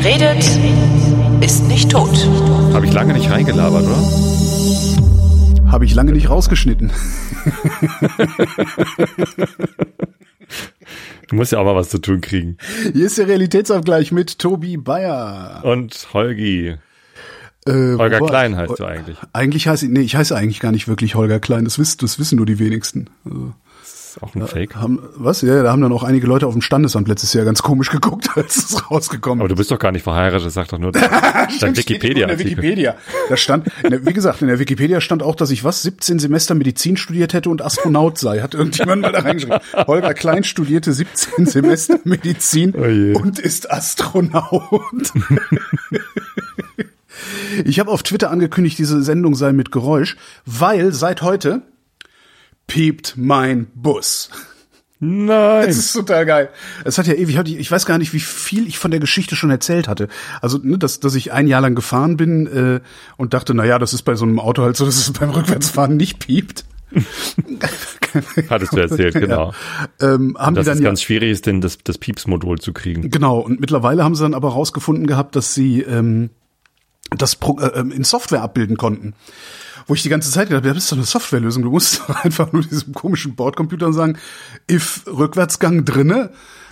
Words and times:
Wer 0.00 0.14
redet, 0.14 0.44
ist 1.44 1.64
nicht 1.66 1.90
tot. 1.90 2.14
Habe 2.72 2.86
ich 2.86 2.92
lange 2.92 3.14
nicht 3.14 3.28
reingelabert, 3.32 3.82
oder? 3.84 5.72
Habe 5.72 5.86
ich 5.86 5.92
lange 5.92 6.12
nicht 6.12 6.30
rausgeschnitten. 6.30 6.92
Du 11.28 11.34
musst 11.34 11.50
ja 11.50 11.58
auch 11.58 11.64
mal 11.64 11.74
was 11.74 11.88
zu 11.88 11.98
tun 11.98 12.20
kriegen. 12.20 12.58
Hier 12.92 13.06
ist 13.06 13.18
der 13.18 13.26
Realitätsabgleich 13.26 14.12
mit 14.12 14.38
Tobi 14.38 14.76
Bayer. 14.76 15.62
Und 15.64 16.06
Holgi. 16.14 16.76
Äh, 17.66 17.72
Holger 17.72 18.18
wo 18.20 18.24
war- 18.24 18.28
Klein 18.30 18.56
heißt 18.56 18.78
du 18.78 18.84
eigentlich. 18.84 19.18
Eigentlich 19.32 19.66
heiße 19.66 19.86
ich, 19.86 19.90
nee, 19.90 20.00
ich 20.02 20.14
heiße 20.14 20.36
eigentlich 20.36 20.60
gar 20.60 20.70
nicht 20.70 20.86
wirklich 20.86 21.16
Holger 21.16 21.40
Klein. 21.40 21.64
Das 21.64 21.76
wissen, 21.80 21.98
das 22.02 22.20
wissen 22.20 22.36
nur 22.36 22.46
die 22.46 22.60
wenigsten. 22.60 23.10
Also, 23.24 23.52
ist 24.18 24.22
auch 24.22 24.34
ein 24.34 24.46
Fake. 24.46 24.76
haben, 24.76 25.00
was? 25.16 25.42
Ja, 25.42 25.62
da 25.62 25.70
haben 25.70 25.82
dann 25.82 25.92
auch 25.92 26.02
einige 26.02 26.26
Leute 26.26 26.46
auf 26.46 26.52
dem 26.52 26.62
Standesamt 26.62 27.08
letztes 27.08 27.32
Jahr 27.32 27.44
ganz 27.44 27.62
komisch 27.62 27.90
geguckt, 27.90 28.30
als 28.36 28.56
es 28.56 28.90
rausgekommen 28.90 29.40
Aber 29.40 29.48
du 29.48 29.56
bist 29.56 29.70
doch 29.70 29.78
gar 29.78 29.92
nicht 29.92 30.02
verheiratet, 30.02 30.50
sag 30.52 30.68
doch 30.68 30.78
nur 30.78 30.92
dein 31.60 31.74
irgendwo 31.74 32.06
in 32.06 32.14
der. 32.14 32.38
Wikipedia. 32.38 32.96
Da 33.28 33.36
stand, 33.36 33.68
der, 33.82 34.04
wie 34.06 34.12
gesagt, 34.12 34.42
in 34.42 34.48
der 34.48 34.58
Wikipedia 34.58 35.00
stand 35.00 35.22
auch, 35.22 35.34
dass 35.34 35.50
ich 35.50 35.64
was 35.64 35.82
17 35.82 36.18
Semester 36.18 36.54
Medizin 36.54 36.96
studiert 36.96 37.32
hätte 37.32 37.50
und 37.50 37.62
Astronaut 37.62 38.18
sei. 38.18 38.40
Hat 38.40 38.54
irgendjemand 38.54 39.02
mal 39.02 39.12
da 39.12 39.20
reingeschrieben. 39.20 39.58
Holger 39.86 40.14
Klein 40.14 40.44
studierte 40.44 40.92
17 40.92 41.46
Semester 41.46 41.98
Medizin 42.04 42.74
Oh 42.76 43.18
und 43.20 43.38
ist 43.38 43.70
Astronaut. 43.70 45.12
ich 47.64 47.80
habe 47.80 47.90
auf 47.90 48.02
Twitter 48.02 48.30
angekündigt, 48.30 48.78
diese 48.78 49.02
Sendung 49.02 49.34
sei 49.34 49.52
mit 49.52 49.72
Geräusch, 49.72 50.16
weil 50.44 50.92
seit 50.92 51.22
heute 51.22 51.62
piept 52.68 53.14
mein 53.16 53.66
Bus. 53.74 54.30
Nein. 55.00 55.66
Das 55.66 55.76
ist 55.76 55.92
total 55.92 56.26
geil. 56.26 56.50
Es 56.84 56.98
hat 56.98 57.06
ja 57.06 57.14
ewig, 57.14 57.36
ich 57.58 57.70
weiß 57.70 57.86
gar 57.86 57.98
nicht, 57.98 58.12
wie 58.12 58.20
viel 58.20 58.66
ich 58.66 58.78
von 58.78 58.90
der 58.90 58.98
Geschichte 58.98 59.36
schon 59.36 59.50
erzählt 59.50 59.86
hatte. 59.86 60.08
Also, 60.40 60.58
ne, 60.58 60.76
dass, 60.76 60.98
dass 60.98 61.14
ich 61.14 61.32
ein 61.32 61.46
Jahr 61.46 61.60
lang 61.60 61.76
gefahren 61.76 62.16
bin 62.16 62.46
äh, 62.46 62.80
und 63.16 63.32
dachte, 63.32 63.54
na 63.54 63.64
ja, 63.64 63.78
das 63.78 63.92
ist 63.94 64.02
bei 64.02 64.16
so 64.16 64.24
einem 64.24 64.40
Auto 64.40 64.62
halt 64.62 64.76
so, 64.76 64.84
dass 64.84 64.96
es 64.96 65.12
beim 65.12 65.30
Rückwärtsfahren 65.30 65.96
nicht 65.96 66.18
piept. 66.18 66.64
Hattest 68.50 68.72
du 68.72 68.78
erzählt, 68.78 69.14
genau. 69.14 69.52
Ja. 70.00 70.14
Ähm, 70.14 70.36
haben 70.38 70.54
Dass 70.54 70.64
die 70.64 70.70
es 70.70 70.76
dann 70.76 70.82
ja, 70.82 70.88
ganz 70.88 71.02
schwierig 71.02 71.30
ist, 71.30 71.46
denn 71.46 71.60
das, 71.60 71.78
das 71.78 71.98
Pieps-Modul 71.98 72.58
zu 72.58 72.72
kriegen. 72.72 73.10
genau. 73.10 73.38
Und 73.38 73.60
mittlerweile 73.60 74.02
haben 74.02 74.14
sie 74.14 74.22
dann 74.22 74.34
aber 74.34 74.50
rausgefunden 74.50 75.06
gehabt, 75.06 75.36
dass 75.36 75.54
sie 75.54 75.82
ähm, 75.82 76.30
das 77.16 77.36
Pro 77.36 77.60
äh, 77.60 77.78
ähm, 77.78 77.92
in 77.92 78.04
Software 78.04 78.42
abbilden 78.42 78.76
konnten. 78.76 79.14
Wo 79.88 79.94
ich 79.94 80.02
die 80.02 80.10
ganze 80.10 80.30
Zeit 80.30 80.50
gedacht 80.50 80.64
habe, 80.64 80.74
das 80.74 80.84
ist 80.84 80.92
doch 80.92 80.98
eine 80.98 81.06
Softwarelösung. 81.06 81.62
Du 81.64 81.70
musst 81.70 82.00
doch 82.08 82.24
einfach 82.24 82.52
nur 82.52 82.62
diesem 82.62 82.92
komischen 82.92 83.34
Bordcomputer 83.34 83.92
sagen, 83.92 84.18
if 84.70 85.02
Rückwärtsgang 85.06 85.84
drinne, 85.84 86.30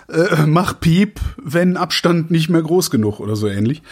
äh, 0.08 0.46
mach 0.46 0.78
Piep, 0.78 1.18
wenn 1.42 1.76
Abstand 1.76 2.30
nicht 2.30 2.48
mehr 2.48 2.62
groß 2.62 2.90
genug 2.90 3.18
oder 3.18 3.34
so 3.34 3.48
ähnlich. 3.48 3.82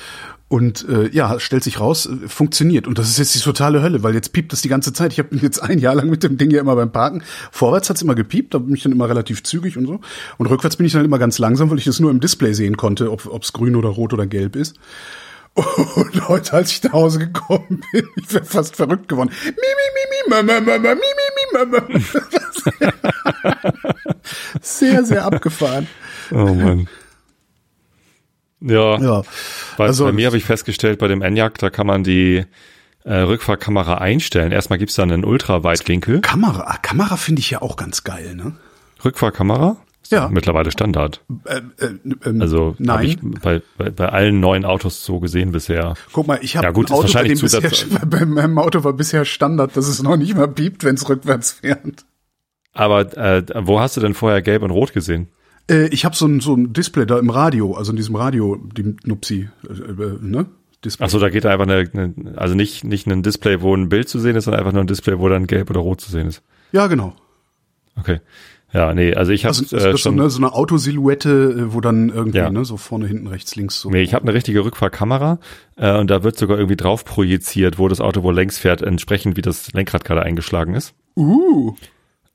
Und 0.47 0.87
äh, 0.89 1.09
ja, 1.09 1.41
stellt 1.41 1.65
sich 1.65 1.81
raus, 1.81 2.07
äh, 2.07 2.29
funktioniert. 2.29 2.87
Und 2.87 2.99
das 2.99 3.09
ist 3.09 3.19
jetzt 3.19 3.35
die 3.35 3.41
totale 3.41 3.83
Hölle, 3.83 4.03
weil 4.03 4.15
jetzt 4.15 4.35
piept 4.35 4.53
das 4.53 4.61
die 4.61 4.69
ganze 4.69 4.93
Zeit. 4.93 5.13
Ich 5.13 5.19
habe 5.19 5.35
jetzt 5.37 5.61
ein 5.61 5.79
Jahr 5.79 5.95
lang 5.95 6.11
mit 6.11 6.23
dem 6.23 6.37
Ding 6.37 6.51
ja 6.51 6.61
immer 6.61 6.77
beim 6.77 6.93
Parken. 6.93 7.23
Vorwärts 7.51 7.89
hat's 7.89 8.03
immer 8.03 8.15
gepiept, 8.15 8.53
da 8.53 8.59
bin 8.59 8.75
ich 8.75 8.83
dann 8.83 8.93
immer 8.93 9.09
relativ 9.09 9.43
zügig 9.43 9.79
und 9.79 9.87
so. 9.87 10.01
Und 10.37 10.47
rückwärts 10.47 10.77
bin 10.77 10.87
ich 10.87 10.93
dann 10.93 11.05
immer 11.05 11.19
ganz 11.19 11.39
langsam, 11.39 11.71
weil 11.71 11.79
ich 11.79 11.85
das 11.85 11.99
nur 11.99 12.11
im 12.11 12.21
Display 12.21 12.53
sehen 12.53 12.77
konnte, 12.77 13.11
ob 13.11 13.27
ob's 13.27 13.55
grün 13.55 13.75
oder 13.75 13.89
rot 13.89 14.13
oder 14.13 14.27
gelb 14.27 14.55
ist. 14.55 14.77
Und 15.55 16.29
heute, 16.29 16.53
als 16.55 16.73
ich 16.73 16.83
nach 16.83 16.93
Hause 16.93 17.19
gekommen 17.21 17.83
bin, 17.93 18.09
ich 18.17 18.33
wäre 18.35 18.45
fast 18.45 18.75
verrückt 18.77 19.09
geworden. 19.09 19.31
Mi, 19.45 19.51
mi, 19.53 19.57
mi, 19.95 20.05
mi, 20.11 20.31
ma, 20.31 20.43
ma, 20.43 20.61
ma, 20.61 20.79
mi, 20.79 20.95
mi, 20.95 20.99
mi, 21.37 21.45
ma, 21.53 21.65
ma. 21.79 23.73
Sehr, 24.63 25.05
sehr 25.05 25.25
abgefahren. 25.25 25.87
Oh 26.31 26.55
Mann. 26.55 26.89
Ja, 28.61 28.99
Ja, 28.99 29.23
bei, 29.77 29.85
also- 29.87 30.07
bei 30.07 30.13
mir 30.13 30.27
habe 30.27 30.37
ich 30.39 30.45
festgestellt, 30.45 30.99
bei 30.99 31.09
dem 31.09 31.21
Enyaq, 31.23 31.59
da 31.59 31.69
kann 31.71 31.87
man 31.87 32.03
die 32.03 32.45
äh, 33.05 33.15
Rückfahrkamera 33.15 33.99
einstellen. 33.99 34.51
Erstmal 34.53 34.79
gibt's 34.79 34.95
da 34.95 35.03
einen 35.03 35.25
Ultraweitwinkel. 35.25 36.23
Kamera, 36.23 36.65
ah, 36.67 36.79
Kamera 36.79 37.17
finde 37.19 37.41
ich 37.41 37.51
ja 37.51 37.61
auch 37.61 37.77
ganz 37.77 38.03
geil, 38.05 38.35
ne? 38.35 38.57
Rückfahrkamera? 39.05 39.77
Ja. 40.11 40.29
Mittlerweile 40.29 40.71
Standard. 40.71 41.23
Äh, 41.45 41.61
äh, 41.79 41.95
ähm, 42.25 42.41
Also 42.41 42.75
nein. 42.79 43.05
ich 43.07 43.19
bei, 43.21 43.63
bei, 43.79 43.91
bei 43.91 44.09
allen 44.09 44.41
neuen 44.41 44.65
Autos 44.65 45.05
so 45.05 45.21
gesehen 45.21 45.53
bisher. 45.53 45.95
Guck 46.13 46.27
mal, 46.27 46.39
ich 46.43 46.57
habe 46.57 46.67
Ja, 46.67 46.73
gut, 46.73 46.91
ein 46.91 46.95
ist 46.95 46.99
Auto, 46.99 47.13
bei, 47.13 47.23
dem 47.25 47.41
wahrscheinlich 47.41 47.81
bisher, 47.81 48.07
bei 48.07 48.25
meinem 48.27 48.59
Auto 48.59 48.85
war 48.85 48.93
bisher 48.93 49.25
Standard, 49.25 49.77
dass 49.77 49.89
es 49.89 50.03
noch 50.03 50.17
nicht 50.17 50.37
mal 50.37 50.49
piept, 50.49 50.85
wenn 50.85 50.95
es 50.97 51.09
rückwärts 51.09 51.53
fährt. 51.53 52.05
Aber 52.73 53.17
äh, 53.17 53.45
wo 53.63 53.81
hast 53.81 53.97
du 53.97 54.01
denn 54.01 54.15
vorher 54.15 54.43
gelb 54.43 54.63
und 54.63 54.71
rot 54.71 54.93
gesehen? 54.93 55.29
Äh, 55.71 55.87
ich 55.89 56.05
habe 56.05 56.15
so 56.15 56.27
ein, 56.27 56.41
so 56.41 56.55
ein 56.55 56.73
Display 56.73 57.07
da 57.07 57.19
im 57.19 57.31
Radio, 57.31 57.75
also 57.75 57.93
in 57.93 57.97
diesem 57.97 58.17
Radio, 58.17 58.57
die 58.77 58.97
Nupsi, 59.05 59.49
äh, 59.69 59.73
äh, 59.73 60.19
ne? 60.21 60.47
Display. 60.85 61.07
Ach 61.07 61.11
so, 61.11 61.19
da 61.19 61.31
geht 61.31 61.47
einfach 61.47 61.67
eine, 61.67 61.89
eine, 61.93 62.15
also 62.37 62.55
nicht 62.55 62.85
nicht 62.85 63.07
ein 63.07 63.23
Display, 63.23 63.63
wo 63.63 63.75
ein 63.75 63.89
Bild 63.89 64.09
zu 64.09 64.19
sehen 64.19 64.37
ist, 64.37 64.45
sondern 64.45 64.61
einfach 64.61 64.73
nur 64.73 64.85
ein 64.85 64.87
Display, 64.87 65.19
wo 65.19 65.29
dann 65.31 65.47
gelb 65.47 65.71
oder 65.71 65.81
rot 65.81 66.01
zu 66.03 66.11
sehen 66.11 66.27
ist. 66.27 66.43
Ja, 66.73 66.89
genau. 66.89 67.15
Okay. 67.97 68.21
Ja, 68.75 68.93
nee, 68.93 69.15
also 69.15 69.31
ich 69.31 69.45
habe 69.45 69.57
Also 69.57 69.77
ist 69.77 69.85
äh, 69.85 69.97
schon 69.97 70.17
ne, 70.17 70.29
so 70.29 70.39
eine 70.39 70.53
Autosilhouette, 70.53 71.29
äh, 71.31 71.73
wo 71.73 71.81
dann 71.81 72.09
irgendwie, 72.09 72.39
Ja. 72.39 72.51
ne, 72.51 72.65
so 72.65 72.77
vorne, 72.77 73.07
hinten, 73.07 73.29
rechts, 73.29 73.55
links 73.55 73.81
so. 73.81 73.89
Nee, 73.89 74.03
ich 74.03 74.15
habe 74.15 74.25
eine 74.25 74.35
richtige 74.35 74.65
Rückfahrkamera 74.65 75.39
äh, 75.77 75.97
und 75.97 76.11
da 76.11 76.25
wird 76.25 76.37
sogar 76.37 76.59
irgendwie 76.59 76.77
drauf 76.77 77.05
projiziert, 77.05 77.79
wo 77.79 77.87
das 77.87 78.01
Auto 78.01 78.25
wohl 78.25 78.35
längs 78.35 78.59
fährt, 78.59 78.83
entsprechend 78.83 79.37
wie 79.37 79.43
das 79.43 79.73
Lenkrad 79.73 80.05
gerade 80.05 80.25
eingeschlagen 80.25 80.75
ist. 80.75 80.93
Uh, 81.17 81.75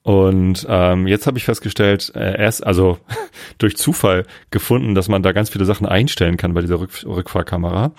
Und 0.01 0.65
ähm, 0.69 1.07
jetzt 1.07 1.27
habe 1.27 1.37
ich 1.37 1.43
festgestellt, 1.43 2.11
äh, 2.15 2.39
erst 2.41 2.65
also 2.65 2.97
durch 3.57 3.75
Zufall 3.77 4.25
gefunden, 4.49 4.95
dass 4.95 5.09
man 5.09 5.21
da 5.23 5.33
ganz 5.33 5.49
viele 5.49 5.65
Sachen 5.65 5.85
einstellen 5.85 6.37
kann 6.37 6.53
bei 6.53 6.61
dieser 6.61 6.79
Rück 6.79 7.03
Rückfahrkamera. 7.05 7.91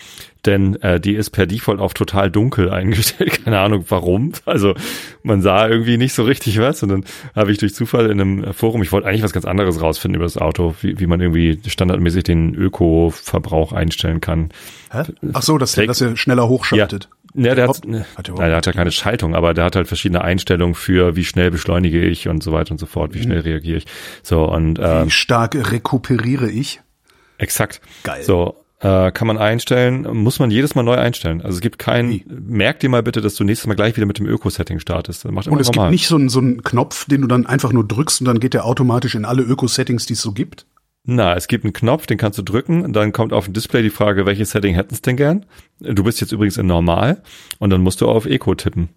Denn 0.46 0.76
äh, 0.80 0.98
die 0.98 1.14
ist 1.14 1.30
per 1.30 1.46
Default 1.46 1.78
auf 1.80 1.92
total 1.92 2.30
dunkel 2.30 2.70
eingestellt. 2.72 3.44
Keine 3.44 3.60
Ahnung 3.60 3.84
warum. 3.90 4.32
Also 4.46 4.74
man 5.22 5.42
sah 5.42 5.68
irgendwie 5.68 5.98
nicht 5.98 6.14
so 6.14 6.22
richtig 6.24 6.58
was. 6.58 6.82
Und 6.82 6.88
dann 6.88 7.04
habe 7.36 7.52
ich 7.52 7.58
durch 7.58 7.74
Zufall 7.74 8.06
in 8.10 8.18
einem 8.20 8.54
Forum, 8.54 8.82
ich 8.82 8.90
wollte 8.92 9.06
eigentlich 9.06 9.22
was 9.22 9.34
ganz 9.34 9.44
anderes 9.44 9.82
rausfinden 9.82 10.16
über 10.16 10.24
das 10.24 10.38
Auto, 10.38 10.74
wie, 10.80 10.98
wie 10.98 11.06
man 11.06 11.20
irgendwie 11.20 11.60
standardmäßig 11.66 12.24
den 12.24 12.54
Öko-Verbrauch 12.54 13.72
einstellen 13.72 14.22
kann. 14.22 14.48
hä? 14.90 15.02
Ach 15.34 15.42
so, 15.42 15.58
dass, 15.58 15.72
der- 15.72 15.86
dass 15.86 16.00
er 16.00 16.16
schneller 16.16 16.48
hochschaltet. 16.48 17.04
Ja, 17.04 17.10
der 17.34 17.68
hat, 17.68 17.84
ne, 17.86 18.04
Hat 18.16 18.28
nein, 18.28 18.48
der 18.48 18.56
hat 18.56 18.66
ja 18.66 18.72
keine 18.72 18.92
Schaltung, 18.92 19.34
aber 19.34 19.54
der 19.54 19.64
hat 19.64 19.76
halt 19.76 19.88
verschiedene 19.88 20.22
Einstellungen 20.22 20.74
für, 20.74 21.16
wie 21.16 21.24
schnell 21.24 21.50
beschleunige 21.50 22.00
ich 22.00 22.28
und 22.28 22.42
so 22.42 22.52
weiter 22.52 22.72
und 22.72 22.78
so 22.78 22.86
fort, 22.86 23.14
wie 23.14 23.22
schnell 23.22 23.40
reagiere 23.40 23.78
ich. 23.78 23.86
So, 24.22 24.44
und 24.44 24.78
ähm, 24.80 25.06
Wie 25.06 25.10
stark 25.10 25.54
rekuperiere 25.70 26.50
ich? 26.50 26.80
exakt. 27.38 27.80
Geil. 28.02 28.22
So, 28.22 28.64
äh, 28.80 29.12
kann 29.12 29.26
man 29.26 29.38
einstellen, 29.38 30.02
muss 30.16 30.38
man 30.38 30.50
jedes 30.50 30.74
Mal 30.74 30.82
neu 30.82 30.96
einstellen. 30.96 31.42
Also 31.42 31.56
es 31.56 31.60
gibt 31.60 31.78
kein, 31.78 32.10
Wie? 32.10 32.24
merk 32.28 32.80
dir 32.80 32.88
mal 32.88 33.02
bitte, 33.02 33.20
dass 33.20 33.34
du 33.34 33.44
nächstes 33.44 33.66
Mal 33.66 33.74
gleich 33.74 33.96
wieder 33.96 34.06
mit 34.06 34.18
dem 34.18 34.26
Öko-Setting 34.26 34.78
startest. 34.80 35.24
Und 35.26 35.36
es 35.38 35.46
gibt 35.46 35.76
normal. 35.76 35.90
nicht 35.90 36.06
so 36.06 36.16
einen, 36.16 36.28
so 36.28 36.38
einen 36.40 36.62
Knopf, 36.62 37.04
den 37.06 37.22
du 37.22 37.26
dann 37.26 37.46
einfach 37.46 37.72
nur 37.72 37.86
drückst 37.86 38.22
und 38.22 38.26
dann 38.26 38.40
geht 38.40 38.54
der 38.54 38.64
automatisch 38.64 39.14
in 39.14 39.24
alle 39.24 39.42
Öko-Settings, 39.42 40.06
die 40.06 40.14
es 40.14 40.22
so 40.22 40.32
gibt. 40.32 40.66
Na, 41.04 41.34
es 41.34 41.48
gibt 41.48 41.64
einen 41.64 41.72
Knopf, 41.72 42.06
den 42.06 42.18
kannst 42.18 42.38
du 42.38 42.42
drücken 42.42 42.92
dann 42.92 43.12
kommt 43.12 43.32
auf 43.32 43.46
dem 43.46 43.54
Display 43.54 43.82
die 43.82 43.90
Frage, 43.90 44.26
welches 44.26 44.50
Setting 44.50 44.74
hätten 44.74 44.94
es 44.94 45.02
denn 45.02 45.16
gern? 45.16 45.46
Du 45.78 46.04
bist 46.04 46.20
jetzt 46.20 46.32
übrigens 46.32 46.58
in 46.58 46.66
normal 46.66 47.22
und 47.58 47.70
dann 47.70 47.80
musst 47.80 48.00
du 48.00 48.08
auf 48.08 48.26
Eco 48.26 48.54
tippen. 48.54 48.90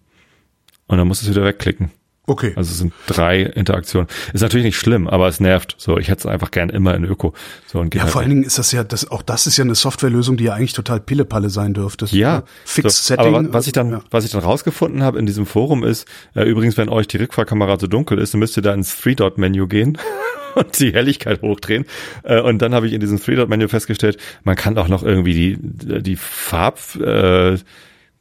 Und 0.86 0.98
dann 0.98 1.08
musst 1.08 1.22
du 1.22 1.26
es 1.26 1.34
wieder 1.34 1.46
wegklicken. 1.46 1.90
Okay. 2.26 2.54
Also 2.56 2.70
es 2.70 2.78
sind 2.78 2.94
drei 3.06 3.42
Interaktionen. 3.42 4.08
Ist 4.32 4.40
natürlich 4.40 4.64
nicht 4.64 4.78
schlimm, 4.78 5.08
aber 5.08 5.28
es 5.28 5.40
nervt. 5.40 5.74
So, 5.76 5.98
ich 5.98 6.08
hätte 6.08 6.20
es 6.20 6.26
einfach 6.26 6.50
gern 6.50 6.70
immer 6.70 6.94
in 6.94 7.04
Öko. 7.04 7.34
So 7.66 7.80
und 7.80 7.94
ja, 7.94 8.02
halt 8.02 8.12
vor 8.12 8.22
allen. 8.22 8.30
Dingen 8.30 8.44
ist 8.44 8.58
das 8.58 8.72
ja, 8.72 8.82
das, 8.82 9.10
auch 9.10 9.20
das 9.20 9.46
ist 9.46 9.58
ja 9.58 9.64
eine 9.64 9.74
Softwarelösung, 9.74 10.38
die 10.38 10.44
ja 10.44 10.54
eigentlich 10.54 10.72
total 10.72 11.00
Pillepalle 11.00 11.50
sein 11.50 11.74
dürfte. 11.74 12.06
ja, 12.06 12.44
Fix 12.64 13.06
so, 13.06 13.14
Setting. 13.14 13.34
aber 13.34 13.52
was 13.52 13.66
ich 13.66 13.74
dann, 13.74 13.90
ja. 13.90 14.00
was 14.10 14.24
ich 14.24 14.30
dann 14.30 14.40
rausgefunden 14.40 15.02
habe 15.02 15.18
in 15.18 15.26
diesem 15.26 15.44
Forum 15.44 15.84
ist, 15.84 16.08
äh, 16.34 16.44
übrigens, 16.44 16.78
wenn 16.78 16.88
euch 16.88 17.08
die 17.08 17.18
Rückfahrkamera 17.18 17.78
so 17.78 17.88
dunkel 17.88 18.18
ist, 18.18 18.32
dann 18.32 18.38
müsst 18.38 18.56
ihr 18.56 18.62
da 18.62 18.72
ins 18.72 18.98
Three-Dot-Menü 18.98 19.66
gehen 19.66 19.98
und 20.54 20.78
die 20.80 20.94
Helligkeit 20.94 21.42
hochdrehen. 21.42 21.84
Äh, 22.22 22.40
und 22.40 22.62
dann 22.62 22.74
habe 22.74 22.86
ich 22.86 22.94
in 22.94 23.00
diesem 23.00 23.20
Three-Dot-Menü 23.20 23.68
festgestellt, 23.68 24.16
man 24.44 24.56
kann 24.56 24.78
auch 24.78 24.88
noch 24.88 25.02
irgendwie 25.02 25.34
die 25.34 26.02
die 26.02 26.16
Farb 26.16 26.78
äh, 26.96 27.58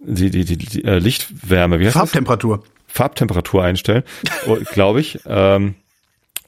die, 0.06 0.30
die, 0.30 0.44
die, 0.44 0.58
die 0.58 0.84
äh, 0.84 1.00
Lichtwärme, 1.00 1.80
wie 1.80 1.86
heißt 1.86 1.96
das? 1.96 2.02
Farbtemperatur. 2.94 3.64
Einstellen, 3.64 4.04
glaube 4.72 5.00
ich. 5.02 5.20
Ähm, 5.26 5.76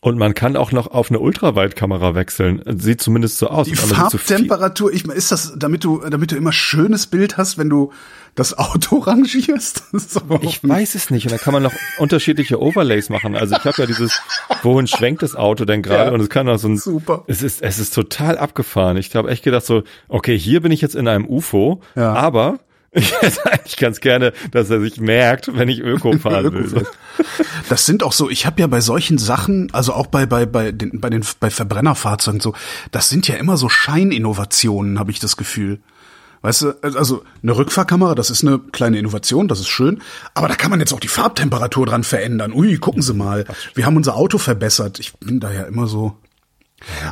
und 0.02 0.20
man 0.20 0.36
kann 0.36 0.56
auch 0.56 0.72
noch 0.72 0.86
auf 0.86 1.10
eine 1.10 1.20
Ultraweitkamera 1.20 2.14
wechseln. 2.14 2.62
Sieht 2.78 3.02
zumindest 3.02 3.40
so 3.40 3.48
aus. 3.48 3.66
Die 3.66 3.76
Farbtemperatur, 3.76 4.94
ich 4.94 5.06
ist 5.06 5.32
das, 5.32 5.54
damit 5.58 5.84
du, 5.84 6.00
damit 6.08 6.32
du 6.32 6.36
immer 6.36 6.52
schönes 6.52 7.08
Bild 7.08 7.38
hast, 7.38 7.58
wenn 7.58 7.72
du 7.72 7.92
das 8.36 8.56
Auto 8.56 8.98
rangierst? 9.00 9.82
Das 9.92 10.22
Ich 10.42 10.64
weiß 10.64 10.94
es 10.94 11.10
nicht. 11.10 11.26
Und 11.26 11.32
da 11.32 11.40
kann 11.40 11.54
man 11.54 11.64
noch 11.64 11.74
unterschiedliche 11.98 12.62
Overlays 12.62 13.10
machen. 13.10 13.36
Also 13.36 13.56
ich 13.56 13.66
habe 13.66 13.82
ja 13.82 13.88
dieses, 13.88 14.22
wohin 14.62 14.86
schwenkt 14.86 15.24
das 15.24 15.36
Auto 15.36 15.66
denn 15.66 15.82
gerade? 15.82 16.10
Ja. 16.10 16.12
Und 16.12 16.22
es 16.22 16.30
kann 16.30 16.48
auch 16.50 16.58
so 16.60 16.68
ein. 16.68 16.78
Super. 16.78 17.24
Es 17.26 17.42
ist, 17.42 17.64
es 17.64 17.80
ist 17.80 17.92
total 17.96 18.38
abgefahren. 18.38 18.98
Ich 18.98 19.16
habe 19.16 19.32
echt 19.32 19.44
gedacht 19.44 19.66
so, 19.66 19.82
okay, 20.08 20.38
hier 20.38 20.62
bin 20.62 20.72
ich 20.72 20.82
jetzt 20.82 20.94
in 20.94 21.08
einem 21.08 21.26
UFO, 21.28 21.82
Ja. 21.96 22.14
aber 22.14 22.60
Ich 23.00 23.22
hätte 23.22 23.52
eigentlich 23.52 23.76
ganz 23.76 24.00
gerne, 24.00 24.32
dass 24.52 24.70
er 24.70 24.80
sich 24.80 25.00
merkt, 25.00 25.56
wenn 25.56 25.68
ich 25.68 25.82
Öko 25.82 26.18
fahren 26.18 26.54
will. 26.54 26.88
Das 27.68 27.86
sind 27.86 28.04
auch 28.04 28.14
so, 28.14 28.30
ich 28.30 28.46
habe 28.46 28.62
ja 28.62 28.68
bei 28.68 28.80
solchen 28.80 29.18
Sachen, 29.18 29.74
also 29.74 29.94
auch 29.94 30.08
bei 30.08 30.26
bei 30.26 30.46
bei 30.46 30.72
den 30.72 31.02
bei 31.02 31.10
den 31.10 31.26
bei 31.42 31.50
Verbrennerfahrzeugen 31.50 32.40
so, 32.40 32.54
das 32.92 33.10
sind 33.10 33.28
ja 33.28 33.36
immer 33.36 33.58
so 33.58 33.68
Scheininnovationen, 33.68 34.98
habe 34.98 35.12
ich 35.12 35.20
das 35.20 35.36
Gefühl. 35.36 35.80
Weißt 36.42 36.62
du, 36.62 36.74
also 36.84 37.24
eine 37.44 37.58
Rückfahrkamera, 37.58 38.16
das 38.16 38.30
ist 38.30 38.44
eine 38.44 38.60
kleine 38.60 39.00
Innovation, 39.00 39.48
das 39.48 39.60
ist 39.60 39.68
schön, 39.68 40.02
aber 40.34 40.48
da 40.48 40.56
kann 40.56 40.70
man 40.70 40.80
jetzt 40.80 40.94
auch 40.94 41.00
die 41.00 41.08
Farbtemperatur 41.08 41.88
dran 41.88 42.04
verändern. 42.04 42.54
Ui, 42.54 42.78
gucken 42.78 43.02
Sie 43.02 43.14
mal, 43.14 43.46
wir 43.74 43.86
haben 43.86 43.98
unser 43.98 44.16
Auto 44.16 44.38
verbessert. 44.38 45.00
Ich 45.00 45.14
bin 45.18 45.40
da 45.40 45.52
ja 45.52 45.64
immer 45.64 45.88
so. 45.88 46.18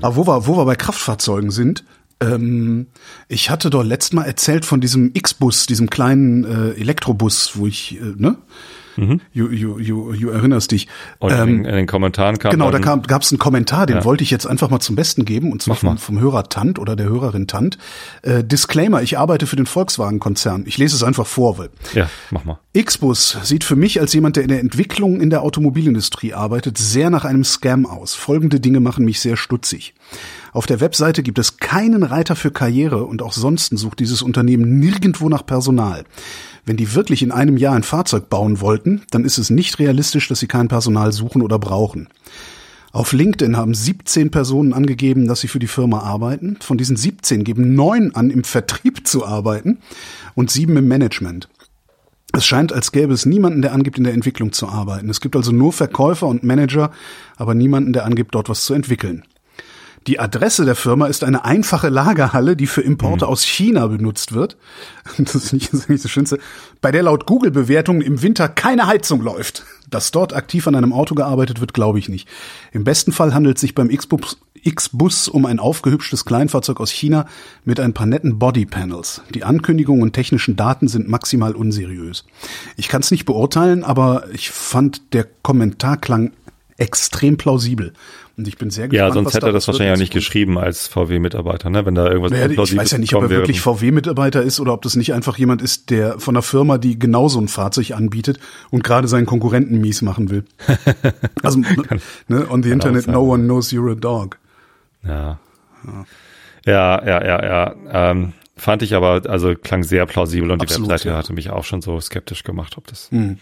Aber 0.02 0.16
wo 0.16 0.28
wir, 0.28 0.48
wo 0.48 0.58
wir 0.58 0.66
bei 0.66 0.76
Kraftfahrzeugen 0.76 1.50
sind, 1.50 1.84
ähm, 2.24 2.88
ich 3.28 3.50
hatte 3.50 3.70
doch 3.70 3.84
letztes 3.84 4.14
Mal 4.14 4.24
erzählt 4.24 4.66
von 4.66 4.82
diesem 4.82 5.12
X-Bus, 5.14 5.66
diesem 5.66 5.90
kleinen 5.90 6.44
äh, 6.44 6.80
Elektrobus, 6.80 7.54
wo 7.56 7.68
ich, 7.68 8.00
äh, 8.00 8.14
ne? 8.18 8.38
Mhm. 8.96 9.22
You, 9.32 9.50
you, 9.50 9.80
you, 9.80 10.14
you 10.14 10.30
erinnerst 10.30 10.72
dich. 10.72 10.88
Und 11.20 11.32
ähm, 11.32 11.50
in, 11.50 11.66
in, 11.66 11.76
den 11.76 11.88
Kommentaren 11.88 12.38
kam 12.38 12.52
Genau, 12.52 12.72
da 12.72 12.80
gab 12.80 13.22
es 13.22 13.32
einen 13.32 13.40
Kommentar, 13.40 13.86
den 13.86 13.98
ja. 13.98 14.06
wollte 14.06 14.24
ich 14.24 14.32
jetzt 14.32 14.46
einfach 14.46 14.70
mal 14.70 14.80
zum 14.80 14.96
Besten 14.96 15.26
geben, 15.26 15.52
und 15.52 15.62
zwar 15.62 15.76
vom, 15.76 15.98
vom, 15.98 16.20
Hörer 16.20 16.44
Tant 16.50 16.80
oder 16.80 16.96
der 16.96 17.08
Hörerin 17.08 17.48
Tant. 17.48 17.78
Äh, 18.22 18.44
Disclaimer, 18.44 19.02
ich 19.02 19.18
arbeite 19.18 19.48
für 19.48 19.56
den 19.56 19.66
Volkswagen-Konzern. 19.66 20.64
Ich 20.68 20.78
lese 20.78 20.96
es 20.96 21.04
einfach 21.04 21.26
vor. 21.26 21.58
Weil 21.58 21.70
ja, 21.94 22.10
mach 22.30 22.46
mal. 22.46 22.60
X-Bus 22.74 23.38
sieht 23.44 23.64
für 23.64 23.76
mich 23.76 24.00
als 24.00 24.14
jemand, 24.14 24.36
der 24.36 24.44
in 24.44 24.50
der 24.50 24.60
Entwicklung 24.60 25.22
in 25.22 25.30
der 25.30 25.42
Automobilindustrie 25.42 26.34
arbeitet, 26.34 26.78
sehr 26.78 27.10
nach 27.10 27.26
einem 27.26 27.44
Scam 27.44 27.86
aus. 27.86 28.14
Folgende 28.14 28.60
Dinge 28.60 28.80
machen 28.80 29.06
mich 29.06 29.20
sehr 29.20 29.38
stutzig. 29.38 29.94
Auf 30.54 30.68
der 30.68 30.80
Webseite 30.82 31.24
gibt 31.24 31.40
es 31.40 31.58
keinen 31.58 32.04
Reiter 32.04 32.36
für 32.36 32.52
Karriere 32.52 33.06
und 33.06 33.24
auch 33.24 33.34
sonst 33.34 33.76
sucht 33.76 34.00
dieses 34.00 34.22
Unternehmen 34.22 34.80
nirgendwo 34.80 35.28
nach 35.28 35.46
Personal. 35.46 36.06
Wenn 36.64 36.78
die 36.78 36.94
wirklich 36.94 37.24
in 37.24 37.32
einem 37.32 37.58
Jahr 37.58 37.76
ein 37.76 37.82
Fahrzeug 37.82 38.30
bauen 38.30 38.62
wollten, 38.62 39.02
dann 39.10 39.26
ist 39.26 39.40
es 39.40 39.50
nicht 39.50 39.80
realistisch, 39.80 40.28
dass 40.28 40.40
sie 40.40 40.48
kein 40.48 40.68
Personal 40.68 41.12
suchen 41.12 41.42
oder 41.42 41.58
brauchen. 41.58 42.08
Auf 42.92 43.12
LinkedIn 43.12 43.58
haben 43.58 43.74
17 43.74 44.30
Personen 44.30 44.72
angegeben, 44.72 45.28
dass 45.28 45.42
sie 45.42 45.48
für 45.48 45.58
die 45.58 45.66
Firma 45.66 46.02
arbeiten. 46.02 46.58
Von 46.62 46.78
diesen 46.78 46.96
17 46.96 47.44
geben 47.44 47.74
neun 47.74 48.14
an, 48.14 48.30
im 48.30 48.44
Vertrieb 48.44 49.08
zu 49.08 49.26
arbeiten 49.26 49.80
und 50.36 50.52
sieben 50.52 50.78
im 50.78 50.88
Management. 50.88 51.50
Es 52.34 52.46
scheint, 52.46 52.72
als 52.72 52.92
gäbe 52.92 53.14
es 53.14 53.26
niemanden, 53.26 53.64
der 53.64 53.74
angibt, 53.74 53.98
in 53.98 54.04
der 54.04 54.14
Entwicklung 54.14 54.54
zu 54.54 54.68
arbeiten. 54.68 55.10
Es 55.10 55.22
gibt 55.22 55.36
also 55.36 55.52
nur 55.52 55.74
Verkäufer 55.74 56.28
und 56.28 56.44
Manager, 56.44 56.92
aber 57.36 57.56
niemanden, 57.56 57.94
der 57.94 58.06
angibt, 58.06 58.36
dort 58.36 58.50
was 58.50 58.66
zu 58.66 58.76
entwickeln. 58.76 59.24
Die 60.08 60.20
Adresse 60.20 60.66
der 60.66 60.76
Firma 60.76 61.08
ist 61.08 61.24
eine 61.24 61.46
einfache 61.46 61.90
Lagerhalle, 61.90 62.56
die 62.56 62.68
für 62.68 62.82
Importe 62.82 63.26
mhm. 63.26 63.32
aus 63.32 63.44
China 63.44 63.88
benutzt 63.88 64.34
wird. 64.34 64.58
Das 65.18 65.36
ist 65.36 65.54
nicht, 65.54 65.72
das 65.72 65.82
ist 65.82 65.90
nicht 65.90 66.04
das 66.04 66.12
Schönste. 66.12 66.40
Bei 66.82 66.92
der 66.92 67.04
laut 67.04 67.26
Google-Bewertungen 67.26 68.02
im 68.02 68.22
Winter 68.22 68.48
keine 68.50 68.88
Heizung 68.88 69.22
läuft. 69.22 69.66
Dass 69.90 70.12
dort 70.12 70.34
aktiv 70.34 70.68
an 70.68 70.76
einem 70.76 70.92
Auto 70.92 71.14
gearbeitet 71.14 71.60
wird, 71.60 71.74
glaube 71.74 72.00
ich 72.00 72.10
nicht. 72.10 72.28
Im 72.72 72.84
besten 72.84 73.12
Fall 73.12 73.34
handelt 73.34 73.58
es 73.58 73.62
sich 73.62 73.76
beim 73.76 73.90
X-Bus 73.90 74.40
X-Bus 74.64 75.28
um 75.28 75.46
ein 75.46 75.60
aufgehübschtes 75.60 76.24
Kleinfahrzeug 76.24 76.80
aus 76.80 76.90
China 76.90 77.28
mit 77.66 77.80
ein 77.82 77.94
paar 77.94 78.08
netten 78.08 78.40
Bodypanels. 78.40 79.22
Die 79.34 79.44
Ankündigungen 79.44 80.02
und 80.02 80.14
technischen 80.14 80.56
Daten 80.56 80.88
sind 80.88 81.10
maximal 81.10 81.54
unseriös. 81.54 82.24
Ich 82.78 82.88
kann 82.88 83.02
es 83.02 83.12
nicht 83.12 83.26
beurteilen, 83.26 83.84
aber 83.84 84.24
ich 84.32 84.52
fand 84.52 85.14
der 85.14 85.28
Kommentar 85.42 85.98
klang 85.98 86.32
extrem 86.78 87.38
plausibel. 87.38 87.94
Und 88.36 88.48
ich 88.48 88.58
bin 88.58 88.72
sehr 88.72 88.88
gespannt. 88.88 89.10
Ja, 89.10 89.14
sonst 89.14 89.36
hätte 89.36 89.46
er 89.46 89.52
das 89.52 89.68
wahrscheinlich 89.68 89.94
auch 89.94 90.00
nicht 90.00 90.14
geschrieben 90.14 90.58
als 90.58 90.88
VW-Mitarbeiter, 90.88 91.70
ne? 91.70 91.86
Wenn 91.86 91.94
da 91.94 92.08
irgendwas 92.08 92.32
naja, 92.32 92.50
Ich 92.50 92.76
weiß 92.76 92.92
ja 92.92 92.98
nicht, 92.98 93.14
ob 93.14 93.24
er 93.24 93.30
wirklich 93.30 93.62
VW-Mitarbeiter 93.62 94.42
ist 94.42 94.60
oder 94.60 94.74
ob 94.74 94.82
das 94.82 94.96
nicht 94.96 95.14
einfach 95.14 95.38
jemand 95.38 95.62
ist, 95.62 95.92
der 95.92 96.20
von 96.20 96.36
einer 96.36 96.42
Firma, 96.42 96.80
die 96.80 96.98
genau 96.98 97.28
so 97.28 97.40
ein 97.40 97.48
Fahrzeug 97.48 97.92
anbietet 97.92 98.40
und 98.72 98.84
gerade 98.84 99.08
seinen 99.08 99.28
Konkurrenten 99.28 99.80
mies 99.80 100.02
machen 100.02 100.32
will. 100.32 100.46
also, 101.44 101.60
ne, 102.28 102.50
on 102.50 102.64
the 102.64 102.72
Internet, 102.72 103.08
no 103.08 103.22
one 103.22 103.44
knows 103.44 103.72
you're 103.72 103.92
a 103.92 103.96
dog. 103.96 104.40
Ja. 105.06 105.38
Ja, 106.66 107.06
ja, 107.06 107.24
ja, 107.24 107.44
ja. 107.44 107.76
Ähm, 107.92 108.34
fand 108.58 108.82
ich 108.82 108.96
aber, 108.96 109.22
also 109.30 109.54
klang 109.54 109.84
sehr 109.84 110.08
plausibel 110.08 110.50
und 110.50 110.62
Absolut, 110.62 110.88
die 110.88 110.92
Webseite 110.92 111.10
ja. 111.10 111.18
hatte 111.18 111.34
mich 111.34 111.52
auch 111.52 111.66
schon 111.66 111.82
so 111.82 112.00
skeptisch 112.00 112.44
gemacht, 112.44 112.78
ob 112.78 112.88
das. 112.88 113.12
Mhm. 113.12 113.38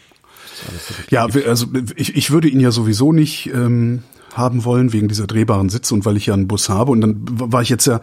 Ja, 1.09 1.27
also 1.47 1.67
ich, 1.95 2.15
ich 2.15 2.31
würde 2.31 2.49
ihn 2.49 2.59
ja 2.59 2.71
sowieso 2.71 3.13
nicht 3.13 3.47
ähm, 3.53 4.03
haben 4.33 4.63
wollen 4.63 4.93
wegen 4.93 5.07
dieser 5.07 5.27
drehbaren 5.27 5.69
Sitze 5.69 5.93
und 5.93 6.05
weil 6.05 6.17
ich 6.17 6.27
ja 6.27 6.33
einen 6.33 6.47
Bus 6.47 6.69
habe. 6.69 6.91
Und 6.91 7.01
dann 7.01 7.25
war 7.27 7.61
ich 7.61 7.69
jetzt 7.69 7.85
ja 7.85 8.01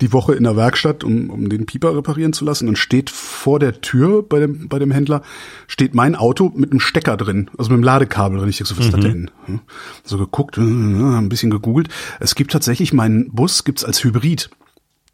die 0.00 0.12
Woche 0.12 0.34
in 0.34 0.44
der 0.44 0.56
Werkstatt, 0.56 1.04
um, 1.04 1.30
um 1.30 1.48
den 1.48 1.66
Pieper 1.66 1.96
reparieren 1.96 2.32
zu 2.32 2.44
lassen. 2.44 2.68
Und 2.68 2.76
steht 2.76 3.10
vor 3.10 3.58
der 3.58 3.80
Tür 3.80 4.22
bei 4.22 4.40
dem, 4.40 4.68
bei 4.68 4.78
dem 4.78 4.90
Händler, 4.90 5.22
steht 5.66 5.94
mein 5.94 6.14
Auto 6.14 6.52
mit 6.54 6.70
einem 6.70 6.80
Stecker 6.80 7.16
drin, 7.16 7.50
also 7.58 7.70
mit 7.70 7.76
einem 7.76 7.84
Ladekabel 7.84 8.38
drin. 8.38 8.48
Ich 8.48 8.58
denke 8.58 8.68
so, 8.68 8.78
was 8.78 8.86
ist 8.86 8.94
das 8.94 9.00
mhm. 9.04 9.08
denn? 9.08 9.30
Hm? 9.46 9.60
So 10.04 10.18
geguckt, 10.18 10.58
äh, 10.58 10.60
ein 10.60 11.28
bisschen 11.28 11.50
gegoogelt. 11.50 11.88
Es 12.18 12.34
gibt 12.34 12.52
tatsächlich, 12.52 12.92
meinen 12.92 13.30
Bus 13.32 13.64
gibt's 13.64 13.84
als 13.84 14.02
Hybrid. 14.04 14.50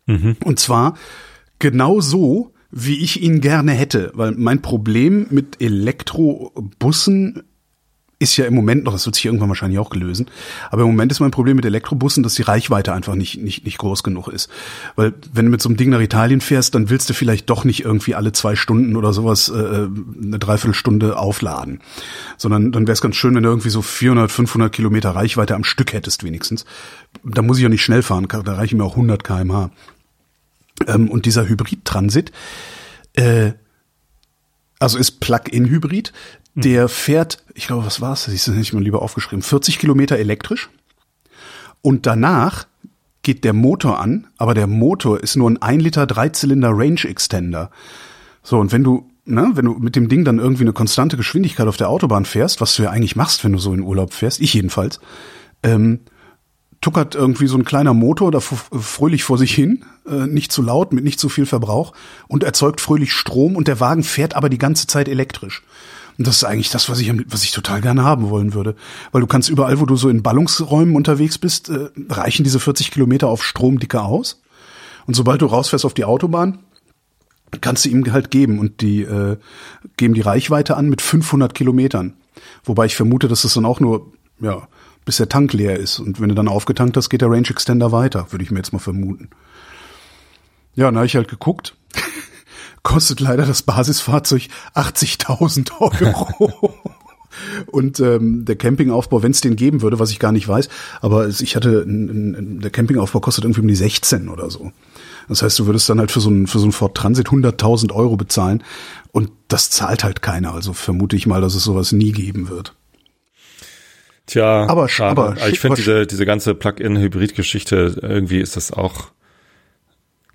Mhm. 0.07 0.37
Und 0.45 0.59
zwar 0.59 0.95
genau 1.59 2.01
so, 2.01 2.53
wie 2.71 3.03
ich 3.03 3.23
ihn 3.23 3.41
gerne 3.41 3.73
hätte. 3.73 4.13
Weil 4.15 4.33
mein 4.33 4.63
Problem 4.63 5.27
mit 5.31 5.61
Elektrobussen 5.61 7.43
ist 8.19 8.37
ja 8.39 8.47
im 8.47 8.55
Moment 8.55 8.85
noch, 8.85 8.93
das 8.93 9.05
wird 9.05 9.15
sich 9.15 9.27
irgendwann 9.27 9.51
wahrscheinlich 9.51 9.79
auch 9.79 9.91
gelösen, 9.91 10.27
aber 10.71 10.83
im 10.83 10.89
Moment 10.89 11.13
ist 11.13 11.21
mein 11.21 11.31
Problem 11.31 11.57
mit 11.57 11.67
Elektrobussen, 11.67 12.23
dass 12.23 12.35
die 12.35 12.43
Reichweite 12.43 12.95
einfach 12.95 13.15
nicht, 13.15 13.43
nicht, 13.43 13.67
nicht 13.67 13.77
groß 13.77 14.03
genug 14.03 14.29
ist. 14.29 14.49
Weil 14.95 15.13
wenn 15.33 15.45
du 15.45 15.51
mit 15.51 15.61
so 15.61 15.69
einem 15.69 15.77
Ding 15.77 15.91
nach 15.91 16.01
Italien 16.01 16.41
fährst, 16.41 16.75
dann 16.75 16.89
willst 16.89 17.11
du 17.11 17.15
vielleicht 17.15 17.51
doch 17.51 17.65
nicht 17.65 17.85
irgendwie 17.85 18.15
alle 18.15 18.33
zwei 18.33 18.57
Stunden 18.57 18.97
oder 18.97 19.13
sowas 19.13 19.51
äh, 19.51 19.53
eine 19.55 20.39
Dreiviertelstunde 20.39 21.19
aufladen. 21.19 21.81
Sondern 22.39 22.73
dann 22.73 22.87
wäre 22.87 22.95
es 22.95 23.03
ganz 23.03 23.17
schön, 23.17 23.35
wenn 23.35 23.43
du 23.43 23.51
irgendwie 23.51 23.71
so 23.71 23.83
400, 23.83 24.33
500 24.33 24.73
Kilometer 24.73 25.11
Reichweite 25.11 25.55
am 25.55 25.65
Stück 25.65 25.93
hättest 25.93 26.25
wenigstens. 26.25 26.65
Da 27.23 27.43
muss 27.43 27.59
ich 27.59 27.65
ja 27.65 27.69
nicht 27.69 27.85
schnell 27.85 28.03
fahren, 28.03 28.29
da 28.29 28.55
reichen 28.55 28.79
mir 28.79 28.85
auch 28.85 28.93
100 28.93 29.25
kmh. 29.25 29.71
Ähm, 30.87 31.11
und 31.11 31.27
dieser 31.27 31.47
Hybrid-Transit, 31.47 32.33
äh, 33.15 33.53
also 34.79 34.99
ist 34.99 35.21
Plug-in-Hybrid, 35.21 36.13
der 36.57 36.89
fährt, 36.89 37.45
ich 37.55 37.67
glaube, 37.67 37.85
was 37.85 38.01
war's? 38.01 38.29
Ich 38.29 38.47
habe 38.47 38.57
nicht 38.57 38.73
mal 38.73 38.83
lieber 38.83 39.03
aufgeschrieben, 39.03 39.43
40 39.43 39.79
Kilometer 39.79 40.17
elektrisch. 40.17 40.71
Und 41.83 42.07
danach 42.07 42.67
geht 43.23 43.45
der 43.45 43.53
Motor 43.53 44.01
an, 44.01 44.29
aber 44.39 44.55
der 44.55 44.67
Motor 44.67 45.21
ist 45.21 45.37
nur 45.37 45.51
ein 45.51 45.61
1 45.61 45.83
Liter 45.83 46.07
Dreizylinder 46.07 46.71
Range 46.73 47.05
Extender. 47.05 47.71
So, 48.43 48.59
und 48.59 48.73
wenn 48.73 48.83
du, 48.83 49.11
ne, 49.27 49.51
wenn 49.53 49.67
du 49.67 49.75
mit 49.75 49.97
dem 49.97 50.09
Ding 50.09 50.25
dann 50.25 50.39
irgendwie 50.39 50.65
eine 50.65 50.73
konstante 50.73 51.19
Geschwindigkeit 51.19 51.69
auf 51.69 51.77
der 51.77 51.91
Autobahn 51.91 52.25
fährst, 52.25 52.63
was 52.63 52.75
du 52.75 52.85
ja 52.85 52.91
eigentlich 52.91 53.17
machst, 53.17 53.45
wenn 53.45 53.53
du 53.53 53.59
so 53.59 53.75
in 53.75 53.83
Urlaub 53.83 54.15
fährst, 54.15 54.41
ich 54.41 54.55
jedenfalls, 54.55 55.01
ähm, 55.63 56.01
tuckert 56.81 57.15
irgendwie 57.15 57.49
so 57.49 57.59
ein 57.59 57.65
kleiner 57.65 57.95
Motor 57.95 58.31
da 58.31 58.41
fröhlich 58.41 59.25
vor 59.25 59.37
sich 59.37 59.55
hin, 59.55 59.85
äh, 60.09 60.27
nicht 60.27 60.53
zu 60.53 60.63
laut, 60.63 60.93
mit 60.93 61.05
nicht 61.05 61.21
zu 61.21 61.29
viel 61.29 61.47
Verbrauch 61.47 61.93
und 62.29 62.45
erzeugt 62.45 62.81
fröhlich 62.81 63.13
Strom 63.13 63.57
und 63.57 63.69
der 63.69 63.81
Wagen 63.81 64.05
fährt 64.05 64.35
aber 64.35 64.49
die 64.49 64.59
ganze 64.59 64.87
Zeit 64.87 65.09
elektrisch. 65.09 65.63
Und 66.19 66.27
das 66.27 66.37
ist 66.37 66.45
eigentlich 66.45 66.71
das, 66.71 66.89
was 66.89 67.01
ich, 67.01 67.13
was 67.31 67.45
ich 67.45 67.53
total 67.53 67.81
gerne 67.81 68.05
haben 68.05 68.31
wollen 68.31 68.55
würde. 68.55 68.75
Weil 69.13 69.21
du 69.21 69.27
kannst 69.27 69.49
überall, 69.49 69.81
wo 69.81 69.87
du 69.87 69.97
so 69.97 70.09
in 70.09 70.23
Ballungsräumen 70.23 70.97
unterwegs 70.97 71.39
bist, 71.39 71.69
äh, 71.69 71.91
reichen 72.09 72.45
diese 72.45 72.61
40 72.61 72.91
Kilometer 72.91 73.29
auf 73.29 73.45
Stromdicke 73.45 74.01
aus. 74.01 74.43
Und 75.07 75.15
sobald 75.15 75.43
du 75.43 75.47
rausfährst 75.47 75.85
auf 75.85 75.95
die 75.95 76.05
Autobahn, 76.05 76.59
kannst 77.61 77.85
du 77.85 77.91
ihm 77.91 78.11
halt 78.13 78.31
geben 78.31 78.59
und 78.59 78.81
die 78.81 79.03
äh, 79.03 79.37
geben 79.97 80.15
die 80.15 80.21
Reichweite 80.21 80.77
an 80.77 80.89
mit 80.89 81.03
500 81.03 81.55
Kilometern. 81.55 82.15
Wobei 82.65 82.87
ich 82.87 82.97
vermute, 82.97 83.29
dass 83.29 83.43
das 83.43 83.55
dann 83.55 83.65
auch 83.65 83.81
nur, 83.81 84.13
ja, 84.41 84.69
bis 85.05 85.19
der 85.19 85.29
Tank 85.29 85.53
leer 85.53 85.79
ist. 85.79 86.01
Und 86.01 86.21
wenn 86.21 86.29
du 86.29 86.35
dann 86.35 86.49
aufgetankt 86.49 86.97
hast, 86.97 87.09
geht 87.09 87.21
der 87.21 87.31
Range 87.31 87.49
Extender 87.49 87.93
weiter, 87.93 88.33
würde 88.33 88.45
ich 88.45 88.51
mir 88.51 88.59
jetzt 88.59 88.73
mal 88.73 88.79
vermuten. 88.79 89.31
Ja, 90.75 90.87
dann 90.87 90.97
habe 90.97 91.07
ich 91.07 91.17
halt 91.17 91.29
geguckt 91.29 91.77
kostet 92.87 93.19
leider 93.19 93.45
das 93.45 93.63
Basisfahrzeug 93.63 94.43
80.000 94.77 95.73
Euro. 95.81 96.73
Und 97.67 97.99
ähm, 97.99 98.45
der 98.45 98.55
Campingaufbau, 98.55 99.25
wenn 99.25 99.33
es 99.33 99.41
den 99.41 99.57
geben 99.57 99.83
würde, 99.83 99.99
was 99.99 100.11
ich 100.11 100.21
gar 100.21 100.31
nicht 100.31 100.47
weiß, 100.47 100.69
aber 101.01 101.29
ich 101.29 101.57
hatte, 101.57 101.85
der 101.87 102.71
Campingaufbau 102.71 103.19
kostet 103.19 103.45
irgendwie 103.45 103.61
um 103.61 103.69
die 103.69 103.75
16 103.75 104.29
oder 104.29 104.51
so. 104.51 104.71
Das 105.29 105.43
heißt, 105.43 105.59
du 105.59 105.67
würdest 105.67 105.89
dann 105.91 105.99
halt 105.99 106.13
für 106.13 106.21
so 106.21 106.31
einen, 106.31 106.47
für 106.47 106.61
so 106.61 106.65
einen 106.65 106.73
Ford 106.73 106.97
Transit 106.97 107.27
100.000 107.27 107.93
Euro 107.93 108.17
bezahlen 108.17 108.63
und 109.11 109.31
das 109.49 109.69
zahlt 109.69 110.05
halt 110.05 110.23
keiner. 110.23 110.55
Also 110.55 110.73
vermute 110.73 111.17
ich 111.17 111.27
mal, 111.27 111.41
dass 111.41 111.57
es 111.57 111.65
sowas 111.65 111.91
nie 111.91 112.13
geben 112.13 112.49
wird. 112.49 112.77
Tja, 114.27 114.67
aber, 114.69 114.89
aber 115.01 115.37
ich 115.49 115.59
finde 115.59 115.77
diese, 115.77 116.07
diese 116.07 116.25
ganze 116.25 116.55
Plug-in-Hybrid-Geschichte, 116.55 117.99
irgendwie 118.01 118.39
ist 118.39 118.57
das 118.57 118.73
auch 118.73 119.09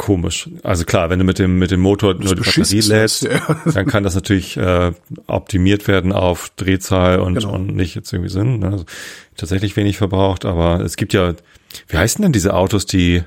komisch. 0.01 0.49
Also 0.63 0.83
klar, 0.83 1.11
wenn 1.11 1.19
du 1.19 1.25
mit 1.25 1.37
dem 1.37 1.59
mit 1.59 1.69
dem 1.69 1.79
Motor 1.79 2.15
nur 2.15 2.33
die 2.33 2.41
Batterie 2.41 2.81
lädst, 2.81 3.21
ja. 3.21 3.39
dann 3.71 3.85
kann 3.85 4.03
das 4.03 4.15
natürlich 4.15 4.57
äh, 4.57 4.93
optimiert 5.27 5.87
werden 5.87 6.11
auf 6.11 6.51
Drehzahl 6.55 7.19
und, 7.19 7.35
genau. 7.35 7.53
und 7.53 7.75
nicht 7.75 7.93
jetzt 7.93 8.11
irgendwie 8.11 8.31
Sinn. 8.31 8.59
Ne? 8.59 8.71
Also 8.71 8.85
tatsächlich 9.37 9.75
wenig 9.75 9.97
verbraucht, 9.97 10.43
aber 10.43 10.79
es 10.79 10.97
gibt 10.97 11.13
ja, 11.13 11.35
wie 11.87 11.97
heißen 11.97 12.19
denn 12.19 12.31
diese 12.31 12.55
Autos, 12.55 12.87
die 12.87 13.21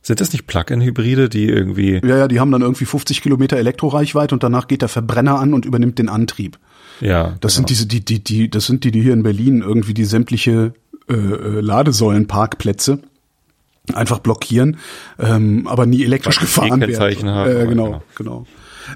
Sind 0.00 0.22
das 0.22 0.32
nicht 0.32 0.46
Plug-in-Hybride, 0.46 1.28
die 1.28 1.44
irgendwie. 1.44 2.00
Ja, 2.02 2.16
ja, 2.16 2.28
die 2.28 2.40
haben 2.40 2.52
dann 2.52 2.62
irgendwie 2.62 2.86
50 2.86 3.20
Kilometer 3.20 3.58
Elektroreichweite 3.58 4.34
und 4.34 4.42
danach 4.42 4.66
geht 4.66 4.80
der 4.80 4.88
Verbrenner 4.88 5.38
an 5.38 5.52
und 5.52 5.66
übernimmt 5.66 5.98
den 5.98 6.08
Antrieb. 6.08 6.58
Ja. 7.02 7.36
Das 7.42 7.56
genau. 7.56 7.68
sind 7.68 7.70
diese, 7.70 7.86
die, 7.86 8.02
die, 8.02 8.24
die, 8.24 8.48
das 8.48 8.64
sind 8.64 8.84
die, 8.84 8.92
die 8.92 9.02
hier 9.02 9.12
in 9.12 9.22
Berlin 9.22 9.60
irgendwie 9.60 9.92
die 9.92 10.06
sämtliche 10.06 10.72
äh, 11.06 11.12
äh 11.12 11.60
Ladesäulenparkplätze 11.60 13.02
einfach 13.94 14.18
blockieren, 14.18 14.78
ähm, 15.18 15.66
aber 15.66 15.86
nie 15.86 16.04
elektrisch 16.04 16.40
gefahren 16.40 16.80
werden. 16.80 17.28
Haben, 17.28 17.50
äh, 17.50 17.66
genau, 17.66 17.84
genau, 17.86 18.02
genau. 18.14 18.46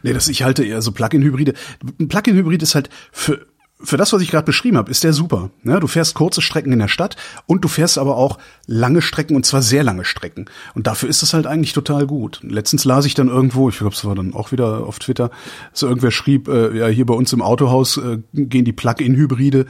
Nee, 0.03 0.13
das 0.13 0.29
ich 0.29 0.43
halte 0.43 0.65
eher 0.65 0.81
so 0.81 0.93
Plug-in-Hybride. 0.93 1.55
Ein 2.01 2.09
Plug-in-Hybrid 2.09 2.63
ist 2.63 2.75
halt 2.75 2.89
für 3.11 3.47
für 3.85 3.97
das, 3.97 4.13
was 4.13 4.23
ich 4.23 4.31
gerade 4.31 4.45
beschrieben 4.45 4.77
habe, 4.77 4.91
ist 4.91 5.05
der 5.05 5.13
super. 5.13 5.51
Ja, 5.65 5.81
du 5.81 5.87
fährst 5.87 6.15
kurze 6.15 6.41
Strecken 6.41 6.73
in 6.73 6.79
der 6.79 6.89
Stadt 6.89 7.17
und 7.47 7.65
du 7.65 7.69
fährst 7.69 7.99
aber 7.99 8.17
auch 8.17 8.39
lange 8.67 9.03
Strecken 9.03 9.35
und 9.37 9.45
zwar 9.45 9.63
sehr 9.63 9.83
lange 9.83 10.05
Strecken. 10.05 10.47
Und 10.75 10.87
dafür 10.87 11.09
ist 11.09 11.23
es 11.23 11.35
halt 11.35 11.47
eigentlich 11.47 11.73
total 11.73 12.07
gut. 12.07 12.41
Letztens 12.43 12.85
las 12.85 13.05
ich 13.05 13.15
dann 13.15 13.29
irgendwo, 13.29 13.69
ich 13.69 13.79
glaube, 13.79 13.95
es 13.95 14.05
war 14.05 14.15
dann 14.15 14.35
auch 14.35 14.53
wieder 14.53 14.87
auf 14.87 14.99
Twitter, 14.99 15.31
so 15.73 15.89
irgendwer 15.89 16.11
schrieb, 16.11 16.49
äh, 16.49 16.79
ja, 16.79 16.87
hier 16.87 17.07
bei 17.07 17.15
uns 17.15 17.33
im 17.33 17.43
Autohaus 17.43 17.97
äh, 17.97 18.19
gehen 18.33 18.65
die 18.65 18.73
Plug-in-Hybride 18.73 19.67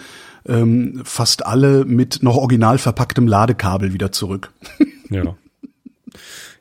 ähm, 0.47 1.03
fast 1.05 1.47
alle 1.47 1.85
mit 1.85 2.23
noch 2.23 2.37
original 2.37 2.79
verpacktem 2.79 3.27
Ladekabel 3.27 3.93
wieder 3.93 4.13
zurück. 4.13 4.53
Ja. 5.15 5.37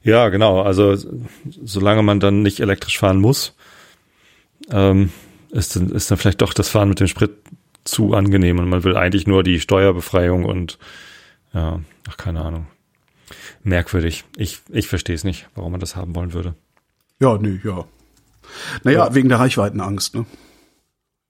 Ja, 0.03 0.29
genau. 0.29 0.62
Also 0.62 0.96
solange 1.63 2.01
man 2.01 2.20
dann 2.20 2.41
nicht 2.41 2.60
elektrisch 2.60 2.98
fahren 2.98 3.20
muss, 3.20 3.55
ähm, 4.72 5.12
ist, 5.51 5.75
dann, 5.75 5.89
ist 5.89 6.10
dann 6.10 6.17
vielleicht 6.17 6.41
doch 6.41 6.53
das 6.53 6.70
Fahren 6.70 6.89
mit 6.89 7.00
dem 7.00 7.08
Sprit 7.08 7.31
zu 7.84 8.13
angenehm 8.13 8.60
und 8.60 8.70
man 8.70 8.84
will 8.84 8.96
eigentlich 8.96 9.27
nur 9.27 9.43
die 9.43 9.60
Steuerbefreiung 9.60 10.46
und 10.46 10.77
ja, 11.53 11.79
ach 12.08 12.17
keine 12.17 12.41
Ahnung. 12.41 12.67
Merkwürdig. 13.63 14.24
Ich, 14.38 14.60
ich 14.70 14.88
verstehe 14.88 15.15
es 15.15 15.24
nicht, 15.24 15.48
warum 15.55 15.72
man 15.72 15.81
das 15.81 15.96
haben 15.96 16.15
wollen 16.15 16.34
würde. 16.34 16.55
Ja, 17.20 17.38
nee, 17.38 17.60
ja. 17.63 17.86
Naja, 18.84 19.05
ja. 19.05 19.15
wegen 19.15 19.29
der 19.29 19.39
Reichweitenangst, 19.39 20.15
ne? 20.15 20.25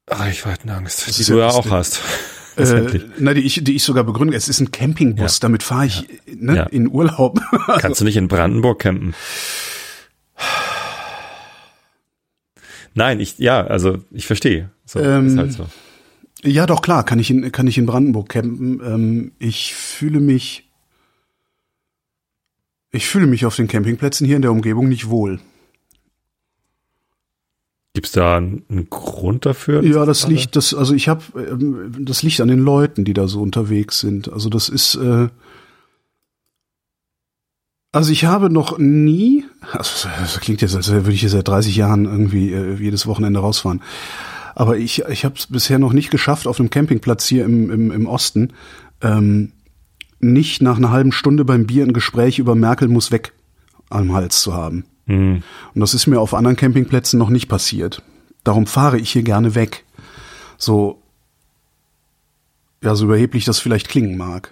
Reichweitenangst, 0.08 1.08
das 1.08 1.18
die 1.18 1.26
du 1.26 1.40
ja 1.40 1.50
auch 1.50 1.70
hast. 1.70 2.02
Äh, 2.58 3.00
na, 3.18 3.34
die 3.34 3.42
ich, 3.42 3.64
die 3.64 3.76
ich 3.76 3.84
sogar 3.84 4.04
begründe. 4.04 4.36
Es 4.36 4.50
ist 4.50 4.60
ein 4.60 4.72
Campingbus, 4.72 5.38
ja. 5.38 5.40
damit 5.42 5.64
fahre 5.64 5.86
ich 5.86 6.02
ja. 6.02 6.08
Ne, 6.36 6.56
ja. 6.56 6.64
in 6.64 6.90
Urlaub. 6.90 7.40
Kannst 7.80 8.02
du 8.02 8.06
nicht 8.06 8.18
in 8.18 8.28
Brandenburg 8.28 8.80
campen? 8.80 9.14
Nein, 12.94 13.20
ich, 13.20 13.38
ja, 13.40 13.62
also 13.66 14.00
ich 14.12 14.28
verstehe. 14.28 14.70
So, 14.86 15.00
ähm, 15.00 15.28
ist 15.28 15.38
halt 15.38 15.54
so. 15.54 15.68
Ja, 16.44 16.66
doch 16.66 16.82
klar, 16.82 17.06
kann 17.06 17.20
ich 17.20 17.30
in, 17.30 17.52
kann 17.52 17.68
ich 17.68 17.78
in 17.78 17.86
Brandenburg 17.86 18.30
campen. 18.30 18.82
Ähm, 18.84 19.32
ich 19.40 19.74
fühle 19.74 20.20
mich, 20.20 20.70
ich 22.92 23.08
fühle 23.08 23.28
mich 23.28 23.46
auf 23.46 23.56
den 23.56 23.68
Campingplätzen 23.68 24.26
hier 24.28 24.36
in 24.36 24.42
der 24.42 24.52
Umgebung 24.52 24.90
nicht 24.90 25.10
wohl. 25.10 25.40
Gibt's 27.94 28.14
da 28.14 28.38
einen 28.38 28.88
Grund 28.90 29.46
dafür? 29.46 29.84
Ja, 29.84 30.06
das 30.06 30.28
liegt, 30.28 30.56
das, 30.56 30.74
also 30.74 30.94
ich 30.94 31.10
habe, 31.10 31.24
ähm, 31.36 31.92
das 32.00 32.24
liegt 32.24 32.40
an 32.40 32.48
den 32.48 32.60
Leuten, 32.60 33.04
die 33.04 33.14
da 33.14 33.28
so 33.28 33.42
unterwegs 33.42 34.00
sind. 34.00 34.32
Also 34.32 34.50
das 34.50 34.70
ist, 34.70 34.96
äh, 34.96 35.28
also 37.92 38.12
ich 38.14 38.24
habe 38.24 38.50
noch 38.50 38.78
nie, 38.78 39.44
also 39.74 40.08
das 40.22 40.40
klingt 40.40 40.62
jetzt, 40.62 40.76
als 40.76 40.90
würde 40.90 41.12
ich 41.12 41.20
hier 41.20 41.30
seit 41.30 41.50
30 41.50 41.76
Jahren 41.76 42.06
irgendwie 42.06 42.54
äh, 42.54 42.76
jedes 42.76 43.08
Wochenende 43.08 43.42
rausfahren. 43.42 43.82
Aber 44.56 44.78
ich, 44.78 45.04
ich 45.10 45.26
habe 45.26 45.36
es 45.38 45.48
bisher 45.48 45.78
noch 45.78 45.92
nicht 45.92 46.12
geschafft, 46.12 46.48
auf 46.48 46.60
einem 46.60 46.70
Campingplatz 46.70 47.26
hier 47.26 47.44
im, 47.44 47.70
im, 47.70 47.92
im 47.92 48.06
Osten 48.06 48.54
ähm, 49.02 49.52
nicht 50.22 50.62
nach 50.62 50.78
einer 50.78 50.92
halben 50.92 51.12
Stunde 51.12 51.44
beim 51.44 51.66
Bier 51.66 51.84
ein 51.84 51.94
Gespräch 51.94 52.40
über 52.40 52.56
Merkel 52.56 52.88
muss 52.88 53.12
weg 53.12 53.34
am 53.90 54.14
Hals 54.14 54.42
zu 54.42 54.54
haben. 54.54 54.86
Mhm. 55.06 55.44
Und 55.74 55.82
das 55.82 55.94
ist 55.94 56.08
mir 56.08 56.20
auf 56.20 56.34
anderen 56.34 56.58
Campingplätzen 56.58 57.18
noch 57.18 57.30
nicht 57.30 57.48
passiert. 57.48 58.02
Darum 58.44 58.66
fahre 58.68 58.98
ich 58.98 59.12
hier 59.12 59.24
gerne 59.24 59.56
weg. 59.56 59.86
So, 60.58 61.02
ja, 62.84 62.96
so 62.96 63.06
überheblich 63.06 63.46
das 63.46 63.60
vielleicht 63.60 63.90
klingen 63.90 64.18
mag. 64.18 64.52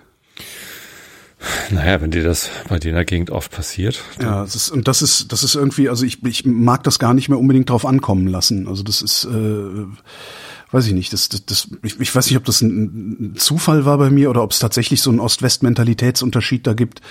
Naja, 1.71 2.01
wenn 2.01 2.11
dir 2.11 2.23
das 2.23 2.49
bei 2.67 2.79
dir 2.79 2.89
in 2.89 2.95
der 2.95 3.05
Gegend 3.05 3.31
oft 3.31 3.51
passiert. 3.51 4.03
Ja, 4.21 4.41
das 4.41 4.55
ist, 4.55 4.69
und 4.71 4.87
das 4.87 5.01
ist, 5.01 5.31
das 5.31 5.43
ist 5.43 5.55
irgendwie, 5.55 5.87
also 5.87 6.05
ich, 6.05 6.23
ich 6.25 6.45
mag 6.45 6.83
das 6.83 6.99
gar 6.99 7.13
nicht 7.13 7.29
mehr 7.29 7.39
unbedingt 7.39 7.69
drauf 7.69 7.85
ankommen 7.85 8.27
lassen. 8.27 8.67
Also 8.67 8.83
das 8.83 9.01
ist, 9.01 9.25
äh, 9.25 9.85
weiß 10.71 10.87
ich 10.87 10.93
nicht, 10.93 11.11
das, 11.13 11.29
das, 11.29 11.45
das 11.45 11.69
ich, 11.83 11.99
ich 11.99 12.13
weiß 12.13 12.27
nicht, 12.27 12.37
ob 12.37 12.45
das 12.45 12.61
ein, 12.61 13.33
Zufall 13.35 13.85
war 13.85 13.97
bei 13.97 14.09
mir 14.09 14.29
oder 14.29 14.43
ob 14.43 14.51
es 14.51 14.59
tatsächlich 14.59 15.01
so 15.01 15.09
einen 15.09 15.19
Ost-West-Mentalitätsunterschied 15.19 16.67
da 16.67 16.73
gibt. 16.73 17.01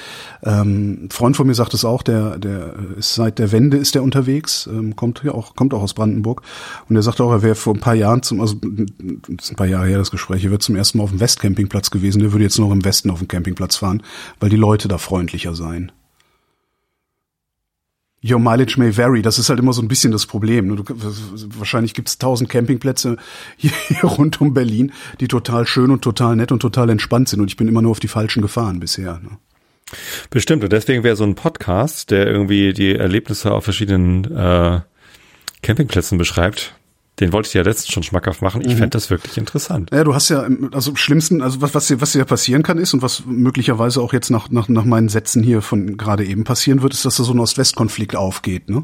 Ähm, 0.43 1.07
ein 1.07 1.11
Freund 1.11 1.37
von 1.37 1.47
mir 1.47 1.55
sagt 1.55 1.75
es 1.75 1.85
auch, 1.85 2.03
der, 2.03 2.38
der 2.38 2.75
ist 2.97 3.15
seit 3.15 3.38
der 3.38 3.53
Wende 3.53 3.77
ist 3.77 3.95
der 3.95 4.03
unterwegs, 4.03 4.69
ähm, 4.71 4.95
kommt 4.97 5.23
ja 5.25 5.33
auch, 5.33 5.57
kommt 5.57 5.75
auch 5.75 5.83
aus 5.83 5.95
Brandenburg 5.95 6.43
und 6.88 6.97
er 6.97 7.03
sagte 7.03 7.25
auch, 7.25 7.33
er 7.33 7.43
wäre 7.43 7.55
vor 7.55 7.75
ein 7.75 7.81
paar 7.81 7.95
Jahren 7.95 8.23
zum, 8.23 8.41
also 8.41 8.57
ein 8.62 9.57
paar 9.57 9.67
Jahre 9.67 9.87
her 9.87 9.99
das 9.99 10.11
Gespräch, 10.11 10.45
er 10.45 10.50
wird 10.50 10.62
zum 10.62 10.77
ersten 10.77 10.99
Mal 10.99 11.05
auf 11.05 11.11
dem 11.11 11.21
Westcampingplatz 11.21 11.91
gewesen, 11.91 12.21
der 12.21 12.33
würde 12.33 12.45
jetzt 12.45 12.59
noch 12.59 12.71
im 12.71 12.85
Westen 12.85 13.11
auf 13.11 13.19
dem 13.19 13.29
Campingplatz 13.29 13.77
fahren, 13.77 14.03
weil 14.41 14.50
die 14.50 14.57
Leute 14.57 14.88
da 14.88 14.99
freundlicher 14.99 15.55
seien. 15.55 15.93
Your 18.23 18.41
mileage 18.41 18.77
may 18.79 18.97
vary. 18.97 19.23
Das 19.23 19.39
ist 19.39 19.49
halt 19.49 19.61
immer 19.61 19.73
so 19.73 19.81
ein 19.81 19.89
bisschen 19.89 20.11
das 20.11 20.27
Problem. 20.27 20.67
Ne? 20.67 20.77
Du, 20.77 20.85
wahrscheinlich 21.59 21.95
gibt 21.95 22.09
es 22.09 22.19
tausend 22.19 22.51
Campingplätze 22.51 23.17
hier, 23.57 23.71
hier, 23.87 24.03
rund 24.03 24.41
um 24.41 24.55
Berlin, 24.55 24.93
die 25.21 25.29
total 25.29 25.67
schön 25.67 25.91
und 25.91 26.03
total 26.03 26.37
nett 26.37 26.51
und 26.51 26.61
total 26.61 26.91
entspannt 26.91 27.29
sind. 27.29 27.41
Und 27.41 27.49
ich 27.49 27.57
bin 27.57 27.69
immer 27.69 27.83
nur 27.83 27.93
auf 27.93 28.01
die 28.01 28.09
falschen 28.09 28.43
gefahren 28.43 28.81
bisher. 28.81 29.21
Ne? 29.23 29.39
Bestimmt. 30.31 30.65
Und 30.65 30.73
deswegen 30.73 31.05
wäre 31.05 31.17
so 31.17 31.25
ein 31.25 31.35
Podcast, 31.35 32.11
der 32.11 32.27
irgendwie 32.27 32.73
die 32.73 32.95
Erlebnisse 32.95 33.53
auf 33.53 33.65
verschiedenen 33.65 34.25
äh, 34.25 34.81
Campingplätzen 35.63 36.19
beschreibt, 36.19 36.75
den 37.21 37.33
wollte 37.33 37.49
ich 37.49 37.55
ja 37.55 37.63
letztens 37.63 37.93
schon 37.93 38.03
schmackhaft 38.03 38.43
machen. 38.43 38.61
Ich 38.61 38.69
mhm. 38.69 38.79
fände 38.79 38.91
das 38.91 39.11
wirklich 39.11 39.37
interessant. 39.39 39.91
Ja, 39.93 40.05
du 40.05 40.15
hast 40.15 40.29
ja, 40.29 40.47
also 40.73 40.95
schlimmsten, 40.97 41.43
also 41.43 41.61
was, 41.61 41.75
was 41.75 41.87
dir, 41.87 42.01
was 42.01 42.13
dir 42.13 42.25
passieren 42.25 42.63
kann 42.63 42.79
ist 42.79 42.95
und 42.95 43.03
was 43.03 43.25
möglicherweise 43.27 44.01
auch 44.01 44.13
jetzt 44.13 44.31
nach, 44.31 44.51
nach, 44.51 44.69
nach 44.69 44.85
meinen 44.85 45.09
Sätzen 45.09 45.43
hier 45.43 45.63
von 45.63 45.97
gerade 45.97 46.25
eben 46.25 46.45
passieren 46.45 46.83
wird, 46.83 46.95
ist, 46.95 47.05
dass 47.05 47.17
da 47.17 47.25
so 47.25 47.33
ein 47.33 47.41
Ost-West-Konflikt 47.41 48.17
aufgeht, 48.17 48.71
ne? 48.71 48.83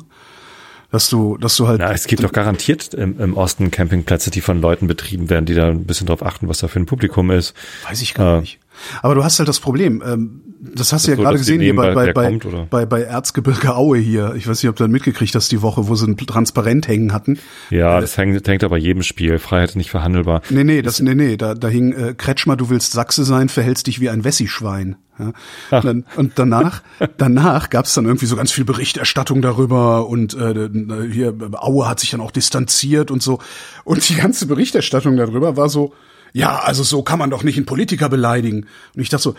dass 0.94 1.08
du, 1.08 1.36
dass 1.38 1.56
du 1.56 1.66
halt. 1.66 1.80
Na, 1.80 1.92
es 1.92 2.06
gibt 2.06 2.22
doch 2.22 2.30
garantiert 2.30 2.94
im, 2.94 3.18
im, 3.20 3.36
Osten 3.36 3.72
Campingplätze, 3.72 4.30
die 4.30 4.40
von 4.40 4.60
Leuten 4.60 4.86
betrieben 4.86 5.28
werden, 5.28 5.44
die 5.44 5.54
da 5.54 5.68
ein 5.68 5.84
bisschen 5.84 6.06
drauf 6.06 6.24
achten, 6.24 6.48
was 6.48 6.58
da 6.58 6.68
für 6.68 6.78
ein 6.78 6.86
Publikum 6.86 7.32
ist. 7.32 7.52
Weiß 7.88 8.00
ich 8.00 8.14
gar 8.14 8.38
äh, 8.38 8.40
nicht. 8.40 8.60
Aber 9.02 9.16
du 9.16 9.24
hast 9.24 9.40
halt 9.40 9.48
das 9.48 9.58
Problem, 9.58 10.02
ähm, 10.06 10.40
das 10.74 10.92
hast 10.92 11.06
du 11.06 11.10
ja 11.10 11.16
so, 11.16 11.22
gerade 11.22 11.38
gesehen 11.38 11.60
hier 11.60 11.76
bei, 11.76 11.94
bei, 11.94 12.12
bei, 12.12 12.38
kommt, 12.38 12.70
bei, 12.70 12.86
bei 12.86 13.02
Erzgebirge 13.02 13.76
Aue 13.76 13.98
hier. 13.98 14.34
Ich 14.36 14.48
weiß 14.48 14.62
nicht, 14.62 14.70
ob 14.70 14.76
du 14.76 14.84
dann 14.84 14.90
mitgekriegt 14.90 15.34
hast 15.34 15.52
die 15.52 15.62
Woche, 15.62 15.88
wo 15.88 15.94
sie 15.94 16.06
ein 16.06 16.16
Transparent 16.16 16.88
hängen 16.88 17.12
hatten. 17.12 17.38
Ja, 17.70 17.98
äh, 17.98 18.00
das 18.00 18.16
hängt, 18.16 18.46
hängt 18.48 18.64
aber 18.64 18.78
jedem 18.78 19.02
Spiel. 19.02 19.38
Freiheit 19.38 19.70
ist 19.70 19.76
nicht 19.76 19.90
verhandelbar. 19.90 20.42
Nee, 20.48 20.64
nee, 20.64 20.82
das, 20.82 21.00
nee, 21.00 21.14
nee, 21.14 21.36
da, 21.36 21.54
da 21.54 21.68
hing 21.68 21.92
äh, 21.92 22.14
Kretschmer, 22.14 22.56
du 22.56 22.70
willst 22.70 22.92
Sachse 22.92 23.24
sein, 23.24 23.48
verhältst 23.48 23.86
dich 23.86 24.00
wie 24.00 24.08
ein 24.08 24.24
Wessi-Schwein. 24.24 24.96
Ja. 25.18 25.80
Und, 25.80 26.06
und 26.16 26.32
danach, 26.36 26.82
danach 27.18 27.70
gab 27.70 27.84
es 27.84 27.94
dann 27.94 28.06
irgendwie 28.06 28.26
so 28.26 28.36
ganz 28.36 28.50
viel 28.50 28.64
Berichterstattung 28.64 29.42
darüber 29.42 30.08
und 30.08 30.34
äh, 30.34 30.68
hier 31.10 31.34
Aue 31.52 31.88
hat 31.88 32.00
sich 32.00 32.10
dann 32.10 32.20
auch 32.20 32.32
distanziert 32.32 33.10
und 33.10 33.22
so. 33.22 33.38
Und 33.84 34.08
die 34.08 34.16
ganze 34.16 34.46
Berichterstattung 34.46 35.16
darüber 35.16 35.56
war 35.56 35.68
so, 35.68 35.92
ja, 36.32 36.58
also 36.58 36.82
so 36.82 37.02
kann 37.02 37.18
man 37.18 37.30
doch 37.30 37.44
nicht 37.44 37.56
einen 37.56 37.66
Politiker 37.66 38.08
beleidigen. 38.08 38.66
Und 38.94 39.02
ich 39.02 39.08
dachte 39.08 39.22
so, 39.22 39.34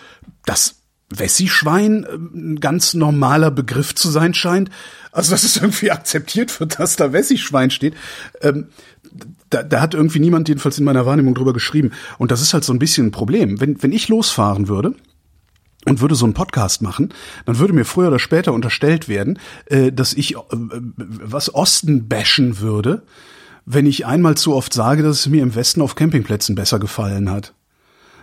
das 0.45 0.75
Wessi-Schwein 1.19 2.05
ein 2.05 2.59
ganz 2.59 2.93
normaler 2.93 3.51
Begriff 3.51 3.95
zu 3.95 4.09
sein 4.09 4.33
scheint. 4.33 4.69
Also, 5.11 5.31
dass 5.31 5.43
es 5.43 5.57
irgendwie 5.57 5.91
akzeptiert 5.91 6.59
wird, 6.59 6.79
dass 6.79 6.95
da 6.95 7.13
Wessi-Schwein 7.13 7.71
steht. 7.71 7.95
Ähm, 8.41 8.67
da, 9.49 9.63
da 9.63 9.81
hat 9.81 9.93
irgendwie 9.93 10.19
niemand 10.19 10.49
jedenfalls 10.49 10.77
in 10.77 10.85
meiner 10.85 11.05
Wahrnehmung 11.05 11.35
drüber 11.35 11.53
geschrieben. 11.53 11.91
Und 12.17 12.31
das 12.31 12.41
ist 12.41 12.53
halt 12.53 12.63
so 12.63 12.73
ein 12.73 12.79
bisschen 12.79 13.07
ein 13.07 13.11
Problem. 13.11 13.61
Wenn, 13.61 13.81
wenn 13.81 13.91
ich 13.91 14.09
losfahren 14.09 14.67
würde, 14.67 14.95
und 15.85 16.01
würde 16.01 16.15
so 16.15 16.25
einen 16.25 16.33
Podcast 16.33 16.81
machen, 16.81 17.13
dann 17.45 17.59
würde 17.59 17.73
mir 17.73 17.85
früher 17.85 18.07
oder 18.07 18.19
später 18.19 18.53
unterstellt 18.53 19.07
werden, 19.07 19.39
äh, 19.67 19.91
dass 19.91 20.13
ich 20.13 20.35
äh, 20.35 20.39
was 20.49 21.53
Osten 21.53 22.07
bashen 22.09 22.59
würde, 22.59 23.03
wenn 23.65 23.85
ich 23.85 24.05
einmal 24.05 24.35
zu 24.35 24.53
oft 24.53 24.73
sage, 24.73 25.03
dass 25.03 25.21
es 25.21 25.27
mir 25.27 25.43
im 25.43 25.55
Westen 25.55 25.81
auf 25.81 25.95
Campingplätzen 25.95 26.55
besser 26.55 26.79
gefallen 26.79 27.29
hat. 27.29 27.53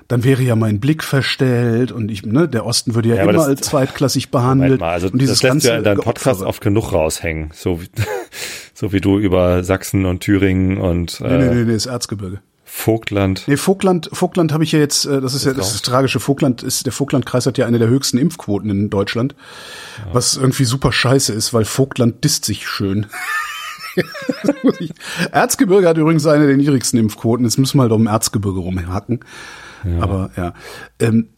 Dann 0.08 0.24
wäre 0.24 0.42
ja 0.42 0.56
mein 0.56 0.80
Blick 0.80 1.02
verstellt 1.02 1.92
und 1.92 2.10
ich, 2.10 2.24
ne, 2.24 2.48
der 2.48 2.66
Osten 2.66 2.94
würde 2.94 3.10
ja, 3.10 3.16
ja 3.16 3.22
immer 3.22 3.44
als 3.44 3.62
zweitklassig 3.62 4.30
behandelt. 4.30 4.80
Mal, 4.80 4.92
also 4.92 5.08
und 5.08 5.20
dieses 5.20 5.38
das 5.38 5.42
lässt 5.42 5.52
ganze 5.52 5.68
ja 5.68 5.78
in 5.78 5.84
deinem 5.84 6.00
Podcast 6.00 6.42
oft 6.42 6.60
genug 6.60 6.92
raushängen, 6.92 7.50
so 7.54 7.80
wie, 7.80 7.88
so 8.74 8.92
wie 8.92 9.00
du 9.00 9.18
über 9.18 9.64
Sachsen 9.64 10.04
und 10.04 10.20
Thüringen 10.20 10.78
und 10.78 11.20
äh, 11.20 11.24
nee, 11.28 11.38
nee, 11.38 11.54
nee, 11.54 11.64
nee, 11.64 11.72
das 11.72 11.86
Erzgebirge. 11.86 12.40
Vogtland. 12.64 13.44
Nee, 13.46 13.58
Vogtland, 13.58 14.08
Vogtland 14.14 14.52
habe 14.52 14.64
ich 14.64 14.72
ja 14.72 14.78
jetzt, 14.78 15.04
äh, 15.04 15.20
das 15.20 15.34
ist 15.34 15.44
ja 15.44 15.52
das, 15.52 15.66
ist 15.66 15.74
das 15.74 15.82
tragische. 15.82 16.20
Vogtland 16.20 16.62
ist, 16.62 16.86
der 16.86 16.92
Vogtlandkreis 16.92 17.44
hat 17.44 17.58
ja 17.58 17.66
eine 17.66 17.78
der 17.78 17.88
höchsten 17.88 18.16
Impfquoten 18.16 18.70
in 18.70 18.88
Deutschland, 18.88 19.34
ja. 19.98 20.14
was 20.14 20.36
irgendwie 20.36 20.64
super 20.64 20.90
scheiße 20.90 21.34
ist, 21.34 21.52
weil 21.52 21.66
Vogtland 21.66 22.24
disst 22.24 22.46
sich 22.46 22.66
schön. 22.66 23.06
Erzgebirge 25.32 25.88
hat 25.88 25.98
übrigens 25.98 26.26
eine 26.26 26.46
der 26.46 26.56
niedrigsten 26.56 26.98
Impfquoten. 26.98 27.44
Jetzt 27.44 27.58
müssen 27.58 27.78
wir 27.78 27.82
halt 27.82 27.92
um 27.92 28.06
Erzgebirge 28.06 28.60
rumhacken. 28.60 29.20
Aber 30.00 30.30
ja. 30.36 30.54
Ähm, 30.98 31.28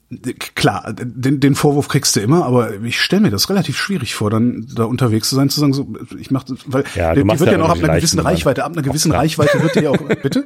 klar, 0.54 0.92
den, 0.92 1.40
den 1.40 1.54
Vorwurf 1.54 1.88
kriegst 1.88 2.14
du 2.16 2.20
immer, 2.20 2.44
aber 2.44 2.82
ich 2.82 3.00
stelle 3.00 3.22
mir 3.22 3.30
das 3.30 3.48
relativ 3.48 3.76
schwierig 3.76 4.14
vor, 4.14 4.30
dann 4.30 4.66
da 4.74 4.84
unterwegs 4.84 5.28
zu 5.28 5.34
sein, 5.34 5.48
zu 5.48 5.60
sagen, 5.60 5.72
so, 5.72 5.88
ich 6.18 6.30
mach 6.30 6.44
das, 6.44 6.58
weil 6.66 6.84
Ja, 6.94 7.14
die, 7.14 7.22
die 7.22 7.28
wird 7.28 7.40
ja 7.40 7.52
ja 7.52 7.58
noch 7.58 7.70
ab 7.70 7.78
die 7.78 7.84
einer 7.84 7.96
gewissen 7.96 8.18
leichten 8.18 8.20
Reichweite, 8.20 8.64
ab 8.64 8.72
einer 8.72 8.82
gewissen 8.82 9.12
Reichweite 9.12 9.62
wird 9.62 9.74
dir 9.74 9.82
ja 9.82 9.90
auch, 9.90 9.98
bitte? 10.22 10.44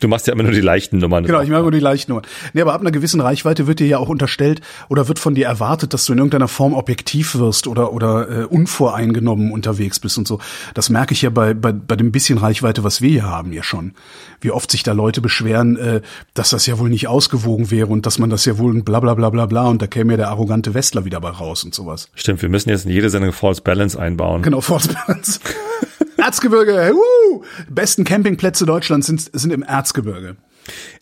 Du 0.00 0.08
machst 0.08 0.26
ja 0.26 0.32
immer 0.32 0.44
nur 0.44 0.52
die 0.52 0.60
leichten 0.60 0.98
Nummern. 0.98 1.24
Genau, 1.24 1.40
ich 1.40 1.50
mache 1.50 1.62
nur 1.62 1.72
die 1.72 1.80
leichten 1.80 2.12
Nummern. 2.12 2.26
Nee, 2.52 2.62
aber 2.62 2.74
ab 2.74 2.80
einer 2.80 2.90
gewissen 2.90 3.20
Reichweite 3.20 3.66
wird 3.66 3.80
dir 3.80 3.86
ja 3.86 3.98
auch 3.98 4.08
unterstellt 4.08 4.60
oder 4.88 5.08
wird 5.08 5.18
von 5.18 5.34
dir 5.34 5.46
erwartet, 5.46 5.92
dass 5.92 6.04
du 6.04 6.12
in 6.12 6.18
irgendeiner 6.18 6.48
Form 6.48 6.74
objektiv 6.74 7.34
wirst 7.36 7.66
oder 7.66 7.92
oder 7.92 8.42
äh, 8.42 8.44
unvoreingenommen 8.44 9.50
unterwegs 9.50 10.00
bist 10.00 10.18
und 10.18 10.28
so. 10.28 10.38
Das 10.74 10.90
merke 10.90 11.12
ich 11.12 11.22
ja 11.22 11.30
bei, 11.30 11.54
bei 11.54 11.72
bei 11.72 11.96
dem 11.96 12.12
bisschen 12.12 12.38
Reichweite, 12.38 12.84
was 12.84 13.00
wir 13.00 13.10
hier 13.10 13.24
haben, 13.24 13.52
ja 13.52 13.62
schon. 13.62 13.92
Wie 14.40 14.50
oft 14.50 14.70
sich 14.70 14.82
da 14.82 14.92
Leute 14.92 15.20
beschweren, 15.20 15.76
äh, 15.76 16.00
dass 16.34 16.50
das 16.50 16.66
ja 16.66 16.78
wohl 16.78 16.88
nicht 16.88 17.08
ausgewogen 17.08 17.70
wäre 17.70 17.88
und 17.88 18.06
dass 18.06 18.18
man 18.18 18.30
das 18.30 18.44
ja 18.44 18.58
wohl 18.58 18.72
und 18.72 18.84
bla 18.84 19.00
bla 19.00 19.14
bla 19.14 19.30
bla 19.30 19.46
bla 19.46 19.68
und 19.68 19.82
da 19.82 19.86
käme 19.86 20.14
ja 20.14 20.16
der 20.16 20.28
arrogante 20.28 20.74
Westler 20.74 21.04
wieder 21.04 21.20
bei 21.20 21.30
raus 21.30 21.64
und 21.64 21.74
sowas. 21.74 22.08
Stimmt, 22.14 22.42
wir 22.42 22.48
müssen 22.48 22.70
jetzt 22.70 22.86
in 22.86 22.92
jede 22.92 23.10
Sendung 23.10 23.32
False 23.32 23.62
Balance 23.62 23.98
einbauen. 23.98 24.42
Genau, 24.42 24.60
Force 24.60 24.88
Balance. 24.88 25.40
Erzgebirge, 26.16 26.92
uh, 26.94 27.42
besten 27.68 28.04
Campingplätze 28.04 28.66
Deutschlands 28.66 29.06
sind, 29.06 29.30
sind 29.32 29.52
im 29.52 29.62
Erzgebirge. 29.62 30.36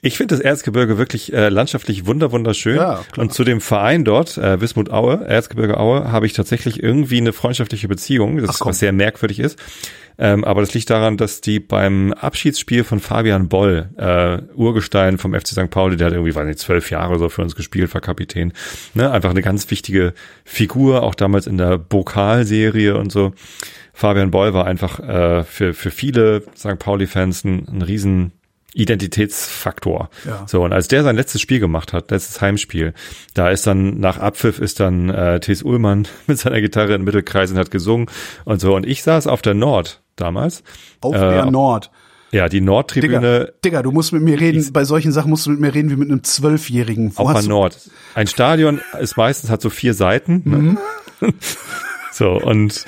Ich 0.03 0.17
finde 0.17 0.35
das 0.35 0.45
Erzgebirge 0.45 0.99
wirklich 0.99 1.33
äh, 1.33 1.49
landschaftlich 1.49 2.07
wunder 2.07 2.33
wunderschön. 2.33 2.77
Ja, 2.77 3.03
und 3.17 3.33
zu 3.33 3.45
dem 3.45 3.61
Verein 3.61 4.05
dort, 4.05 4.39
äh, 4.39 4.61
Wismut 4.61 4.91
Aue, 4.91 5.25
Erzgebirge 5.27 5.79
Aue, 5.79 6.11
habe 6.11 6.27
ich 6.27 6.33
tatsächlich 6.33 6.83
irgendwie 6.83 7.19
eine 7.19 7.33
freundschaftliche 7.33 7.89
Beziehung, 7.89 8.39
das 8.39 8.61
Ach, 8.63 8.67
was 8.67 8.79
sehr 8.79 8.93
merkwürdig 8.93 9.41
ist. 9.41 9.59
Ähm, 10.17 10.45
aber 10.45 10.61
das 10.61 10.73
liegt 10.75 10.91
daran, 10.91 11.17
dass 11.17 11.41
die 11.41 11.59
beim 11.59 12.13
Abschiedsspiel 12.13 12.85
von 12.85 13.01
Fabian 13.01 13.49
Boll, 13.49 13.91
äh, 13.97 14.43
Urgestein 14.55 15.19
vom 15.19 15.35
FC 15.35 15.49
St. 15.49 15.71
Pauli, 15.71 15.97
der 15.97 16.07
hat 16.07 16.15
irgendwie, 16.15 16.35
weiß 16.35 16.47
nicht, 16.47 16.61
zwölf 16.61 16.91
Jahre 16.91 17.19
so 17.19 17.29
für 17.29 17.43
uns 17.43 17.57
gespielt, 17.57 17.93
war 17.95 18.01
Kapitän, 18.01 18.53
ne, 18.95 19.11
einfach 19.11 19.31
eine 19.31 19.43
ganz 19.43 19.71
wichtige 19.71 20.15
Figur, 20.45 21.03
auch 21.03 21.15
damals 21.15 21.47
in 21.47 21.59
der 21.59 21.79
Bokalserie 21.79 22.97
und 22.97 23.11
so. 23.11 23.33
Fabian 23.93 24.31
Boll 24.31 24.55
war 24.55 24.67
einfach 24.67 25.01
äh, 25.01 25.45
für, 25.45 25.75
für 25.75 25.91
viele 25.91 26.43
St. 26.57 26.79
Pauli-Fans 26.79 27.45
ein, 27.45 27.67
ein 27.69 27.83
riesen 27.83 28.33
Identitätsfaktor. 28.75 30.11
Ja. 30.27 30.45
So, 30.47 30.63
und 30.63 30.73
als 30.73 30.89
der 30.89 31.03
sein 31.03 31.17
letztes 31.17 31.41
Spiel 31.41 31.61
gemacht 31.61 31.93
hat, 31.93 32.11
letztes 32.11 32.41
Heimspiel, 32.41 32.93
da 33.33 33.51
ist 33.51 33.67
dann 33.67 34.01
nach 34.01 34.19
Abpfiff 34.19 34.59
ist 34.59 34.81
dann 34.81 35.09
äh, 35.09 35.41
Thies 35.41 35.63
Ullmann 35.63 36.09
mit 36.27 36.39
seiner 36.39 36.61
Gitarre 36.61 36.95
in 36.95 37.05
Mittelkreis 37.05 37.51
und 37.51 37.59
hat 37.59 37.71
gesungen 37.71 38.07
und 38.45 38.61
so. 38.61 38.75
Und 38.75 38.87
ich 38.87 39.03
saß 39.03 39.27
auf 39.27 39.43
der 39.43 39.55
Nord 39.55 40.03
damals. 40.17 40.63
Auf 41.01 41.15
Äh, 41.15 41.19
der 41.19 41.47
Nord. 41.47 41.91
Ja, 42.33 42.49
die 42.49 42.59
Digga, 42.59 42.73
Nordtribüne 42.73 43.53
Digga, 43.65 43.83
du 43.83 43.93
musst 43.93 44.13
mit 44.13 44.23
mir 44.23 44.41
reden, 44.41 44.67
bei 44.73 44.85
solchen 44.85 45.13
Sachen 45.13 45.31
musst 45.31 45.47
du 45.47 45.51
mit 45.51 45.61
mir 45.61 45.73
reden 45.73 45.91
wie 45.91 45.97
mit 45.97 46.11
einem 46.11 46.25
Zwölfjährigen. 46.25 47.17
Wo 47.17 47.23
auf 47.29 47.33
der 47.33 47.49
Nord. 47.49 47.79
Ein 48.15 48.27
Stadion 48.27 48.81
ist 49.01 49.17
meistens 49.17 49.51
hat 49.51 49.63
so 49.63 49.71
vier 49.71 49.95
Seiten. 49.95 50.43
Ne? 50.45 50.77
so, 52.13 52.33
und 52.33 52.85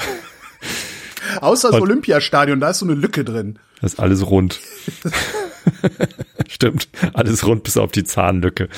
Außer 1.41 1.71
das 1.71 1.81
Olympiastadion, 1.81 2.61
da 2.61 2.71
ist 2.71 2.81
so 2.81 2.87
eine 2.87 2.95
Lücke 2.95 3.25
drin. 3.25 3.59
Das 3.81 3.95
ist 3.95 4.01
alles 4.01 4.27
rund. 4.27 4.61
Stimmt, 6.49 6.89
alles 7.13 7.47
rund 7.47 7.63
bis 7.65 7.77
auf 7.77 7.93
die 7.93 8.05
Zahnlücke. 8.05 8.69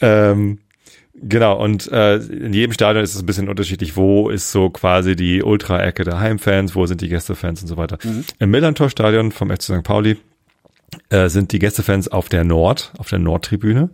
Ähm, 0.00 0.58
genau, 1.14 1.62
und 1.62 1.90
äh, 1.90 2.16
in 2.16 2.52
jedem 2.52 2.72
Stadion 2.72 3.04
ist 3.04 3.14
es 3.14 3.22
ein 3.22 3.26
bisschen 3.26 3.48
unterschiedlich, 3.48 3.96
wo 3.96 4.28
ist 4.28 4.52
so 4.52 4.70
quasi 4.70 5.16
die 5.16 5.42
Ultra-Ecke 5.42 6.04
der 6.04 6.20
Heimfans, 6.20 6.74
wo 6.74 6.86
sind 6.86 7.00
die 7.00 7.08
Gästefans 7.08 7.62
und 7.62 7.68
so 7.68 7.76
weiter. 7.76 7.98
Im 8.38 8.50
Millantor-Stadion 8.50 9.32
vom 9.32 9.50
FC 9.50 9.62
St. 9.62 9.82
Pauli 9.82 10.16
äh, 11.10 11.28
sind 11.28 11.52
die 11.52 11.58
Gästefans 11.58 12.08
auf 12.08 12.28
der 12.28 12.44
Nord, 12.44 12.92
auf 12.98 13.08
der 13.08 13.18
Nordtribüne. 13.18 13.90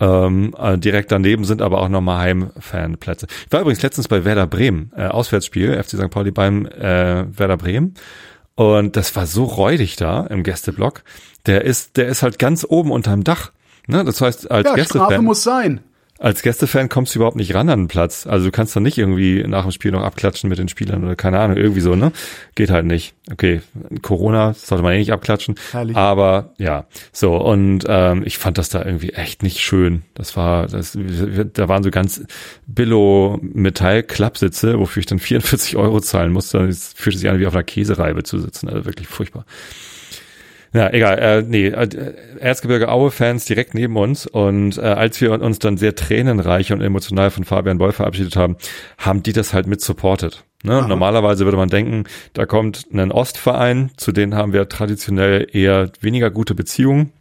Ähm, 0.00 0.54
äh, 0.58 0.76
direkt 0.76 1.12
daneben 1.12 1.44
sind 1.44 1.62
aber 1.62 1.80
auch 1.80 1.88
nochmal 1.88 2.20
Heimfanplätze. 2.20 3.26
Ich 3.46 3.52
war 3.52 3.60
übrigens 3.60 3.82
letztens 3.82 4.08
bei 4.08 4.24
Werder 4.24 4.46
Bremen, 4.46 4.90
äh, 4.96 5.06
Auswärtsspiel, 5.06 5.80
FC 5.82 5.90
St. 5.90 6.10
Pauli 6.10 6.30
beim 6.32 6.66
äh, 6.66 7.24
Werder 7.38 7.56
Bremen. 7.56 7.94
Und 8.56 8.96
das 8.96 9.14
war 9.16 9.26
so 9.26 9.44
räudig 9.44 9.96
da 9.96 10.26
im 10.26 10.42
Gästeblock. 10.42 11.02
Der 11.46 11.64
ist, 11.64 11.96
der 11.96 12.06
ist 12.08 12.22
halt 12.22 12.38
ganz 12.38 12.64
oben 12.68 12.90
unterm 12.90 13.24
Dach. 13.24 13.52
Ne? 13.86 14.04
Das 14.04 14.20
heißt, 14.20 14.50
als 14.50 14.64
Ja, 14.66 14.72
Strafe 14.72 14.80
Gästefan, 14.80 15.24
muss 15.24 15.42
sein. 15.42 15.80
Als 16.24 16.40
Gästefan 16.40 16.88
kommst 16.88 17.14
du 17.14 17.18
überhaupt 17.18 17.36
nicht 17.36 17.54
ran 17.54 17.68
an 17.68 17.80
den 17.80 17.88
Platz. 17.88 18.26
Also 18.26 18.46
du 18.46 18.50
kannst 18.50 18.74
dann 18.74 18.82
nicht 18.82 18.96
irgendwie 18.96 19.44
nach 19.46 19.64
dem 19.64 19.72
Spiel 19.72 19.90
noch 19.90 20.02
abklatschen 20.02 20.48
mit 20.48 20.58
den 20.58 20.68
Spielern 20.68 21.04
oder 21.04 21.16
keine 21.16 21.38
Ahnung, 21.38 21.58
irgendwie 21.58 21.82
so, 21.82 21.96
ne? 21.96 22.12
Geht 22.54 22.70
halt 22.70 22.86
nicht. 22.86 23.12
Okay, 23.30 23.60
Corona 24.00 24.54
sollte 24.54 24.82
man 24.82 24.94
eh 24.94 24.98
nicht 24.98 25.12
abklatschen. 25.12 25.56
Herrlich. 25.72 25.94
Aber 25.94 26.54
ja, 26.56 26.86
so 27.12 27.36
und 27.36 27.84
ähm, 27.88 28.22
ich 28.24 28.38
fand 28.38 28.56
das 28.56 28.70
da 28.70 28.82
irgendwie 28.82 29.10
echt 29.10 29.42
nicht 29.42 29.60
schön. 29.60 30.02
Das 30.14 30.34
war, 30.34 30.66
das, 30.66 30.96
da 31.52 31.68
waren 31.68 31.82
so 31.82 31.90
ganz 31.90 32.24
billo 32.66 33.38
Metall-Klappsitze, 33.42 34.78
wofür 34.78 35.00
ich 35.00 35.06
dann 35.06 35.18
44 35.18 35.76
Euro 35.76 36.00
zahlen 36.00 36.32
musste. 36.32 36.60
Es 36.60 36.94
fühlte 36.96 37.18
sich 37.18 37.28
an 37.28 37.38
wie 37.38 37.46
auf 37.46 37.54
einer 37.54 37.64
Käsereibe 37.64 38.22
zu 38.22 38.38
sitzen. 38.38 38.70
Also 38.70 38.86
wirklich 38.86 39.08
furchtbar. 39.08 39.44
Ja, 40.74 40.92
egal. 40.92 41.18
Äh, 41.20 41.42
nee, 41.42 41.68
äh, 41.68 42.14
Erzgebirge 42.40 42.88
Aue-Fans 42.88 43.44
direkt 43.44 43.74
neben 43.74 43.96
uns. 43.96 44.26
Und 44.26 44.76
äh, 44.76 44.80
als 44.80 45.20
wir 45.20 45.40
uns 45.40 45.60
dann 45.60 45.76
sehr 45.76 45.94
tränenreich 45.94 46.72
und 46.72 46.80
emotional 46.80 47.30
von 47.30 47.44
Fabian 47.44 47.78
Boll 47.78 47.92
verabschiedet 47.92 48.34
haben, 48.34 48.56
haben 48.98 49.22
die 49.22 49.32
das 49.32 49.54
halt 49.54 49.68
mit 49.68 49.80
supported. 49.80 50.42
Ne? 50.64 50.84
Normalerweise 50.88 51.44
würde 51.44 51.58
man 51.58 51.68
denken, 51.68 52.04
da 52.32 52.44
kommt 52.44 52.86
ein 52.92 53.12
Ostverein, 53.12 53.92
zu 53.96 54.10
denen 54.10 54.34
haben 54.34 54.52
wir 54.52 54.68
traditionell 54.68 55.46
eher 55.52 55.90
weniger 56.00 56.30
gute 56.30 56.54
Beziehungen. 56.56 57.12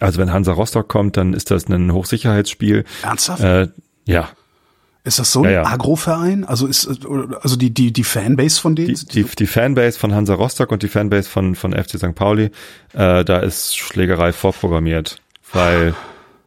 Also 0.00 0.18
wenn 0.18 0.32
Hansa 0.32 0.52
Rostock 0.52 0.88
kommt, 0.88 1.16
dann 1.16 1.34
ist 1.34 1.50
das 1.50 1.68
ein 1.68 1.92
Hochsicherheitsspiel. 1.92 2.84
Ernsthaft? 3.02 3.42
Äh, 3.42 3.68
ja, 4.06 4.30
ist 5.06 5.18
das 5.20 5.32
so 5.32 5.42
ein 5.42 5.44
ja, 5.44 5.62
ja. 5.62 5.66
Agroverein? 5.66 6.44
Also 6.44 6.66
ist 6.66 6.86
also 7.40 7.56
die 7.56 7.72
die 7.72 7.92
die 7.92 8.04
Fanbase 8.04 8.60
von 8.60 8.74
denen? 8.74 8.94
die, 8.94 9.22
die, 9.22 9.24
die 9.24 9.46
Fanbase 9.46 9.98
von 9.98 10.14
Hansa 10.14 10.34
Rostock 10.34 10.72
und 10.72 10.82
die 10.82 10.88
Fanbase 10.88 11.28
von, 11.30 11.54
von 11.54 11.72
FC 11.72 11.98
St. 11.98 12.14
Pauli, 12.14 12.50
äh, 12.92 13.24
da 13.24 13.38
ist 13.38 13.76
Schlägerei 13.76 14.32
vorprogrammiert, 14.32 15.20
weil 15.52 15.94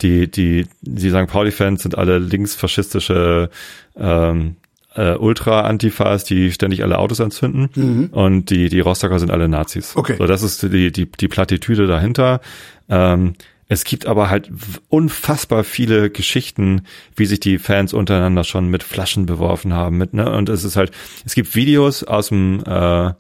die, 0.02 0.30
die, 0.30 0.68
die 0.82 1.10
St. 1.10 1.28
Pauli-Fans 1.28 1.84
sind 1.84 1.98
alle 1.98 2.20
linksfaschistische 2.20 3.50
ähm, 3.98 4.56
äh, 4.96 5.16
Ultra-Antifas, 5.16 6.24
die 6.24 6.52
ständig 6.52 6.84
alle 6.84 6.98
Autos 6.98 7.22
anzünden 7.22 8.10
und 8.12 8.50
die, 8.50 8.70
die 8.70 8.80
Rostocker 8.80 9.20
sind 9.20 9.32
alle 9.32 9.48
Nazis. 9.48 9.96
Okay. 9.96 10.16
So, 10.18 10.26
das 10.26 10.44
ist 10.44 10.64
die, 10.64 10.92
die, 10.92 11.10
die 11.10 11.28
Plattitüde 11.28 11.88
dahinter. 11.88 12.42
Ähm, 12.90 13.36
es 13.72 13.84
gibt 13.84 14.08
aber 14.08 14.32
halt 14.32 14.50
unfassbar 14.90 15.64
viele 15.64 16.10
Geschichten, 16.10 16.82
wie 17.16 17.28
sich 17.28 17.40
die 17.40 17.60
Fans 17.60 17.94
untereinander 17.94 18.44
schon 18.44 18.68
mit 18.68 18.82
Flaschen 18.82 19.28
beworfen 19.28 19.74
haben. 19.74 19.98
Mit, 19.98 20.16
ne? 20.16 20.30
Und 20.30 20.50
es 20.50 20.64
ist 20.64 20.76
halt, 20.76 20.92
es 21.24 21.36
gibt 21.36 21.56
Videos 21.56 22.04
aus 22.04 22.30
dem 22.30 22.64
äh, 22.66 23.14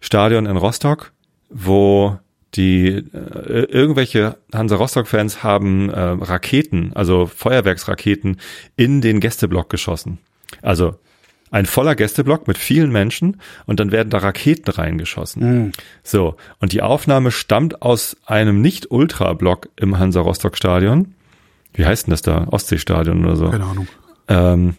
Stadion 0.00 0.46
in 0.46 0.56
Rostock, 0.56 1.12
wo 1.50 2.18
die 2.54 2.86
äh, 2.86 3.64
irgendwelche 3.64 4.36
Hansa 4.54 4.76
Rostock-Fans 4.76 5.42
haben 5.42 5.90
äh, 5.90 6.00
Raketen, 6.00 6.92
also 6.94 7.26
Feuerwerksraketen, 7.26 8.40
in 8.76 9.00
den 9.00 9.18
Gästeblock 9.18 9.68
geschossen. 9.68 10.18
Also 10.62 10.98
ein 11.50 11.66
voller 11.66 11.94
Gästeblock 11.94 12.46
mit 12.46 12.58
vielen 12.58 12.92
Menschen 12.92 13.40
und 13.66 13.80
dann 13.80 13.92
werden 13.92 14.10
da 14.10 14.18
Raketen 14.18 14.70
reingeschossen. 14.70 15.72
So, 16.02 16.36
und 16.60 16.72
die 16.72 16.82
Aufnahme 16.82 17.30
stammt 17.30 17.82
aus 17.82 18.16
einem 18.26 18.60
Nicht-Ultra-Block 18.60 19.68
im 19.76 19.98
Hansa 19.98 20.20
Rostock-Stadion. 20.20 21.14
Wie 21.74 21.86
heißt 21.86 22.06
denn 22.06 22.12
das 22.12 22.22
da? 22.22 22.46
Ostseestadion 22.50 23.24
oder 23.24 23.36
so. 23.36 23.50
Keine 23.50 23.64
Ahnung. 23.64 23.88
Ähm, 24.28 24.74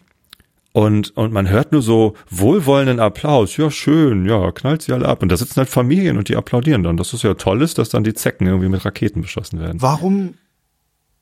und, 0.72 1.14
und 1.16 1.32
man 1.32 1.50
hört 1.50 1.72
nur 1.72 1.82
so 1.82 2.14
wohlwollenden 2.30 2.98
Applaus. 2.98 3.56
Ja, 3.58 3.70
schön, 3.70 4.24
ja, 4.24 4.50
knallt 4.52 4.82
sie 4.82 4.92
alle 4.92 5.06
ab. 5.06 5.22
Und 5.22 5.30
da 5.30 5.36
sitzen 5.36 5.56
halt 5.56 5.68
Familien 5.68 6.16
und 6.16 6.28
die 6.28 6.36
applaudieren 6.36 6.82
dann. 6.82 6.96
Das 6.96 7.12
ist 7.12 7.22
ja 7.22 7.34
toll 7.34 7.60
ist, 7.60 7.76
dass 7.76 7.90
dann 7.90 8.04
die 8.04 8.14
Zecken 8.14 8.46
irgendwie 8.46 8.70
mit 8.70 8.84
Raketen 8.84 9.20
beschossen 9.20 9.60
werden. 9.60 9.82
Warum? 9.82 10.34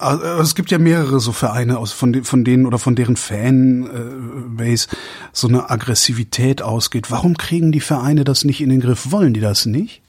Also, 0.00 0.24
es 0.42 0.54
gibt 0.54 0.70
ja 0.70 0.78
mehrere 0.78 1.20
so 1.20 1.32
Vereine 1.32 1.78
aus 1.78 1.92
von, 1.92 2.12
de, 2.12 2.24
von 2.24 2.42
denen 2.44 2.66
oder 2.66 2.78
von 2.78 2.94
deren 2.96 3.16
Fanbase 3.16 4.88
so 5.32 5.48
eine 5.48 5.70
Aggressivität 5.70 6.62
ausgeht. 6.62 7.10
Warum 7.10 7.36
kriegen 7.36 7.70
die 7.72 7.80
Vereine 7.80 8.24
das 8.24 8.44
nicht 8.44 8.60
in 8.60 8.70
den 8.70 8.80
Griff? 8.80 9.10
Wollen 9.12 9.34
die 9.34 9.40
das 9.40 9.66
nicht? 9.66 10.00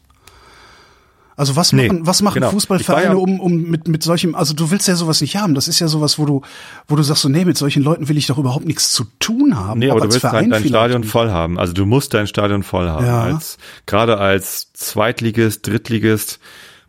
Also 1.38 1.56
was 1.56 1.74
Nee, 1.74 1.88
machen, 1.88 2.06
was 2.06 2.22
machen 2.22 2.36
genau. 2.36 2.52
Fußballvereine, 2.52 3.12
ja- 3.12 3.16
um, 3.16 3.40
um 3.40 3.64
mit, 3.64 3.88
mit 3.88 4.04
solchem, 4.04 4.36
also 4.36 4.54
du 4.54 4.70
willst 4.70 4.88
ja 4.88 4.96
sowas 4.96 5.22
nicht 5.22 5.38
haben. 5.38 5.56
Das 5.56 5.68
ist 5.68 5.80
ja 5.80 5.88
sowas, 5.88 6.20
wo 6.20 6.26
du, 6.26 6.42
wo 6.88 6.96
du 6.96 7.02
sagst 7.04 7.24
so, 7.24 7.30
nee, 7.30 7.46
mit 7.46 7.58
solchen 7.58 7.82
Leuten 7.82 8.10
will 8.10 8.18
ich 8.18 8.28
doch 8.28 8.38
überhaupt 8.38 8.66
nichts 8.66 8.92
zu 8.92 9.06
tun 9.20 9.58
haben. 9.58 9.80
Nee, 9.80 9.88
Auch 9.90 9.94
aber 9.96 10.02
du 10.08 10.14
willst 10.14 10.24
dein, 10.24 10.32
Verein 10.32 10.50
dein 10.52 10.66
Stadion 10.66 11.04
voll 11.04 11.32
haben. 11.32 11.58
Also 11.58 11.74
du 11.74 11.86
musst 11.86 12.14
dein 12.14 12.28
Stadion 12.28 12.62
voll 12.64 12.88
haben. 12.90 13.06
Ja. 13.06 13.24
Als, 13.24 13.58
gerade 13.88 14.20
als 14.20 14.72
Zweitligist, 14.74 15.66
Drittligist 15.66 16.40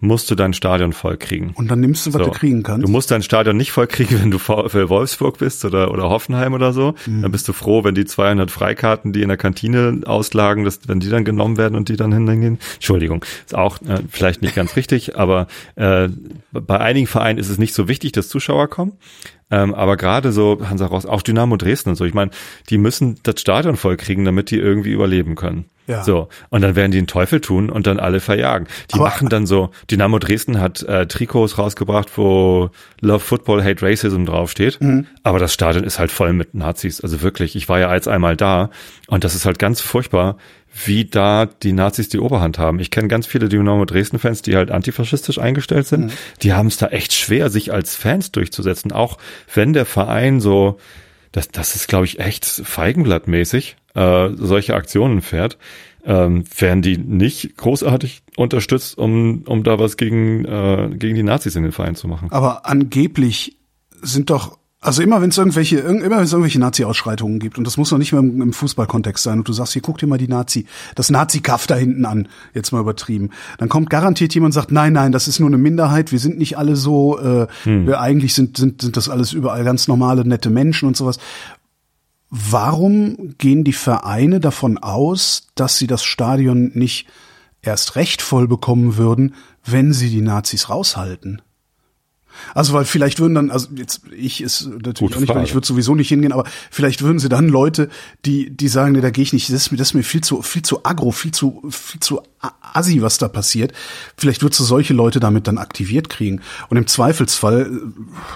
musst 0.02 0.30
du 0.30 0.34
dein 0.34 0.52
Stadion 0.52 0.92
voll 0.92 1.16
kriegen. 1.16 1.52
Und 1.54 1.70
dann 1.70 1.80
nimmst 1.80 2.06
du, 2.06 2.12
was 2.12 2.18
So. 2.18 2.24
du 2.26 2.30
kriegen 2.32 2.64
kannst. 2.64 2.86
Du 2.86 2.90
musst 2.90 3.12
dein 3.12 3.22
Stadion 3.22 3.56
nicht 3.56 3.70
voll 3.70 3.86
kriegen, 3.86 4.18
wenn 4.22 4.30
du 4.32 4.38
für 4.38 4.88
Wolfsburg 4.88 5.38
bist 5.38 5.64
oder, 5.64 5.92
oder 5.92 6.10
Hoffenheim 6.10 6.54
oder 6.54 6.72
so. 6.72 6.94
Mhm. 7.06 7.22
Dann 7.22 7.30
bist 7.30 7.46
du 7.46 7.52
froh, 7.52 7.84
wenn 7.84 7.94
die 7.94 8.04
200 8.04 8.50
Freikarten, 8.50 9.12
die 9.12 9.22
in 9.22 9.28
der 9.28 9.36
Kantine 9.36 10.00
auslagen, 10.04 10.64
dass, 10.64 10.80
wenn 10.88 10.98
die 10.98 11.08
dann 11.08 11.24
genommen 11.24 11.56
werden 11.56 11.76
und 11.76 11.88
die 11.88 11.96
dann 11.96 12.12
hingehen. 12.12 12.58
Entschuldigung, 12.74 13.24
ist 13.46 13.54
auch 13.54 13.80
äh, 13.82 14.00
vielleicht 14.10 14.42
nicht 14.42 14.56
ganz 14.56 14.74
richtig, 14.74 15.16
aber 15.16 15.46
äh, 15.76 16.08
bei 16.50 16.80
einigen 16.80 17.06
Vereinen 17.06 17.38
ist 17.38 17.48
es 17.48 17.58
nicht 17.58 17.72
so 17.72 17.86
wichtig, 17.86 18.10
dass 18.10 18.28
Zuschauer 18.28 18.68
kommen. 18.68 18.92
Ähm, 19.52 19.74
aber 19.74 19.96
gerade 19.98 20.32
so 20.32 20.58
Hansa 20.68 20.86
Rostock, 20.86 21.12
auch 21.12 21.22
Dynamo 21.22 21.56
Dresden 21.58 21.90
und 21.90 21.96
so, 21.96 22.04
ich 22.06 22.14
meine, 22.14 22.30
die 22.70 22.78
müssen 22.78 23.20
das 23.22 23.38
Stadion 23.40 23.76
voll 23.76 23.96
kriegen, 23.98 24.24
damit 24.24 24.50
die 24.50 24.58
irgendwie 24.58 24.92
überleben 24.92 25.34
können. 25.36 25.66
Ja. 25.88 26.04
So, 26.04 26.28
und 26.48 26.62
dann 26.62 26.74
werden 26.76 26.92
die 26.92 26.98
den 26.98 27.08
Teufel 27.08 27.40
tun 27.40 27.68
und 27.68 27.86
dann 27.88 27.98
alle 27.98 28.20
verjagen. 28.20 28.66
Die 28.90 28.94
Aber- 28.94 29.04
machen 29.04 29.28
dann 29.28 29.46
so, 29.46 29.70
Dynamo 29.90 30.18
Dresden 30.20 30.60
hat 30.60 30.82
äh, 30.84 31.06
Trikots 31.06 31.58
rausgebracht, 31.58 32.16
wo 32.16 32.70
Love 33.00 33.20
Football, 33.20 33.62
Hate 33.64 33.84
Racism 33.84 34.24
draufsteht. 34.24 34.80
Mhm. 34.80 35.06
Aber 35.22 35.38
das 35.38 35.52
Stadion 35.52 35.84
ist 35.84 35.98
halt 35.98 36.10
voll 36.12 36.32
mit 36.32 36.54
Nazis. 36.54 37.00
Also 37.00 37.20
wirklich, 37.20 37.56
ich 37.56 37.68
war 37.68 37.78
ja 37.80 37.88
als 37.88 38.08
einmal 38.08 38.36
da 38.36 38.70
und 39.08 39.24
das 39.24 39.34
ist 39.34 39.44
halt 39.44 39.58
ganz 39.58 39.80
furchtbar, 39.80 40.36
wie 40.72 41.04
da 41.04 41.46
die 41.46 41.72
Nazis 41.72 42.08
die 42.08 42.18
Oberhand 42.18 42.58
haben. 42.58 42.80
Ich 42.80 42.90
kenne 42.90 43.08
ganz 43.08 43.26
viele 43.26 43.48
Dynamo 43.48 43.84
Dresden-Fans, 43.84 44.42
die 44.42 44.56
halt 44.56 44.70
antifaschistisch 44.70 45.38
eingestellt 45.38 45.86
sind. 45.86 46.06
Mhm. 46.06 46.10
Die 46.42 46.52
haben 46.52 46.68
es 46.68 46.78
da 46.78 46.88
echt 46.88 47.12
schwer, 47.12 47.50
sich 47.50 47.72
als 47.72 47.94
Fans 47.94 48.32
durchzusetzen. 48.32 48.92
Auch 48.92 49.18
wenn 49.54 49.72
der 49.72 49.84
Verein 49.84 50.40
so, 50.40 50.78
das, 51.30 51.48
das 51.48 51.74
ist, 51.74 51.88
glaube 51.88 52.06
ich, 52.06 52.20
echt 52.20 52.44
feigenblattmäßig, 52.44 53.76
äh, 53.94 54.30
solche 54.34 54.74
Aktionen 54.74 55.20
fährt, 55.20 55.58
ähm, 56.04 56.44
werden 56.58 56.82
die 56.82 56.98
nicht 56.98 57.56
großartig 57.56 58.22
unterstützt, 58.36 58.98
um, 58.98 59.44
um 59.46 59.62
da 59.62 59.78
was 59.78 59.96
gegen, 59.96 60.44
äh, 60.44 60.90
gegen 60.94 61.14
die 61.14 61.22
Nazis 61.22 61.54
in 61.54 61.62
den 61.62 61.72
Verein 61.72 61.94
zu 61.94 62.08
machen. 62.08 62.32
Aber 62.32 62.66
angeblich 62.66 63.56
sind 64.00 64.30
doch, 64.30 64.58
also 64.82 65.00
immer 65.00 65.22
wenn 65.22 65.30
es 65.30 65.38
irgendwelche, 65.38 65.80
irg- 65.80 66.02
immer 66.02 66.16
wenn 66.16 66.24
es 66.24 66.32
irgendwelche 66.32 66.58
Nazi-Ausschreitungen 66.58 67.38
gibt, 67.38 67.56
und 67.56 67.64
das 67.66 67.76
muss 67.76 67.90
noch 67.92 67.98
nicht 67.98 68.12
mehr 68.12 68.20
im, 68.20 68.42
im 68.42 68.52
Fußballkontext 68.52 69.22
sein, 69.22 69.38
und 69.38 69.48
du 69.48 69.52
sagst, 69.52 69.72
hier 69.72 69.80
guck 69.80 69.98
dir 69.98 70.08
mal 70.08 70.18
die 70.18 70.28
Nazi, 70.28 70.66
das 70.96 71.08
Nazi-Kaff 71.08 71.66
da 71.68 71.76
hinten 71.76 72.04
an, 72.04 72.28
jetzt 72.52 72.72
mal 72.72 72.80
übertrieben, 72.80 73.30
dann 73.58 73.68
kommt 73.68 73.88
garantiert 73.90 74.34
jemand 74.34 74.48
und 74.50 74.60
sagt, 74.60 74.72
nein, 74.72 74.92
nein, 74.92 75.12
das 75.12 75.28
ist 75.28 75.38
nur 75.38 75.48
eine 75.48 75.56
Minderheit, 75.56 76.12
wir 76.12 76.18
sind 76.18 76.36
nicht 76.36 76.58
alle 76.58 76.76
so, 76.76 77.18
äh, 77.18 77.46
wir 77.86 78.00
eigentlich 78.00 78.34
sind, 78.34 78.56
sind, 78.56 78.82
sind 78.82 78.96
das 78.96 79.08
alles 79.08 79.32
überall 79.32 79.64
ganz 79.64 79.86
normale, 79.88 80.26
nette 80.26 80.50
Menschen 80.50 80.88
und 80.88 80.96
sowas. 80.96 81.18
Warum 82.28 83.34
gehen 83.38 83.62
die 83.62 83.72
Vereine 83.74 84.40
davon 84.40 84.78
aus, 84.78 85.48
dass 85.54 85.78
sie 85.78 85.86
das 85.86 86.02
Stadion 86.02 86.72
nicht 86.74 87.06
erst 87.60 87.94
recht 87.94 88.20
voll 88.20 88.48
bekommen 88.48 88.96
würden, 88.96 89.34
wenn 89.64 89.92
sie 89.92 90.10
die 90.10 90.22
Nazis 90.22 90.70
raushalten? 90.70 91.40
Also 92.54 92.72
weil 92.72 92.84
vielleicht 92.84 93.20
würden 93.20 93.34
dann, 93.34 93.50
also 93.50 93.68
jetzt 93.74 94.02
ich 94.16 94.42
ist 94.42 94.66
natürlich 94.66 94.98
Gute 94.98 95.16
auch 95.16 95.20
nicht, 95.20 95.34
weil 95.34 95.44
ich 95.44 95.54
würde 95.54 95.66
sowieso 95.66 95.94
nicht 95.94 96.08
hingehen, 96.08 96.32
aber 96.32 96.44
vielleicht 96.70 97.02
würden 97.02 97.18
sie 97.18 97.28
dann 97.28 97.48
Leute, 97.48 97.88
die 98.24 98.50
die 98.50 98.68
sagen, 98.68 98.92
nee, 98.92 99.00
da 99.00 99.10
gehe 99.10 99.22
ich 99.22 99.32
nicht, 99.32 99.48
das 99.48 99.62
ist 99.62 99.70
mir 99.72 99.78
das 99.78 99.88
ist 99.88 99.94
mir 99.94 100.02
viel 100.02 100.22
zu 100.22 100.42
viel 100.42 100.62
zu 100.62 100.84
aggro, 100.84 101.10
viel 101.10 101.32
zu 101.32 101.62
viel 101.70 102.00
zu 102.00 102.22
assi, 102.60 103.02
was 103.02 103.18
da 103.18 103.28
passiert. 103.28 103.72
Vielleicht 104.16 104.42
würdest 104.42 104.60
du 104.60 104.64
solche 104.64 104.94
Leute 104.94 105.20
damit 105.20 105.46
dann 105.46 105.58
aktiviert 105.58 106.08
kriegen 106.08 106.40
und 106.68 106.76
im 106.76 106.86
Zweifelsfall 106.86 107.80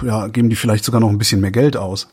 äh, 0.02 0.06
ja 0.06 0.26
geben 0.28 0.50
die 0.50 0.56
vielleicht 0.56 0.85
sogar 0.85 1.00
noch 1.00 1.11
ein 1.11 1.18
bisschen 1.18 1.40
mehr 1.40 1.50
Geld 1.50 1.76
aus. 1.76 2.09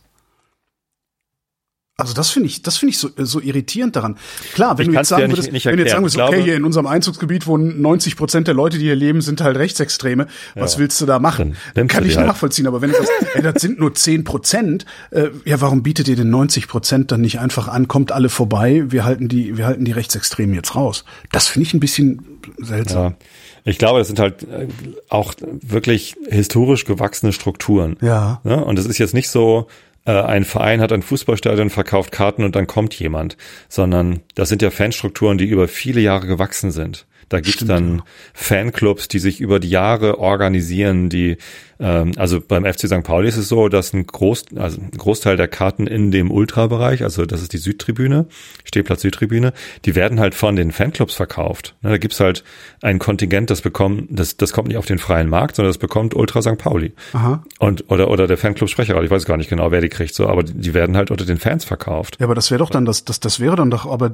Also 1.96 2.16
das 2.16 2.32
finde 2.32 2.48
ich, 2.50 2.64
das 2.64 2.78
finde 2.78 2.90
ich 2.90 2.98
so, 2.98 3.10
so 3.18 3.40
irritierend 3.40 3.96
daran. 3.96 4.18
Klar, 4.56 4.80
wenn 4.80 4.86
Ich 4.88 4.92
du 4.94 4.98
jetzt 4.98 5.10
sagen 5.10 5.32
würdest, 5.32 5.52
nicht 5.52 5.68
wenn 5.68 5.78
du 5.78 5.84
jetzt 5.84 5.92
sagen 5.92 6.04
würdest, 6.04 6.18
okay, 6.18 6.30
glaube- 6.32 6.44
hier 6.44 6.56
in 6.56 6.64
unserem 6.66 6.88
Einzugsgebiet 6.88 7.46
wohnen 7.46 7.82
90 7.84 8.16
Prozent 8.18 8.48
der 8.48 8.56
Leute, 8.56 8.80
die 8.80 8.86
hier 8.86 8.96
leben, 8.96 9.22
sind 9.22 9.42
halt 9.42 9.58
Rechtsextreme. 9.58 10.26
Was 10.56 10.80
willst 10.80 11.00
du 11.02 11.06
da 11.06 11.20
machen? 11.20 11.56
Dann 11.76 11.88
Kann 11.88 12.04
ich 12.08 12.18
halt. 12.18 12.26
nachvollziehen, 12.26 12.66
aber 12.66 12.82
wenn 12.82 12.90
du 12.90 12.96
sagst, 12.98 13.12
ey, 13.36 13.44
das 13.44 13.62
sind 13.62 13.80
nur 13.80 13.94
10 13.94 14.24
Prozent, 14.24 14.86
äh, 15.12 15.30
ja, 15.46 15.62
warum 15.62 15.84
bietet 15.84 16.08
ihr 16.08 16.16
den 16.16 16.32
90 16.32 16.68
Prozent 16.68 17.12
dann 17.12 17.22
nicht 17.22 17.40
einfach 17.40 17.68
an, 17.68 17.88
kommt 17.88 18.12
alle 18.12 18.30
vorbei, 18.30 18.86
wir 18.88 19.06
halten 19.06 19.28
die, 19.30 19.56
wir 19.58 19.68
halten 19.68 19.86
die 19.86 19.92
Rechtsextremen 19.92 20.56
jetzt 20.56 20.74
raus? 20.76 21.06
Das 21.32 21.48
finde 21.48 21.68
ich 21.68 21.76
ein 21.76 21.80
bisschen 21.80 22.40
seltsam. 22.58 23.04
Ja. 23.04 23.18
Ich 23.66 23.78
glaube, 23.78 24.00
das 24.00 24.08
sind 24.08 24.18
halt 24.18 24.42
äh, 24.44 24.68
auch 25.10 25.36
wirklich 25.62 26.16
historisch 26.28 26.86
gewachsene 26.86 27.34
Strukturen. 27.34 27.98
Ja. 28.02 28.42
Ne? 28.44 28.66
Und 28.66 28.80
es 28.80 28.88
ist 28.88 28.98
jetzt 28.98 29.14
nicht 29.14 29.30
so, 29.30 29.68
äh, 30.06 30.12
ein 30.12 30.44
Verein 30.44 30.82
hat 30.82 30.92
ein 30.92 31.02
Fußballstadion, 31.02 31.70
verkauft 31.70 32.12
Karten 32.12 32.44
und 32.44 32.56
dann 32.56 32.68
kommt 32.68 32.94
jemand, 32.96 33.38
sondern 33.70 34.22
das 34.36 34.50
sind 34.50 34.62
ja 34.62 34.72
Fanstrukturen, 34.72 35.38
die 35.38 35.46
über 35.46 35.68
viele 35.68 36.02
Jahre 36.02 36.28
gewachsen 36.28 36.72
sind. 36.72 37.06
Da 37.30 37.40
gibt 37.40 37.62
es 37.62 37.68
dann 37.68 38.04
Fanclubs, 38.34 39.08
die 39.08 39.18
sich 39.20 39.40
über 39.40 39.60
die 39.60 39.70
Jahre 39.70 40.20
organisieren, 40.20 41.10
die 41.10 41.38
also 41.80 42.40
beim 42.42 42.66
FC 42.66 42.88
St. 42.88 43.04
Pauli 43.04 43.28
ist 43.28 43.38
es 43.38 43.48
so, 43.50 43.70
dass 43.70 43.94
ein, 43.94 44.06
Groß, 44.06 44.46
also 44.56 44.80
ein 44.80 44.92
Großteil 44.92 45.38
der 45.38 45.48
Karten 45.48 45.88
in 45.88 46.12
dem 46.12 46.32
Ultrabereich, 46.32 47.04
also 47.04 47.26
das 47.26 47.42
ist 47.42 47.54
die 47.54 47.58
Südtribüne, 47.58 48.28
Stehplatz 48.64 49.02
Südtribüne, 49.02 49.54
die 49.86 49.96
werden 49.96 50.20
halt 50.20 50.36
von 50.36 50.56
den 50.56 50.72
Fanclubs 50.72 51.14
verkauft. 51.16 51.76
Ne, 51.82 51.92
da 51.92 51.98
gibt's 51.98 52.20
halt 52.20 52.44
ein 52.82 53.00
Kontingent, 53.00 53.50
das 53.50 53.62
bekommt, 53.62 54.08
das, 54.10 54.38
das 54.38 54.54
kommt 54.54 54.68
nicht 54.68 54.78
auf 54.78 54.86
den 54.86 55.00
freien 55.00 55.30
Markt, 55.30 55.56
sondern 55.56 55.70
das 55.70 55.78
bekommt 55.78 56.16
Ultra 56.16 56.42
St. 56.42 56.58
Pauli. 56.58 56.94
Aha. 57.14 57.44
Und 57.60 57.90
oder 57.90 58.10
oder 58.10 58.28
der 58.28 58.38
Fanclub 58.38 58.70
Sprecherrat, 58.70 59.04
ich 59.04 59.12
weiß 59.12 59.26
gar 59.26 59.38
nicht 59.38 59.50
genau, 59.50 59.72
wer 59.72 59.82
die 59.82 59.90
kriegt, 59.90 60.14
so, 60.16 60.28
aber 60.28 60.44
die 60.44 60.74
werden 60.74 60.98
halt 60.98 61.12
unter 61.12 61.26
den 61.26 61.38
Fans 61.38 61.66
verkauft. 61.66 62.18
Ja, 62.20 62.26
aber 62.26 62.36
das 62.36 62.52
wäre 62.52 62.60
doch 62.60 62.70
dann, 62.70 62.86
das, 62.86 63.06
das, 63.06 63.20
das 63.20 63.40
wäre 63.40 63.56
dann 63.56 63.70
doch, 63.72 63.86
aber 63.86 64.12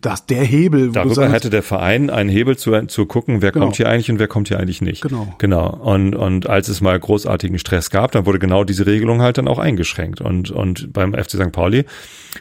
das, 0.00 0.26
der 0.26 0.44
Hebel, 0.44 0.92
Darüber 0.92 1.14
sagst, 1.14 1.34
hätte 1.34 1.50
der 1.50 1.62
Verein 1.62 2.10
einen 2.10 2.30
Hebel 2.30 2.56
zu, 2.56 2.86
zu 2.86 3.06
gucken, 3.06 3.42
wer 3.42 3.52
Genau. 3.52 3.66
kommt 3.66 3.76
hier 3.76 3.88
eigentlich 3.88 4.10
und 4.10 4.18
wer 4.18 4.28
kommt 4.28 4.48
hier 4.48 4.58
eigentlich 4.58 4.80
nicht. 4.80 5.02
Genau. 5.02 5.34
Genau. 5.38 5.68
Und, 5.68 6.14
und 6.14 6.48
als 6.48 6.68
es 6.68 6.80
mal 6.80 6.89
großartigen 6.98 7.58
Stress 7.58 7.90
gab, 7.90 8.12
dann 8.12 8.26
wurde 8.26 8.38
genau 8.38 8.64
diese 8.64 8.86
Regelung 8.86 9.22
halt 9.22 9.38
dann 9.38 9.48
auch 9.48 9.58
eingeschränkt. 9.58 10.20
Und, 10.20 10.50
und 10.50 10.92
beim 10.92 11.14
FC 11.14 11.32
St. 11.32 11.52
Pauli 11.52 11.84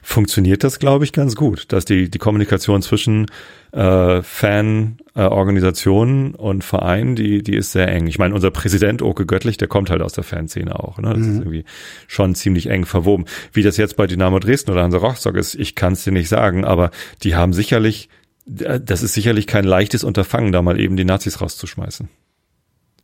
funktioniert 0.01 0.63
das, 0.63 0.79
glaube 0.79 1.03
ich, 1.03 1.13
ganz 1.13 1.35
gut, 1.35 1.71
dass 1.71 1.85
die, 1.85 2.09
die 2.09 2.19
Kommunikation 2.19 2.81
zwischen 2.81 3.27
äh, 3.71 4.21
Fan, 4.21 4.97
äh, 5.15 5.27
und 5.27 6.63
Verein, 6.63 7.15
die, 7.15 7.43
die 7.43 7.55
ist 7.55 7.71
sehr 7.71 7.87
eng. 7.89 8.07
Ich 8.07 8.19
meine, 8.19 8.33
unser 8.33 8.51
Präsident 8.51 9.01
Oke 9.01 9.25
Göttlich, 9.25 9.57
der 9.57 9.67
kommt 9.67 9.89
halt 9.89 10.01
aus 10.01 10.13
der 10.13 10.23
Fanszene 10.23 10.79
auch. 10.79 10.97
Ne? 10.99 11.13
Das 11.13 11.27
ist 11.27 11.39
irgendwie 11.39 11.65
schon 12.07 12.35
ziemlich 12.35 12.67
eng 12.67 12.85
verwoben. 12.85 13.25
Wie 13.53 13.63
das 13.63 13.77
jetzt 13.77 13.95
bei 13.95 14.07
Dynamo 14.07 14.39
Dresden 14.39 14.71
oder 14.71 14.83
Hansa 14.83 14.97
Rostock 14.97 15.35
ist, 15.35 15.55
ich 15.55 15.75
kann 15.75 15.93
es 15.93 16.03
dir 16.03 16.11
nicht 16.11 16.29
sagen, 16.29 16.65
aber 16.65 16.91
die 17.23 17.35
haben 17.35 17.53
sicherlich, 17.53 18.09
das 18.45 19.03
ist 19.03 19.13
sicherlich 19.13 19.45
kein 19.45 19.65
leichtes 19.65 20.03
Unterfangen, 20.03 20.51
da 20.51 20.61
mal 20.61 20.79
eben 20.79 20.95
die 20.95 21.05
Nazis 21.05 21.41
rauszuschmeißen. 21.41 22.09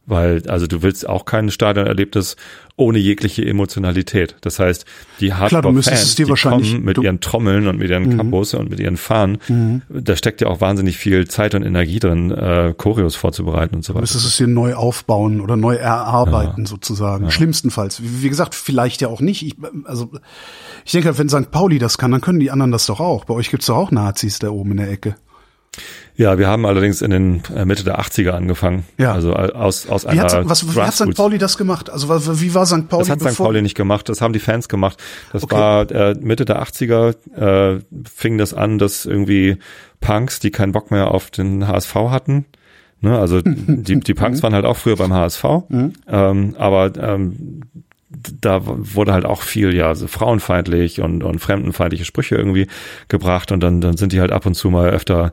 Weil, 0.07 0.43
also 0.47 0.67
du 0.67 0.83
willst 0.83 1.09
auch 1.09 1.25
kein 1.25 1.49
Stadionerlebnis 1.49 2.35
ohne 2.77 2.99
jegliche 2.99 3.43
Emotionalität. 3.45 4.35
Das 4.41 4.59
heißt, 4.59 4.85
die 5.19 5.29
du 5.29 5.37
Hardcore-Fans, 5.37 6.15
die 6.15 6.25
kommen 6.25 6.83
mit 6.83 6.97
du- 6.97 7.01
Mhm. 7.01 7.05
ihren 7.05 7.19
Trommeln 7.21 7.67
und 7.67 7.79
mit 7.79 7.89
ihren 7.89 8.15
Kapusse 8.17 8.59
und 8.59 8.69
mit 8.69 8.79
ihren 8.79 8.97
Fahnen, 8.97 9.81
da 9.89 10.15
steckt 10.15 10.41
ja 10.41 10.47
auch 10.47 10.61
wahnsinnig 10.61 10.97
viel 10.97 11.27
Zeit 11.27 11.55
und 11.55 11.63
Energie 11.63 11.99
drin, 11.99 12.29
äh, 12.31 12.73
Choreos 12.77 13.15
vorzubereiten 13.15 13.75
und 13.75 13.83
so 13.85 13.93
weiter. 13.93 14.01
müsstest 14.01 14.25
es 14.27 14.37
hier 14.37 14.47
neu 14.47 14.75
aufbauen 14.75 15.41
oder 15.41 15.55
neu 15.57 15.75
erarbeiten 15.75 16.65
sozusagen. 16.67 17.31
Schlimmstenfalls. 17.31 18.03
Wie, 18.03 18.21
wie 18.23 18.29
gesagt, 18.29 18.53
vielleicht 18.55 19.01
ja 19.01 19.07
auch 19.07 19.21
nicht. 19.21 19.41
Ich, 19.41 19.55
also 19.85 20.11
ich 20.85 20.91
denke, 20.91 21.17
wenn 21.17 21.29
St. 21.29 21.49
Pauli 21.49 21.79
das 21.79 21.97
kann, 21.97 22.11
dann 22.11 22.21
können 22.21 22.39
die 22.39 22.51
anderen 22.51 22.71
das 22.71 22.85
doch 22.85 22.99
auch. 22.99 23.25
Bei 23.25 23.33
euch 23.33 23.49
gibt's 23.49 23.65
doch 23.67 23.77
auch 23.77 23.91
Nazis 23.91 24.37
da 24.39 24.49
oben 24.49 24.71
in 24.71 24.77
der 24.77 24.91
Ecke. 24.91 25.15
Ja, 26.17 26.37
wir 26.37 26.47
haben 26.47 26.65
allerdings 26.65 27.01
in 27.01 27.11
den 27.11 27.43
äh, 27.55 27.65
Mitte 27.65 27.83
der 27.83 27.99
80er 27.99 28.29
angefangen. 28.31 28.85
Ja. 28.97 29.13
Also 29.13 29.31
äh, 29.31 29.51
aus, 29.51 29.87
aus 29.87 30.05
Wie 30.05 30.09
einer 30.09 30.23
hat, 30.23 30.47
was, 30.49 30.75
wie 30.75 30.79
hat 30.79 30.93
St. 30.93 31.13
Pauli 31.15 31.37
das 31.37 31.57
gemacht? 31.57 31.89
Also 31.89 32.07
wie 32.41 32.53
war 32.53 32.65
St. 32.65 32.87
Pauli 32.87 33.07
Das 33.07 33.09
hat 33.09 33.33
St. 33.33 33.37
Pauli 33.37 33.61
nicht 33.61 33.75
gemacht, 33.75 34.07
das 34.07 34.21
haben 34.21 34.33
die 34.33 34.39
Fans 34.39 34.69
gemacht. 34.69 35.01
Das 35.33 35.43
Okay. 35.43 35.55
war 35.55 35.91
äh, 35.91 36.15
Mitte 36.19 36.45
der 36.45 36.63
80er, 36.63 37.15
äh, 37.35 37.81
fing 38.13 38.37
das 38.37 38.53
an, 38.53 38.77
dass 38.77 39.05
irgendwie 39.05 39.57
Punks, 39.99 40.39
die 40.39 40.51
keinen 40.51 40.71
Bock 40.71 40.89
mehr 40.91 41.11
auf 41.11 41.31
den 41.31 41.67
HSV 41.67 41.93
hatten, 41.95 42.45
ne, 43.01 43.17
also 43.19 43.41
die, 43.45 43.99
die 43.99 44.13
Punks 44.13 44.41
waren 44.41 44.53
halt 44.53 44.65
auch 44.65 44.77
früher 44.77 44.95
beim 44.95 45.13
HSV, 45.13 45.43
ähm, 46.07 46.55
aber 46.57 46.91
ähm, 46.97 47.61
da 48.41 48.61
wurde 48.63 49.13
halt 49.13 49.25
auch 49.25 49.41
viel, 49.41 49.75
ja, 49.75 49.93
so 49.93 50.07
frauenfeindlich 50.07 51.01
und, 51.01 51.23
und 51.23 51.39
fremdenfeindliche 51.39 52.05
Sprüche 52.05 52.35
irgendwie 52.35 52.67
gebracht 53.09 53.51
und 53.51 53.61
dann, 53.61 53.81
dann 53.81 53.97
sind 53.97 54.13
die 54.13 54.21
halt 54.21 54.31
ab 54.31 54.45
und 54.45 54.55
zu 54.55 54.69
mal 54.69 54.89
öfter 54.89 55.31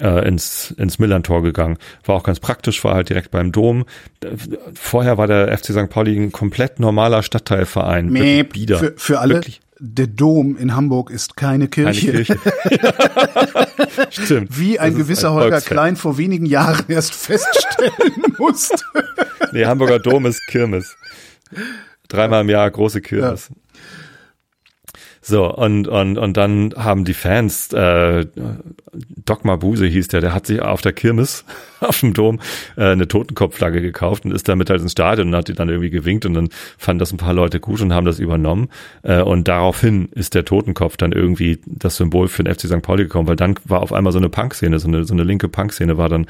äh, 0.00 0.26
ins, 0.26 0.74
ins 0.76 0.98
Millantor 0.98 1.42
gegangen. 1.42 1.78
War 2.04 2.16
auch 2.16 2.22
ganz 2.22 2.40
praktisch, 2.40 2.82
war 2.84 2.94
halt 2.94 3.08
direkt 3.08 3.30
beim 3.30 3.52
Dom. 3.52 3.84
Vorher 4.74 5.18
war 5.18 5.26
der 5.26 5.56
FC 5.56 5.66
St. 5.66 5.90
Pauli 5.90 6.16
ein 6.16 6.32
komplett 6.32 6.80
normaler 6.80 7.22
Stadtteilverein. 7.22 8.10
bieder. 8.44 8.78
Für, 8.78 8.94
für 8.96 9.20
alle, 9.20 9.34
Wirklich 9.34 9.60
der 9.78 10.06
Dom 10.06 10.56
in 10.56 10.74
Hamburg 10.74 11.10
ist 11.10 11.36
keine 11.36 11.68
keine 11.68 11.92
Kirche. 11.92 12.24
Kirche. 12.24 12.38
Stimmt. 14.10 14.58
Wie 14.58 14.78
ein 14.78 14.92
Das 14.92 14.98
gewisser 14.98 15.28
ein 15.30 15.34
Holger. 15.34 15.60
Klein 15.60 15.96
vor 15.96 16.16
wenigen 16.16 16.46
Jahren 16.46 16.84
erst 16.88 17.14
feststellen 17.14 17.92
musste. 18.38 18.82
Nee, 19.52 19.66
Hamburger 19.66 19.98
Dom 19.98 20.26
ist 20.26 20.40
Kirmes. 20.46 20.96
Dreimal 22.08 22.42
im 22.42 22.48
Jahr 22.50 22.70
große 22.70 23.00
Kirmes. 23.00 23.50
So, 25.26 25.50
und, 25.50 25.88
und, 25.88 26.18
und 26.18 26.36
dann 26.36 26.74
haben 26.76 27.06
die 27.06 27.14
Fans, 27.14 27.72
äh, 27.72 28.26
Doc 29.24 29.46
Mabuse 29.46 29.86
hieß 29.86 30.08
der, 30.08 30.20
der 30.20 30.34
hat 30.34 30.46
sich 30.46 30.60
auf 30.60 30.82
der 30.82 30.92
Kirmes 30.92 31.46
auf 31.80 32.00
dem 32.00 32.12
Dom 32.12 32.40
äh, 32.76 32.90
eine 32.90 33.08
Totenkopfflagge 33.08 33.80
gekauft 33.80 34.26
und 34.26 34.32
ist 34.32 34.50
damit 34.50 34.68
halt 34.68 34.82
ins 34.82 34.92
Stadion 34.92 35.28
und 35.28 35.34
hat 35.34 35.48
die 35.48 35.54
dann 35.54 35.70
irgendwie 35.70 35.88
gewinkt 35.88 36.26
und 36.26 36.34
dann 36.34 36.50
fanden 36.76 36.98
das 36.98 37.10
ein 37.10 37.16
paar 37.16 37.32
Leute 37.32 37.58
gut 37.58 37.80
und 37.80 37.94
haben 37.94 38.04
das 38.04 38.18
übernommen. 38.18 38.68
Äh, 39.02 39.22
und 39.22 39.48
daraufhin 39.48 40.10
ist 40.12 40.34
der 40.34 40.44
Totenkopf 40.44 40.98
dann 40.98 41.12
irgendwie 41.12 41.58
das 41.64 41.96
Symbol 41.96 42.28
für 42.28 42.44
den 42.44 42.54
FC 42.54 42.66
St. 42.66 42.82
Pauli 42.82 43.04
gekommen, 43.04 43.26
weil 43.26 43.36
dann 43.36 43.54
war 43.64 43.80
auf 43.80 43.94
einmal 43.94 44.12
so 44.12 44.18
eine 44.18 44.28
Punkszene, 44.28 44.78
so 44.78 44.88
eine, 44.88 45.04
so 45.04 45.14
eine 45.14 45.24
linke 45.24 45.48
Punkszene 45.48 45.96
war 45.96 46.10
dann 46.10 46.26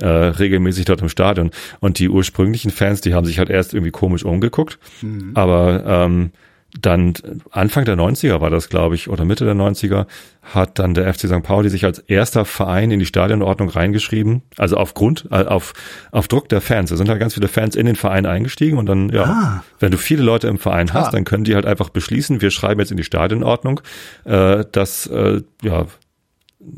äh, 0.00 0.06
regelmäßig 0.06 0.86
dort 0.86 1.02
im 1.02 1.10
Stadion. 1.10 1.50
Und 1.80 1.98
die 1.98 2.08
ursprünglichen 2.08 2.70
Fans, 2.70 3.02
die 3.02 3.12
haben 3.12 3.26
sich 3.26 3.38
halt 3.38 3.50
erst 3.50 3.74
irgendwie 3.74 3.92
komisch 3.92 4.24
umgeguckt, 4.24 4.78
mhm. 5.02 5.32
aber 5.34 5.84
ähm, 5.86 6.30
dann 6.80 7.14
Anfang 7.50 7.84
der 7.84 7.96
90er 7.96 8.40
war 8.40 8.50
das, 8.50 8.68
glaube 8.68 8.94
ich, 8.94 9.08
oder 9.08 9.24
Mitte 9.24 9.44
der 9.44 9.54
90er, 9.54 10.06
hat 10.42 10.78
dann 10.78 10.94
der 10.94 11.12
FC 11.12 11.26
St. 11.26 11.42
Pauli 11.42 11.68
sich 11.70 11.84
als 11.84 11.98
erster 11.98 12.44
Verein 12.44 12.90
in 12.90 12.98
die 12.98 13.06
Stadionordnung 13.06 13.68
reingeschrieben. 13.68 14.42
Also 14.56 14.76
aufgrund, 14.76 15.26
äh, 15.30 15.44
auf, 15.44 15.72
auf 16.12 16.28
Druck 16.28 16.48
der 16.48 16.60
Fans. 16.60 16.90
Da 16.90 16.96
sind 16.96 17.08
halt 17.08 17.20
ganz 17.20 17.34
viele 17.34 17.48
Fans 17.48 17.74
in 17.74 17.86
den 17.86 17.96
Verein 17.96 18.26
eingestiegen 18.26 18.78
und 18.78 18.86
dann, 18.86 19.10
ja, 19.10 19.24
ah. 19.24 19.64
wenn 19.80 19.90
du 19.90 19.98
viele 19.98 20.22
Leute 20.22 20.46
im 20.48 20.58
Verein 20.58 20.92
hast, 20.92 21.08
ah. 21.08 21.10
dann 21.10 21.24
können 21.24 21.44
die 21.44 21.54
halt 21.54 21.66
einfach 21.66 21.88
beschließen, 21.88 22.40
wir 22.40 22.50
schreiben 22.50 22.80
jetzt 22.80 22.90
in 22.90 22.96
die 22.96 23.04
Stadionordnung, 23.04 23.80
äh, 24.24 24.64
dass, 24.70 25.06
äh, 25.06 25.42
ja, 25.62 25.86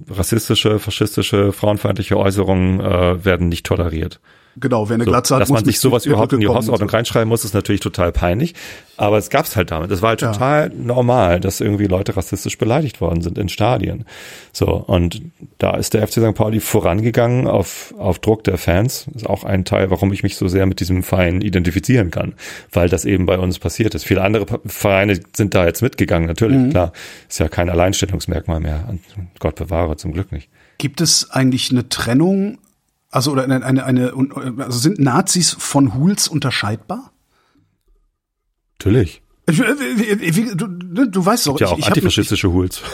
rassistische, 0.08 0.78
faschistische, 0.78 1.52
frauenfeindliche 1.52 2.16
Äußerungen 2.16 2.80
äh, 2.80 3.24
werden 3.24 3.48
nicht 3.48 3.66
toleriert. 3.66 4.20
Genau, 4.56 4.88
wer 4.88 4.94
eine 4.94 5.04
so, 5.04 5.10
Glatze 5.10 5.34
hat, 5.34 5.42
dass 5.42 5.48
man 5.48 5.64
sich 5.64 5.78
sowas 5.78 6.06
überhaupt 6.06 6.32
in 6.32 6.40
die 6.40 6.48
Hausordnung 6.48 6.88
so. 6.88 6.96
reinschreiben 6.96 7.28
muss, 7.28 7.44
ist 7.44 7.54
natürlich 7.54 7.80
total 7.80 8.10
peinlich. 8.10 8.54
Aber 8.96 9.16
es 9.16 9.30
gab's 9.30 9.56
halt 9.56 9.70
damit. 9.70 9.90
Es 9.90 10.02
war 10.02 10.10
halt 10.10 10.22
ja. 10.22 10.32
total 10.32 10.70
normal, 10.70 11.40
dass 11.40 11.60
irgendwie 11.60 11.86
Leute 11.86 12.16
rassistisch 12.16 12.58
beleidigt 12.58 13.00
worden 13.00 13.22
sind 13.22 13.38
in 13.38 13.48
Stadien. 13.48 14.04
So 14.52 14.66
und 14.72 15.22
da 15.58 15.76
ist 15.76 15.94
der 15.94 16.06
FC 16.06 16.14
St. 16.14 16.34
Pauli 16.34 16.60
vorangegangen 16.60 17.46
auf 17.46 17.94
auf 17.96 18.18
Druck 18.18 18.44
der 18.44 18.58
Fans. 18.58 19.06
Ist 19.14 19.26
auch 19.26 19.44
ein 19.44 19.64
Teil, 19.64 19.90
warum 19.90 20.12
ich 20.12 20.22
mich 20.22 20.36
so 20.36 20.48
sehr 20.48 20.66
mit 20.66 20.80
diesem 20.80 21.02
Verein 21.02 21.40
identifizieren 21.40 22.10
kann, 22.10 22.34
weil 22.72 22.88
das 22.88 23.04
eben 23.04 23.26
bei 23.26 23.38
uns 23.38 23.58
passiert 23.58 23.94
ist. 23.94 24.04
Viele 24.04 24.22
andere 24.22 24.60
Vereine 24.66 25.20
sind 25.34 25.54
da 25.54 25.64
jetzt 25.64 25.80
mitgegangen. 25.80 26.26
Natürlich, 26.26 26.58
mhm. 26.58 26.70
klar, 26.70 26.92
ist 27.28 27.38
ja 27.38 27.48
kein 27.48 27.70
Alleinstellungsmerkmal 27.70 28.60
mehr. 28.60 28.92
Gott 29.38 29.54
bewahre, 29.54 29.96
zum 29.96 30.12
Glück 30.12 30.32
nicht. 30.32 30.48
Gibt 30.78 31.00
es 31.00 31.30
eigentlich 31.30 31.70
eine 31.70 31.88
Trennung 31.88 32.58
also 33.10 33.32
oder 33.32 33.44
eine, 33.44 33.64
eine, 33.64 33.84
eine 33.84 34.12
also 34.58 34.78
sind 34.78 34.98
Nazis 34.98 35.56
von 35.58 35.94
Hools 35.94 36.28
unterscheidbar? 36.28 37.12
Natürlich. 38.78 39.22
Äh, 39.46 39.52
wie, 39.52 40.54
du, 40.54 40.66
ne, 40.66 41.08
du 41.08 41.24
weißt 41.24 41.46
doch, 41.46 41.58
ja 41.58 41.68
auch 41.68 41.72
ich, 41.72 41.80
ich 41.80 41.86
antifaschistische 41.88 42.52
Hools. 42.52 42.80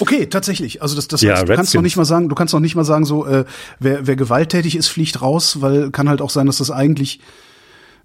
Okay, 0.00 0.26
tatsächlich. 0.26 0.80
Also 0.80 0.96
das, 0.96 1.08
das 1.08 1.20
ja, 1.20 1.34
heißt, 1.34 1.48
du 1.48 1.54
kannst 1.54 1.74
noch 1.74 1.82
nicht 1.82 1.96
mal 1.96 2.06
sagen, 2.06 2.30
du 2.30 2.34
kannst 2.34 2.54
noch 2.54 2.60
nicht 2.60 2.74
mal 2.74 2.84
sagen, 2.84 3.04
so 3.04 3.26
äh, 3.26 3.44
wer, 3.78 4.06
wer 4.06 4.16
gewalttätig 4.16 4.74
ist, 4.74 4.88
fliegt 4.88 5.20
raus, 5.20 5.60
weil 5.60 5.90
kann 5.90 6.08
halt 6.08 6.22
auch 6.22 6.30
sein, 6.30 6.46
dass 6.46 6.56
das 6.56 6.70
eigentlich 6.70 7.20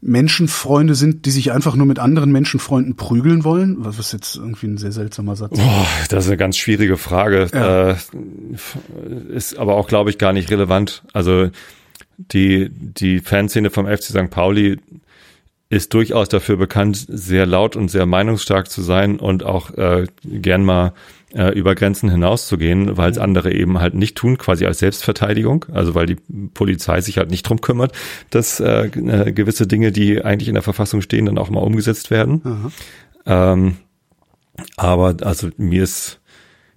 Menschenfreunde 0.01 0.95
sind, 0.95 1.25
die 1.25 1.31
sich 1.31 1.51
einfach 1.51 1.75
nur 1.75 1.87
mit 1.87 1.99
anderen 1.99 2.31
Menschenfreunden 2.31 2.95
prügeln 2.95 3.43
wollen? 3.43 3.77
Was 3.79 3.99
ist 3.99 4.13
jetzt 4.13 4.35
irgendwie 4.35 4.67
ein 4.67 4.77
sehr 4.77 4.91
seltsamer 4.91 5.35
Satz. 5.35 5.57
Oh, 5.57 5.85
das 6.09 6.25
ist 6.25 6.29
eine 6.29 6.37
ganz 6.37 6.57
schwierige 6.57 6.97
Frage. 6.97 7.47
Ja. 7.53 7.91
Äh, 7.91 7.95
ist 9.29 9.57
aber 9.57 9.75
auch, 9.75 9.87
glaube 9.87 10.09
ich, 10.09 10.17
gar 10.17 10.33
nicht 10.33 10.51
relevant. 10.51 11.03
Also 11.13 11.49
die, 12.17 12.69
die 12.71 13.19
Fanszene 13.19 13.69
vom 13.69 13.87
FC 13.87 14.03
St. 14.03 14.29
Pauli 14.29 14.77
ist 15.69 15.93
durchaus 15.93 16.29
dafür 16.29 16.57
bekannt, 16.57 17.05
sehr 17.09 17.45
laut 17.45 17.75
und 17.75 17.89
sehr 17.89 18.05
meinungsstark 18.05 18.69
zu 18.69 18.81
sein 18.81 19.19
und 19.19 19.43
auch 19.43 19.71
äh, 19.71 20.07
gern 20.23 20.63
mal 20.63 20.93
äh, 21.33 21.49
über 21.57 21.75
Grenzen 21.75 22.09
hinauszugehen, 22.09 22.97
weil 22.97 23.11
es 23.11 23.17
andere 23.17 23.53
eben 23.53 23.79
halt 23.79 23.93
nicht 23.93 24.15
tun, 24.15 24.37
quasi 24.37 24.65
als 24.65 24.79
Selbstverteidigung, 24.79 25.65
also 25.71 25.95
weil 25.95 26.05
die 26.05 26.17
Polizei 26.53 27.01
sich 27.01 27.17
halt 27.17 27.31
nicht 27.31 27.43
drum 27.43 27.61
kümmert, 27.61 27.93
dass 28.29 28.59
äh, 28.59 28.85
äh, 28.85 29.31
gewisse 29.31 29.67
Dinge, 29.67 29.91
die 29.91 30.23
eigentlich 30.23 30.47
in 30.47 30.55
der 30.55 30.63
Verfassung 30.63 31.01
stehen, 31.01 31.25
dann 31.25 31.37
auch 31.37 31.49
mal 31.49 31.61
umgesetzt 31.61 32.11
werden. 32.11 32.71
Ähm, 33.25 33.77
aber 34.75 35.17
also 35.21 35.49
mir 35.57 35.83
ist 35.83 36.19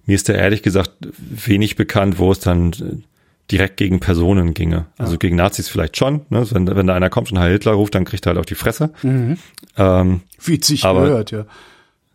mir 0.05 0.15
ist 0.15 0.29
da 0.29 0.33
ehrlich 0.33 0.63
gesagt 0.63 0.91
wenig 1.17 1.75
bekannt, 1.75 2.19
wo 2.19 2.31
es 2.31 2.39
dann 2.39 3.03
direkt 3.51 3.77
gegen 3.77 3.99
Personen 3.99 4.53
ginge. 4.53 4.85
Also 4.97 5.13
ja. 5.13 5.17
gegen 5.17 5.35
Nazis 5.35 5.69
vielleicht 5.69 5.97
schon. 5.97 6.25
Ne? 6.29 6.45
Wenn, 6.51 6.67
wenn 6.67 6.87
da 6.87 6.95
einer 6.95 7.09
kommt 7.09 7.31
und 7.31 7.39
Heil 7.39 7.53
Hitler 7.53 7.73
ruft, 7.73 7.95
dann 7.95 8.05
kriegt 8.05 8.25
er 8.25 8.31
halt 8.31 8.39
auf 8.39 8.45
die 8.45 8.55
Fresse. 8.55 8.91
Mhm. 9.03 9.37
Ähm, 9.77 10.21
Wie 10.43 10.59
es 10.59 10.67
sich 10.67 10.81
gehört, 10.81 11.31
ja. 11.31 11.45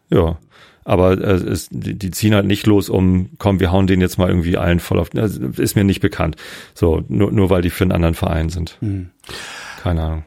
Ja, 0.08 0.38
aber 0.86 1.20
äh, 1.20 1.32
es, 1.32 1.68
die, 1.70 1.98
die 1.98 2.10
ziehen 2.12 2.34
halt 2.34 2.46
nicht 2.46 2.66
los, 2.66 2.88
um, 2.88 3.30
komm, 3.38 3.58
wir 3.58 3.72
hauen 3.72 3.88
den 3.88 4.00
jetzt 4.00 4.18
mal 4.18 4.28
irgendwie 4.28 4.56
allen 4.56 4.78
voll 4.78 5.00
auf. 5.00 5.10
Also, 5.16 5.44
ist 5.44 5.74
mir 5.74 5.82
nicht 5.82 6.00
bekannt. 6.00 6.36
So, 6.74 7.02
nur, 7.08 7.32
nur 7.32 7.50
weil 7.50 7.60
die 7.60 7.70
für 7.70 7.82
einen 7.82 7.92
anderen 7.92 8.14
Verein 8.14 8.50
sind. 8.50 8.78
Mhm. 8.80 9.10
Keine 9.82 10.02
Ahnung. 10.02 10.24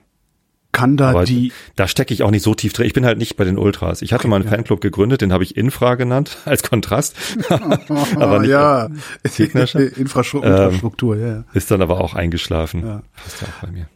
Kann 0.74 0.98
da 0.98 1.10
Aber 1.12 1.24
die. 1.24 1.52
Da 1.76 1.88
stecke 1.88 2.14
ich 2.14 2.22
auch 2.24 2.30
nicht 2.30 2.44
so 2.44 2.54
tief 2.54 2.74
drin. 2.74 2.86
Ich 2.86 2.94
bin 2.94 3.06
halt 3.06 3.18
nicht 3.18 3.38
bei 3.38 3.44
den 3.44 3.58
Ultras. 3.58 4.02
Ich 4.02 4.14
hatte 4.14 4.28
mal 4.28 4.36
einen 4.36 4.46
ja. 4.46 4.52
Fanclub 4.52 4.82
gegründet, 4.82 5.22
den 5.22 5.34
habe 5.34 5.44
ich 5.44 5.56
Infra 5.58 5.96
genannt, 5.96 6.38
als 6.46 6.62
Kontrast. 6.62 7.16
aber 8.18 8.40
nicht 8.40 8.50
ja, 8.50 8.90
Infrastruktur, 9.38 11.16
ähm, 11.16 11.22
ja. 11.22 11.44
Ist 11.54 11.72
dann 11.72 11.82
aber 11.82 12.02
auch 12.02 12.14
eingeschlafen. 12.14 12.86
Ja. 12.86 13.02
Passt 13.16 13.44
auch 13.44 13.66
bei 13.66 13.72
mir. 13.72 13.88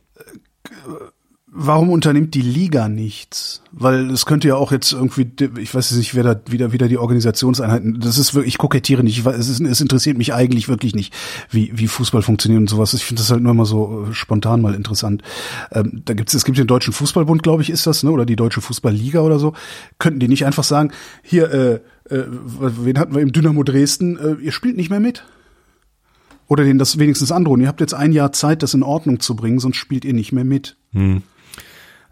Warum 1.55 1.91
unternimmt 1.91 2.33
die 2.33 2.41
Liga 2.41 2.89
nichts? 2.89 3.61
Weil 3.71 4.09
es 4.09 4.25
könnte 4.25 4.47
ja 4.47 4.55
auch 4.55 4.71
jetzt 4.71 4.91
irgendwie, 4.91 5.31
ich 5.59 5.75
weiß 5.75 5.91
nicht, 5.91 6.15
wer 6.15 6.23
da 6.23 6.41
wieder 6.47 6.71
wieder 6.71 6.87
die 6.87 6.97
Organisationseinheiten. 6.97 7.99
Das 7.99 8.17
ist 8.17 8.33
wirklich, 8.33 8.55
ich 8.55 8.57
kokettiere 8.57 9.03
nicht. 9.03 9.19
Ich 9.19 9.23
weiß, 9.23 9.37
es, 9.37 9.49
ist, 9.49 9.61
es 9.61 9.79
interessiert 9.79 10.17
mich 10.17 10.33
eigentlich 10.33 10.67
wirklich 10.67 10.95
nicht, 10.95 11.13
wie 11.51 11.71
wie 11.75 11.87
Fußball 11.87 12.23
funktioniert 12.23 12.59
und 12.59 12.69
sowas. 12.71 12.95
Ich 12.95 13.05
finde 13.05 13.21
das 13.21 13.29
halt 13.29 13.43
nur 13.43 13.51
immer 13.51 13.67
so 13.67 14.07
äh, 14.09 14.13
spontan 14.15 14.61
mal 14.61 14.73
interessant. 14.73 15.21
Ähm, 15.71 16.01
da 16.05 16.15
gibt's 16.15 16.33
es 16.33 16.43
gibt 16.43 16.57
den 16.57 16.65
deutschen 16.65 16.91
Fußballbund, 16.91 17.43
glaube 17.43 17.61
ich, 17.61 17.69
ist 17.69 17.85
das, 17.85 18.01
ne? 18.01 18.09
Oder 18.09 18.25
die 18.25 18.35
deutsche 18.35 18.61
Fußballliga 18.61 19.21
oder 19.21 19.37
so. 19.37 19.53
Könnten 19.99 20.19
die 20.19 20.27
nicht 20.27 20.47
einfach 20.47 20.63
sagen, 20.63 20.91
hier, 21.21 21.51
äh, 21.51 21.73
äh, 22.09 22.23
wen 22.29 22.97
hatten 22.97 23.13
wir 23.13 23.21
im 23.21 23.31
Dynamo 23.31 23.61
Dresden? 23.61 24.17
Äh, 24.17 24.43
ihr 24.43 24.51
spielt 24.51 24.75
nicht 24.75 24.89
mehr 24.89 24.99
mit. 24.99 25.23
Oder 26.47 26.63
denen 26.63 26.79
das 26.79 26.97
wenigstens 26.97 27.31
androhen. 27.31 27.61
Ihr 27.61 27.67
habt 27.67 27.79
jetzt 27.79 27.93
ein 27.93 28.11
Jahr 28.11 28.31
Zeit, 28.31 28.63
das 28.63 28.73
in 28.73 28.81
Ordnung 28.81 29.19
zu 29.19 29.35
bringen, 29.35 29.59
sonst 29.59 29.77
spielt 29.77 30.03
ihr 30.03 30.13
nicht 30.13 30.31
mehr 30.31 30.43
mit. 30.43 30.77
Hm. 30.93 31.21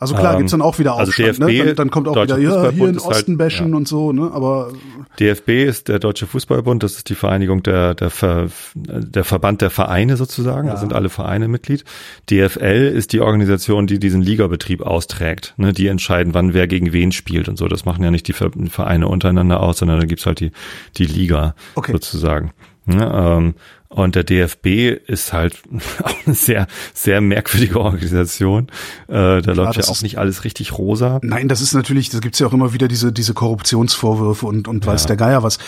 Also 0.01 0.15
klar, 0.15 0.33
ähm, 0.33 0.39
gibt's 0.39 0.51
dann 0.51 0.63
auch 0.63 0.79
wieder 0.79 0.95
also 0.97 1.11
Aufstand, 1.11 1.27
also 1.27 1.45
DFB, 1.45 1.59
ne? 1.59 1.65
dann, 1.67 1.75
dann 1.75 1.91
kommt 1.91 2.07
auch 2.07 2.15
wieder, 2.15 2.39
ja, 2.39 2.71
hier 2.71 2.87
in 2.87 2.97
Osten 2.97 3.33
halt, 3.33 3.37
bashen 3.37 3.69
ja. 3.69 3.77
und 3.77 3.87
so, 3.87 4.11
ne? 4.11 4.31
Aber 4.33 4.71
DFB 5.19 5.49
ist 5.49 5.89
der 5.89 5.99
Deutsche 5.99 6.25
Fußballbund, 6.25 6.81
das 6.81 6.93
ist 6.93 7.09
die 7.09 7.13
Vereinigung 7.13 7.61
der 7.61 7.93
der 7.93 8.09
Ver, 8.09 8.47
der 8.73 9.23
Verband 9.23 9.61
der 9.61 9.69
Vereine 9.69 10.17
sozusagen, 10.17 10.67
ja. 10.67 10.73
da 10.73 10.79
sind 10.79 10.93
alle 10.93 11.09
Vereine 11.09 11.47
Mitglied. 11.47 11.85
DFL 12.31 12.91
ist 12.95 13.13
die 13.13 13.21
Organisation, 13.21 13.85
die 13.85 13.99
diesen 13.99 14.23
Ligabetrieb 14.23 14.81
austrägt, 14.81 15.53
ne? 15.57 15.71
Die 15.71 15.85
entscheiden, 15.85 16.33
wann 16.33 16.55
wer 16.55 16.65
gegen 16.65 16.93
wen 16.93 17.11
spielt 17.11 17.47
und 17.47 17.59
so. 17.59 17.67
Das 17.67 17.85
machen 17.85 18.03
ja 18.03 18.09
nicht 18.09 18.27
die 18.27 18.33
Vereine 18.33 19.07
untereinander 19.07 19.59
aus, 19.59 19.77
sondern 19.77 19.99
da 19.99 20.07
gibt's 20.07 20.25
halt 20.25 20.39
die 20.39 20.51
die 20.97 21.05
Liga 21.05 21.53
okay. 21.75 21.91
sozusagen. 21.91 22.53
Ne? 22.85 23.11
Ähm, 23.13 23.53
und 23.91 24.15
der 24.15 24.23
DFB 24.23 24.95
ist 25.05 25.33
halt 25.33 25.61
auch 26.03 26.15
eine 26.25 26.33
sehr, 26.33 26.67
sehr 26.93 27.19
merkwürdige 27.19 27.79
Organisation. 27.79 28.67
Äh, 29.07 29.13
da 29.13 29.41
Klar, 29.41 29.55
läuft 29.55 29.77
ja 29.77 29.83
auch 29.91 30.01
nicht 30.01 30.17
alles 30.17 30.45
richtig 30.45 30.77
rosa. 30.77 31.19
Nein, 31.23 31.49
das 31.49 31.61
ist 31.61 31.73
natürlich, 31.73 32.09
da 32.09 32.19
gibt's 32.19 32.39
ja 32.39 32.47
auch 32.47 32.53
immer 32.53 32.73
wieder 32.73 32.87
diese, 32.87 33.11
diese 33.11 33.33
Korruptionsvorwürfe 33.33 34.45
und, 34.45 34.69
und 34.69 34.85
weiß 34.85 35.07
der 35.07 35.17
Geier 35.17 35.43
was. 35.43 35.59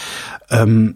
Ähm, 0.50 0.96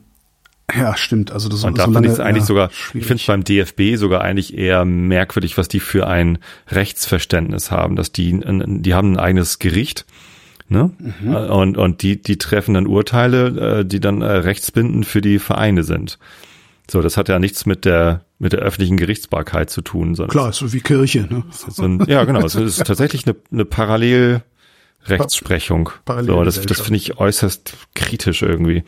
ja, 0.74 0.96
stimmt. 0.96 1.32
Also 1.32 1.50
das, 1.50 1.64
und 1.64 1.78
da 1.78 1.84
finde 1.86 2.12
ich 2.12 2.20
eigentlich 2.20 2.44
ja, 2.44 2.48
sogar, 2.48 2.70
schwierig. 2.72 3.02
ich 3.02 3.08
finde 3.08 3.22
es 3.22 3.28
beim 3.28 3.44
DFB 3.44 3.98
sogar 4.00 4.22
eigentlich 4.22 4.58
eher 4.58 4.86
merkwürdig, 4.86 5.58
was 5.58 5.68
die 5.68 5.80
für 5.82 6.08
ein 6.08 6.40
Rechtsverständnis 6.70 7.72
haben, 7.72 7.96
dass 7.96 8.12
die, 8.14 8.40
die 8.42 8.94
haben 8.94 9.14
ein 9.14 9.20
eigenes 9.20 9.60
Gericht. 9.60 10.06
Ne? 10.70 10.92
Mhm. 11.00 11.36
Und, 11.36 11.78
und 11.78 12.02
die, 12.02 12.22
die 12.22 12.38
treffen 12.38 12.74
dann 12.74 12.88
Urteile, 12.88 13.80
äh, 13.80 13.86
die 13.86 14.02
dann 14.02 14.22
äh, 14.22 14.32
rechtsbindend 14.32 15.06
für 15.06 15.22
die 15.22 15.40
Vereine 15.40 15.84
sind. 15.84 16.20
So, 16.90 17.02
das 17.02 17.18
hat 17.18 17.28
ja 17.28 17.38
nichts 17.40 17.66
mit 17.66 17.84
der 17.86 18.22
mit 18.40 18.54
der 18.54 18.60
öffentlichen 18.60 18.98
Gerichtsbarkeit 18.98 19.70
zu 19.70 19.82
tun, 19.82 20.16
sondern 20.16 20.32
klar, 20.32 20.54
so 20.54 20.72
wie 20.74 20.80
Kirche, 20.80 21.28
ne? 21.30 21.44
So 21.52 21.84
ein, 21.84 22.06
ja, 22.08 22.24
genau. 22.24 22.46
Es 22.46 22.56
ist 22.56 22.86
tatsächlich 22.86 23.26
eine, 23.26 23.36
eine 23.52 23.66
Parallelrechtsprechung. 23.66 25.90
Parallel 26.06 26.28
so, 26.28 26.44
das, 26.44 26.62
das 26.62 26.82
finde 26.82 26.98
ich 26.98 27.18
äußerst 27.18 27.74
kritisch 27.96 28.44
irgendwie. 28.44 28.84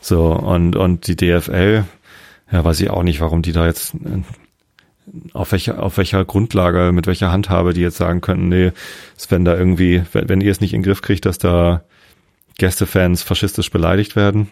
So 0.00 0.32
und 0.32 0.76
und 0.76 1.08
die 1.08 1.16
DFL, 1.16 1.84
ja, 2.50 2.64
weiß 2.64 2.80
ich 2.80 2.88
auch 2.90 3.02
nicht, 3.02 3.20
warum 3.20 3.42
die 3.42 3.52
da 3.52 3.66
jetzt 3.66 3.94
auf 5.32 5.52
welcher 5.52 5.82
auf 5.82 5.96
welcher 5.98 6.24
Grundlage, 6.24 6.92
mit 6.92 7.06
welcher 7.06 7.30
Handhabe 7.32 7.74
die 7.74 7.80
jetzt 7.80 7.96
sagen 7.96 8.20
könnten, 8.20 8.48
nee, 8.48 8.70
wenn 9.28 9.44
da 9.44 9.56
irgendwie, 9.56 10.02
wenn, 10.12 10.28
wenn 10.28 10.40
ihr 10.40 10.52
es 10.52 10.60
nicht 10.60 10.72
in 10.72 10.80
den 10.80 10.86
Griff 10.86 11.02
kriegt, 11.02 11.26
dass 11.26 11.38
da 11.38 11.82
Gästefans 12.58 13.22
faschistisch 13.22 13.70
beleidigt 13.70 14.16
werden, 14.16 14.48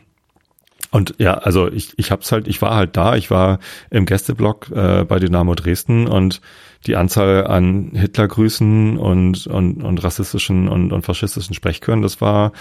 Und 0.95 1.17
ja, 1.19 1.35
also 1.35 1.67
ich, 1.73 1.93
ich 1.97 2.13
hab's 2.13 2.31
halt, 2.31 2.47
ich 2.47 2.63
war 2.63 2.77
halt 2.77 2.97
da, 2.97 3.17
ich 3.17 3.29
war 3.29 3.59
im 3.91 4.07
Gästeblock 4.07 4.71
äh, 4.71 5.03
bei 5.03 5.19
Dynamo 5.19 5.57
Dresden 5.57 6.07
und 6.07 6.41
die 6.87 6.95
Anzahl 6.95 7.49
an 7.49 7.91
Hitlergrüßen 7.95 8.97
und, 8.97 9.49
und, 9.49 9.83
und 9.83 10.05
rassistischen 10.05 10.69
und, 10.69 10.93
und 10.93 11.03
faschistischen 11.03 11.53
Sprechchören, 11.53 12.01
das 12.01 12.21
war, 12.21 12.53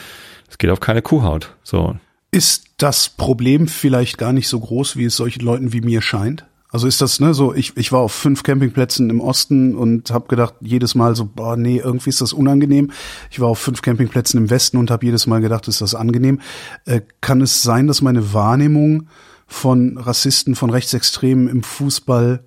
das 0.47 0.57
geht 0.57 0.71
auf 0.71 0.79
keine 0.79 1.03
Kuhhaut. 1.03 1.55
So. 1.61 1.95
Ist 2.31 2.69
das 2.77 3.07
Problem 3.07 3.67
vielleicht 3.67 4.17
gar 4.17 4.33
nicht 4.33 4.47
so 4.47 4.59
groß, 4.59 4.97
wie 4.97 5.05
es 5.05 5.15
solchen 5.15 5.45
Leuten 5.45 5.71
wie 5.71 5.81
mir 5.81 6.01
scheint? 6.01 6.43
Also 6.73 6.87
ist 6.87 7.01
das, 7.01 7.19
ne, 7.19 7.35
so, 7.35 7.53
ich, 7.53 7.77
ich 7.77 7.91
war 7.91 7.99
auf 7.99 8.11
fünf 8.11 8.41
Campingplätzen 8.41 9.11
im 9.11 9.21
Osten 9.21 9.75
und 9.75 10.09
habe 10.09 10.27
gedacht, 10.27 10.55
jedes 10.59 10.95
Mal 10.95 11.15
so, 11.15 11.23
boah, 11.23 11.55
nee, 11.55 11.77
irgendwie 11.77 12.09
ist 12.09 12.19
das 12.19 12.33
unangenehm. 12.33 12.89
Ich 13.29 13.39
war 13.39 13.47
auf 13.47 13.59
fünf 13.59 13.83
Campingplätzen 13.83 14.39
im 14.39 14.49
Westen 14.49 14.77
und 14.77 14.89
habe 14.89 15.05
jedes 15.05 15.27
Mal 15.27 15.39
gedacht, 15.39 15.67
ist 15.67 15.81
das 15.81 15.93
angenehm. 15.93 16.41
Äh, 16.85 17.01
kann 17.21 17.41
es 17.41 17.61
sein, 17.61 17.85
dass 17.85 18.01
meine 18.01 18.33
Wahrnehmung 18.33 19.07
von 19.45 19.99
Rassisten, 19.99 20.55
von 20.55 20.71
Rechtsextremen 20.71 21.47
im 21.47 21.61
Fußball 21.61 22.43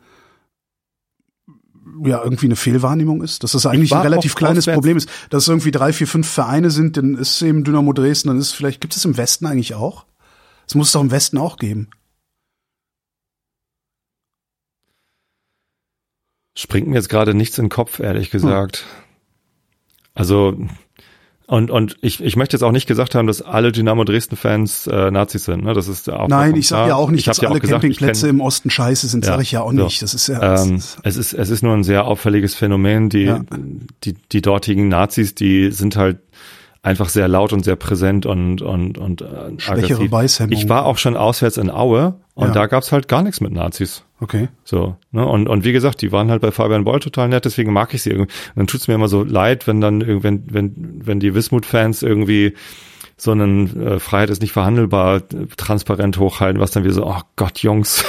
ja 2.04 2.20
irgendwie 2.20 2.46
eine 2.46 2.56
Fehlwahrnehmung 2.56 3.22
ist, 3.22 3.44
dass 3.44 3.52
das 3.52 3.64
eigentlich 3.64 3.94
ein 3.94 4.02
relativ 4.02 4.34
kleines 4.34 4.64
auswärts. 4.64 4.76
Problem 4.76 4.96
ist, 4.96 5.08
dass 5.30 5.44
es 5.44 5.48
irgendwie 5.48 5.70
drei, 5.70 5.92
vier, 5.92 6.08
fünf 6.08 6.28
Vereine 6.28 6.70
sind, 6.70 6.96
dann 6.96 7.14
ist 7.14 7.40
eben 7.42 7.62
Dynamo 7.62 7.92
Dresden, 7.92 8.26
dann 8.26 8.38
ist 8.38 8.54
vielleicht, 8.54 8.80
gibt 8.80 8.96
es 8.96 9.04
im 9.04 9.16
Westen 9.16 9.46
eigentlich 9.46 9.74
auch? 9.74 10.04
Es 10.66 10.74
muss 10.74 10.88
es 10.88 10.92
doch 10.94 11.00
im 11.00 11.12
Westen 11.12 11.38
auch 11.38 11.58
geben. 11.58 11.90
Springt 16.56 16.88
mir 16.88 16.96
jetzt 16.96 17.08
gerade 17.08 17.34
nichts 17.34 17.58
in 17.58 17.66
den 17.66 17.70
Kopf, 17.70 18.00
ehrlich 18.00 18.30
gesagt. 18.30 18.78
Hm. 18.78 18.84
Also 20.14 20.56
und, 21.48 21.70
und 21.70 21.96
ich, 22.00 22.20
ich 22.24 22.34
möchte 22.34 22.56
jetzt 22.56 22.64
auch 22.64 22.72
nicht 22.72 22.88
gesagt 22.88 23.14
haben, 23.14 23.28
dass 23.28 23.40
alle 23.40 23.70
Dynamo 23.70 24.02
Dresden-Fans 24.02 24.88
äh, 24.88 25.12
Nazis 25.12 25.44
sind. 25.44 25.62
Ne? 25.62 25.74
Das 25.74 25.86
ist 25.86 26.10
auch 26.10 26.26
Nein, 26.26 26.56
ich 26.56 26.66
sage 26.66 26.88
ja 26.88 26.96
auch 26.96 27.08
nicht, 27.08 27.20
ich 27.20 27.26
dass 27.26 27.36
ja 27.40 27.48
alle 27.50 27.60
gesagt, 27.60 27.82
Campingplätze 27.82 28.28
im 28.28 28.40
Osten 28.40 28.68
scheiße 28.68 29.06
sind, 29.06 29.24
ja, 29.24 29.32
sage 29.32 29.42
ich 29.42 29.52
ja 29.52 29.62
auch 29.62 29.70
so. 29.70 29.84
nicht. 29.84 30.02
Das 30.02 30.12
ist 30.12 30.26
ja. 30.26 30.64
Ähm, 30.64 30.82
es 31.04 31.16
ist 31.16 31.34
es 31.34 31.50
ist 31.50 31.62
nur 31.62 31.74
ein 31.74 31.84
sehr 31.84 32.06
auffälliges 32.06 32.56
Phänomen. 32.56 33.10
Die 33.10 33.24
ja. 33.24 33.40
die 34.02 34.14
die 34.32 34.42
dortigen 34.42 34.88
Nazis, 34.88 35.36
die 35.36 35.70
sind 35.70 35.94
halt 35.94 36.18
einfach 36.86 37.08
sehr 37.08 37.26
laut 37.26 37.52
und 37.52 37.64
sehr 37.64 37.74
präsent 37.74 38.26
und 38.26 38.62
und 38.62 38.96
und 38.96 39.20
äh, 39.20 39.26
Schwächere 39.58 40.10
Weißhemmung. 40.10 40.52
Ich 40.52 40.68
war 40.68 40.86
auch 40.86 40.98
schon 40.98 41.16
auswärts 41.16 41.56
in 41.56 41.68
Aue 41.68 42.14
und 42.34 42.48
ja. 42.48 42.54
da 42.54 42.66
gab's 42.66 42.92
halt 42.92 43.08
gar 43.08 43.22
nichts 43.22 43.40
mit 43.40 43.52
Nazis. 43.52 44.04
Okay. 44.20 44.48
So, 44.64 44.96
ne? 45.10 45.26
Und, 45.26 45.48
und 45.48 45.64
wie 45.64 45.72
gesagt, 45.72 46.00
die 46.00 46.12
waren 46.12 46.30
halt 46.30 46.40
bei 46.40 46.52
Fabian 46.52 46.84
Boll 46.84 47.00
total 47.00 47.28
nett, 47.28 47.44
deswegen 47.44 47.72
mag 47.72 47.92
ich 47.92 48.02
sie 48.02 48.10
irgendwie. 48.10 48.32
Und 48.32 48.56
dann 48.56 48.66
tut's 48.68 48.86
mir 48.88 48.94
immer 48.94 49.08
so 49.08 49.24
leid, 49.24 49.66
wenn 49.66 49.80
dann 49.80 50.22
wenn, 50.22 50.44
wenn, 50.46 51.00
wenn 51.04 51.20
die 51.20 51.34
Wismut-Fans 51.34 52.02
irgendwie 52.02 52.54
so 53.16 53.32
einen 53.32 53.84
äh, 53.84 53.98
Freiheit 53.98 54.30
ist 54.30 54.40
nicht 54.40 54.52
verhandelbar 54.52 55.22
transparent 55.56 56.18
hochhalten, 56.18 56.60
was 56.60 56.70
dann 56.70 56.84
wie 56.84 56.90
so, 56.90 57.04
oh 57.04 57.20
Gott, 57.34 57.58
Jungs, 57.58 58.04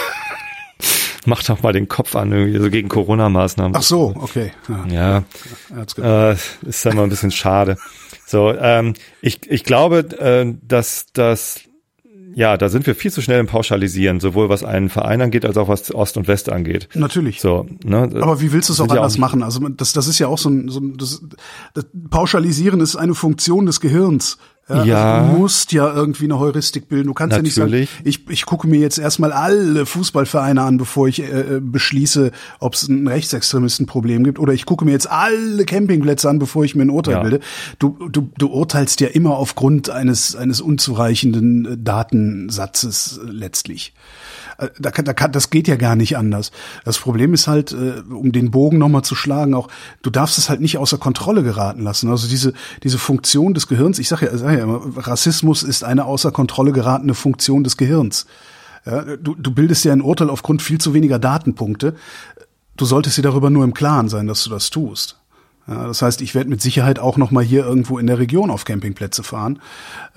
macht 1.25 1.49
doch 1.49 1.63
mal 1.63 1.73
den 1.73 1.87
Kopf 1.87 2.15
an, 2.15 2.31
irgendwie 2.31 2.59
so 2.59 2.69
gegen 2.69 2.89
Corona-Maßnahmen. 2.89 3.75
Ach 3.75 3.81
so, 3.81 4.13
okay. 4.15 4.51
Ja, 4.89 5.23
ja 5.97 6.31
äh, 6.31 6.35
ist 6.67 6.85
dann 6.85 6.95
mal 6.95 7.03
ein 7.03 7.09
bisschen 7.09 7.31
schade. 7.31 7.77
So, 8.27 8.53
ähm, 8.53 8.93
ich, 9.21 9.49
ich 9.49 9.63
glaube, 9.63 9.99
äh, 10.19 10.53
dass 10.61 11.05
das 11.13 11.61
ja, 12.35 12.55
da 12.55 12.69
sind 12.69 12.85
wir 12.85 12.93
viel 12.93 13.11
zu 13.11 13.23
schnell 13.23 13.39
im 13.39 13.47
Pauschalisieren, 13.47 14.19
sowohl 14.19 14.47
was 14.47 14.63
einen 14.63 14.89
Verein 14.89 15.21
angeht, 15.21 15.43
als 15.43 15.57
auch 15.57 15.69
was 15.69 15.91
Ost 15.95 16.17
und 16.17 16.27
West 16.27 16.51
angeht. 16.51 16.87
Natürlich. 16.93 17.41
So, 17.41 17.65
ne? 17.83 18.11
Aber 18.21 18.39
wie 18.41 18.51
willst 18.51 18.69
du 18.69 18.73
es 18.73 18.79
auch 18.79 18.89
anders 18.89 19.15
auch 19.15 19.17
machen? 19.17 19.41
Also 19.41 19.67
das, 19.69 19.93
das 19.93 20.07
ist 20.07 20.19
ja 20.19 20.27
auch 20.27 20.37
so 20.37 20.49
ein, 20.49 20.69
so 20.69 20.79
ein 20.79 20.97
das, 20.97 21.23
das 21.73 21.87
Pauschalisieren 22.11 22.79
ist 22.79 22.95
eine 22.95 23.15
Funktion 23.15 23.65
des 23.65 23.79
Gehirns. 23.79 24.37
Ja, 24.69 24.83
ja. 24.83 25.17
Also 25.17 25.33
du 25.33 25.39
musst 25.39 25.71
ja 25.71 25.93
irgendwie 25.93 26.25
eine 26.25 26.39
Heuristik 26.39 26.89
bilden. 26.89 27.07
Du 27.07 27.13
kannst 27.13 27.37
Natürlich. 27.37 27.55
ja 27.55 27.65
nicht 27.65 27.89
sagen, 27.89 28.03
ich, 28.03 28.29
ich 28.29 28.45
gucke 28.45 28.67
mir 28.67 28.79
jetzt 28.79 28.97
erstmal 28.97 29.31
alle 29.31 29.85
Fußballvereine 29.85 30.61
an, 30.61 30.77
bevor 30.77 31.07
ich 31.07 31.21
äh, 31.21 31.55
äh 31.55 31.59
beschließe, 31.61 32.31
ob 32.59 32.73
es 32.73 32.87
ein 32.87 33.07
Rechtsextremistenproblem 33.07 34.23
gibt. 34.25 34.39
Oder 34.39 34.53
ich 34.53 34.65
gucke 34.65 34.83
mir 34.83 34.91
jetzt 34.91 35.09
alle 35.09 35.63
Campingplätze 35.63 36.29
an, 36.29 36.39
bevor 36.39 36.65
ich 36.65 36.75
mir 36.75 36.83
ein 36.83 36.89
Urteil 36.89 37.13
ja. 37.13 37.21
bilde. 37.21 37.39
Du, 37.79 38.09
du, 38.09 38.29
du 38.37 38.47
urteilst 38.47 38.99
ja 38.99 39.07
immer 39.07 39.37
aufgrund 39.37 39.89
eines, 39.89 40.35
eines 40.35 40.59
unzureichenden 40.59 41.65
äh, 41.65 41.77
Datensatzes 41.77 43.21
letztlich. 43.23 43.93
Äh, 44.57 44.69
da 44.79 44.91
da 44.91 45.13
kann, 45.13 45.31
das 45.31 45.49
geht 45.49 45.67
ja 45.67 45.75
gar 45.75 45.95
nicht 45.95 46.17
anders. 46.17 46.51
Das 46.85 46.97
Problem 46.97 47.33
ist 47.33 47.47
halt, 47.47 47.71
äh, 47.71 48.01
um 48.09 48.31
den 48.31 48.51
Bogen 48.51 48.77
nochmal 48.77 49.03
zu 49.03 49.15
schlagen, 49.15 49.53
auch 49.53 49.67
du 50.01 50.09
darfst 50.09 50.37
es 50.37 50.49
halt 50.49 50.61
nicht 50.61 50.77
außer 50.77 50.97
Kontrolle 50.97 51.43
geraten 51.43 51.81
lassen. 51.81 52.09
Also 52.09 52.27
diese 52.27 52.53
diese 52.83 52.97
Funktion 52.97 53.53
des 53.53 53.67
Gehirns, 53.67 53.99
ich 53.99 54.07
sage 54.07 54.27
ja, 54.27 54.37
sag 54.37 54.57
ja 54.57 54.63
immer, 54.63 54.81
Rassismus 54.95 55.63
ist 55.63 55.83
eine 55.83 56.05
außer 56.05 56.31
Kontrolle 56.31 56.71
geratene 56.71 57.13
Funktion 57.13 57.63
des 57.63 57.77
Gehirns. 57.77 58.25
Ja, 58.85 59.17
du, 59.17 59.35
du 59.35 59.51
bildest 59.51 59.83
ja 59.83 59.91
ein 59.91 60.01
Urteil 60.01 60.29
aufgrund 60.29 60.61
viel 60.61 60.79
zu 60.79 60.93
weniger 60.93 61.19
Datenpunkte. 61.19 61.95
Du 62.77 62.85
solltest 62.85 63.17
dir 63.17 63.23
darüber 63.23 63.49
nur 63.49 63.63
im 63.63 63.73
Klaren 63.73 64.07
sein, 64.07 64.27
dass 64.27 64.43
du 64.43 64.49
das 64.49 64.69
tust. 64.69 65.16
Ja, 65.67 65.85
das 65.85 66.01
heißt, 66.01 66.21
ich 66.21 66.33
werde 66.33 66.49
mit 66.49 66.61
Sicherheit 66.61 66.97
auch 66.97 67.17
noch 67.17 67.31
mal 67.31 67.43
hier 67.43 67.65
irgendwo 67.65 67.99
in 67.99 68.07
der 68.07 68.19
Region 68.19 68.51
auf 68.51 68.63
Campingplätze 68.63 69.21
fahren. 69.21 69.59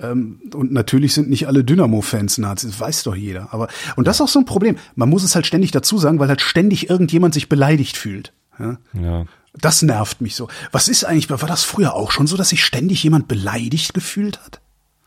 Ähm, 0.01 0.41
und 0.55 0.73
natürlich 0.73 1.13
sind 1.13 1.29
nicht 1.29 1.49
alle 1.49 1.65
Dynamo-Fans 1.65 2.39
Nazis, 2.39 2.71
das 2.71 2.81
weiß 2.81 3.03
doch 3.03 3.17
jeder. 3.17 3.53
Aber 3.53 3.67
und 3.97 4.07
das 4.07 4.17
ist 4.17 4.21
auch 4.21 4.29
so 4.29 4.39
ein 4.39 4.45
Problem. 4.45 4.77
Man 4.95 5.09
muss 5.09 5.25
es 5.25 5.35
halt 5.35 5.47
ständig 5.47 5.73
dazu 5.73 5.99
sagen, 5.99 6.21
weil 6.21 6.29
halt 6.29 6.41
ständig 6.41 6.89
irgendjemand 6.89 7.35
sich 7.35 7.49
beleidigt 7.49 7.97
fühlt. 7.97 8.33
Ja. 8.61 8.79
ja. 8.93 9.25
Das 9.55 9.83
nervt 9.83 10.21
mich 10.21 10.37
so. 10.37 10.47
Was 10.71 10.87
ist 10.87 11.03
eigentlich? 11.03 11.29
War 11.31 11.39
das 11.39 11.65
früher 11.65 11.95
auch 11.95 12.13
schon 12.13 12.29
so, 12.29 12.37
dass 12.37 12.51
sich 12.51 12.65
ständig 12.65 13.03
jemand 13.03 13.27
beleidigt 13.27 13.93
gefühlt 13.93 14.41
hat? 14.45 14.61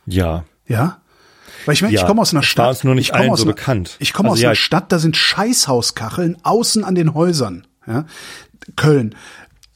Ja. 0.06 0.44
Ja. 0.68 1.00
Weil 1.66 1.76
ich 1.76 1.82
meine, 1.82 1.94
ja, 1.94 2.02
ich 2.02 2.08
komme 2.08 2.22
aus 2.22 2.34
einer 2.34 2.44
Stadt. 2.44 2.74
Ist 2.74 2.84
nur 2.84 2.96
nicht 2.96 3.12
ich 3.12 3.18
komme 3.18 3.32
aus 3.32 3.40
so 3.40 3.46
einer, 3.46 3.54
bekannt. 3.54 3.96
Ich 4.00 4.12
komme 4.12 4.30
also 4.30 4.40
aus 4.40 4.42
ja, 4.42 4.50
einer 4.50 4.56
Stadt, 4.56 4.92
da 4.92 5.00
sind 5.00 5.16
Scheißhauskacheln 5.16 6.38
außen 6.44 6.84
an 6.84 6.96
den 6.96 7.14
Häusern. 7.14 7.66
Ja? 7.88 8.06
Köln 8.76 9.16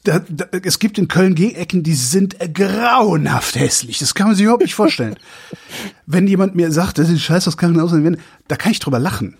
da, 0.07 0.19
da, 0.29 0.45
es 0.63 0.79
gibt 0.79 0.97
in 0.97 1.07
Köln 1.07 1.35
Gegecken, 1.35 1.83
die 1.83 1.93
sind 1.93 2.37
grauenhaft 2.53 3.55
hässlich. 3.55 3.99
Das 3.99 4.15
kann 4.15 4.27
man 4.27 4.35
sich 4.35 4.43
überhaupt 4.43 4.63
nicht 4.63 4.75
vorstellen. 4.75 5.15
Wenn 6.05 6.27
jemand 6.27 6.55
mir 6.55 6.71
sagt, 6.71 6.97
das 6.97 7.09
ist 7.09 7.21
scheiß 7.21 7.47
aus 7.47 7.57
Köln, 7.57 8.17
da 8.47 8.55
kann 8.55 8.71
ich 8.71 8.79
drüber 8.79 8.99
lachen. 8.99 9.37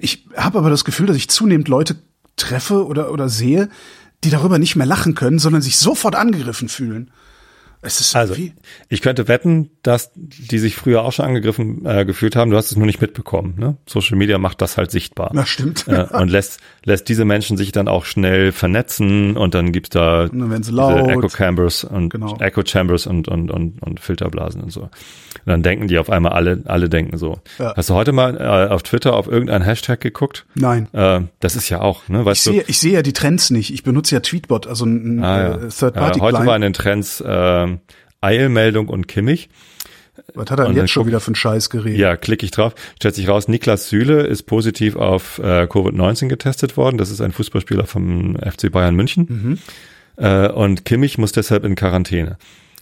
Ich 0.00 0.26
habe 0.36 0.58
aber 0.58 0.70
das 0.70 0.84
Gefühl, 0.84 1.06
dass 1.06 1.16
ich 1.16 1.28
zunehmend 1.28 1.68
Leute 1.68 1.96
treffe 2.36 2.86
oder, 2.86 3.12
oder 3.12 3.28
sehe, 3.28 3.68
die 4.24 4.30
darüber 4.30 4.58
nicht 4.58 4.76
mehr 4.76 4.86
lachen 4.86 5.14
können, 5.14 5.38
sondern 5.38 5.62
sich 5.62 5.76
sofort 5.76 6.16
angegriffen 6.16 6.68
fühlen. 6.68 7.10
Es 7.84 8.00
ist 8.00 8.16
also, 8.16 8.34
ich 8.88 9.02
könnte 9.02 9.28
wetten, 9.28 9.70
dass 9.82 10.10
die 10.14 10.58
sich 10.58 10.74
früher 10.74 11.02
auch 11.02 11.12
schon 11.12 11.26
angegriffen 11.26 11.84
äh, 11.84 12.04
gefühlt 12.04 12.34
haben. 12.36 12.50
Du 12.50 12.56
hast 12.56 12.70
es 12.70 12.76
nur 12.76 12.86
nicht 12.86 13.00
mitbekommen. 13.00 13.54
Ne? 13.58 13.76
Social 13.86 14.16
Media 14.16 14.38
macht 14.38 14.62
das 14.62 14.76
halt 14.76 14.90
sichtbar. 14.90 15.30
Na 15.34 15.44
stimmt. 15.44 15.86
Äh, 15.86 16.06
und 16.12 16.30
lässt 16.30 16.60
lässt 16.84 17.08
diese 17.08 17.24
Menschen 17.24 17.56
sich 17.56 17.72
dann 17.72 17.88
auch 17.88 18.04
schnell 18.04 18.52
vernetzen 18.52 19.36
und 19.36 19.54
dann 19.54 19.72
gibt's 19.72 19.90
da 19.90 20.24
Echo 20.26 21.28
Chambers 21.28 21.84
und 21.84 22.10
genau. 22.10 22.36
Echo 22.38 22.62
Chambers 22.64 23.06
und, 23.06 23.28
und 23.28 23.50
und 23.50 23.82
und 23.82 24.00
Filterblasen 24.00 24.62
und 24.62 24.70
so. 24.70 24.82
Und 24.82 24.90
dann 25.44 25.62
denken 25.62 25.88
die 25.88 25.98
auf 25.98 26.10
einmal 26.10 26.32
alle 26.32 26.62
alle 26.66 26.88
denken 26.88 27.18
so. 27.18 27.40
Ja. 27.58 27.74
Hast 27.76 27.90
du 27.90 27.94
heute 27.94 28.12
mal 28.12 28.36
äh, 28.36 28.72
auf 28.72 28.82
Twitter 28.82 29.14
auf 29.14 29.28
irgendeinen 29.28 29.64
Hashtag 29.64 30.00
geguckt? 30.00 30.46
Nein. 30.54 30.88
Äh, 30.92 31.22
das 31.40 31.56
ist 31.56 31.68
ja 31.68 31.80
auch, 31.80 32.08
ne? 32.08 32.24
Weißt 32.24 32.46
ich 32.46 32.52
sehe 32.52 32.64
ich 32.66 32.78
sehe 32.78 32.92
ja 32.92 33.02
die 33.02 33.12
Trends 33.12 33.50
nicht. 33.50 33.72
Ich 33.72 33.82
benutze 33.82 34.14
ja 34.14 34.20
Tweetbot, 34.20 34.66
also 34.66 34.84
ein 34.84 35.22
ah, 35.22 35.38
ja. 35.38 35.54
Äh, 35.54 35.68
Third 35.68 35.94
Party. 35.94 36.18
Ja, 36.18 36.24
heute 36.24 36.46
war 36.46 36.56
in 36.56 36.62
den 36.62 36.72
Trends 36.72 37.20
äh, 37.20 37.73
Eilmeldung 38.20 38.88
und 38.88 39.08
Kimmich. 39.08 39.48
Was 40.34 40.50
hat 40.50 40.60
er 40.60 40.66
denn 40.66 40.76
jetzt 40.76 40.90
schon 40.90 41.06
wieder 41.06 41.20
für 41.20 41.28
einen 41.28 41.34
Scheiß 41.34 41.70
geredet? 41.70 41.98
Ja, 41.98 42.16
klicke 42.16 42.44
ich 42.44 42.52
drauf. 42.52 42.74
Stellt 42.96 43.14
sich 43.14 43.28
raus, 43.28 43.48
Niklas 43.48 43.88
Süle 43.88 44.22
ist 44.22 44.44
positiv 44.44 44.96
auf 44.96 45.38
äh, 45.38 45.64
Covid-19 45.64 46.28
getestet 46.28 46.76
worden. 46.76 46.98
Das 46.98 47.10
ist 47.10 47.20
ein 47.20 47.32
Fußballspieler 47.32 47.86
vom 47.86 48.36
FC 48.36 48.70
Bayern 48.70 48.94
München. 48.94 49.26
Mhm. 49.28 49.58
Äh, 50.16 50.48
und 50.48 50.84
Kimmich 50.84 51.18
muss 51.18 51.32
deshalb 51.32 51.64
in 51.64 51.74
Quarantäne. 51.74 52.38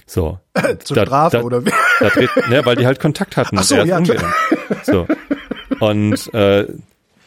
So. 0.07 0.38
Zur 0.85 0.94
da, 0.94 1.07
Strafe 1.07 1.38
da, 1.38 1.42
oder 1.42 1.64
wie? 1.64 1.72
Da 2.00 2.11
dreht, 2.11 2.31
ne, 2.48 2.64
weil 2.66 2.76
die 2.76 2.87
halt 2.87 3.00
Kontakt 3.00 3.37
hatten. 3.37 3.57
Ach 3.59 3.62
so, 3.62 3.76
ja, 3.76 4.00
klar. 4.00 4.35
So. 4.83 5.07
Und 5.81 6.33
äh, 6.35 6.66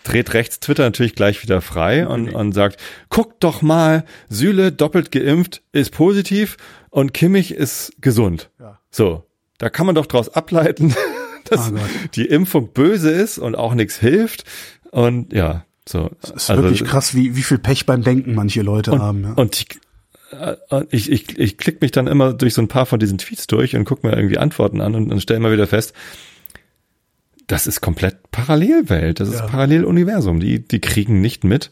dreht 0.04 0.34
rechts 0.34 0.60
Twitter 0.60 0.84
natürlich 0.84 1.16
gleich 1.16 1.42
wieder 1.42 1.62
frei 1.62 2.08
und, 2.08 2.30
und 2.30 2.54
sagt, 2.54 2.80
guck 3.10 3.40
doch 3.40 3.62
mal, 3.62 4.06
Süle 4.30 4.72
doppelt 4.72 5.12
geimpft, 5.12 5.62
ist 5.72 5.92
positiv 5.92 6.58
und 6.96 7.14
Kimmich 7.14 7.54
ist 7.54 7.92
gesund. 8.00 8.50
Ja. 8.58 8.80
So, 8.90 9.26
da 9.58 9.70
kann 9.70 9.86
man 9.86 9.96
doch 9.96 10.06
draus 10.06 10.30
ableiten, 10.30 10.96
dass 11.44 11.74
oh 11.74 11.78
die 12.14 12.26
Impfung 12.26 12.72
böse 12.72 13.12
ist 13.12 13.38
und 13.38 13.56
auch 13.56 13.74
nichts 13.74 13.98
hilft. 13.98 14.46
Und 14.92 15.34
ja, 15.34 15.66
so. 15.86 16.10
Das 16.22 16.32
ist 16.32 16.50
also, 16.50 16.64
wirklich 16.64 16.86
krass, 16.86 17.14
wie, 17.14 17.36
wie 17.36 17.44
viel 17.44 17.58
Pech 17.58 17.86
beim 17.86 18.02
Denken 18.02 18.34
manche 18.34 18.62
Leute 18.62 18.94
und, 18.94 19.02
haben. 19.02 19.24
Ja. 19.24 19.34
Und 19.34 19.58
ich, 19.58 19.68
äh, 20.40 20.86
ich, 20.90 21.12
ich, 21.12 21.38
ich 21.38 21.58
klicke 21.58 21.80
mich 21.82 21.92
dann 21.92 22.08
immer 22.08 22.32
durch 22.32 22.54
so 22.54 22.62
ein 22.62 22.70
paar 22.70 22.86
von 22.86 22.98
diesen 22.98 23.18
Tweets 23.18 23.46
durch 23.48 23.76
und 23.76 23.84
gucke 23.84 24.08
mir 24.08 24.16
irgendwie 24.16 24.38
Antworten 24.38 24.80
an 24.80 24.96
und, 24.96 25.12
und 25.12 25.20
stelle 25.20 25.40
immer 25.40 25.52
wieder 25.52 25.68
fest, 25.68 25.92
das 27.48 27.68
ist 27.68 27.82
komplett 27.82 28.32
Parallelwelt, 28.32 29.20
das 29.20 29.28
ist 29.28 29.42
ja. 29.42 29.48
Paralleluniversum. 29.48 30.40
Die, 30.40 30.66
die 30.66 30.80
kriegen 30.80 31.20
nicht 31.20 31.44
mit, 31.44 31.72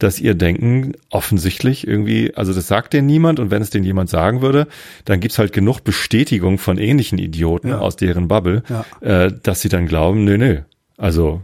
dass 0.00 0.18
ihr 0.20 0.34
Denken 0.34 0.92
offensichtlich 1.10 1.86
irgendwie, 1.86 2.34
also 2.34 2.52
das 2.52 2.66
sagt 2.66 2.92
dir 2.92 3.02
niemand 3.02 3.38
und 3.38 3.50
wenn 3.50 3.62
es 3.62 3.70
den 3.70 3.84
jemand 3.84 4.10
sagen 4.10 4.42
würde, 4.42 4.66
dann 5.04 5.20
gibt's 5.20 5.38
halt 5.38 5.52
genug 5.52 5.84
Bestätigung 5.84 6.58
von 6.58 6.76
ähnlichen 6.78 7.18
Idioten 7.18 7.68
Ja. 7.68 7.78
aus 7.78 7.96
deren 7.96 8.26
Bubble, 8.28 8.62
Ja. 8.68 8.84
äh, 9.00 9.32
dass 9.42 9.60
sie 9.60 9.68
dann 9.68 9.86
glauben, 9.86 10.24
nö, 10.24 10.36
nö. 10.36 10.60
Also 10.96 11.42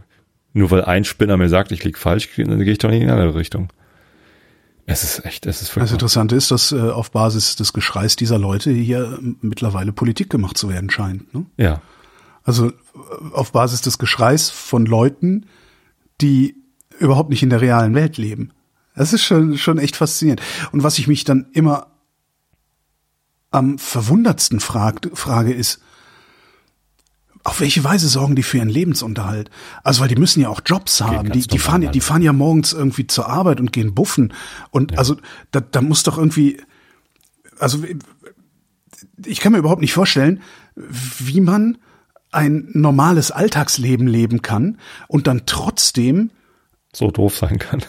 nur 0.53 0.69
weil 0.71 0.83
ein 0.83 1.03
Spinner 1.05 1.37
mir 1.37 1.49
sagt, 1.49 1.71
ich 1.71 1.83
lieg 1.83 1.97
falsch, 1.97 2.29
dann 2.35 2.59
gehe 2.59 2.71
ich 2.73 2.77
doch 2.79 2.89
nicht 2.89 3.01
in 3.01 3.09
eine 3.09 3.21
andere 3.21 3.37
Richtung. 3.39 3.69
Es 4.89 5.03
ist 5.03 5.25
echt, 5.25 5.45
es 5.45 5.57
ist 5.57 5.61
Das 5.63 5.69
furchtbar. 5.69 5.93
Interessante 5.93 6.35
ist, 6.35 6.49
dass 6.51 6.71
äh, 6.71 6.79
auf 6.79 7.11
Basis 7.11 7.55
des 7.57 7.73
Geschreis 7.73 8.15
dieser 8.15 8.39
Leute 8.39 8.71
hier 8.71 9.19
mittlerweile 9.41 9.91
Politik 9.91 10.29
gemacht 10.29 10.57
zu 10.57 10.69
werden 10.69 10.89
scheint. 10.89 11.33
Ne? 11.33 11.45
Ja. 11.57 11.81
Also 12.43 12.71
auf 13.33 13.51
Basis 13.51 13.81
des 13.81 13.97
Geschreis 13.97 14.49
von 14.49 14.85
Leuten, 14.85 15.45
die 16.21 16.55
überhaupt 16.99 17.29
nicht 17.29 17.43
in 17.43 17.49
der 17.49 17.59
realen 17.61 17.93
Welt 17.95 18.17
leben. 18.17 18.51
Das 18.97 19.13
ist 19.13 19.23
schon, 19.23 19.57
schon 19.57 19.77
echt 19.77 19.95
faszinierend. 19.95 20.41
Und 20.71 20.83
was 20.83 20.97
ich 20.99 21.07
mich 21.07 21.23
dann 21.23 21.47
immer 21.53 21.87
am 23.51 23.77
verwundertsten 23.77 24.59
fragt, 24.59 25.09
frage 25.13 25.53
ist, 25.53 25.79
auf 27.43 27.61
welche 27.61 27.83
Weise 27.83 28.09
sorgen 28.09 28.35
die 28.35 28.43
für 28.43 28.57
ihren 28.57 28.67
Lebensunterhalt? 28.69 29.49
Also, 29.83 30.01
weil 30.01 30.09
die 30.09 30.17
müssen 30.17 30.41
ja 30.41 30.49
auch 30.49 30.59
Jobs 30.65 30.99
haben. 31.01 31.31
Die, 31.31 31.47
die, 31.47 31.59
fahren, 31.59 31.81
ja- 31.81 31.91
die 31.91 32.01
fahren 32.01 32.21
ja 32.21 32.33
morgens 32.33 32.73
irgendwie 32.73 33.07
zur 33.07 33.29
Arbeit 33.29 33.61
und 33.61 33.71
gehen 33.71 33.95
buffen. 33.95 34.33
Und 34.71 34.97
also, 34.97 35.15
da, 35.51 35.61
da 35.61 35.81
muss 35.81 36.03
doch 36.03 36.17
irgendwie, 36.17 36.61
also, 37.59 37.83
ich 39.25 39.39
kann 39.39 39.53
mir 39.53 39.59
überhaupt 39.59 39.81
nicht 39.81 39.93
vorstellen, 39.93 40.41
wie 40.75 41.39
man 41.39 41.77
ein 42.31 42.67
normales 42.73 43.31
Alltagsleben 43.31 44.07
leben 44.07 44.41
kann 44.41 44.77
und 45.07 45.27
dann 45.27 45.43
trotzdem 45.45 46.31
So 46.93 47.11
doof 47.11 47.37
sein 47.37 47.57
kann. 47.59 47.81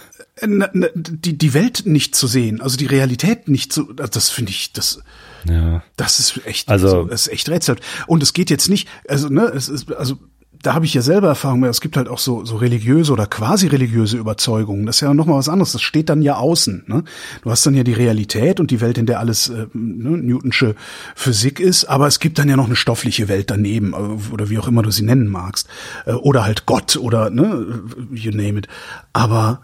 Die, 0.45 1.36
die 1.39 1.55
Welt 1.55 1.82
nicht 1.86 2.14
zu 2.14 2.26
sehen, 2.26 2.61
also 2.61 2.76
die 2.76 2.86
Realität 2.86 3.49
nicht 3.49 3.72
zu, 3.72 3.89
also 3.99 4.11
das 4.11 4.30
finde 4.30 4.51
ich, 4.51 4.72
das, 4.72 5.01
Ja. 5.49 5.82
das 5.97 6.18
ist 6.18 6.47
echt, 6.47 6.68
Also- 6.68 6.86
also, 6.89 7.05
das 7.05 7.22
ist 7.26 7.32
echt 7.32 7.49
rätselhaft. 7.49 7.82
Und 8.07 8.22
es 8.22 8.32
geht 8.32 8.51
jetzt 8.51 8.68
nicht, 8.68 8.89
also, 9.09 9.28
ne, 9.28 9.43
es 9.55 9.68
ist, 9.68 9.93
also, 9.93 10.18
da 10.61 10.74
habe 10.74 10.84
ich 10.86 10.93
ja 10.95 11.03
selber 11.03 11.28
Erfahrung 11.28 11.61
mit, 11.61 11.70
es 11.70 11.80
gibt 11.80 11.97
halt 11.97 12.09
auch 12.09 12.18
so, 12.18 12.45
so 12.45 12.57
religiöse 12.57 13.12
oder 13.12 13.26
quasi 13.28 13.68
religiöse 13.68 14.16
Überzeugungen. 14.16 14.86
Das 14.86 14.97
ist 14.97 15.03
ja 15.03 15.14
nochmal 15.14 15.39
was 15.39 15.49
anderes. 15.49 15.70
Das 15.70 15.82
steht 15.82 16.09
dann 16.09 16.20
ja 16.20 16.34
außen, 16.34 16.82
ne? 16.89 17.05
Du 17.43 17.51
hast 17.53 17.64
dann 17.64 17.74
ja 17.76 17.84
die 17.84 17.93
Realität 17.93 18.59
und 18.59 18.72
die 18.72 18.80
Welt, 18.80 18.99
in 18.99 19.07
der 19.07 19.20
alles, 19.20 19.51
äh, 19.51 19.66
ne, 19.72 20.18
Newtonsche 20.18 20.74
Physik 21.14 21.61
ist, 21.61 21.84
aber 21.84 22.09
es 22.09 22.18
gibt 22.18 22.41
dann 22.41 22.49
ja 22.49 22.57
noch 22.57 22.66
eine 22.66 22.74
stoffliche 22.74 23.28
Welt 23.28 23.53
daneben, 23.53 23.93
äh, 23.93 24.32
oder 24.32 24.51
wie 24.51 24.59
auch 24.59 24.66
immer 24.66 24.82
du 24.82 24.91
sie 24.91 25.05
nennen 25.05 25.28
magst. 25.28 25.68
Äh, 26.07 26.14
Oder 26.14 26.45
halt 26.45 26.66
Gott 26.66 26.97
oder, 26.97 27.30
ne, 27.30 27.80
you 28.11 28.32
name 28.32 28.59
it. 28.59 28.66
Aber, 29.12 29.61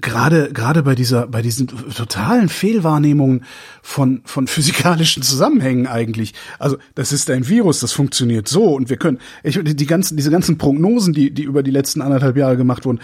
gerade 0.00 0.52
gerade 0.52 0.82
bei 0.82 0.94
dieser 0.94 1.26
bei 1.26 1.42
diesen 1.42 1.68
totalen 1.68 2.48
Fehlwahrnehmungen 2.48 3.44
von 3.82 4.22
von 4.24 4.46
physikalischen 4.46 5.22
Zusammenhängen 5.22 5.86
eigentlich. 5.86 6.34
Also 6.58 6.76
das 6.94 7.12
ist 7.12 7.30
ein 7.30 7.48
Virus 7.48 7.80
das 7.80 7.92
funktioniert 7.92 8.48
so 8.48 8.74
und 8.74 8.90
wir 8.90 8.96
können 8.96 9.18
ich 9.42 9.58
die 9.62 9.86
ganzen 9.86 10.16
diese 10.16 10.30
ganzen 10.30 10.58
Prognosen 10.58 11.12
die 11.12 11.32
die 11.32 11.44
über 11.44 11.62
die 11.62 11.70
letzten 11.70 12.02
anderthalb 12.02 12.36
Jahre 12.36 12.56
gemacht 12.56 12.84
wurden 12.84 13.00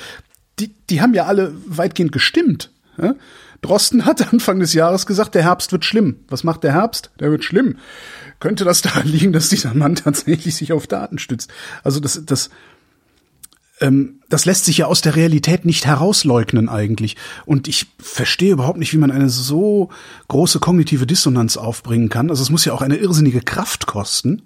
die 0.59 0.74
die 0.90 1.01
haben 1.01 1.14
ja 1.14 1.24
alle 1.24 1.55
weitgehend 1.66 2.12
gestimmt? 2.12 2.70
Drosten 3.62 4.05
hat 4.05 4.32
Anfang 4.32 4.61
des 4.61 4.74
Jahres 4.74 5.07
gesagt 5.07 5.34
der 5.34 5.45
Herbst 5.45 5.72
wird 5.72 5.84
schlimm. 5.84 6.16
Was 6.28 6.45
macht 6.45 6.62
der 6.62 6.72
Herbst? 6.72 7.11
Der 7.20 7.30
wird 7.30 7.45
schlimm. 7.45 7.78
Könnte 8.38 8.64
das 8.64 8.82
daran 8.82 9.07
liegen 9.07 9.32
dass 9.32 9.49
dieser 9.49 9.72
Mann 9.72 9.95
tatsächlich 9.97 10.55
sich 10.57 10.72
auf 10.72 10.86
Daten 10.86 11.18
stützt? 11.18 11.51
Also 11.82 12.01
das 12.01 12.22
das 12.26 12.51
ähm, 13.83 14.20
das 14.30 14.47
lässt 14.47 14.64
sich 14.64 14.78
ja 14.78 14.87
aus 14.87 15.03
der 15.03 15.14
Realität 15.16 15.66
nicht 15.66 15.85
herausleugnen 15.85 16.68
eigentlich. 16.70 17.16
Und 17.45 17.68
ich 17.68 17.87
verstehe 17.99 18.53
überhaupt 18.53 18.78
nicht, 18.78 18.93
wie 18.95 18.99
man 18.99 19.11
eine 19.11 19.28
so 19.28 19.91
große 20.28 20.59
kognitive 20.61 21.07
Dissonanz 21.07 21.57
aufbringen 21.59 22.09
kann. 22.09 22.30
Also 22.30 22.43
es 22.43 22.49
muss 22.51 22.64
ja 22.64 22.72
auch 22.72 22.80
eine 22.83 22.97
irrsinnige 22.97 23.41
Kraft 23.43 23.87
kosten, 23.87 24.43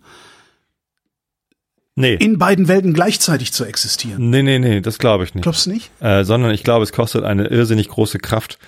Nee. 1.99 2.15
in 2.15 2.37
beiden 2.39 2.69
Welten 2.69 2.93
gleichzeitig 2.93 3.53
zu 3.53 3.65
existieren. 3.65 4.29
nee, 4.29 4.43
nee, 4.43 4.59
nee, 4.59 4.81
das 4.83 4.99
glaube 4.99 5.25
ich 5.25 5.35
nicht. 5.35 5.45
Glaubst 5.45 5.65
du 5.65 5.71
nicht? 5.71 5.91
Äh, 6.01 6.25
sondern 6.25 6.51
ich 6.51 6.63
glaube, 6.63 6.83
es 6.83 6.93
kostet 6.93 7.25
eine 7.25 7.47
irrsinnig 7.47 7.89
große 7.89 8.19
Kraft, 8.19 8.59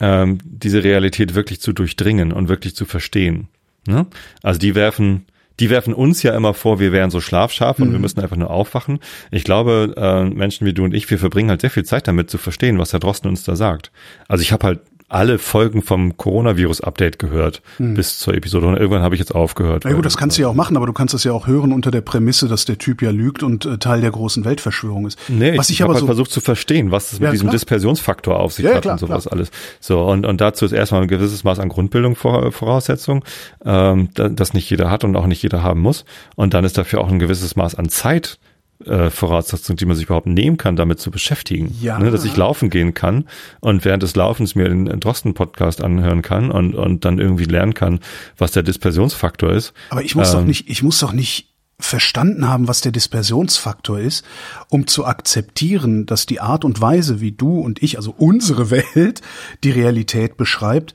ähm, 0.00 0.38
diese 0.44 0.82
Realität 0.82 1.34
wirklich 1.34 1.60
zu 1.60 1.74
durchdringen 1.74 2.32
und 2.32 2.48
wirklich 2.48 2.74
zu 2.74 2.86
verstehen. 2.86 3.48
Ne? 3.86 4.06
Also 4.42 4.58
die 4.58 4.74
werfen, 4.74 5.26
die 5.60 5.70
werfen 5.70 5.94
uns 5.94 6.22
ja 6.22 6.34
immer 6.34 6.54
vor, 6.54 6.80
wir 6.80 6.92
wären 6.92 7.10
so 7.10 7.20
schlafscharf 7.20 7.78
und 7.78 7.92
wir 7.92 7.98
müssen 7.98 8.20
einfach 8.20 8.36
nur 8.36 8.50
aufwachen. 8.50 8.98
Ich 9.30 9.44
glaube, 9.44 9.94
äh, 9.96 10.24
Menschen 10.24 10.66
wie 10.66 10.72
du 10.72 10.84
und 10.84 10.94
ich, 10.94 11.08
wir 11.10 11.18
verbringen 11.18 11.50
halt 11.50 11.60
sehr 11.60 11.70
viel 11.70 11.84
Zeit 11.84 12.08
damit 12.08 12.30
zu 12.30 12.38
verstehen, 12.38 12.78
was 12.78 12.92
Herr 12.92 13.00
Drosten 13.00 13.28
uns 13.28 13.44
da 13.44 13.54
sagt. 13.54 13.92
Also 14.26 14.42
ich 14.42 14.52
habe 14.52 14.66
halt 14.66 14.80
alle 15.10 15.38
Folgen 15.38 15.82
vom 15.82 16.16
Coronavirus-Update 16.16 17.18
gehört 17.18 17.62
bis 17.78 18.18
zur 18.18 18.32
Episode 18.34 18.68
und 18.68 18.76
irgendwann 18.76 19.02
habe 19.02 19.14
ich 19.16 19.18
jetzt 19.18 19.34
aufgehört. 19.34 19.82
Na 19.84 19.92
gut, 19.92 20.06
das 20.06 20.16
kannst 20.16 20.38
du 20.38 20.42
ja 20.42 20.48
auch 20.48 20.54
machen, 20.54 20.76
aber 20.76 20.86
du 20.86 20.92
kannst 20.92 21.14
das 21.14 21.24
ja 21.24 21.32
auch 21.32 21.46
hören 21.48 21.72
unter 21.72 21.90
der 21.90 22.00
Prämisse, 22.00 22.46
dass 22.48 22.64
der 22.64 22.78
Typ 22.78 23.02
ja 23.02 23.10
lügt 23.10 23.42
und 23.42 23.66
äh, 23.66 23.78
Teil 23.78 24.00
der 24.00 24.12
großen 24.12 24.44
Weltverschwörung 24.44 25.06
ist. 25.06 25.18
Nee, 25.28 25.58
Was 25.58 25.68
ich, 25.68 25.76
ich 25.76 25.82
habe 25.82 25.90
aber 25.90 25.94
halt 25.94 26.00
so 26.02 26.06
versucht 26.06 26.30
zu 26.30 26.40
verstehen, 26.40 26.92
was 26.92 27.12
es 27.12 27.18
mit 27.18 27.26
Ja, 27.26 27.30
diesem 27.32 27.46
klar. 27.48 27.52
Dispersionsfaktor 27.54 28.38
auf 28.38 28.52
sich 28.52 28.64
Ja, 28.64 28.74
hat 28.76 28.82
klar, 28.82 28.94
und 28.94 28.98
sowas 29.00 29.24
klar. 29.24 29.34
alles. 29.34 29.50
So, 29.80 30.04
und, 30.04 30.24
und 30.26 30.40
dazu 30.40 30.64
ist 30.64 30.72
erstmal 30.72 31.02
ein 31.02 31.08
gewisses 31.08 31.42
Maß 31.42 31.58
an 31.58 31.68
Grundbildung 31.68 32.14
vor, 32.14 32.52
Voraussetzung, 32.52 33.24
ähm, 33.64 34.10
da, 34.14 34.28
das 34.28 34.54
nicht 34.54 34.70
jeder 34.70 34.90
hat 34.90 35.02
und 35.02 35.16
auch 35.16 35.26
nicht 35.26 35.42
jeder 35.42 35.62
haben 35.64 35.80
muss. 35.80 36.04
Und 36.36 36.54
dann 36.54 36.64
ist 36.64 36.78
dafür 36.78 37.00
auch 37.00 37.08
ein 37.10 37.18
gewisses 37.18 37.56
Maß 37.56 37.74
an 37.74 37.88
Zeit 37.88 38.38
äh, 38.86 39.10
Voraussetzung, 39.10 39.76
die 39.76 39.84
man 39.84 39.96
sich 39.96 40.06
überhaupt 40.06 40.26
nehmen 40.26 40.56
kann, 40.56 40.76
damit 40.76 41.00
zu 41.00 41.10
beschäftigen. 41.10 41.74
Ja. 41.80 41.98
Ne, 41.98 42.10
dass 42.10 42.24
ich 42.24 42.36
laufen 42.36 42.70
gehen 42.70 42.94
kann 42.94 43.26
und 43.60 43.84
während 43.84 44.02
des 44.02 44.16
Laufens 44.16 44.54
mir 44.54 44.68
den 44.68 44.86
Drosten-Podcast 44.86 45.82
anhören 45.82 46.22
kann 46.22 46.50
und, 46.50 46.74
und 46.74 47.04
dann 47.04 47.18
irgendwie 47.18 47.44
lernen 47.44 47.74
kann, 47.74 48.00
was 48.38 48.52
der 48.52 48.62
Dispersionsfaktor 48.62 49.52
ist. 49.52 49.72
Aber 49.90 50.02
ich 50.02 50.14
muss 50.14 50.32
doch 50.32 50.40
Ähm, 50.40 50.46
nicht, 50.46 50.68
ich 50.68 50.82
muss 50.82 50.98
doch 51.00 51.12
nicht 51.12 51.48
verstanden 51.78 52.48
haben, 52.48 52.68
was 52.68 52.80
der 52.80 52.92
Dispersionsfaktor 52.92 53.98
ist, 53.98 54.24
um 54.68 54.86
zu 54.86 55.06
akzeptieren, 55.06 56.06
dass 56.06 56.26
die 56.26 56.40
Art 56.40 56.64
und 56.64 56.80
Weise, 56.80 57.20
wie 57.20 57.32
du 57.32 57.58
und 57.58 57.82
ich, 57.82 57.96
also 57.96 58.14
unsere 58.16 58.70
Welt, 58.94 59.20
die 59.64 59.70
Realität 59.70 60.36
beschreibt, 60.36 60.94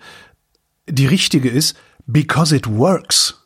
die 0.87 1.07
richtige 1.07 1.49
ist, 1.49 1.75
because 2.05 2.55
it 2.55 2.67
works. 2.67 3.44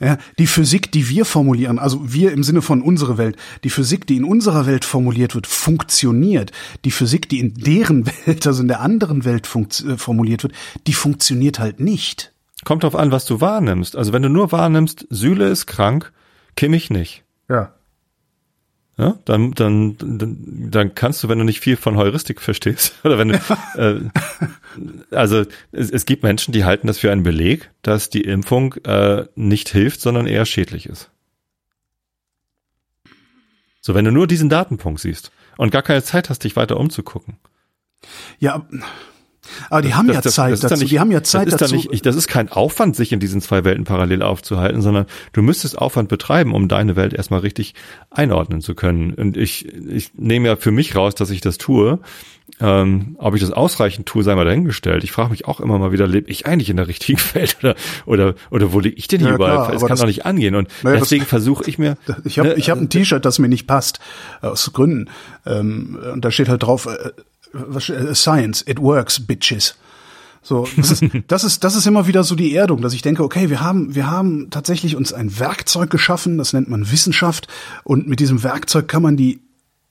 Ja, 0.00 0.18
die 0.38 0.46
Physik, 0.46 0.90
die 0.92 1.08
wir 1.08 1.24
formulieren, 1.24 1.78
also 1.78 2.12
wir 2.12 2.32
im 2.32 2.42
Sinne 2.42 2.62
von 2.62 2.82
unsere 2.82 3.16
Welt, 3.18 3.36
die 3.62 3.70
Physik, 3.70 4.06
die 4.06 4.16
in 4.16 4.24
unserer 4.24 4.66
Welt 4.66 4.84
formuliert 4.84 5.34
wird, 5.34 5.46
funktioniert. 5.46 6.52
Die 6.84 6.90
Physik, 6.90 7.28
die 7.28 7.40
in 7.40 7.54
deren 7.54 8.06
Welt, 8.26 8.46
also 8.46 8.62
in 8.62 8.68
der 8.68 8.80
anderen 8.80 9.24
Welt 9.24 9.48
äh, 9.54 9.96
formuliert 9.96 10.42
wird, 10.42 10.54
die 10.86 10.94
funktioniert 10.94 11.58
halt 11.58 11.80
nicht. 11.80 12.32
Kommt 12.64 12.82
drauf 12.82 12.96
an, 12.96 13.12
was 13.12 13.26
du 13.26 13.40
wahrnimmst. 13.40 13.96
Also 13.96 14.12
wenn 14.12 14.22
du 14.22 14.28
nur 14.28 14.50
wahrnimmst, 14.52 15.06
Süle 15.10 15.48
ist 15.48 15.66
krank, 15.66 16.12
Kimmich 16.56 16.90
nicht. 16.90 17.24
Ja. 17.48 17.72
Ja, 18.96 19.18
dann, 19.24 19.52
dann, 19.54 19.96
dann, 19.98 20.70
dann 20.70 20.94
kannst 20.94 21.24
du, 21.24 21.28
wenn 21.28 21.38
du 21.38 21.44
nicht 21.44 21.58
viel 21.58 21.76
von 21.76 21.96
Heuristik 21.96 22.40
verstehst, 22.40 22.94
oder 23.04 23.18
wenn 23.18 23.28
du, 23.28 23.40
äh, 23.76 24.00
also 25.10 25.44
es, 25.72 25.90
es 25.90 26.06
gibt 26.06 26.22
Menschen, 26.22 26.52
die 26.52 26.64
halten 26.64 26.86
das 26.86 26.98
für 26.98 27.10
einen 27.10 27.24
Beleg, 27.24 27.70
dass 27.82 28.08
die 28.08 28.20
Impfung 28.20 28.74
äh, 28.84 29.26
nicht 29.34 29.68
hilft, 29.68 30.00
sondern 30.00 30.28
eher 30.28 30.46
schädlich 30.46 30.86
ist. 30.86 31.10
So, 33.80 33.94
wenn 33.94 34.04
du 34.04 34.12
nur 34.12 34.28
diesen 34.28 34.48
Datenpunkt 34.48 35.00
siehst 35.00 35.32
und 35.56 35.70
gar 35.70 35.82
keine 35.82 36.02
Zeit 36.04 36.30
hast, 36.30 36.44
dich 36.44 36.54
weiter 36.54 36.78
umzugucken. 36.78 37.36
Ja, 38.38 38.66
aber 39.70 39.82
die 39.82 39.94
haben 39.94 40.08
ja 40.10 40.20
das- 40.20 40.34
Zeit 40.34 40.52
das 40.52 40.60
dann 40.60 40.70
dazu. 40.70 40.82
nicht- 40.82 40.92
die 40.92 41.00
haben 41.00 41.10
ja 41.10 41.22
Zeit 41.22 41.46
das 41.46 41.54
ist 41.54 41.60
dazu. 41.62 41.74
Nicht, 41.76 41.92
ich, 41.92 42.02
das 42.02 42.16
ist 42.16 42.28
kein 42.28 42.50
Aufwand, 42.50 42.96
sich 42.96 43.12
in 43.12 43.20
diesen 43.20 43.40
zwei 43.40 43.64
Welten 43.64 43.84
parallel 43.84 44.22
aufzuhalten, 44.22 44.82
sondern 44.82 45.06
du 45.32 45.42
müsstest 45.42 45.78
Aufwand 45.78 46.08
betreiben, 46.08 46.54
um 46.54 46.68
deine 46.68 46.96
Welt 46.96 47.12
erstmal 47.14 47.40
richtig 47.40 47.74
einordnen 48.10 48.60
zu 48.60 48.74
können. 48.74 49.14
Und 49.14 49.36
ich, 49.36 49.66
ich 49.88 50.12
nehme 50.16 50.48
ja 50.48 50.56
für 50.56 50.70
mich 50.70 50.94
raus, 50.96 51.14
dass 51.14 51.30
ich 51.30 51.40
das 51.40 51.58
tue. 51.58 51.98
Ähm, 52.60 53.16
ob 53.18 53.34
ich 53.34 53.40
das 53.40 53.50
ausreichend 53.50 54.06
tue, 54.06 54.22
sei 54.22 54.34
mal 54.36 54.44
dahingestellt. 54.44 55.02
Ich 55.02 55.10
frage 55.12 55.30
mich 55.30 55.46
auch 55.46 55.60
immer 55.60 55.78
mal 55.78 55.92
wieder, 55.92 56.06
lebe 56.06 56.30
ich 56.30 56.46
eigentlich 56.46 56.70
in 56.70 56.76
der 56.76 56.86
richtigen 56.86 57.18
Welt 57.34 57.56
oder 57.62 57.74
oder 58.06 58.34
oder 58.50 58.72
wo 58.72 58.80
liege 58.80 58.96
ich 58.96 59.08
denn 59.08 59.20
hier 59.20 59.30
Ja, 59.30 59.34
überall? 59.34 59.54
klar, 59.66 59.74
es 59.74 59.80
kann 59.80 59.88
das- 59.88 60.00
doch 60.00 60.06
nicht 60.06 60.24
angehen. 60.26 60.54
Und 60.54 60.68
Naja, 60.82 60.98
das- 60.98 61.08
deswegen 61.08 61.24
versuche 61.24 61.64
ich 61.68 61.78
mir. 61.78 61.96
Ich 62.24 62.38
habe 62.38 62.50
ne, 62.50 62.54
ich 62.56 62.70
hab 62.70 62.78
ein 62.78 62.90
T-Shirt, 62.90 63.24
das 63.24 63.38
mir 63.38 63.48
nicht 63.48 63.66
passt, 63.66 63.98
aus 64.42 64.70
Gründen. 64.72 65.10
Ähm, 65.46 65.98
und 66.12 66.24
da 66.24 66.30
steht 66.30 66.48
halt 66.48 66.62
drauf, 66.62 66.86
äh, 66.86 66.90
äh, 66.90 67.12
Science, 68.14 68.64
it 68.66 68.80
works, 68.80 69.20
bitches. 69.20 69.74
So, 70.42 70.68
das 70.76 70.90
ist, 70.90 71.04
das 71.28 71.44
ist, 71.44 71.64
das 71.64 71.74
ist 71.74 71.86
immer 71.86 72.06
wieder 72.06 72.22
so 72.22 72.34
die 72.34 72.54
Erdung, 72.54 72.82
dass 72.82 72.92
ich 72.92 73.02
denke, 73.02 73.24
okay, 73.24 73.50
wir 73.50 73.60
haben, 73.60 73.94
wir 73.94 74.10
haben 74.10 74.50
tatsächlich 74.50 74.94
uns 74.94 75.12
ein 75.12 75.38
Werkzeug 75.38 75.90
geschaffen, 75.90 76.38
das 76.38 76.52
nennt 76.52 76.68
man 76.68 76.90
Wissenschaft, 76.90 77.48
und 77.82 78.06
mit 78.06 78.20
diesem 78.20 78.42
Werkzeug 78.42 78.86
kann 78.86 79.02
man 79.02 79.16
die 79.16 79.40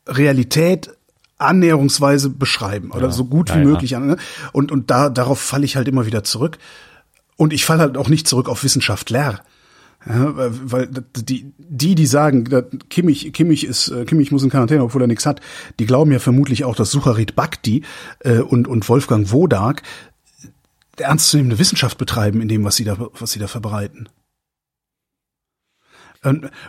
Realität 0.07 0.91
annäherungsweise 1.39 2.29
beschreiben 2.29 2.91
oder 2.91 3.11
so 3.11 3.25
gut 3.25 3.49
wie 3.49 3.57
ja, 3.57 3.63
ja. 3.63 3.65
möglich 3.65 3.95
an. 3.95 4.07
ne? 4.07 4.17
Und, 4.51 4.71
und 4.71 4.91
da, 4.91 5.09
darauf 5.09 5.39
falle 5.39 5.65
ich 5.65 5.75
halt 5.75 5.87
immer 5.87 6.05
wieder 6.05 6.23
zurück. 6.23 6.57
Und 7.35 7.51
ich 7.51 7.65
falle 7.65 7.81
halt 7.81 7.97
auch 7.97 8.09
nicht 8.09 8.27
zurück 8.27 8.47
auf 8.47 8.63
Wissenschaftler. 8.63 9.41
Ja, 10.07 10.33
weil 10.35 10.87
die, 11.15 11.53
die, 11.57 11.95
die 11.95 12.05
sagen, 12.05 12.43
Kimmich, 12.89 13.31
Kimmich 13.31 13.65
ist, 13.65 13.87
äh, 13.89 14.03
Kimmich 14.03 14.31
muss 14.31 14.43
in 14.43 14.49
Quarantäne, 14.49 14.83
obwohl 14.83 15.01
er 15.01 15.07
nichts 15.07 15.25
hat, 15.25 15.39
die 15.79 15.85
glauben 15.85 16.11
ja 16.11 16.19
vermutlich 16.19 16.65
auch, 16.65 16.75
dass 16.75 16.91
Sucharit 16.91 17.35
Bhakti 17.35 17.83
äh, 18.19 18.39
und, 18.39 18.67
und 18.67 18.87
Wolfgang 18.89 19.31
Wodak 19.31 19.81
ernstzunehmende 20.97 21.57
Wissenschaft 21.57 21.97
betreiben 21.97 22.41
in 22.41 22.49
dem, 22.49 22.63
was 22.65 22.75
sie 22.75 22.83
da, 22.83 22.97
was 23.17 23.31
sie 23.31 23.39
da 23.39 23.47
verbreiten. 23.47 24.09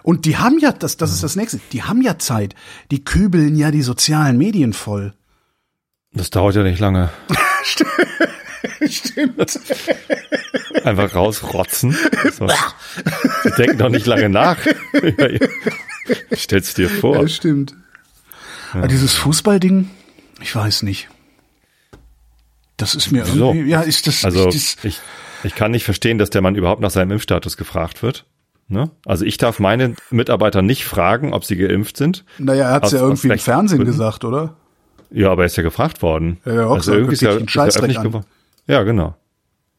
Und 0.02 0.24
die 0.24 0.36
haben 0.36 0.58
ja, 0.58 0.72
das, 0.72 0.96
das 0.96 1.12
ist 1.12 1.22
das 1.22 1.36
nächste, 1.36 1.60
die 1.70 1.84
haben 1.84 2.02
ja 2.02 2.18
Zeit. 2.18 2.56
Die 2.90 3.04
kübeln 3.04 3.54
ja 3.54 3.70
die 3.70 3.82
sozialen 3.82 4.36
Medien 4.36 4.72
voll. 4.72 5.14
Das 6.12 6.30
dauert 6.30 6.56
ja 6.56 6.64
nicht 6.64 6.80
lange. 6.80 7.10
Stimmt. 7.64 7.90
Einfach 10.84 11.14
rausrotzen. 11.14 11.96
So. 12.32 12.48
Sie 13.42 13.50
denken 13.56 13.78
doch 13.78 13.88
nicht 13.88 14.06
lange 14.06 14.28
nach. 14.28 14.58
Stell's 16.32 16.74
dir 16.74 16.88
vor. 16.88 17.22
Ja, 17.22 17.28
stimmt. 17.28 17.74
Ja. 18.72 18.80
Aber 18.80 18.88
dieses 18.88 19.14
Fußballding, 19.14 19.90
ich 20.40 20.54
weiß 20.54 20.82
nicht. 20.82 21.08
Das 22.76 22.94
ist 22.94 23.12
mir 23.12 23.24
Wieso? 23.26 23.52
irgendwie, 23.52 23.70
ja, 23.70 23.82
ist 23.82 24.06
das, 24.06 24.24
also 24.24 24.48
ist 24.48 24.78
das, 24.78 24.84
ich, 24.84 25.00
ich 25.44 25.54
kann 25.54 25.70
nicht 25.70 25.84
verstehen, 25.84 26.18
dass 26.18 26.30
der 26.30 26.42
Mann 26.42 26.56
überhaupt 26.56 26.80
nach 26.80 26.90
seinem 26.90 27.12
Impfstatus 27.12 27.56
gefragt 27.56 28.02
wird. 28.02 28.26
Ne? 28.66 28.90
Also 29.04 29.24
ich 29.24 29.36
darf 29.36 29.60
meine 29.60 29.94
Mitarbeiter 30.10 30.62
nicht 30.62 30.84
fragen, 30.84 31.32
ob 31.32 31.44
sie 31.44 31.56
geimpft 31.56 31.96
sind. 31.96 32.24
Naja, 32.38 32.68
er 32.68 32.74
hat 32.74 32.86
es 32.86 32.92
ja 32.92 33.00
irgendwie 33.00 33.28
im 33.28 33.38
Fernsehen 33.38 33.84
gesagt, 33.84 34.24
oder? 34.24 34.56
Ja, 35.10 35.30
aber 35.30 35.42
er 35.42 35.46
ist 35.46 35.56
ja 35.56 35.62
gefragt 35.62 36.02
worden. 36.02 36.38
Ja, 36.44 36.54
ja 36.54 36.66
auch 36.66 36.74
also 36.74 36.90
so, 36.90 36.96
irgendwie 36.96 37.14
ist 37.14 37.24
einen 37.24 37.44
ist 37.44 37.54
ja 37.54 37.64
öffentlich 37.64 37.98
an. 37.98 38.04
geworden. 38.04 38.26
Ja, 38.66 38.82
genau. 38.82 39.14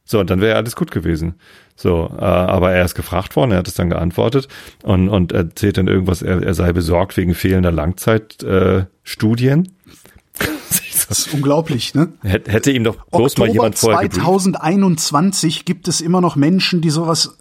So, 0.04 0.20
und 0.20 0.30
dann 0.30 0.40
wäre 0.42 0.56
alles 0.56 0.76
gut 0.76 0.92
gewesen. 0.92 1.36
So, 1.76 2.10
äh, 2.18 2.24
aber 2.24 2.72
er 2.72 2.86
ist 2.86 2.96
gefragt 2.96 3.36
worden, 3.36 3.52
er 3.52 3.58
hat 3.58 3.68
es 3.68 3.74
dann 3.74 3.90
geantwortet 3.90 4.48
und, 4.84 5.10
und 5.10 5.32
erzählt 5.32 5.78
dann 5.78 5.88
irgendwas, 5.88 6.22
er, 6.22 6.42
er 6.44 6.54
sei 6.54 6.72
besorgt 6.74 7.18
wegen 7.18 7.34
fehlender 7.34 7.72
Langzeitstudien. 7.72 9.66
Äh. 9.66 9.70
Das 11.08 11.20
ist 11.20 11.34
unglaublich, 11.34 11.94
ne? 11.94 12.14
Hätte 12.24 12.72
ihm 12.72 12.84
doch 12.84 12.96
bloß 13.08 13.34
Oktober 13.34 13.48
mal 13.48 13.54
jemand 13.54 13.78
vorher 13.78 14.10
2021 14.10 15.66
gibt 15.66 15.88
es 15.88 16.02
immer 16.02 16.20
noch 16.22 16.36
Menschen, 16.36 16.82
die 16.82 16.90
sowas 16.90 17.38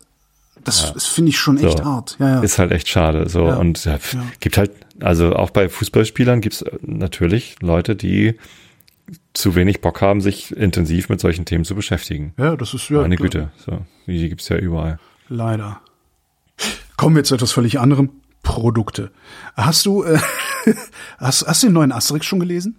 das, 0.64 0.82
Ja. 0.82 0.90
das 0.92 1.06
finde 1.06 1.30
ich 1.30 1.38
schon 1.38 1.58
echt 1.58 1.78
So. 1.78 1.84
hart. 1.84 2.16
Ja, 2.18 2.28
ja. 2.36 2.40
Ist 2.40 2.58
halt 2.58 2.72
echt 2.72 2.88
schade. 2.88 3.28
So 3.28 3.44
und 3.44 3.84
ja, 3.84 3.98
gibt 4.40 4.56
halt, 4.58 4.72
also 5.00 5.34
auch 5.34 5.50
bei 5.50 5.68
Fußballspielern 5.68 6.40
gibt's 6.40 6.62
äh, 6.62 6.70
natürlich 6.82 7.56
Leute, 7.60 7.96
die 7.96 8.34
zu 9.34 9.54
wenig 9.54 9.80
Bock 9.80 10.00
haben, 10.00 10.20
sich 10.20 10.56
intensiv 10.56 11.08
mit 11.08 11.20
solchen 11.20 11.44
Themen 11.44 11.64
zu 11.64 11.74
beschäftigen. 11.74 12.32
ja, 12.38 12.56
das 12.56 12.72
ist 12.72 12.88
ja 12.88 13.02
Meine. 13.02 13.16
Güte. 13.16 13.50
So, 13.56 13.84
die 14.06 14.28
gibt's 14.28 14.48
ja 14.48 14.56
überall. 14.56 14.98
Leider. 15.28 15.80
Kommen 16.96 17.16
wir 17.16 17.24
zu 17.24 17.34
etwas 17.34 17.52
völlig 17.52 17.80
anderem. 17.80 18.10
Produkte. 18.42 19.10
Hast 19.56 19.86
du, 19.86 20.04
äh, 20.04 20.18
hast, 21.18 21.46
hast 21.46 21.62
du 21.62 21.66
den 21.66 21.74
neuen 21.74 21.92
Asterix 21.92 22.26
schon 22.26 22.40
gelesen? 22.40 22.76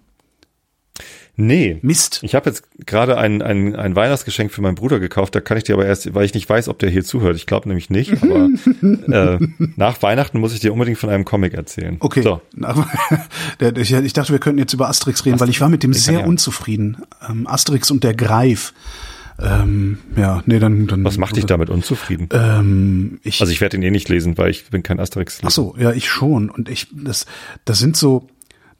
Nee. 1.36 1.78
Mist. 1.82 2.20
Ich 2.22 2.34
habe 2.34 2.48
jetzt 2.48 2.64
gerade 2.86 3.18
ein, 3.18 3.42
ein, 3.42 3.76
ein 3.76 3.94
Weihnachtsgeschenk 3.94 4.50
für 4.50 4.62
meinen 4.62 4.74
Bruder 4.74 4.98
gekauft. 4.98 5.34
Da 5.34 5.40
kann 5.40 5.58
ich 5.58 5.64
dir 5.64 5.74
aber 5.74 5.84
erst, 5.84 6.14
weil 6.14 6.24
ich 6.24 6.32
nicht 6.32 6.48
weiß, 6.48 6.68
ob 6.68 6.78
der 6.78 6.88
hier 6.88 7.04
zuhört. 7.04 7.36
Ich 7.36 7.46
glaube 7.46 7.68
nämlich 7.68 7.90
nicht. 7.90 8.22
Aber 8.22 8.48
äh, 9.38 9.38
nach 9.76 10.02
Weihnachten 10.02 10.40
muss 10.40 10.54
ich 10.54 10.60
dir 10.60 10.72
unbedingt 10.72 10.98
von 10.98 11.10
einem 11.10 11.24
Comic 11.24 11.52
erzählen. 11.54 11.96
Okay. 12.00 12.22
So. 12.22 12.40
Ich, 13.76 13.92
ich 13.92 14.12
dachte, 14.12 14.32
wir 14.32 14.38
könnten 14.38 14.58
jetzt 14.58 14.72
über 14.72 14.88
Asterix 14.88 15.24
reden, 15.24 15.40
weil 15.40 15.48
ich 15.48 15.60
war 15.60 15.68
mit 15.68 15.82
dem 15.82 15.92
sehr 15.92 16.20
ja. 16.20 16.26
unzufrieden. 16.26 16.98
Ähm, 17.28 17.46
Asterix 17.46 17.90
und 17.90 18.04
der 18.04 18.14
Greif. 18.14 18.72
Ähm, 19.38 19.98
ja, 20.16 20.42
nee, 20.46 20.58
dann, 20.58 20.86
dann. 20.86 21.04
Was 21.04 21.18
macht 21.18 21.36
dich 21.36 21.44
damit 21.44 21.68
unzufrieden? 21.68 22.28
Ähm, 22.32 23.20
ich, 23.22 23.40
Also 23.40 23.52
ich 23.52 23.60
werde 23.60 23.76
ihn 23.76 23.82
eh 23.82 23.90
nicht 23.90 24.08
lesen, 24.08 24.38
weil 24.38 24.50
ich 24.50 24.70
bin 24.70 24.82
kein 24.82 24.98
Asterix. 24.98 25.40
Ach 25.44 25.50
so, 25.50 25.74
ja, 25.78 25.92
ich 25.92 26.08
schon. 26.08 26.48
Und 26.48 26.68
ich, 26.68 26.88
das, 26.92 27.26
das 27.64 27.78
sind 27.78 27.96
so, 27.96 28.28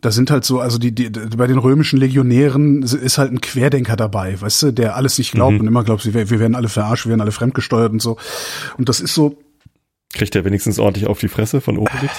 da 0.07 0.13
sind 0.13 0.31
halt 0.31 0.45
so, 0.45 0.61
also 0.61 0.79
die, 0.79 0.95
die, 0.95 1.11
bei 1.11 1.49
den 1.49 1.59
römischen 1.59 1.99
Legionären 1.99 2.85
ist 2.85 3.19
halt 3.19 3.33
ein 3.33 3.41
Querdenker 3.41 3.97
dabei, 3.97 4.41
weißt 4.41 4.63
du, 4.63 4.71
der 4.73 4.95
alles 4.95 5.19
nicht 5.19 5.33
glaubt 5.33 5.59
und 5.59 5.67
immer 5.67 5.83
glaubt, 5.83 6.07
wir, 6.07 6.31
wir 6.31 6.39
werden 6.39 6.55
alle 6.55 6.69
verarscht, 6.69 7.07
wir 7.07 7.11
werden 7.11 7.23
alle 7.23 7.33
fremdgesteuert 7.33 7.91
und 7.91 8.01
so. 8.01 8.17
Und 8.79 8.89
das 8.89 9.01
ist 9.01 9.15
so, 9.15 9.37
Kriegt 10.13 10.37
er 10.37 10.45
wenigstens 10.45 10.79
ordentlich 10.79 11.09
auf 11.09 11.19
die 11.19 11.27
Fresse 11.27 11.61
von 11.61 11.77
Obelix? 11.77 12.15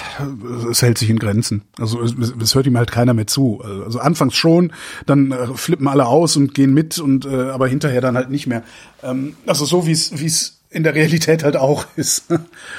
es 0.70 0.82
hält 0.82 0.98
sich 0.98 1.08
in 1.08 1.18
Grenzen. 1.18 1.62
Also 1.78 2.02
es, 2.02 2.12
es 2.14 2.54
hört 2.54 2.66
ihm 2.66 2.76
halt 2.76 2.92
keiner 2.92 3.14
mehr 3.14 3.26
zu. 3.26 3.62
Also 3.64 4.00
anfangs 4.00 4.34
schon, 4.34 4.74
dann 5.06 5.32
äh, 5.32 5.46
flippen 5.54 5.88
alle 5.88 6.06
aus 6.06 6.36
und 6.36 6.52
gehen 6.52 6.74
mit 6.74 6.98
und 6.98 7.24
äh, 7.24 7.48
aber 7.48 7.68
hinterher 7.68 8.02
dann 8.02 8.16
halt 8.16 8.28
nicht 8.28 8.46
mehr. 8.46 8.62
Ähm, 9.02 9.34
also 9.46 9.64
so 9.64 9.86
wie 9.86 9.92
es 9.92 10.20
wie 10.20 10.26
es 10.26 10.60
in 10.68 10.82
der 10.82 10.94
Realität 10.94 11.42
halt 11.42 11.56
auch 11.56 11.86
ist. 11.96 12.26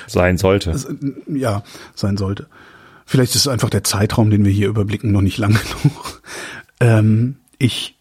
Sein 0.06 0.38
sollte. 0.38 0.76
ja, 1.26 1.64
sein 1.96 2.16
sollte. 2.16 2.46
Vielleicht 3.10 3.34
ist 3.34 3.42
es 3.42 3.48
einfach 3.48 3.72
der 3.72 3.84
Zeitraum, 3.84 4.30
den 4.30 4.46
wir 4.46 4.52
hier 4.52 4.68
überblicken, 4.68 5.12
noch 5.12 5.24
nicht 5.24 5.40
lang 5.40 5.58
genug. 5.82 6.22
Ähm, 6.80 7.38
ich, 7.58 7.96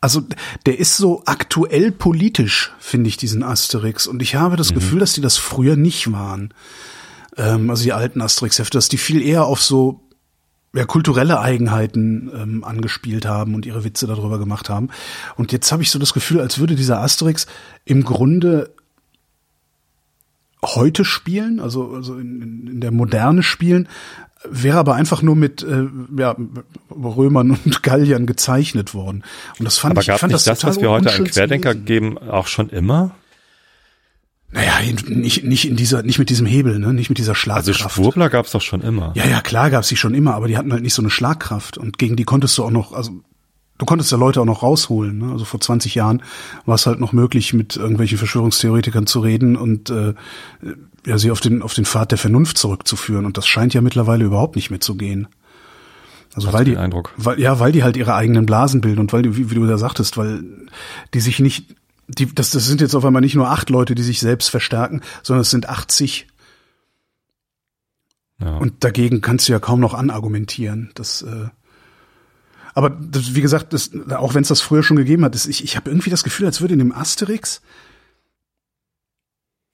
also 0.00 0.22
der 0.66 0.78
ist 0.78 0.96
so 0.96 1.24
aktuell 1.26 1.90
politisch, 1.90 2.70
finde 2.78 3.08
ich, 3.08 3.16
diesen 3.16 3.42
Asterix. 3.42 4.06
Und 4.06 4.22
ich 4.22 4.36
habe 4.36 4.54
das 4.54 4.72
Gefühl, 4.72 5.00
dass 5.00 5.14
die 5.14 5.20
das 5.20 5.36
früher 5.36 5.74
nicht 5.74 6.12
waren. 6.12 6.54
Ähm, 7.36 7.70
also 7.70 7.82
die 7.82 7.92
alten 7.92 8.20
Asterix-Hefte, 8.22 8.78
dass 8.78 8.88
die 8.88 8.98
viel 8.98 9.20
eher 9.20 9.46
auf 9.46 9.60
so 9.60 10.00
ja, 10.76 10.84
kulturelle 10.84 11.40
Eigenheiten 11.40 12.30
ähm, 12.32 12.62
angespielt 12.62 13.26
haben 13.26 13.56
und 13.56 13.66
ihre 13.66 13.82
Witze 13.82 14.06
darüber 14.06 14.38
gemacht 14.38 14.70
haben. 14.70 14.90
Und 15.34 15.50
jetzt 15.50 15.72
habe 15.72 15.82
ich 15.82 15.90
so 15.90 15.98
das 15.98 16.14
Gefühl, 16.14 16.40
als 16.40 16.60
würde 16.60 16.76
dieser 16.76 17.00
Asterix 17.00 17.48
im 17.84 18.04
Grunde 18.04 18.72
heute 20.64 21.04
spielen, 21.04 21.60
also, 21.60 21.92
also 21.94 22.16
in, 22.18 22.66
in- 22.66 22.80
der 22.80 22.90
Moderne 22.90 23.42
spielen, 23.42 23.88
wäre 24.48 24.78
aber 24.78 24.94
einfach 24.94 25.20
nur 25.22 25.34
mit 25.36 25.62
äh, 25.62 25.86
ja, 26.16 26.36
Römern 26.90 27.58
und 27.64 27.82
Galliern 27.82 28.26
gezeichnet 28.26 28.94
worden. 28.94 29.24
Und 29.58 29.64
das 29.64 29.78
fand 29.78 29.92
Aber 29.92 30.00
ich, 30.02 30.08
ich 30.08 30.14
fand 30.14 30.32
nicht 30.32 30.46
das, 30.46 30.58
total 30.60 30.76
was 30.76 30.80
wir 30.82 30.90
heute 30.90 31.12
an 31.12 31.24
Querdenker 31.24 31.74
geben, 31.74 32.18
auch 32.18 32.46
schon 32.46 32.68
immer? 32.70 33.12
Naja, 34.50 34.72
nicht, 35.08 35.44
nicht 35.44 35.68
in 35.68 35.76
dieser, 35.76 36.02
nicht 36.02 36.18
mit 36.18 36.30
diesem 36.30 36.46
Hebel, 36.46 36.78
ne? 36.78 36.94
nicht 36.94 37.10
mit 37.10 37.18
dieser 37.18 37.32
Also 37.32 37.40
Schlagkraft. 37.40 37.90
Schwurbler 37.92 38.30
gab's 38.30 38.52
doch 38.52 38.62
schon 38.62 38.80
immer. 38.80 39.12
Ja, 39.14 39.26
ja, 39.26 39.42
klar 39.42 39.68
gab's 39.70 39.88
die 39.88 39.96
schon 39.96 40.14
immer, 40.14 40.34
aber 40.34 40.48
die 40.48 40.56
hatten 40.56 40.72
halt 40.72 40.82
nicht 40.82 40.94
so 40.94 41.02
eine 41.02 41.10
Schlagkraft 41.10 41.76
und 41.76 41.98
gegen 41.98 42.16
die 42.16 42.24
konntest 42.24 42.56
du 42.56 42.64
auch 42.64 42.70
noch, 42.70 42.92
also 42.94 43.10
du 43.78 43.86
konntest 43.86 44.12
ja 44.12 44.18
Leute 44.18 44.40
auch 44.40 44.44
noch 44.44 44.62
rausholen. 44.62 45.18
Ne? 45.18 45.32
Also 45.32 45.44
vor 45.44 45.60
20 45.60 45.94
Jahren 45.94 46.22
war 46.66 46.74
es 46.74 46.86
halt 46.86 47.00
noch 47.00 47.12
möglich, 47.12 47.54
mit 47.54 47.76
irgendwelchen 47.76 48.18
Verschwörungstheoretikern 48.18 49.06
zu 49.06 49.20
reden 49.20 49.56
und 49.56 49.90
äh, 49.90 50.14
ja, 51.06 51.16
sie 51.16 51.30
auf 51.30 51.40
den 51.40 51.62
auf 51.62 51.74
den 51.74 51.84
Pfad 51.84 52.10
der 52.10 52.18
Vernunft 52.18 52.58
zurückzuführen. 52.58 53.24
Und 53.24 53.38
das 53.38 53.46
scheint 53.46 53.74
ja 53.74 53.80
mittlerweile 53.80 54.24
überhaupt 54.24 54.56
nicht 54.56 54.70
mehr 54.70 54.80
zu 54.80 54.96
gehen. 54.96 55.28
Also 56.34 56.52
weil 56.52 56.64
die, 56.64 56.76
Eindruck? 56.76 57.14
weil 57.16 57.40
ja, 57.40 57.58
weil 57.58 57.72
die 57.72 57.82
halt 57.82 57.96
ihre 57.96 58.14
eigenen 58.14 58.46
Blasen 58.46 58.80
bilden 58.80 59.00
und 59.00 59.12
weil 59.12 59.22
die, 59.22 59.36
wie, 59.36 59.50
wie 59.50 59.54
du 59.54 59.66
da 59.66 59.78
sagtest, 59.78 60.16
weil 60.16 60.44
die 61.14 61.20
sich 61.20 61.38
nicht, 61.38 61.74
die, 62.06 62.32
das, 62.32 62.50
das 62.50 62.66
sind 62.66 62.80
jetzt 62.80 62.94
auf 62.94 63.04
einmal 63.04 63.22
nicht 63.22 63.34
nur 63.34 63.48
acht 63.48 63.70
Leute, 63.70 63.94
die 63.94 64.02
sich 64.02 64.20
selbst 64.20 64.48
verstärken, 64.48 65.00
sondern 65.22 65.40
es 65.40 65.50
sind 65.50 65.68
80 65.68 66.26
Ja. 68.40 68.58
und 68.58 68.84
dagegen 68.84 69.20
kannst 69.20 69.48
du 69.48 69.52
ja 69.52 69.58
kaum 69.58 69.80
noch 69.80 69.94
anargumentieren. 69.94 70.90
Das, 70.94 71.22
äh, 71.22 71.48
aber 72.78 72.90
das, 72.90 73.34
wie 73.34 73.40
gesagt, 73.40 73.72
das, 73.72 73.90
auch 74.10 74.34
wenn 74.34 74.42
es 74.42 74.48
das 74.48 74.60
früher 74.60 74.84
schon 74.84 74.96
gegeben 74.96 75.24
hat, 75.24 75.34
das, 75.34 75.46
ich, 75.46 75.64
ich 75.64 75.74
habe 75.74 75.90
irgendwie 75.90 76.10
das 76.10 76.22
Gefühl, 76.22 76.46
als 76.46 76.60
würde 76.60 76.74
in 76.74 76.78
dem 76.78 76.92
Asterix 76.92 77.60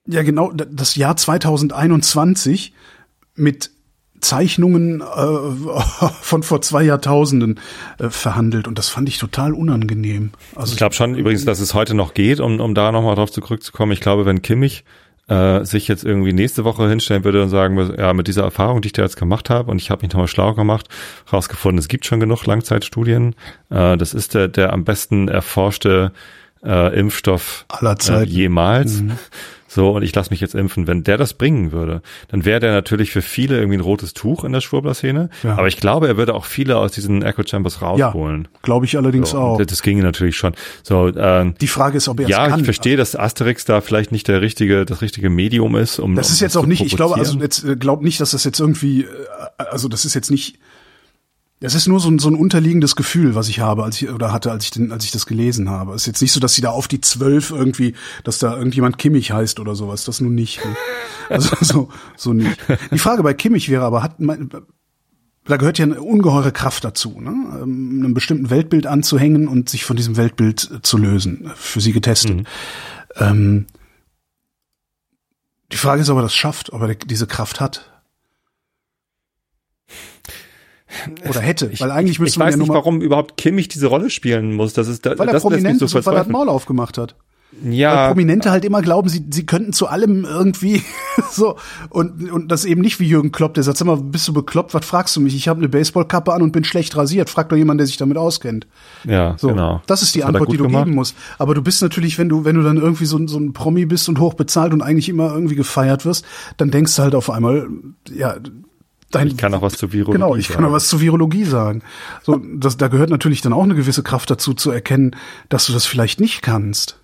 ja 0.08 0.22
genau 0.22 0.52
das 0.52 0.96
Jahr 0.96 1.14
2021 1.14 2.72
mit 3.34 3.70
Zeichnungen 4.20 5.02
äh, 5.02 5.04
von 6.22 6.42
vor 6.42 6.62
zwei 6.62 6.82
Jahrtausenden 6.84 7.60
äh, 7.98 8.08
verhandelt 8.08 8.66
und 8.66 8.78
das 8.78 8.88
fand 8.88 9.06
ich 9.10 9.18
total 9.18 9.52
unangenehm. 9.52 10.30
Also 10.56 10.72
Ich 10.72 10.78
glaube 10.78 10.94
schon 10.94 11.14
übrigens, 11.14 11.44
dass 11.44 11.60
es 11.60 11.74
heute 11.74 11.92
noch 11.92 12.14
geht, 12.14 12.40
um, 12.40 12.58
um 12.58 12.74
da 12.74 12.90
nochmal 12.90 13.16
drauf 13.16 13.30
zurückzukommen. 13.30 13.92
Ich 13.92 14.00
glaube, 14.00 14.24
wenn 14.24 14.40
Kimmich 14.40 14.82
äh, 15.28 15.64
sich 15.64 15.88
jetzt 15.88 16.04
irgendwie 16.04 16.32
nächste 16.32 16.64
Woche 16.64 16.88
hinstellen 16.88 17.24
würde 17.24 17.42
und 17.42 17.48
sagen 17.48 17.76
würde, 17.76 18.00
ja, 18.00 18.12
mit 18.12 18.28
dieser 18.28 18.42
Erfahrung, 18.42 18.82
die 18.82 18.86
ich 18.86 18.92
da 18.92 19.02
jetzt 19.02 19.16
gemacht 19.16 19.50
habe 19.50 19.70
und 19.70 19.80
ich 19.80 19.90
habe 19.90 20.02
mich 20.02 20.12
nochmal 20.12 20.28
schlau 20.28 20.54
gemacht, 20.54 20.88
rausgefunden, 21.32 21.78
es 21.78 21.88
gibt 21.88 22.04
schon 22.04 22.20
genug 22.20 22.44
Langzeitstudien. 22.46 23.34
Äh, 23.70 23.96
das 23.96 24.14
ist 24.14 24.34
der, 24.34 24.48
der 24.48 24.72
am 24.72 24.84
besten 24.84 25.28
erforschte 25.28 26.12
äh, 26.64 26.98
Impfstoff 26.98 27.64
Aller 27.68 27.92
äh, 27.92 27.98
Zeiten. 27.98 28.30
jemals. 28.30 29.02
So, 29.74 29.90
und 29.90 30.02
ich 30.04 30.14
lasse 30.14 30.30
mich 30.30 30.40
jetzt 30.40 30.54
impfen. 30.54 30.86
Wenn 30.86 31.02
der 31.02 31.18
das 31.18 31.34
bringen 31.34 31.72
würde, 31.72 32.00
dann 32.28 32.44
wäre 32.44 32.60
der 32.60 32.70
natürlich 32.70 33.10
für 33.10 33.22
viele 33.22 33.56
irgendwie 33.56 33.78
ein 33.78 33.80
rotes 33.80 34.14
Tuch 34.14 34.44
in 34.44 34.52
der 34.52 34.60
Schwurbler-Szene. 34.60 35.30
Ja. 35.42 35.56
Aber 35.58 35.66
ich 35.66 35.78
glaube, 35.78 36.06
er 36.06 36.16
würde 36.16 36.34
auch 36.34 36.44
viele 36.44 36.76
aus 36.76 36.92
diesen 36.92 37.22
Echo 37.22 37.42
Chambers 37.44 37.80
ja, 37.80 37.88
rausholen. 37.88 38.46
glaube 38.62 38.86
ich 38.86 38.96
allerdings 38.96 39.30
So, 39.30 39.38
auch. 39.38 39.60
Das 39.60 39.82
ginge 39.82 40.04
natürlich 40.04 40.36
schon. 40.36 40.54
So, 40.84 41.08
ähm, 41.16 41.56
Die 41.60 41.66
Frage 41.66 41.96
ist, 41.96 42.06
ob 42.06 42.20
er 42.20 42.26
es 42.26 42.30
ja, 42.30 42.46
kann. 42.46 42.60
ich 42.60 42.64
verstehe, 42.64 42.96
dass 42.96 43.16
Asterix 43.16 43.64
da 43.64 43.80
vielleicht 43.80 44.12
nicht 44.12 44.28
der 44.28 44.40
richtige, 44.42 44.84
das 44.84 45.02
richtige 45.02 45.28
Medium 45.28 45.74
ist, 45.74 45.98
um. 45.98 46.14
Das 46.14 46.28
um 46.28 46.34
ist 46.34 46.40
jetzt 46.40 46.52
zu 46.52 46.60
auch 46.60 46.66
nicht, 46.66 46.80
ich 46.80 46.94
glaube, 46.94 47.16
also 47.16 47.36
jetzt 47.40 47.64
äh, 47.64 47.74
glaub 47.74 48.00
nicht, 48.00 48.20
dass 48.20 48.30
das 48.30 48.44
jetzt 48.44 48.60
irgendwie, 48.60 49.02
äh, 49.02 49.08
also 49.58 49.88
das 49.88 50.04
ist 50.04 50.14
jetzt 50.14 50.30
nicht 50.30 50.56
Es 51.60 51.74
ist 51.74 51.86
nur 51.86 52.00
so 52.00 52.10
ein, 52.10 52.18
so 52.18 52.28
ein 52.28 52.34
unterliegendes 52.34 52.94
Gefühl, 52.94 53.34
was 53.34 53.48
ich 53.48 53.60
habe, 53.60 53.84
als 53.84 54.00
ich 54.00 54.10
oder 54.10 54.32
hatte, 54.32 54.50
als 54.50 54.64
ich 54.64 54.70
den, 54.70 54.92
als 54.92 55.04
ich 55.04 55.12
das 55.12 55.24
gelesen 55.24 55.70
habe. 55.70 55.94
Es 55.94 56.02
ist 56.02 56.06
jetzt 56.06 56.20
nicht 56.20 56.32
so, 56.32 56.40
dass 56.40 56.54
sie 56.54 56.60
da 56.60 56.70
auf 56.70 56.88
die 56.88 57.00
zwölf 57.00 57.50
irgendwie, 57.50 57.94
dass 58.22 58.38
da 58.38 58.56
irgendjemand 58.56 58.98
Kimmich 58.98 59.32
heißt 59.32 59.60
oder 59.60 59.74
sowas. 59.74 60.04
Das 60.04 60.20
nun 60.20 60.34
nicht. 60.34 60.62
Ne? 60.64 60.76
Also 61.30 61.56
so, 61.60 61.88
so 62.16 62.32
nicht. 62.32 62.58
Die 62.90 62.98
Frage 62.98 63.22
bei 63.22 63.32
Kimmich 63.34 63.70
wäre 63.70 63.84
aber, 63.84 64.02
hat 64.02 64.20
mein, 64.20 64.50
da 65.46 65.56
gehört 65.56 65.78
ja 65.78 65.84
eine 65.84 66.00
ungeheure 66.00 66.52
Kraft 66.52 66.84
dazu, 66.84 67.20
ne? 67.20 67.30
Ähm, 67.62 68.00
einem 68.02 68.14
bestimmten 68.14 68.50
Weltbild 68.50 68.86
anzuhängen 68.86 69.46
und 69.48 69.68
sich 69.68 69.84
von 69.84 69.96
diesem 69.96 70.16
Weltbild 70.16 70.80
zu 70.82 70.96
lösen. 70.96 71.50
Für 71.54 71.80
sie 71.80 71.92
getestet. 71.92 72.36
Mhm. 72.36 72.46
Ähm, 73.16 73.66
die 75.72 75.76
Frage 75.76 76.02
ist, 76.02 76.10
ob 76.10 76.18
er 76.18 76.22
das 76.22 76.34
schafft, 76.34 76.72
ob 76.72 76.82
er 76.82 76.94
diese 76.94 77.26
Kraft 77.26 77.60
hat. 77.60 77.93
Oder 81.28 81.40
hätte, 81.40 81.70
ich, 81.72 81.80
weil 81.80 81.90
eigentlich 81.90 82.18
müsste 82.18 82.38
man 82.38 82.50
ja 82.50 82.56
nicht, 82.56 82.68
warum 82.68 83.00
überhaupt 83.00 83.36
Kimmich 83.36 83.68
diese 83.68 83.86
Rolle 83.86 84.10
spielen 84.10 84.54
muss. 84.54 84.72
Das 84.72 84.88
ist 84.88 85.06
da, 85.06 85.18
weil 85.18 85.28
er 85.28 85.34
das 85.34 85.42
prominent 85.42 85.78
so 85.78 86.04
weil 86.06 86.16
er 86.16 86.28
Maul 86.28 86.48
aufgemacht 86.48 86.98
hat. 86.98 87.14
Ja. 87.62 87.94
Weil 87.94 88.08
Prominente 88.08 88.50
halt 88.50 88.64
immer 88.64 88.82
glauben, 88.82 89.08
sie, 89.08 89.24
sie 89.30 89.46
könnten 89.46 89.72
zu 89.72 89.86
allem 89.86 90.24
irgendwie 90.24 90.82
so 91.30 91.56
und 91.90 92.30
und 92.30 92.48
das 92.50 92.64
eben 92.64 92.80
nicht 92.80 92.98
wie 93.00 93.06
Jürgen 93.06 93.32
Klopp, 93.32 93.54
der 93.54 93.62
sagt, 93.62 93.78
sag 93.78 93.86
mal, 93.86 93.96
bist 93.96 94.26
du 94.26 94.32
bekloppt, 94.32 94.74
was 94.74 94.84
fragst 94.84 95.14
du 95.16 95.20
mich? 95.20 95.34
Ich 95.34 95.48
habe 95.48 95.58
eine 95.58 95.68
Baseballkappe 95.68 96.32
an 96.32 96.42
und 96.42 96.52
bin 96.52 96.64
schlecht 96.64 96.96
rasiert. 96.96 97.30
Frag 97.30 97.48
doch 97.48 97.56
jemand, 97.56 97.80
der 97.80 97.86
sich 97.86 97.96
damit 97.96 98.16
auskennt. 98.16 98.66
Ja, 99.04 99.36
so, 99.38 99.48
genau. 99.48 99.82
Das 99.86 100.02
ist 100.02 100.14
die 100.14 100.20
das 100.20 100.28
Antwort, 100.28 100.52
die 100.52 100.56
du 100.56 100.64
gemacht. 100.64 100.84
geben 100.84 100.96
musst. 100.96 101.16
Aber 101.38 101.54
du 101.54 101.62
bist 101.62 101.82
natürlich, 101.82 102.18
wenn 102.18 102.28
du 102.28 102.44
wenn 102.44 102.56
du 102.56 102.62
dann 102.62 102.76
irgendwie 102.76 103.06
so, 103.06 103.24
so 103.26 103.38
ein 103.38 103.52
Promi 103.52 103.86
bist 103.86 104.08
und 104.08 104.18
hoch 104.18 104.34
bezahlt 104.34 104.72
und 104.72 104.82
eigentlich 104.82 105.08
immer 105.08 105.32
irgendwie 105.32 105.56
gefeiert 105.56 106.04
wirst, 106.04 106.24
dann 106.56 106.70
denkst 106.70 106.96
du 106.96 107.02
halt 107.02 107.14
auf 107.14 107.30
einmal, 107.30 107.68
ja, 108.12 108.36
Dein, 109.10 109.28
ich 109.28 109.36
kann 109.36 109.54
auch 109.54 109.62
was 109.62 109.74
zu 109.74 109.92
Virologie 109.92 110.18
sagen. 110.18 110.22
Genau, 110.22 110.36
ich 110.36 110.48
sagen. 110.48 110.56
kann 110.56 110.64
auch 110.64 110.72
was 110.72 110.88
zu 110.88 111.00
Virologie 111.00 111.44
sagen. 111.44 111.82
So, 112.22 112.40
das, 112.56 112.76
da 112.76 112.88
gehört 112.88 113.10
natürlich 113.10 113.40
dann 113.42 113.52
auch 113.52 113.62
eine 113.62 113.74
gewisse 113.74 114.02
Kraft 114.02 114.30
dazu, 114.30 114.54
zu 114.54 114.70
erkennen, 114.70 115.14
dass 115.48 115.66
du 115.66 115.72
das 115.72 115.86
vielleicht 115.86 116.20
nicht 116.20 116.42
kannst. 116.42 116.98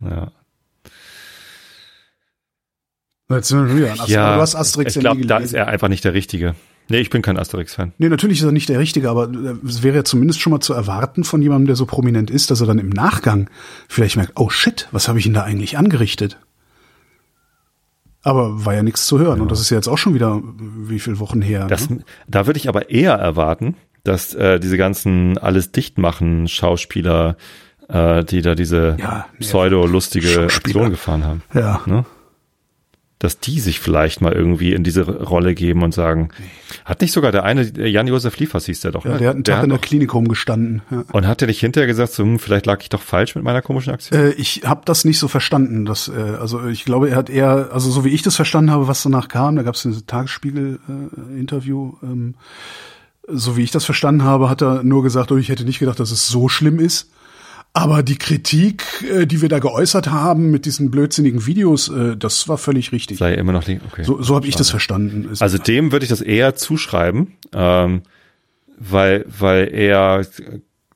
Ja. 0.00 0.32
Jetzt 3.28 3.48
sind 3.48 3.66
wir 3.66 3.76
wieder 3.76 3.86
an 3.86 3.92
Asterix. 3.92 4.12
Ja, 4.12 4.34
du 4.36 4.40
hast 4.40 4.54
Asterix 4.54 4.96
ich 4.96 5.00
glaube, 5.00 5.26
da 5.26 5.38
ist 5.38 5.52
er 5.52 5.66
einfach 5.68 5.88
nicht 5.88 6.04
der 6.04 6.14
Richtige. 6.14 6.54
Nee, 6.88 6.98
ich 6.98 7.10
bin 7.10 7.22
kein 7.22 7.36
Asterix-Fan. 7.36 7.92
Nee, 7.98 8.08
natürlich 8.08 8.38
ist 8.38 8.44
er 8.44 8.52
nicht 8.52 8.68
der 8.68 8.78
Richtige, 8.78 9.10
aber 9.10 9.28
es 9.66 9.82
wäre 9.82 9.96
ja 9.96 10.04
zumindest 10.04 10.40
schon 10.40 10.52
mal 10.52 10.60
zu 10.60 10.72
erwarten 10.72 11.24
von 11.24 11.42
jemandem, 11.42 11.66
der 11.66 11.76
so 11.76 11.84
prominent 11.84 12.30
ist, 12.30 12.52
dass 12.52 12.60
er 12.60 12.68
dann 12.68 12.78
im 12.78 12.90
Nachgang 12.90 13.50
vielleicht 13.88 14.16
merkt, 14.16 14.34
oh 14.36 14.50
shit, 14.50 14.86
was 14.92 15.08
habe 15.08 15.18
ich 15.18 15.26
ihn 15.26 15.34
da 15.34 15.42
eigentlich 15.42 15.76
angerichtet? 15.76 16.38
Aber 18.26 18.64
war 18.64 18.74
ja 18.74 18.82
nichts 18.82 19.06
zu 19.06 19.20
hören. 19.20 19.36
Ja. 19.36 19.42
Und 19.42 19.52
das 19.52 19.60
ist 19.60 19.70
ja 19.70 19.76
jetzt 19.76 19.86
auch 19.86 19.98
schon 19.98 20.12
wieder 20.12 20.42
wie 20.58 20.98
viele 20.98 21.20
Wochen 21.20 21.40
her. 21.40 21.68
Das, 21.68 21.88
ne? 21.88 22.00
Da 22.26 22.48
würde 22.48 22.58
ich 22.58 22.68
aber 22.68 22.90
eher 22.90 23.12
erwarten, 23.12 23.76
dass 24.02 24.34
äh, 24.34 24.58
diese 24.58 24.76
ganzen 24.76 25.38
alles 25.38 25.70
dicht 25.70 25.96
machen 25.96 26.48
Schauspieler, 26.48 27.36
äh, 27.88 28.24
die 28.24 28.42
da 28.42 28.56
diese 28.56 28.96
ja, 28.98 29.26
pseudo-lustige 29.38 30.42
Aktion 30.42 30.90
gefahren 30.90 31.24
haben. 31.24 31.42
Ja. 31.54 31.82
Ne? 31.86 32.04
Dass 33.18 33.40
die 33.40 33.60
sich 33.60 33.80
vielleicht 33.80 34.20
mal 34.20 34.32
irgendwie 34.32 34.74
in 34.74 34.84
diese 34.84 35.02
Rolle 35.02 35.54
geben 35.54 35.82
und 35.82 35.94
sagen, 35.94 36.28
hat 36.84 37.00
nicht 37.00 37.12
sogar 37.12 37.32
der 37.32 37.44
eine, 37.44 37.62
Jan-Josef 37.62 38.36
Liefers 38.36 38.66
hieß 38.66 38.80
der 38.80 38.92
doch, 38.92 39.06
ja, 39.06 39.12
ne? 39.12 39.18
der 39.18 39.28
hat 39.28 39.34
einen 39.36 39.44
Tag 39.44 39.54
der 39.56 39.64
in 39.64 39.70
der 39.70 39.78
Klinik 39.78 40.12
rumgestanden. 40.12 40.82
Ja. 40.90 41.04
Und 41.12 41.26
hat 41.26 41.40
der 41.40 41.48
dich 41.48 41.60
hinterher 41.60 41.86
gesagt, 41.86 42.12
so, 42.12 42.24
hm, 42.24 42.38
vielleicht 42.38 42.66
lag 42.66 42.82
ich 42.82 42.90
doch 42.90 43.00
falsch 43.00 43.34
mit 43.34 43.42
meiner 43.42 43.62
komischen 43.62 43.94
Aktion? 43.94 44.20
Äh, 44.20 44.32
ich 44.32 44.62
habe 44.66 44.82
das 44.84 45.06
nicht 45.06 45.18
so 45.18 45.28
verstanden. 45.28 45.86
Dass, 45.86 46.08
äh, 46.08 46.12
also 46.12 46.66
ich 46.66 46.84
glaube, 46.84 47.08
er 47.08 47.16
hat 47.16 47.30
eher, 47.30 47.70
also 47.72 47.90
so 47.90 48.04
wie 48.04 48.10
ich 48.10 48.20
das 48.20 48.36
verstanden 48.36 48.70
habe, 48.70 48.86
was 48.86 49.02
danach 49.02 49.28
kam, 49.28 49.56
da 49.56 49.62
gab 49.62 49.76
es 49.76 49.84
ein 49.86 50.06
Tagesspiegel-Interview, 50.06 51.94
äh, 52.02 52.06
ähm, 52.06 52.34
so 53.28 53.56
wie 53.56 53.62
ich 53.62 53.70
das 53.70 53.86
verstanden 53.86 54.24
habe, 54.24 54.50
hat 54.50 54.62
er 54.62 54.82
nur 54.82 55.02
gesagt, 55.02 55.32
oh, 55.32 55.36
ich 55.36 55.48
hätte 55.48 55.64
nicht 55.64 55.78
gedacht, 55.78 56.00
dass 56.00 56.10
es 56.10 56.28
so 56.28 56.48
schlimm 56.48 56.78
ist. 56.78 57.10
Aber 57.76 58.02
die 58.02 58.16
Kritik, 58.16 58.84
äh, 59.02 59.26
die 59.26 59.42
wir 59.42 59.50
da 59.50 59.58
geäußert 59.58 60.10
haben 60.10 60.50
mit 60.50 60.64
diesen 60.64 60.90
blödsinnigen 60.90 61.44
Videos, 61.44 61.90
äh, 61.90 62.16
das 62.16 62.48
war 62.48 62.56
völlig 62.56 62.90
richtig. 62.90 63.18
Sei 63.18 63.34
immer 63.34 63.52
noch 63.52 63.64
okay. 63.68 64.02
So, 64.02 64.22
so 64.22 64.34
habe 64.34 64.46
ich 64.46 64.56
das 64.56 64.70
verstanden. 64.70 65.28
Also 65.40 65.58
dem 65.58 65.92
würde 65.92 66.04
ich 66.04 66.08
das 66.08 66.22
eher 66.22 66.54
zuschreiben, 66.54 67.34
ähm, 67.52 68.00
weil 68.78 69.26
weil 69.26 69.68
er 69.74 70.26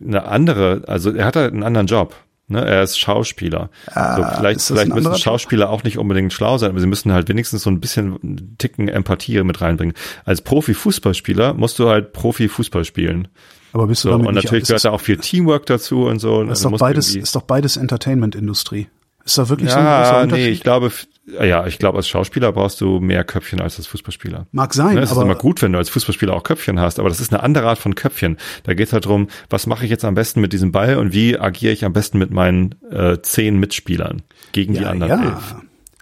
eine 0.02 0.24
andere, 0.24 0.84
also 0.86 1.10
er 1.10 1.26
hat 1.26 1.36
halt 1.36 1.52
einen 1.52 1.64
anderen 1.64 1.86
Job. 1.86 2.16
Ne, 2.48 2.64
er 2.64 2.82
ist 2.82 2.98
Schauspieler. 2.98 3.68
Ah, 3.92 4.16
so, 4.16 4.38
vielleicht 4.38 4.62
vielleicht 4.62 4.94
müssen 4.94 5.14
Schauspieler 5.16 5.68
auch 5.68 5.84
nicht 5.84 5.98
unbedingt 5.98 6.32
schlau 6.32 6.56
sein, 6.56 6.70
aber 6.70 6.80
sie 6.80 6.86
müssen 6.86 7.12
halt 7.12 7.28
wenigstens 7.28 7.62
so 7.62 7.70
ein 7.70 7.78
bisschen 7.78 8.56
Ticken 8.56 8.88
Empathie 8.88 9.42
mit 9.42 9.60
reinbringen. 9.60 9.94
Als 10.24 10.40
Profi-Fußballspieler 10.40 11.52
musst 11.52 11.78
du 11.78 11.90
halt 11.90 12.14
Profi-Fußball 12.14 12.86
spielen. 12.86 13.28
Aber 13.72 13.86
bist 13.86 14.04
du 14.04 14.08
so, 14.08 14.12
damit 14.12 14.28
Und 14.28 14.34
natürlich 14.34 14.66
gehört 14.66 14.84
da 14.84 14.90
auch 14.90 15.00
viel 15.00 15.18
Teamwork 15.18 15.66
dazu 15.66 16.04
und 16.04 16.18
so. 16.18 16.42
Ist 16.42 16.48
also 16.50 16.70
doch 16.70 16.78
beides, 16.78 17.14
ist 17.14 17.36
doch 17.36 17.42
beides 17.42 17.76
Entertainment-Industrie. 17.76 18.88
Ist 19.24 19.38
da 19.38 19.48
wirklich 19.48 19.70
ja, 19.70 19.74
so 19.74 19.80
ein 19.80 19.86
großer 19.86 20.22
Unterschied? 20.22 20.44
Nee, 20.46 20.50
ich 20.50 20.62
glaube, 20.62 20.90
ja, 21.26 21.66
ich 21.66 21.78
glaube, 21.78 21.98
als 21.98 22.08
Schauspieler 22.08 22.52
brauchst 22.52 22.80
du 22.80 23.00
mehr 23.00 23.22
Köpfchen 23.24 23.60
als 23.60 23.76
als 23.76 23.86
Fußballspieler. 23.86 24.46
Mag 24.52 24.74
sein, 24.74 24.94
ne, 24.94 25.02
es 25.02 25.12
aber. 25.12 25.20
ist 25.20 25.24
immer 25.24 25.34
gut, 25.34 25.62
wenn 25.62 25.72
du 25.72 25.78
als 25.78 25.90
Fußballspieler 25.90 26.34
auch 26.34 26.42
Köpfchen 26.42 26.80
hast, 26.80 26.98
aber 26.98 27.08
das 27.08 27.20
ist 27.20 27.32
eine 27.32 27.42
andere 27.42 27.68
Art 27.68 27.78
von 27.78 27.94
Köpfchen. 27.94 28.38
Da 28.64 28.74
geht 28.74 28.88
es 28.88 28.92
halt 28.92 29.04
darum, 29.04 29.28
was 29.48 29.66
mache 29.66 29.84
ich 29.84 29.90
jetzt 29.90 30.04
am 30.04 30.14
besten 30.14 30.40
mit 30.40 30.52
diesem 30.52 30.72
Ball 30.72 30.96
und 30.96 31.12
wie 31.12 31.38
agiere 31.38 31.72
ich 31.72 31.84
am 31.84 31.92
besten 31.92 32.18
mit 32.18 32.30
meinen 32.30 32.74
äh, 32.90 33.18
zehn 33.22 33.58
Mitspielern 33.58 34.22
gegen 34.52 34.74
ja, 34.74 34.80
die 34.80 34.86
anderen 34.86 35.12
ja. 35.12 35.28
elf. 35.30 35.54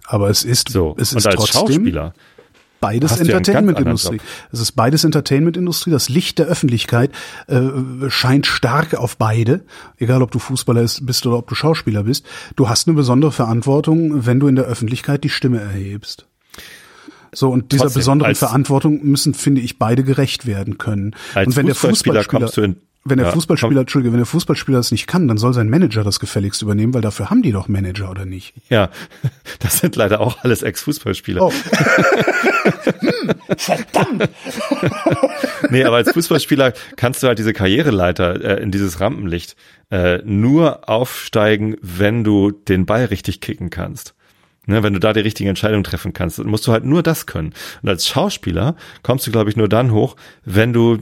Aber 0.07 0.31
es 0.31 0.45
ist, 0.45 0.71
so. 0.71 0.95
es 0.99 1.12
ist 1.12 1.16
und 1.16 1.27
als 1.27 1.51
trotzdem, 1.51 1.75
Schauspieler 1.75 2.14
beides 2.81 3.18
Entertainment-Industrie. 3.18 4.20
Es 4.53 4.61
ist 4.61 4.72
beides 4.72 5.05
Entertainment-Industrie. 5.05 5.91
Das 5.91 6.09
Licht 6.09 6.39
der 6.39 6.47
Öffentlichkeit 6.47 7.11
äh, 7.47 7.61
scheint 8.09 8.47
stark 8.47 8.95
auf 8.95 9.16
beide, 9.16 9.64
egal 9.97 10.22
ob 10.22 10.31
du 10.31 10.39
Fußballer 10.39 10.87
bist 11.03 11.26
oder 11.26 11.39
ob 11.39 11.49
du 11.49 11.55
Schauspieler 11.55 12.05
bist. 12.05 12.26
Du 12.57 12.68
hast 12.68 12.89
eine 12.89 12.97
besondere 12.97 13.33
Verantwortung, 13.33 14.26
wenn 14.26 14.41
du 14.41 14.49
in 14.49 14.57
der 14.57 14.64
Öffentlichkeit 14.64 15.24
die 15.24 15.31
Stimme 15.31 15.61
erhebst. 15.61 16.26
So, 17.35 17.51
und 17.51 17.72
dieser 17.72 17.85
Trotzdem, 17.85 18.01
besonderen 18.01 18.35
Verantwortung 18.35 19.05
müssen, 19.05 19.35
finde 19.35 19.61
ich, 19.61 19.79
beide 19.79 20.03
gerecht 20.03 20.47
werden 20.47 20.79
können. 20.79 21.14
Als 21.35 21.49
und 21.49 21.57
wenn 21.57 21.66
Fußballspieler 21.66 21.66
der 21.66 21.74
Fußballspieler 21.74 22.24
kommst 22.24 22.57
du 22.57 22.62
in 22.62 22.76
wenn 23.05 23.18
der 23.18 23.28
ja, 23.28 23.32
Fußballspieler. 23.32 23.80
Entschuldige, 23.80 24.12
wenn 24.12 24.18
der 24.18 24.26
Fußballspieler 24.26 24.78
das 24.78 24.90
nicht 24.90 25.07
kann, 25.07 25.28
dann 25.28 25.38
soll 25.38 25.55
sein 25.55 25.68
Manager 25.68 26.05
das 26.05 26.20
gefälligst 26.20 26.62
übernehmen, 26.62 26.94
weil 26.94 27.01
dafür 27.01 27.30
haben 27.30 27.42
die 27.42 27.53
doch 27.53 27.68
Manager, 27.68 28.11
oder 28.11 28.24
nicht? 28.24 28.55
Ja, 28.68 28.90
das 29.61 29.78
sind 29.78 29.96
leider 29.96 30.20
auch 30.20 30.44
alles 30.44 30.62
Ex-Fußballspieler. 30.62 31.42
Oh. 31.42 31.53
hm, 33.01 33.30
verdammt! 33.57 34.28
nee, 35.70 35.84
aber 35.84 35.96
als 35.96 36.12
Fußballspieler 36.12 36.72
kannst 36.96 37.22
du 37.22 37.28
halt 37.28 37.38
diese 37.38 37.53
Karriereleiter 37.53 38.59
äh, 38.59 38.62
in 38.62 38.70
dieses 38.70 39.01
Rampenlicht 39.01 39.57
äh, 39.90 40.18
nur 40.24 40.88
aufsteigen, 40.88 41.76
wenn 41.80 42.24
du 42.24 42.51
den 42.51 42.84
Ball 42.84 43.07
richtig 43.07 43.40
kicken 43.40 43.70
kannst. 43.70 44.14
Ne, 44.66 44.82
wenn 44.82 44.92
du 44.92 45.01
da 45.01 45.14
die 45.14 45.20
richtige 45.20 45.49
Entscheidung 45.49 45.82
treffen 45.82 46.12
kannst, 46.12 46.38
dann 46.38 46.49
musst 46.49 46.66
du 46.66 46.72
halt 46.72 46.84
nur 46.84 47.03
das 47.03 47.24
können. 47.24 47.55
Und 47.80 47.88
als 47.88 48.07
Schauspieler 48.07 48.76
kommst 49.03 49.26
du, 49.26 49.30
glaube 49.30 49.49
ich, 49.49 49.57
nur 49.57 49.66
dann 49.66 49.92
hoch, 49.92 50.14
wenn 50.44 50.74
du 50.74 50.99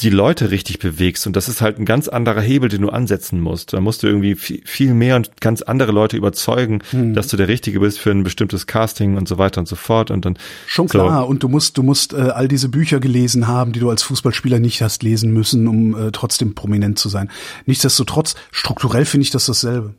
die 0.00 0.10
Leute 0.10 0.52
richtig 0.52 0.78
bewegst. 0.78 1.26
Und 1.26 1.34
das 1.34 1.48
ist 1.48 1.60
halt 1.60 1.78
ein 1.78 1.84
ganz 1.84 2.06
anderer 2.06 2.40
Hebel, 2.40 2.68
den 2.68 2.82
du 2.82 2.90
ansetzen 2.90 3.40
musst. 3.40 3.72
Da 3.72 3.80
musst 3.80 4.02
du 4.02 4.06
irgendwie 4.06 4.36
viel, 4.36 4.94
mehr 4.94 5.16
und 5.16 5.40
ganz 5.40 5.62
andere 5.62 5.90
Leute 5.90 6.16
überzeugen, 6.16 6.82
hm. 6.90 7.14
dass 7.14 7.26
du 7.26 7.36
der 7.36 7.48
Richtige 7.48 7.80
bist 7.80 7.98
für 7.98 8.12
ein 8.12 8.22
bestimmtes 8.22 8.68
Casting 8.68 9.16
und 9.16 9.26
so 9.26 9.38
weiter 9.38 9.60
und 9.60 9.66
so 9.66 9.74
fort. 9.74 10.12
Und 10.12 10.24
dann 10.24 10.38
schon 10.66 10.88
klar. 10.88 11.22
So. 11.22 11.28
Und 11.28 11.42
du 11.42 11.48
musst, 11.48 11.76
du 11.78 11.82
musst 11.82 12.12
äh, 12.12 12.16
all 12.16 12.46
diese 12.46 12.68
Bücher 12.68 13.00
gelesen 13.00 13.48
haben, 13.48 13.72
die 13.72 13.80
du 13.80 13.90
als 13.90 14.04
Fußballspieler 14.04 14.60
nicht 14.60 14.82
hast 14.82 15.02
lesen 15.02 15.32
müssen, 15.32 15.66
um 15.66 15.96
äh, 15.96 16.12
trotzdem 16.12 16.54
prominent 16.54 16.98
zu 16.98 17.08
sein. 17.08 17.28
Nichtsdestotrotz, 17.66 18.36
strukturell 18.52 19.04
finde 19.04 19.22
ich 19.22 19.30
das 19.30 19.46
dasselbe. 19.46 19.94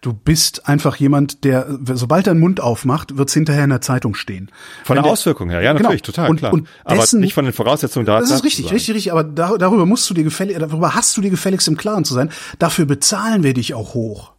Du 0.00 0.12
bist 0.12 0.68
einfach 0.68 0.96
jemand, 0.96 1.44
der, 1.44 1.78
sobald 1.94 2.26
er 2.26 2.34
den 2.34 2.40
Mund 2.40 2.60
aufmacht, 2.60 3.16
wird 3.16 3.28
es 3.28 3.34
hinterher 3.34 3.64
in 3.64 3.70
der 3.70 3.80
Zeitung 3.80 4.14
stehen. 4.14 4.50
Von 4.84 4.96
der, 4.96 5.02
der 5.02 5.12
Auswirkung 5.12 5.50
her, 5.50 5.62
ja, 5.62 5.72
genau. 5.72 5.84
natürlich, 5.84 6.02
genau. 6.02 6.14
total, 6.14 6.30
und, 6.30 6.36
klar. 6.36 6.52
Und 6.52 6.68
dessen, 6.88 7.16
aber 7.16 7.24
nicht 7.24 7.34
von 7.34 7.44
den 7.44 7.54
Voraussetzungen 7.54 8.06
da. 8.06 8.20
Das 8.20 8.30
ist 8.30 8.44
richtig, 8.44 8.72
richtig, 8.72 8.94
richtig, 8.94 9.12
aber 9.12 9.24
da, 9.24 9.56
darüber 9.56 9.86
musst 9.86 10.08
du 10.10 10.14
dir 10.14 10.24
gefällig, 10.24 10.56
darüber 10.58 10.94
hast 10.94 11.16
du 11.16 11.20
dir 11.20 11.30
gefälligst 11.30 11.68
im 11.68 11.76
Klaren 11.76 12.04
zu 12.04 12.14
sein. 12.14 12.30
Dafür 12.58 12.86
bezahlen 12.86 13.42
wir 13.42 13.54
dich 13.54 13.74
auch 13.74 13.94
hoch. 13.94 14.32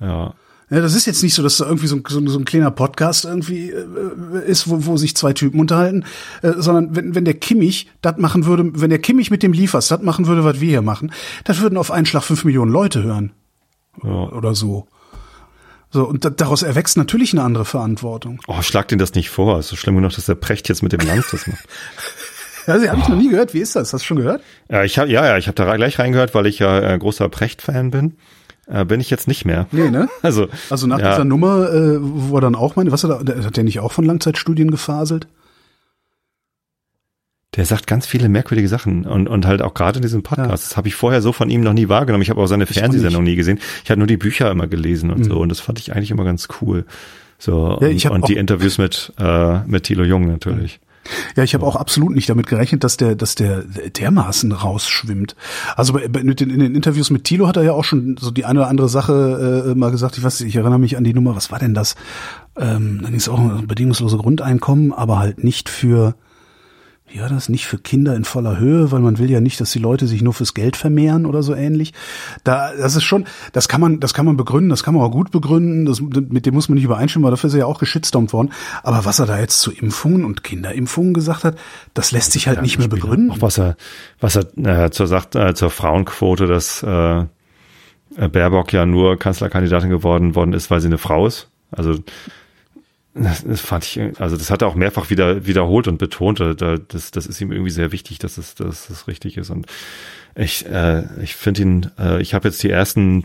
Ja. 0.00 0.34
Ja, 0.70 0.80
das 0.80 0.94
ist 0.94 1.06
jetzt 1.06 1.24
nicht 1.24 1.34
so, 1.34 1.42
dass 1.42 1.56
da 1.56 1.66
irgendwie 1.66 1.88
so, 1.88 2.00
so, 2.06 2.24
so 2.28 2.38
ein 2.38 2.44
kleiner 2.44 2.70
Podcast 2.70 3.24
irgendwie 3.24 3.70
äh, 3.70 4.46
ist, 4.46 4.70
wo, 4.70 4.86
wo 4.86 4.96
sich 4.96 5.16
zwei 5.16 5.32
Typen 5.32 5.58
unterhalten, 5.58 6.04
äh, 6.42 6.52
sondern 6.56 6.94
wenn, 6.94 7.16
wenn 7.16 7.24
der 7.24 7.34
Kimmich 7.34 7.90
das 8.02 8.18
machen 8.18 8.46
würde, 8.46 8.70
wenn 8.74 8.90
der 8.90 9.00
Kimmich 9.00 9.32
mit 9.32 9.42
dem 9.42 9.52
Liefers 9.52 9.88
das 9.88 10.02
machen 10.02 10.28
würde, 10.28 10.44
was 10.44 10.60
wir 10.60 10.68
hier 10.68 10.82
machen, 10.82 11.12
das 11.42 11.60
würden 11.60 11.76
auf 11.76 11.90
einen 11.90 12.06
Schlag 12.06 12.22
fünf 12.22 12.44
Millionen 12.44 12.70
Leute 12.70 13.02
hören 13.02 13.32
ja. 14.02 14.28
oder 14.30 14.54
so. 14.54 14.86
So, 15.92 16.04
und 16.04 16.24
da, 16.24 16.30
daraus 16.30 16.62
erwächst 16.62 16.96
natürlich 16.96 17.32
eine 17.32 17.42
andere 17.42 17.64
Verantwortung. 17.64 18.40
Oh, 18.46 18.62
schlag 18.62 18.88
den 18.88 18.98
das 18.98 19.14
nicht 19.14 19.28
vor. 19.30 19.58
Ist 19.58 19.68
so 19.68 19.76
schlimm 19.76 19.96
genug, 19.96 20.14
dass 20.14 20.26
der 20.26 20.36
Precht 20.36 20.68
jetzt 20.68 20.82
mit 20.82 20.92
dem 20.92 21.00
Lanz 21.00 21.30
das 21.32 21.46
macht. 21.48 21.64
ja, 22.66 22.78
sie 22.78 22.88
habe 22.88 23.00
ich 23.00 23.08
noch 23.08 23.16
nie 23.16 23.28
gehört. 23.28 23.54
Wie 23.54 23.58
ist 23.58 23.74
das? 23.74 23.92
Hast 23.92 24.02
du 24.02 24.06
schon 24.06 24.18
gehört? 24.18 24.40
Ja, 24.68 24.84
ich 24.84 24.98
hab, 24.98 25.08
ja, 25.08 25.26
ja, 25.26 25.36
ich 25.36 25.48
habe 25.48 25.56
da 25.56 25.76
gleich 25.76 25.98
reingehört, 25.98 26.34
weil 26.34 26.46
ich 26.46 26.60
ja 26.60 26.80
äh, 26.80 26.96
großer 26.96 27.28
Precht-Fan 27.28 27.90
bin. 27.90 28.16
Äh, 28.68 28.84
bin 28.84 29.00
ich 29.00 29.10
jetzt 29.10 29.26
nicht 29.26 29.44
mehr. 29.44 29.66
Nee, 29.72 29.90
ne? 29.90 30.08
Also, 30.22 30.48
also 30.70 30.86
nach 30.86 31.00
ja. 31.00 31.10
dieser 31.10 31.24
Nummer, 31.24 31.72
äh, 31.72 31.98
wo 32.00 32.36
er 32.36 32.40
dann 32.40 32.54
auch 32.54 32.76
meine, 32.76 32.92
was 32.92 33.02
hat 33.02 33.28
er, 33.28 33.44
hat 33.44 33.56
der 33.56 33.64
nicht 33.64 33.80
auch 33.80 33.92
von 33.92 34.04
Langzeitstudien 34.04 34.70
gefaselt? 34.70 35.26
Der 37.56 37.64
sagt 37.64 37.88
ganz 37.88 38.06
viele 38.06 38.28
merkwürdige 38.28 38.68
Sachen 38.68 39.04
und, 39.06 39.28
und 39.28 39.44
halt 39.44 39.60
auch 39.60 39.74
gerade 39.74 39.98
in 39.98 40.02
diesem 40.02 40.22
Podcast. 40.22 40.48
Ja. 40.48 40.68
Das 40.68 40.76
habe 40.76 40.86
ich 40.86 40.94
vorher 40.94 41.20
so 41.20 41.32
von 41.32 41.50
ihm 41.50 41.62
noch 41.62 41.72
nie 41.72 41.88
wahrgenommen. 41.88 42.22
Ich 42.22 42.30
habe 42.30 42.40
auch 42.40 42.46
seine 42.46 42.64
auch 42.64 42.68
Fernsehsendung 42.68 43.24
nie 43.24 43.34
gesehen. 43.34 43.58
Ich 43.82 43.90
hatte 43.90 43.98
nur 43.98 44.06
die 44.06 44.16
Bücher 44.16 44.50
immer 44.50 44.68
gelesen 44.68 45.10
und 45.10 45.24
so 45.24 45.40
und 45.40 45.48
das 45.48 45.58
fand 45.58 45.80
ich 45.80 45.92
eigentlich 45.94 46.12
immer 46.12 46.24
ganz 46.24 46.46
cool. 46.60 46.84
So 47.38 47.78
Ja, 47.80 47.88
und, 47.88 47.96
ich 47.96 48.08
und 48.08 48.28
die 48.28 48.36
Interviews 48.36 48.78
mit 48.78 49.12
äh, 49.18 49.60
mit 49.66 49.84
Thilo 49.84 50.04
Jung 50.04 50.28
natürlich. 50.28 50.78
Ja, 51.34 51.42
ich 51.42 51.54
habe 51.54 51.66
auch 51.66 51.76
absolut 51.76 52.14
nicht 52.14 52.28
damit 52.28 52.46
gerechnet, 52.46 52.84
dass 52.84 52.96
der, 52.96 53.14
dass 53.14 53.34
der 53.34 53.64
dermaßen 53.64 54.52
rausschwimmt. 54.52 55.34
Also 55.74 55.94
bei, 55.94 56.08
bei, 56.08 56.20
in, 56.20 56.36
den, 56.36 56.50
in 56.50 56.60
den 56.60 56.74
Interviews 56.74 57.10
mit 57.10 57.24
Thilo 57.24 57.48
hat 57.48 57.56
er 57.56 57.62
ja 57.62 57.72
auch 57.72 57.84
schon 57.84 58.16
so 58.18 58.30
die 58.30 58.44
eine 58.44 58.60
oder 58.60 58.68
andere 58.68 58.88
Sache 58.88 59.70
äh, 59.70 59.74
mal 59.74 59.90
gesagt. 59.90 60.18
Ich 60.18 60.24
weiß, 60.24 60.40
nicht, 60.40 60.50
ich 60.50 60.56
erinnere 60.56 60.78
mich 60.78 60.96
an 60.96 61.04
die 61.04 61.14
Nummer. 61.14 61.34
Was 61.34 61.50
war 61.50 61.58
denn 61.58 61.74
das? 61.74 61.96
Ähm, 62.56 63.00
dann 63.02 63.10
ging 63.10 63.20
es 63.20 63.28
auch 63.28 63.38
um 63.38 63.66
bedingungslose 63.66 64.18
Grundeinkommen, 64.18 64.92
aber 64.92 65.18
halt 65.18 65.42
nicht 65.42 65.68
für 65.68 66.14
war 67.18 67.28
das? 67.28 67.48
Nicht 67.48 67.66
für 67.66 67.78
Kinder 67.78 68.14
in 68.14 68.24
voller 68.24 68.58
Höhe, 68.58 68.92
weil 68.92 69.00
man 69.00 69.18
will 69.18 69.30
ja 69.30 69.40
nicht, 69.40 69.60
dass 69.60 69.72
die 69.72 69.78
Leute 69.78 70.06
sich 70.06 70.22
nur 70.22 70.34
fürs 70.34 70.54
Geld 70.54 70.76
vermehren 70.76 71.26
oder 71.26 71.42
so 71.42 71.54
ähnlich. 71.54 71.92
Da, 72.44 72.72
das 72.74 72.94
ist 72.94 73.04
schon, 73.04 73.26
das 73.52 73.68
kann 73.68 73.80
man, 73.80 74.00
das 74.00 74.14
kann 74.14 74.26
man 74.26 74.36
begründen, 74.36 74.70
das 74.70 74.84
kann 74.84 74.94
man 74.94 75.02
auch 75.02 75.10
gut 75.10 75.30
begründen, 75.30 75.86
das, 75.86 76.00
mit 76.00 76.46
dem 76.46 76.54
muss 76.54 76.68
man 76.68 76.76
nicht 76.76 76.84
übereinstimmen, 76.84 77.24
weil 77.24 77.32
dafür 77.32 77.48
ist 77.48 77.54
er 77.54 77.60
ja 77.60 77.66
auch 77.66 77.78
geschitstormt 77.78 78.32
worden. 78.32 78.52
Aber 78.82 79.04
was 79.04 79.18
er 79.18 79.26
da 79.26 79.40
jetzt 79.40 79.60
zu 79.60 79.72
Impfungen 79.72 80.24
und 80.24 80.44
Kinderimpfungen 80.44 81.14
gesagt 81.14 81.44
hat, 81.44 81.56
das 81.94 82.12
lässt 82.12 82.32
sich 82.32 82.46
halt 82.46 82.62
nicht 82.62 82.78
mehr 82.78 82.88
begründen. 82.88 83.32
Auch 83.32 83.40
was 83.40 83.58
er 83.58 83.76
was 84.20 84.36
er 84.36 84.84
äh, 84.84 84.90
zur 84.90 85.06
sagt 85.06 85.34
äh, 85.34 85.54
zur 85.54 85.70
Frauenquote, 85.70 86.46
dass 86.46 86.82
äh, 86.82 87.24
Baerbock 88.16 88.72
ja 88.72 88.86
nur 88.86 89.18
Kanzlerkandidatin 89.18 89.90
geworden 89.90 90.34
worden 90.34 90.52
ist, 90.52 90.70
weil 90.70 90.80
sie 90.80 90.88
eine 90.88 90.98
Frau 90.98 91.26
ist. 91.26 91.48
Also 91.70 91.94
das, 93.14 93.44
das 93.44 93.60
fand 93.60 93.84
ich, 93.84 94.20
also 94.20 94.36
das 94.36 94.50
hat 94.50 94.62
er 94.62 94.68
auch 94.68 94.76
mehrfach 94.76 95.10
wieder 95.10 95.46
wiederholt 95.46 95.88
und 95.88 95.98
betont. 95.98 96.40
Da, 96.40 96.54
das, 96.54 97.10
das 97.10 97.26
ist 97.26 97.40
ihm 97.40 97.50
irgendwie 97.50 97.70
sehr 97.70 97.92
wichtig, 97.92 98.18
dass 98.18 98.38
es, 98.38 98.54
dass 98.54 98.88
es 98.88 99.08
richtig 99.08 99.36
ist. 99.36 99.50
Und 99.50 99.66
ich, 100.36 100.66
äh, 100.66 101.04
ich 101.22 101.34
finde 101.34 101.62
ihn, 101.62 101.90
äh, 101.98 102.22
ich 102.22 102.34
habe 102.34 102.48
jetzt 102.48 102.62
die 102.62 102.70
ersten 102.70 103.24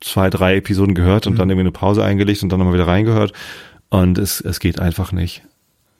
zwei, 0.00 0.30
drei 0.30 0.56
Episoden 0.56 0.94
gehört 0.94 1.26
und 1.26 1.38
dann 1.38 1.50
irgendwie 1.50 1.66
eine 1.66 1.72
Pause 1.72 2.02
eingelegt 2.02 2.42
und 2.42 2.48
dann 2.50 2.60
nochmal 2.60 2.74
wieder 2.74 2.86
reingehört. 2.86 3.32
Und 3.90 4.16
es, 4.18 4.40
es 4.40 4.60
geht 4.60 4.80
einfach 4.80 5.12
nicht. 5.12 5.42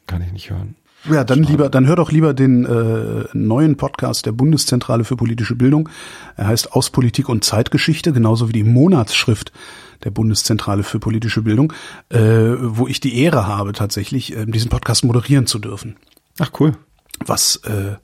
Kann 0.07 0.23
ich 0.23 0.33
nicht 0.33 0.51
hören. 0.51 0.75
Ja, 1.11 1.25
dann 1.25 1.43
lieber, 1.43 1.69
dann 1.69 1.87
hör 1.87 1.97
doch 1.97 2.11
lieber 2.11 2.35
den 2.35 2.65
äh, 2.65 3.25
neuen 3.33 3.77
Podcast 3.77 4.27
der 4.27 4.33
Bundeszentrale 4.33 5.05
für 5.05 5.17
politische 5.17 5.55
Bildung. 5.55 5.89
Er 6.37 6.49
heißt 6.49 6.73
Aus 6.73 6.91
Politik 6.91 7.29
und 7.29 7.45
Zeitgeschichte, 7.45 8.13
genauso 8.13 8.49
wie 8.49 8.53
die 8.53 8.65
Monatsschrift 8.65 9.53
der 10.05 10.11
Bundeszentrale 10.11 10.83
für 10.83 10.99
politische 10.99 11.43
Bildung, 11.43 11.73
äh, 12.11 12.19
wo 12.19 12.87
ich 12.87 13.01
die 13.01 13.21
Ehre 13.21 13.47
habe, 13.47 13.73
tatsächlich 13.73 14.37
äh, 14.37 14.47
diesen 14.47 14.71
Podcast 14.71 15.05
moderieren 15.05 15.47
zu 15.47 15.59
dürfen. 15.59 15.97
Ach 16.39 16.51
cool. 16.61 16.77
Was 17.25 17.57
äh, 17.65 17.97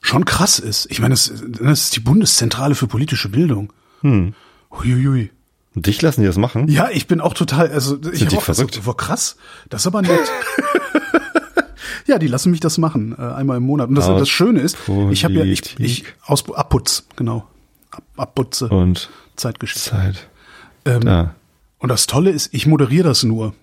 schon 0.00 0.24
krass 0.24 0.58
ist. 0.58 0.86
Ich 0.90 1.00
meine, 1.00 1.14
das, 1.14 1.32
das 1.46 1.80
ist 1.82 1.96
die 1.96 2.00
Bundeszentrale 2.00 2.74
für 2.74 2.86
politische 2.86 3.28
Bildung. 3.28 3.72
Hm. 4.00 4.34
Huiuiui. 4.70 5.30
Und 5.74 5.86
dich 5.86 6.02
lassen 6.02 6.22
die 6.22 6.26
das 6.26 6.36
machen? 6.36 6.68
Ja, 6.68 6.88
ich 6.90 7.06
bin 7.06 7.20
auch 7.20 7.34
total, 7.34 7.70
also 7.70 7.98
ich 8.12 8.20
die 8.20 8.26
hab 8.26 8.38
auch, 8.38 8.42
verrückt? 8.42 8.74
So, 8.74 8.82
boah, 8.82 8.96
krass, 8.96 9.36
das 9.68 9.82
ist 9.82 9.86
aber 9.86 10.02
nett. 10.02 10.32
ja, 12.06 12.18
die 12.18 12.26
lassen 12.26 12.50
mich 12.50 12.60
das 12.60 12.76
machen, 12.78 13.14
äh, 13.16 13.22
einmal 13.22 13.58
im 13.58 13.62
Monat. 13.62 13.88
Und 13.88 13.94
das, 13.94 14.08
Aus 14.08 14.18
das 14.18 14.28
Schöne 14.28 14.60
ist, 14.60 14.76
ich 15.10 15.24
habe 15.24 15.34
ja, 15.34 15.44
ich, 15.44 15.78
ich 15.78 16.04
aus 16.22 16.52
Abputz, 16.52 17.06
genau, 17.14 17.46
Ab, 17.90 18.02
Abputze, 18.16 18.68
Und 18.68 19.10
Zeitgeschichte. 19.36 19.90
Zeit. 19.90 20.28
Ähm, 20.84 21.02
Ja. 21.02 21.34
Und 21.78 21.88
das 21.88 22.06
Tolle 22.06 22.30
ist, 22.30 22.52
ich 22.52 22.66
moderiere 22.66 23.08
das 23.08 23.22
nur. 23.22 23.54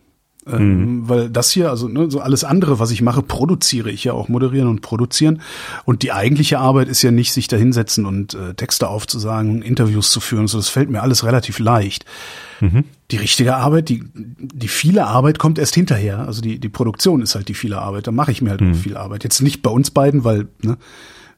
Ähm, 0.47 1.09
Weil 1.09 1.29
das 1.29 1.51
hier, 1.51 1.69
also 1.69 1.89
ne, 1.89 2.09
so 2.09 2.21
alles 2.21 2.45
andere, 2.45 2.79
was 2.79 2.91
ich 2.91 3.01
mache, 3.01 3.21
produziere 3.21 3.91
ich 3.91 4.05
ja 4.05 4.13
auch, 4.13 4.29
moderieren 4.29 4.69
und 4.69 4.81
produzieren. 4.81 5.41
Und 5.83 6.03
die 6.03 6.13
eigentliche 6.13 6.57
Arbeit 6.57 6.87
ist 6.87 7.01
ja 7.01 7.11
nicht, 7.11 7.33
sich 7.33 7.47
da 7.49 7.57
hinsetzen 7.57 8.05
und 8.05 8.33
äh, 8.33 8.53
Texte 8.53 8.87
aufzusagen, 8.87 9.61
Interviews 9.61 10.09
zu 10.09 10.21
führen. 10.21 10.47
So, 10.47 10.57
das 10.57 10.69
fällt 10.69 10.89
mir 10.89 11.01
alles 11.01 11.25
relativ 11.25 11.59
leicht. 11.59 12.05
Die 13.11 13.17
richtige 13.17 13.55
Arbeit, 13.57 13.89
die, 13.89 14.03
die 14.15 14.67
viele 14.69 15.05
Arbeit 15.05 15.37
kommt 15.37 15.59
erst 15.59 15.75
hinterher. 15.75 16.19
Also 16.19 16.41
die, 16.41 16.59
die 16.59 16.69
Produktion 16.69 17.21
ist 17.21 17.35
halt 17.35 17.49
die 17.49 17.53
viele 17.53 17.79
Arbeit. 17.79 18.07
Da 18.07 18.11
mache 18.11 18.31
ich 18.31 18.41
mir 18.41 18.51
halt 18.51 18.61
auch 18.61 18.75
viel 18.75 18.97
Arbeit. 18.97 19.23
Jetzt 19.25 19.41
nicht 19.41 19.61
bei 19.61 19.69
uns 19.69 19.91
beiden, 19.91 20.23
weil 20.23 20.47
ne, 20.63 20.77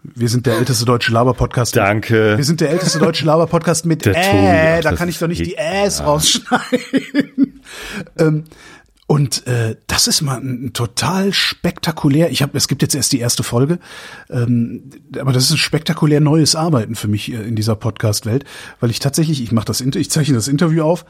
wir 0.03 0.29
sind 0.29 0.45
der 0.45 0.57
älteste 0.57 0.85
deutsche 0.85 1.11
Laber-Podcast. 1.11 1.75
Danke. 1.75 2.37
Wir 2.37 2.43
sind 2.43 2.61
der 2.61 2.69
älteste 2.69 2.99
deutsche 2.99 3.25
Laber-Podcast 3.25 3.85
mit 3.85 4.05
Der 4.05 4.15
äh, 4.15 4.77
ach, 4.77 4.83
da 4.83 4.95
kann 4.95 5.09
ich 5.09 5.19
doch 5.19 5.27
nicht 5.27 5.45
die 5.45 5.55
Äs 5.57 6.01
rausschneiden. 6.01 7.61
ähm, 8.17 8.45
und 9.07 9.47
äh, 9.47 9.75
das 9.87 10.07
ist 10.07 10.21
mal 10.21 10.39
ein, 10.39 10.71
total 10.71 11.33
spektakulär. 11.33 12.29
Ich 12.29 12.41
habe, 12.43 12.57
es 12.57 12.67
gibt 12.67 12.81
jetzt 12.81 12.95
erst 12.95 13.11
die 13.11 13.19
erste 13.19 13.43
Folge, 13.43 13.79
ähm, 14.29 14.91
aber 15.17 15.33
das 15.33 15.45
ist 15.45 15.51
ein 15.51 15.57
spektakulär 15.57 16.21
neues 16.21 16.55
Arbeiten 16.55 16.95
für 16.95 17.07
mich 17.07 17.33
äh, 17.33 17.41
in 17.41 17.55
dieser 17.55 17.75
Podcast-Welt, 17.75 18.45
weil 18.79 18.91
ich 18.91 18.99
tatsächlich, 18.99 19.41
ich 19.41 19.51
mache 19.51 19.65
das, 19.65 19.81
ich 19.81 20.11
zeichne 20.11 20.35
das 20.35 20.47
Interview 20.47 20.83
auf, 20.83 21.05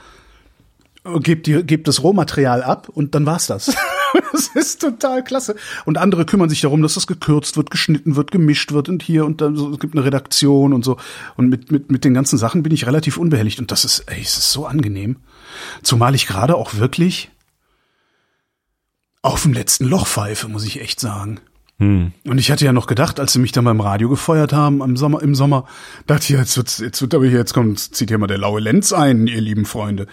gebe 1.21 1.41
die, 1.41 1.63
geb 1.63 1.83
das 1.85 2.01
Rohmaterial 2.01 2.63
ab 2.63 2.89
und 2.89 3.15
dann 3.15 3.25
war's 3.25 3.47
das. 3.47 3.75
das 4.31 4.47
ist 4.49 4.81
total 4.81 5.23
klasse. 5.23 5.55
Und 5.85 5.97
andere 5.97 6.25
kümmern 6.25 6.49
sich 6.49 6.61
darum, 6.61 6.81
dass 6.81 6.95
das 6.95 7.07
gekürzt 7.07 7.57
wird, 7.57 7.71
geschnitten 7.71 8.15
wird, 8.15 8.31
gemischt 8.31 8.71
wird 8.71 8.89
und 8.89 9.03
hier 9.03 9.25
und 9.25 9.41
dann 9.41 9.55
so, 9.55 9.71
es 9.71 9.79
gibt 9.79 9.95
eine 9.95 10.05
Redaktion 10.05 10.73
und 10.73 10.83
so. 10.83 10.97
Und 11.35 11.49
mit, 11.49 11.71
mit, 11.71 11.91
mit 11.91 12.05
den 12.05 12.13
ganzen 12.13 12.37
Sachen 12.37 12.63
bin 12.63 12.73
ich 12.73 12.85
relativ 12.85 13.17
unbehelligt 13.17 13.59
und 13.59 13.71
das 13.71 13.85
ist, 13.85 13.99
ey, 14.07 14.21
es 14.21 14.37
ist 14.37 14.51
so 14.51 14.65
angenehm. 14.65 15.17
Zumal 15.83 16.15
ich 16.15 16.27
gerade 16.27 16.55
auch 16.55 16.75
wirklich 16.75 17.31
auf 19.21 19.43
dem 19.43 19.53
letzten 19.53 19.85
Loch 19.85 20.07
pfeife, 20.07 20.47
muss 20.47 20.65
ich 20.65 20.81
echt 20.81 20.99
sagen. 20.99 21.39
Hm. 21.79 22.11
Und 22.25 22.37
ich 22.37 22.51
hatte 22.51 22.65
ja 22.65 22.73
noch 22.73 22.87
gedacht, 22.87 23.19
als 23.19 23.33
sie 23.33 23.39
mich 23.39 23.53
dann 23.53 23.63
beim 23.63 23.79
Radio 23.79 24.09
gefeuert 24.09 24.51
haben 24.51 24.81
im 24.81 24.97
Sommer, 24.97 25.21
im 25.21 25.33
Sommer, 25.33 25.65
dachte 26.07 26.23
ich, 26.23 26.29
jetzt 26.39 26.57
wird's, 26.57 26.79
jetzt 26.79 27.01
wird 27.01 27.15
aber 27.15 27.25
hier, 27.25 27.37
jetzt 27.37 27.53
kommt, 27.53 27.79
zieht 27.79 28.09
hier 28.09 28.17
mal 28.17 28.27
der 28.27 28.37
laue 28.37 28.59
Lenz 28.59 28.91
ein, 28.91 29.27
ihr 29.27 29.41
lieben 29.41 29.65
Freunde. 29.65 30.07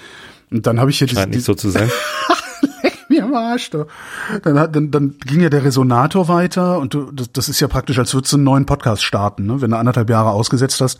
Und 0.50 0.66
dann 0.66 0.78
habe 0.78 0.90
ich 0.90 1.00
jetzt 1.00 1.14
Scheint 1.14 1.34
nicht 1.34 1.44
so 1.44 1.54
zu 1.54 1.70
sein. 1.70 1.90
mir 3.08 3.24
am 3.24 3.34
Arsch, 3.34 3.70
du. 3.70 3.86
Dann, 4.42 4.58
hat, 4.58 4.74
dann, 4.74 4.90
dann 4.90 5.14
ging 5.24 5.40
ja 5.40 5.48
der 5.48 5.64
Resonator 5.64 6.28
weiter 6.28 6.78
und 6.78 6.94
du, 6.94 7.10
das, 7.12 7.32
das 7.32 7.48
ist 7.48 7.60
ja 7.60 7.68
praktisch, 7.68 7.98
als 7.98 8.14
würdest 8.14 8.32
du 8.32 8.36
einen 8.36 8.44
neuen 8.44 8.66
Podcast 8.66 9.04
starten, 9.04 9.46
ne? 9.46 9.60
wenn 9.60 9.70
du 9.70 9.76
anderthalb 9.76 10.10
Jahre 10.10 10.30
ausgesetzt 10.30 10.80
hast. 10.80 10.98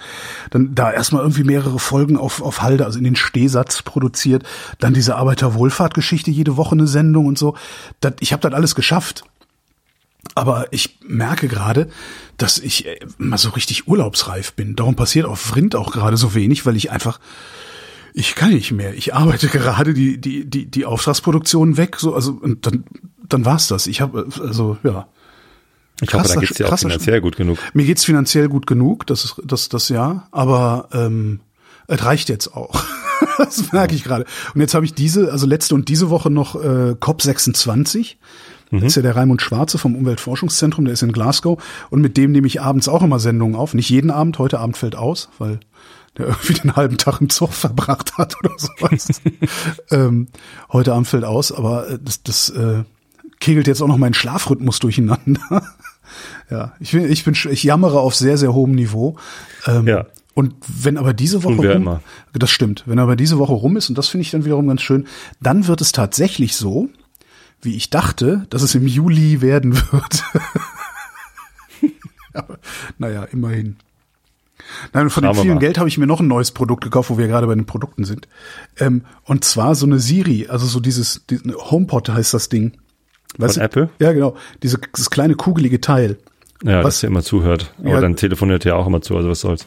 Dann 0.50 0.74
da 0.74 0.92
erstmal 0.92 1.22
irgendwie 1.22 1.44
mehrere 1.44 1.78
Folgen 1.78 2.16
auf, 2.16 2.42
auf 2.42 2.62
Halde, 2.62 2.84
also 2.84 2.98
in 2.98 3.04
den 3.04 3.16
Stehsatz 3.16 3.82
produziert. 3.82 4.44
Dann 4.78 4.94
diese 4.94 5.16
Arbeiterwohlfahrtgeschichte, 5.16 6.30
jede 6.30 6.56
Woche 6.56 6.74
eine 6.74 6.86
Sendung 6.86 7.26
und 7.26 7.38
so. 7.38 7.56
Das, 8.00 8.14
ich 8.20 8.32
habe 8.32 8.42
das 8.42 8.52
alles 8.52 8.74
geschafft. 8.74 9.24
Aber 10.34 10.66
ich 10.72 10.98
merke 11.06 11.48
gerade, 11.48 11.88
dass 12.36 12.58
ich 12.58 12.86
äh, 12.86 12.98
mal 13.16 13.38
so 13.38 13.50
richtig 13.50 13.88
urlaubsreif 13.88 14.52
bin. 14.54 14.76
Darum 14.76 14.96
passiert 14.96 15.26
auf 15.26 15.40
Vrind 15.40 15.76
auch 15.76 15.92
gerade 15.92 16.16
so 16.16 16.34
wenig, 16.34 16.66
weil 16.66 16.76
ich 16.76 16.90
einfach 16.90 17.20
ich 18.18 18.34
kann 18.34 18.50
nicht 18.54 18.72
mehr. 18.72 18.94
Ich 18.94 19.14
arbeite 19.14 19.48
gerade 19.48 19.92
die 19.92 20.18
die 20.18 20.46
die 20.48 20.64
die 20.66 20.86
Auftragsproduktion 20.86 21.76
weg, 21.76 21.96
so 21.98 22.14
also 22.14 22.32
und 22.32 22.66
dann 22.66 22.84
dann 23.28 23.44
war's 23.44 23.68
das. 23.68 23.86
Ich 23.86 24.00
habe 24.00 24.26
also 24.40 24.78
ja. 24.82 25.06
Ich 26.00 26.12
hoffe, 26.12 26.24
da 26.28 26.34
Krasser- 26.34 26.40
geht's 26.40 26.54
dir 26.56 26.64
auch 26.64 26.70
krasser 26.70 26.88
finanziell 26.88 27.20
gut 27.20 27.36
genug. 27.36 27.58
Mir 27.74 27.84
geht's 27.84 28.04
finanziell 28.04 28.48
gut 28.48 28.66
genug, 28.66 29.06
das 29.06 29.24
ist 29.24 29.42
das 29.44 29.68
das 29.68 29.90
ja, 29.90 30.28
aber 30.30 30.88
ähm, 30.92 31.40
es 31.88 32.04
reicht 32.04 32.30
jetzt 32.30 32.54
auch. 32.54 32.72
das 33.38 33.70
merke 33.72 33.94
ich 33.94 34.02
gerade. 34.04 34.24
Und 34.54 34.60
jetzt 34.62 34.74
habe 34.74 34.86
ich 34.86 34.94
diese, 34.94 35.30
also 35.30 35.46
letzte 35.46 35.74
und 35.74 35.88
diese 35.88 36.08
Woche 36.08 36.30
noch 36.30 36.54
äh, 36.62 36.96
COP 36.98 37.20
26. 37.22 38.18
Das 38.72 38.82
ist 38.82 38.96
ja 38.96 39.02
der 39.02 39.14
Raimund 39.14 39.42
Schwarze 39.42 39.78
vom 39.78 39.94
Umweltforschungszentrum, 39.94 40.86
der 40.86 40.94
ist 40.94 41.02
in 41.02 41.12
Glasgow. 41.12 41.62
Und 41.88 42.00
mit 42.00 42.16
dem 42.16 42.32
nehme 42.32 42.48
ich 42.48 42.60
abends 42.60 42.88
auch 42.88 43.02
immer 43.02 43.20
Sendungen 43.20 43.54
auf. 43.54 43.74
Nicht 43.74 43.90
jeden 43.90 44.10
Abend, 44.10 44.40
heute 44.40 44.58
Abend 44.58 44.76
fällt 44.76 44.96
aus, 44.96 45.28
weil 45.38 45.60
der 46.18 46.26
irgendwie 46.26 46.54
den 46.54 46.76
halben 46.76 46.98
Tag 46.98 47.20
im 47.20 47.28
Zug 47.28 47.52
verbracht 47.52 48.16
hat 48.18 48.36
oder 48.42 48.54
sowas. 48.56 49.20
ähm, 49.90 50.28
heute 50.72 50.92
Abend 50.92 51.08
fällt 51.08 51.24
aus, 51.24 51.52
aber 51.52 51.88
äh, 51.88 51.98
das, 52.02 52.22
das 52.22 52.50
äh, 52.50 52.84
kegelt 53.40 53.66
jetzt 53.66 53.82
auch 53.82 53.88
noch 53.88 53.98
meinen 53.98 54.14
Schlafrhythmus 54.14 54.78
durcheinander. 54.78 55.62
ja, 56.50 56.72
ich 56.80 56.92
bin, 56.92 57.10
ich 57.10 57.24
bin, 57.24 57.36
ich 57.50 57.62
jammere 57.62 58.00
auf 58.00 58.14
sehr, 58.14 58.38
sehr 58.38 58.54
hohem 58.54 58.72
Niveau. 58.72 59.16
Ähm, 59.66 59.86
Ja. 59.86 60.06
Und 60.34 60.54
wenn 60.68 60.98
aber 60.98 61.14
diese 61.14 61.44
Woche 61.44 61.54
rum, 61.54 61.64
immer. 61.64 62.02
das 62.34 62.50
stimmt, 62.50 62.82
wenn 62.84 62.98
aber 62.98 63.16
diese 63.16 63.38
Woche 63.38 63.54
rum 63.54 63.78
ist, 63.78 63.88
und 63.88 63.96
das 63.96 64.08
finde 64.08 64.20
ich 64.20 64.32
dann 64.32 64.44
wiederum 64.44 64.68
ganz 64.68 64.82
schön, 64.82 65.06
dann 65.40 65.66
wird 65.66 65.80
es 65.80 65.92
tatsächlich 65.92 66.56
so, 66.56 66.90
wie 67.62 67.74
ich 67.74 67.88
dachte, 67.88 68.46
dass 68.50 68.60
es 68.60 68.74
im 68.74 68.86
Juli 68.86 69.40
werden 69.40 69.74
wird. 69.92 70.24
aber, 72.34 72.58
naja, 72.98 73.24
immerhin. 73.24 73.76
Nein, 74.92 75.10
von 75.10 75.22
dem 75.22 75.34
Schauen 75.34 75.42
vielen. 75.42 75.58
Geld 75.58 75.78
habe 75.78 75.88
ich 75.88 75.98
mir 75.98 76.06
noch 76.06 76.20
ein 76.20 76.26
neues 76.28 76.50
Produkt 76.50 76.84
gekauft, 76.84 77.10
wo 77.10 77.18
wir 77.18 77.26
gerade 77.28 77.46
bei 77.46 77.54
den 77.54 77.66
Produkten 77.66 78.04
sind. 78.04 78.28
Ähm, 78.78 79.02
und 79.24 79.44
zwar 79.44 79.74
so 79.74 79.86
eine 79.86 79.98
Siri, 79.98 80.46
also 80.48 80.66
so 80.66 80.80
dieses, 80.80 81.24
dieses 81.28 81.54
HomePod 81.70 82.08
heißt 82.08 82.34
das 82.34 82.48
Ding. 82.48 82.72
Weißt 83.38 83.54
Von 83.54 83.60
du? 83.60 83.64
Apple? 83.64 83.90
Ja, 83.98 84.12
genau. 84.12 84.36
Diese, 84.62 84.78
dieses 84.94 85.10
kleine 85.10 85.34
kugelige 85.34 85.80
Teil. 85.80 86.16
Ja, 86.64 86.78
Was- 86.78 86.96
dass 86.96 87.02
er 87.04 87.08
immer 87.10 87.22
zuhört. 87.22 87.72
Aber 87.80 87.90
Ja. 87.90 88.00
dann 88.00 88.16
telefoniert 88.16 88.64
er 88.66 88.76
auch 88.76 88.86
immer 88.86 89.02
zu, 89.02 89.16
also 89.16 89.28
was 89.28 89.40
soll's. 89.40 89.66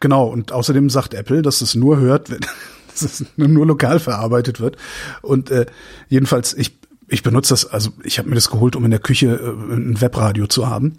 Genau, 0.00 0.26
und 0.26 0.52
außerdem 0.52 0.90
sagt 0.90 1.14
Apple, 1.14 1.42
dass 1.42 1.60
es 1.60 1.74
nur 1.74 1.98
hört, 1.98 2.30
wenn 2.30 2.40
dass 2.88 3.02
es 3.02 3.24
nur 3.36 3.66
lokal 3.66 3.98
verarbeitet 3.98 4.60
wird. 4.60 4.76
Und 5.22 5.50
äh, 5.50 5.66
jedenfalls, 6.08 6.54
ich 6.54 6.76
ich 7.10 7.22
benutze 7.22 7.54
das, 7.54 7.64
also 7.64 7.90
ich 8.04 8.18
habe 8.18 8.28
mir 8.28 8.34
das 8.34 8.50
geholt, 8.50 8.76
um 8.76 8.84
in 8.84 8.90
der 8.90 9.00
Küche 9.00 9.28
äh, 9.28 9.74
ein 9.74 9.98
Webradio 10.00 10.46
zu 10.46 10.68
haben. 10.68 10.98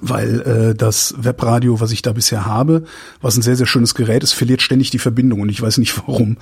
Weil 0.00 0.40
äh, 0.40 0.74
das 0.74 1.14
Webradio, 1.18 1.80
was 1.80 1.92
ich 1.92 2.02
da 2.02 2.12
bisher 2.12 2.46
habe, 2.46 2.84
was 3.20 3.36
ein 3.36 3.42
sehr, 3.42 3.56
sehr 3.56 3.66
schönes 3.66 3.94
Gerät 3.94 4.22
ist, 4.22 4.32
verliert 4.32 4.62
ständig 4.62 4.90
die 4.90 4.98
Verbindung 4.98 5.40
und 5.40 5.48
ich 5.48 5.60
weiß 5.60 5.78
nicht 5.78 5.96
warum. 5.98 6.38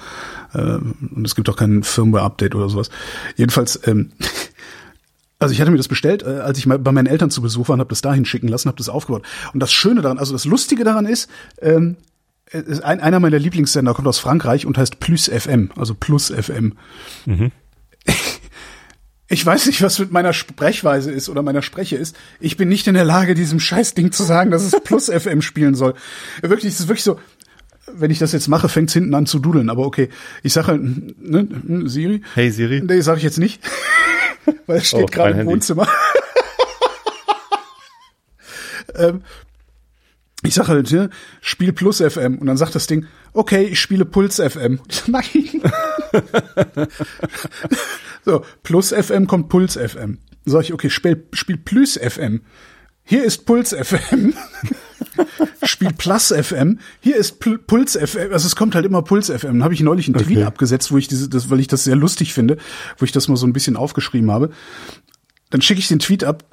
Äh, 0.55 0.79
und 1.15 1.25
es 1.25 1.35
gibt 1.35 1.49
auch 1.49 1.57
kein 1.57 1.83
Firmware-Update 1.83 2.55
oder 2.55 2.69
sowas. 2.69 2.91
Jedenfalls, 3.37 3.81
ähm, 3.87 4.13
also 5.39 5.53
ich 5.53 5.61
hatte 5.61 5.71
mir 5.71 5.77
das 5.77 5.89
bestellt, 5.89 6.23
äh, 6.23 6.41
als 6.41 6.59
ich 6.59 6.67
mal 6.67 6.79
bei 6.79 6.93
meinen 6.93 7.07
Eltern 7.07 7.31
zu 7.31 7.43
Besuch 7.43 7.69
war 7.69 7.75
und 7.75 7.81
habe 7.81 7.91
das 7.91 8.01
dahin 8.01 8.25
schicken 8.25 8.49
lassen, 8.49 8.69
habe 8.69 8.79
das 8.79 8.89
aufgebaut. 8.89 9.25
Und 9.53 9.61
das 9.61 9.73
Schöne 9.73 10.01
daran, 10.01 10.19
also 10.19 10.33
das 10.33 10.45
Lustige 10.45 10.85
daran 10.85 11.07
ist, 11.07 11.29
ähm, 11.61 11.97
ist 12.51 12.83
ein, 12.83 13.01
einer 13.01 13.21
meiner 13.21 13.39
Lieblingssender 13.39 13.93
kommt 13.93 14.09
aus 14.09 14.19
Frankreich 14.19 14.65
und 14.65 14.79
heißt 14.79 15.01
Plus 15.01 15.29
FM, 15.29 15.71
also 15.77 15.95
Plus 15.95 16.31
FM. 16.31 16.75
Ich 19.31 19.45
weiß 19.45 19.67
nicht, 19.67 19.83
was 19.83 19.99
mit 19.99 20.11
meiner 20.11 20.33
Sprechweise 20.33 21.13
ist 21.13 21.29
oder 21.29 21.43
meiner 21.43 21.61
Spreche 21.61 21.97
ist. 21.97 22.17
Ich 22.41 22.57
bin 22.57 22.71
nicht 22.71 22.87
in 22.87 22.95
der 22.95 23.05
Lage, 23.05 23.35
diesem 23.35 23.61
Scheißding 23.61 24.11
zu 24.11 24.23
sagen, 24.23 24.51
dass 24.51 24.63
es 24.63 24.75
Plus 24.85 25.11
FM 25.11 25.43
spielen 25.43 25.75
soll. 25.75 25.93
Wirklich, 26.41 26.73
es 26.73 26.81
ist 26.81 26.89
wirklich 26.89 27.05
so. 27.05 27.21
Wenn 27.91 28.11
ich 28.11 28.19
das 28.19 28.33
jetzt 28.33 28.49
mache, 28.49 28.69
fängt's 28.69 28.93
hinten 28.95 29.15
an 29.15 29.27
zu 29.27 29.39
dudeln. 29.39 29.71
Aber 29.71 29.87
okay, 29.87 30.09
ich 30.43 30.53
sage 30.53 30.69
halt, 30.69 30.83
ne, 30.83 31.47
ne, 31.65 31.89
Siri? 31.89 32.23
Hey 32.35 32.51
Siri. 32.51 32.83
Nee, 32.83 33.01
sage 33.01 33.19
ich 33.19 33.25
jetzt 33.25 33.39
nicht. 33.39 33.63
Weil 34.67 34.79
es 34.79 34.89
steht 34.89 35.03
Oh, 35.03 35.07
gerade 35.07 35.31
im 35.33 35.37
Handy. 35.39 35.53
Wohnzimmer. 35.53 35.89
ähm, 38.95 39.23
ich 40.45 40.55
sage 40.55 40.69
halt, 40.69 40.91
ne, 40.93 41.11
Spiel 41.41 41.73
Plus 41.73 42.01
FM. 42.01 42.39
Und 42.39 42.47
dann 42.47 42.57
sagt 42.57 42.75
das 42.75 42.87
Ding, 42.87 43.07
okay, 43.33 43.65
ich 43.65 43.81
spiele 43.81 44.05
Puls 44.05 44.37
FM. 44.37 44.81
Nein. 45.07 45.63
so, 48.25 48.45
Plus 48.63 48.93
FM 48.93 49.27
kommt 49.27 49.49
Puls 49.49 49.77
FM. 49.77 50.19
Sag 50.45 50.63
ich, 50.63 50.73
okay, 50.73 50.91
spiel, 50.91 51.27
spiel 51.33 51.57
Plus 51.57 51.99
FM. 51.99 52.43
Hier 53.05 53.25
ist 53.25 53.47
Puls 53.47 53.75
FM. 53.75 54.35
Spiel 55.65 55.93
Plus 55.97 56.29
FM. 56.29 56.79
Hier 57.01 57.17
ist 57.17 57.41
Pl 57.41 57.59
Puls 57.59 57.97
FM. 57.97 58.33
Also 58.33 58.47
es 58.47 58.55
kommt 58.55 58.75
halt 58.75 58.85
immer 58.85 59.03
Puls 59.03 59.29
FM. 59.31 59.55
Dann 59.55 59.65
habe 59.65 59.75
ich 59.75 59.81
neulich 59.81 60.07
einen 60.09 60.23
Tweet 60.23 60.39
Okay. 60.39 60.47
abgesetzt, 60.47 60.93
wo 60.93 60.99
ich 60.99 61.09
diese, 61.09 61.29
das, 61.29 61.49
weil 61.51 61.59
ich 61.59 61.69
das 61.69 61.85
sehr 61.85 61.97
lustig 61.97 62.35
finde, 62.35 62.59
wo 62.99 63.05
ich 63.05 63.13
das 63.13 63.27
mal 63.29 63.37
so 63.37 63.47
ein 63.47 63.53
bisschen 63.53 63.77
aufgeschrieben 63.77 64.31
habe. 64.31 64.51
Dann 65.51 65.63
schicke 65.63 65.81
ich 65.81 65.89
den 65.89 65.99
Tweet 65.99 66.23
ab, 66.23 66.45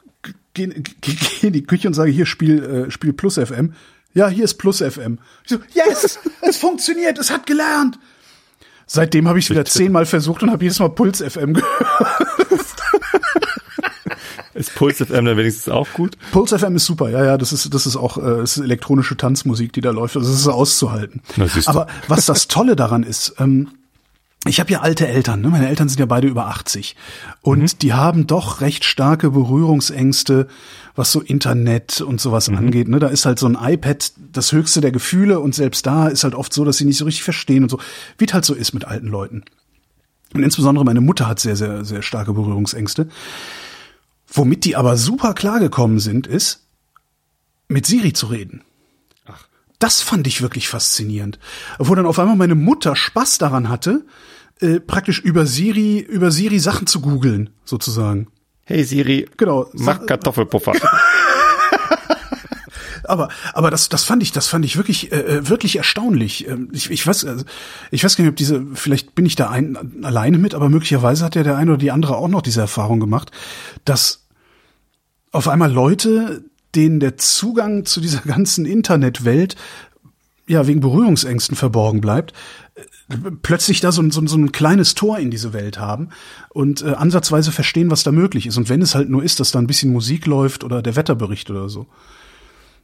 gehe 0.53 0.69
geh, 0.69 0.83
geh 1.01 1.47
in 1.47 1.53
die 1.53 1.63
Küche 1.63 1.87
und 1.87 1.93
sage, 1.93 2.11
hier 2.11 2.25
Spiel, 2.25 2.63
äh, 2.87 2.91
Spiel 2.91 3.13
Plus 3.13 3.35
FM. 3.35 3.73
Ja, 4.13 4.29
hier 4.29 4.45
ist 4.45 4.55
Plus 4.55 4.81
FM. 4.81 5.19
Ich 5.43 5.49
so, 5.51 5.57
yes, 5.73 6.19
es 6.41 6.57
funktioniert, 6.57 7.17
es 7.17 7.29
hat 7.29 7.45
gelernt. 7.45 7.99
Seitdem 8.87 9.27
habe 9.27 9.39
ich 9.39 9.45
es 9.45 9.51
wieder 9.51 9.65
zehnmal 9.65 10.05
versucht 10.05 10.43
und 10.43 10.51
habe 10.51 10.63
jedes 10.63 10.79
Mal 10.79 10.89
Puls 10.89 11.21
FM 11.21 11.53
gehört. 11.53 11.71
Ist 14.53 14.73
Puls 14.75 14.97
FM 14.99 15.25
dann 15.25 15.37
wenigstens 15.37 15.67
auch 15.67 15.87
gut? 15.93 16.17
Puls 16.31 16.53
FM 16.53 16.77
ist 16.77 16.85
super, 16.85 17.09
ja, 17.09 17.25
ja, 17.25 17.37
das 17.37 17.51
ist, 17.51 17.73
das 17.73 17.85
ist 17.85 17.97
auch 17.97 18.17
äh, 18.17 18.41
es 18.41 18.55
ist 18.55 18.63
elektronische 18.63 19.17
Tanzmusik, 19.17 19.73
die 19.73 19.81
da 19.81 19.91
läuft. 19.91 20.15
Das 20.15 20.29
ist 20.29 20.47
auszuhalten. 20.47 21.21
Na. 21.35 21.45
Aber 21.65 21.87
was 22.07 22.25
das 22.25 22.47
Tolle 22.47 22.77
daran 22.77 23.03
ist, 23.03 23.35
ähm, 23.37 23.69
ich 24.47 24.59
habe 24.59 24.71
ja 24.71 24.81
alte 24.81 25.07
Eltern, 25.07 25.41
ne? 25.41 25.49
meine 25.49 25.67
Eltern 25.67 25.89
sind 25.89 25.99
ja 25.99 26.05
beide 26.05 26.27
über 26.27 26.47
80 26.47 26.95
und 27.41 27.61
Mhm. 27.61 27.79
die 27.81 27.93
haben 27.93 28.27
doch 28.27 28.61
recht 28.61 28.85
starke 28.85 29.31
Berührungsängste, 29.31 30.47
was 30.95 31.11
so 31.11 31.19
Internet 31.21 32.01
und 32.01 32.21
sowas 32.21 32.49
Mhm. 32.49 32.57
angeht. 32.57 32.87
Ne? 32.87 32.99
Da 32.99 33.07
ist 33.07 33.25
halt 33.25 33.39
so 33.39 33.47
ein 33.47 33.57
iPad 33.59 34.11
das 34.33 34.51
höchste 34.51 34.81
der 34.81 34.91
Gefühle 34.91 35.39
und 35.39 35.55
selbst 35.55 35.85
da 35.85 36.07
ist 36.07 36.23
halt 36.23 36.35
oft 36.35 36.53
so, 36.53 36.63
dass 36.63 36.77
sie 36.77 36.85
nicht 36.85 36.97
so 36.97 37.05
richtig 37.05 37.23
verstehen 37.23 37.63
und 37.63 37.69
so, 37.69 37.79
wie 38.17 38.25
es 38.25 38.33
halt 38.33 38.45
so 38.45 38.53
ist 38.53 38.73
mit 38.73 38.85
alten 38.85 39.07
Leuten. 39.07 39.43
Und 40.33 40.43
insbesondere 40.43 40.85
meine 40.85 41.01
Mutter 41.01 41.27
hat 41.27 41.39
sehr, 41.39 41.55
sehr, 41.55 41.85
sehr 41.85 42.01
starke 42.01 42.33
Berührungsängste. 42.33 43.07
Womit 44.27 44.65
die 44.65 44.75
aber 44.75 44.97
super 44.97 45.33
klargekommen 45.33 45.99
sind, 45.99 46.27
ist, 46.27 46.61
mit 47.67 47.85
Siri 47.85 48.13
zu 48.13 48.27
reden. 48.27 48.61
Das 49.79 50.01
fand 50.01 50.25
ich 50.27 50.41
wirklich 50.41 50.67
faszinierend. 50.67 51.37
Wo 51.79 51.95
dann 51.95 52.05
auf 52.05 52.17
einmal 52.19 52.35
meine 52.35 52.55
Mutter 52.55 52.95
Spaß 52.95 53.37
daran 53.39 53.69
hatte, 53.69 54.05
äh, 54.61 54.79
praktisch 54.79 55.19
über 55.19 55.45
Siri, 55.45 55.99
über 55.99 56.31
Siri 56.31 56.59
Sachen 56.59 56.87
zu 56.87 57.01
googeln, 57.01 57.49
sozusagen. 57.65 58.27
Hey 58.65 58.83
Siri, 58.83 59.27
Genau. 59.37 59.69
mach 59.73 60.05
Kartoffelpuffer. 60.05 60.73
Aber, 63.07 63.29
aber 63.53 63.69
das, 63.69 63.87
das 63.89 64.03
fand 64.03 64.23
ich, 64.23 64.31
das 64.31 64.47
fand 64.47 64.65
ich 64.65 64.77
wirklich, 64.77 65.11
äh, 65.11 65.17
äh, 65.19 65.47
wirklich 65.49 65.75
erstaunlich. 65.75 66.47
Ähm, 66.47 66.69
Ich, 66.71 66.89
ich 66.89 67.05
weiß, 67.05 67.25
also, 67.25 67.45
ich 67.91 68.03
weiß 68.03 68.15
gar 68.17 68.23
nicht, 68.23 68.31
ob 68.31 68.35
diese, 68.35 68.65
vielleicht 68.73 69.13
bin 69.13 69.27
ich 69.27 69.35
da 69.35 69.51
ein, 69.51 70.03
alleine 70.03 70.39
mit, 70.39 70.55
aber 70.55 70.69
möglicherweise 70.69 71.23
hat 71.23 71.35
ja 71.35 71.43
der 71.43 71.55
eine 71.55 71.71
oder 71.73 71.77
die 71.77 71.91
andere 71.91 72.17
auch 72.17 72.27
noch 72.27 72.41
diese 72.41 72.61
Erfahrung 72.61 72.99
gemacht, 72.99 73.29
dass 73.83 74.25
auf 75.31 75.47
einmal 75.47 75.71
Leute, 75.71 76.45
denen 76.73 76.99
der 76.99 77.15
Zugang 77.17 77.85
zu 77.85 78.01
dieser 78.01 78.19
ganzen 78.25 78.65
Internetwelt 78.65 79.55
ja 80.47 80.67
wegen 80.67 80.79
Berührungsängsten 80.79 81.55
verborgen 81.57 82.01
bleibt, 82.01 82.33
plötzlich 83.41 83.79
da 83.81 83.91
so, 83.91 84.01
ein- 84.01 84.11
so, 84.11 84.21
ein- 84.21 84.27
so 84.27 84.37
ein 84.37 84.51
kleines 84.51 84.93
Tor 84.95 85.17
in 85.19 85.31
diese 85.31 85.53
Welt 85.53 85.79
haben 85.79 86.09
und 86.49 86.81
äh, 86.81 86.91
ansatzweise 86.93 87.51
verstehen, 87.51 87.89
was 87.91 88.03
da 88.03 88.11
möglich 88.11 88.45
ist. 88.47 88.57
Und 88.57 88.69
wenn 88.69 88.81
es 88.81 88.95
halt 88.95 89.09
nur 89.09 89.23
ist, 89.23 89.39
dass 89.39 89.51
da 89.51 89.59
ein 89.59 89.67
bisschen 89.67 89.91
Musik 89.91 90.25
läuft 90.25 90.63
oder 90.63 90.81
der 90.81 90.95
Wetterbericht 90.95 91.49
oder 91.49 91.69
so. 91.69 91.87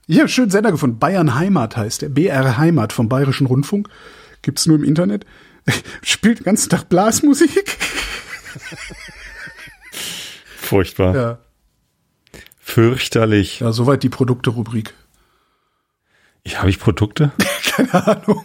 Ich 0.07 0.16
habe 0.16 0.24
einen 0.24 0.30
schönen 0.30 0.49
Sender 0.51 0.72
gefunden. 0.72 0.97
Bayern 0.99 1.36
Heimat 1.36 1.78
heißt 1.78 2.01
der. 2.01 2.09
BR 2.09 2.57
Heimat 2.57 2.93
vom 2.93 3.07
Bayerischen 3.09 3.47
Rundfunk. 3.47 3.88
Gibt's 4.41 4.66
nur 4.66 4.78
im 4.78 4.84
Internet. 4.84 5.26
Spielt 6.01 6.39
den 6.39 6.45
ganzen 6.45 6.70
Tag 6.70 6.89
Blasmusik. 6.89 7.78
Furchtbar. 10.57 11.16
Ja. 11.16 11.38
Fürchterlich. 12.59 13.59
Ja, 13.59 13.72
soweit 13.72 14.03
die 14.03 14.09
Produkte-Rubrik. 14.09 14.93
Ja, 16.45 16.59
habe 16.59 16.69
ich 16.69 16.79
Produkte? 16.79 17.31
Keine 17.63 18.07
Ahnung. 18.07 18.43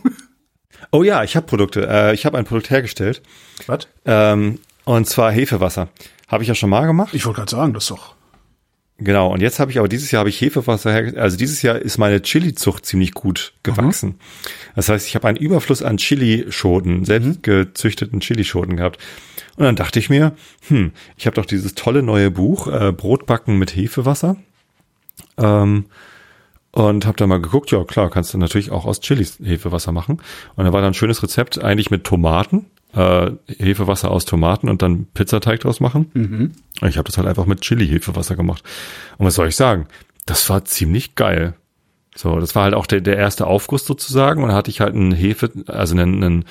Oh 0.91 1.03
ja, 1.03 1.25
ich 1.25 1.37
habe 1.37 1.47
Produkte. 1.47 1.89
Äh, 1.89 2.15
ich 2.15 2.27
habe 2.27 2.39
ein 2.39 2.45
Produkt 2.45 2.71
hergestellt. 2.71 3.23
Was? 3.67 3.89
Ähm, 4.05 4.61
und 4.85 5.07
zwar 5.07 5.33
Hefewasser. 5.33 5.89
Habe 6.29 6.43
ich 6.43 6.49
ja 6.49 6.55
schon 6.55 6.71
mal 6.71 6.87
gemacht. 6.87 7.15
Ich 7.15 7.25
wollte 7.27 7.41
gerade 7.41 7.51
sagen, 7.51 7.75
das 7.75 7.87
doch. 7.87 8.15
Genau, 8.99 9.31
und 9.31 9.43
jetzt 9.43 9.61
habe 9.61 9.71
ich 9.71 9.79
aber 9.79 9.89
dieses 9.89 10.11
Jahr 10.11 10.21
habe 10.21 10.31
ich 10.31 10.41
Hefewasser 10.41 10.91
hergestellt. 10.91 11.23
Also 11.23 11.37
dieses 11.37 11.61
Jahr 11.61 11.77
ist 11.77 11.99
meine 11.99 12.23
Chili-Zucht 12.23 12.87
ziemlich 12.87 13.13
gut 13.13 13.53
gewachsen. 13.63 14.19
Das 14.75 14.89
heißt, 14.89 15.07
ich 15.07 15.15
habe 15.15 15.29
einen 15.29 15.37
Überfluss 15.37 15.83
an 15.83 15.99
Chilischoten, 15.99 17.05
selbst 17.05 17.43
gezüchteten 17.43 18.21
Chilischoten 18.21 18.77
gehabt. 18.77 18.99
Und 19.57 19.65
dann 19.65 19.77
dachte 19.77 19.99
ich 19.99 20.09
mir, 20.09 20.35
hm, 20.69 20.93
ich 21.19 21.27
habe 21.27 21.35
doch 21.37 21.45
dieses 21.45 21.75
tolle 21.75 22.03
neue 22.03 22.31
Buch 22.31 22.69
äh, 22.69 22.93
Brotbacken 22.93 23.59
mit 23.59 23.77
Hefewasser. 23.77 24.37
Ähm, 25.37 25.87
und 26.77 27.07
habe 27.07 27.17
da 27.17 27.27
mal 27.27 27.41
geguckt, 27.41 27.71
ja 27.71 27.83
klar, 27.85 28.11
kannst 28.11 28.35
du 28.35 28.39
natürlich 28.39 28.71
auch 28.71 28.85
aus 28.85 29.01
Chilis 29.01 29.39
Hefewasser 29.43 29.93
machen. 29.93 30.21
Und 30.57 30.65
da 30.67 30.73
war 30.73 30.83
dann 30.83 30.91
ein 30.91 30.95
schönes 30.95 31.23
Rezept 31.23 31.63
eigentlich 31.63 31.91
mit 31.91 32.05
Tomaten, 32.05 32.67
äh, 32.95 33.31
Hefewasser 33.49 34.11
aus 34.11 34.27
Tomaten 34.27 34.69
und 34.69 34.83
dann 34.83 35.07
Pizzateig 35.15 35.61
draus 35.61 35.81
machen. 35.81 36.53
Ich 36.87 36.99
habe 36.99 37.07
das 37.07 37.17
halt 37.17 37.27
einfach 37.27 37.47
mit 37.47 37.63
Chili-Hefewasser 37.63 38.37
gemacht. 38.37 38.63
Und 39.17 39.25
was 39.27 39.35
soll 39.37 39.49
ich 39.49 39.57
sagen? 39.57 39.87
Das 40.27 40.51
war 40.51 40.67
ziemlich 40.67 41.15
geil. 41.15 41.55
So, 42.15 42.41
das 42.41 42.55
war 42.55 42.65
halt 42.65 42.75
auch 42.75 42.87
der, 42.87 43.01
der 43.01 43.17
erste 43.17 43.47
Aufguss 43.47 43.87
sozusagen. 43.87 44.43
Und 44.43 44.51
da 44.51 44.55
hatte 44.55 44.71
ich 44.71 44.81
halt 44.83 44.95
einen 44.95 45.13
Hefe, 45.13 45.51
also 45.69 45.95
einen, 45.95 46.23
einen, 46.23 46.45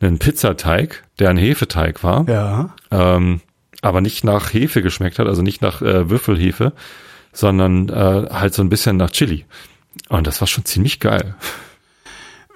einen 0.00 0.18
Pizzateig, 0.20 1.02
der 1.18 1.30
ein 1.30 1.36
Hefeteig 1.36 2.04
war 2.04 2.28
Ja. 2.28 2.74
ähm, 2.90 3.40
aber 3.82 4.00
nicht 4.00 4.22
nach 4.24 4.52
Hefe 4.52 4.82
geschmeckt 4.82 5.18
hat, 5.18 5.26
also 5.26 5.42
nicht 5.42 5.60
nach 5.62 5.82
äh, 5.82 6.08
Würfelhefe, 6.10 6.72
sondern 7.32 7.88
äh, 7.88 8.28
halt 8.30 8.54
so 8.54 8.62
ein 8.62 8.68
bisschen 8.68 8.96
nach 8.96 9.10
Chili. 9.10 9.44
Und 10.08 10.26
das 10.26 10.40
war 10.40 10.48
schon 10.48 10.64
ziemlich 10.64 11.00
geil. 11.00 11.34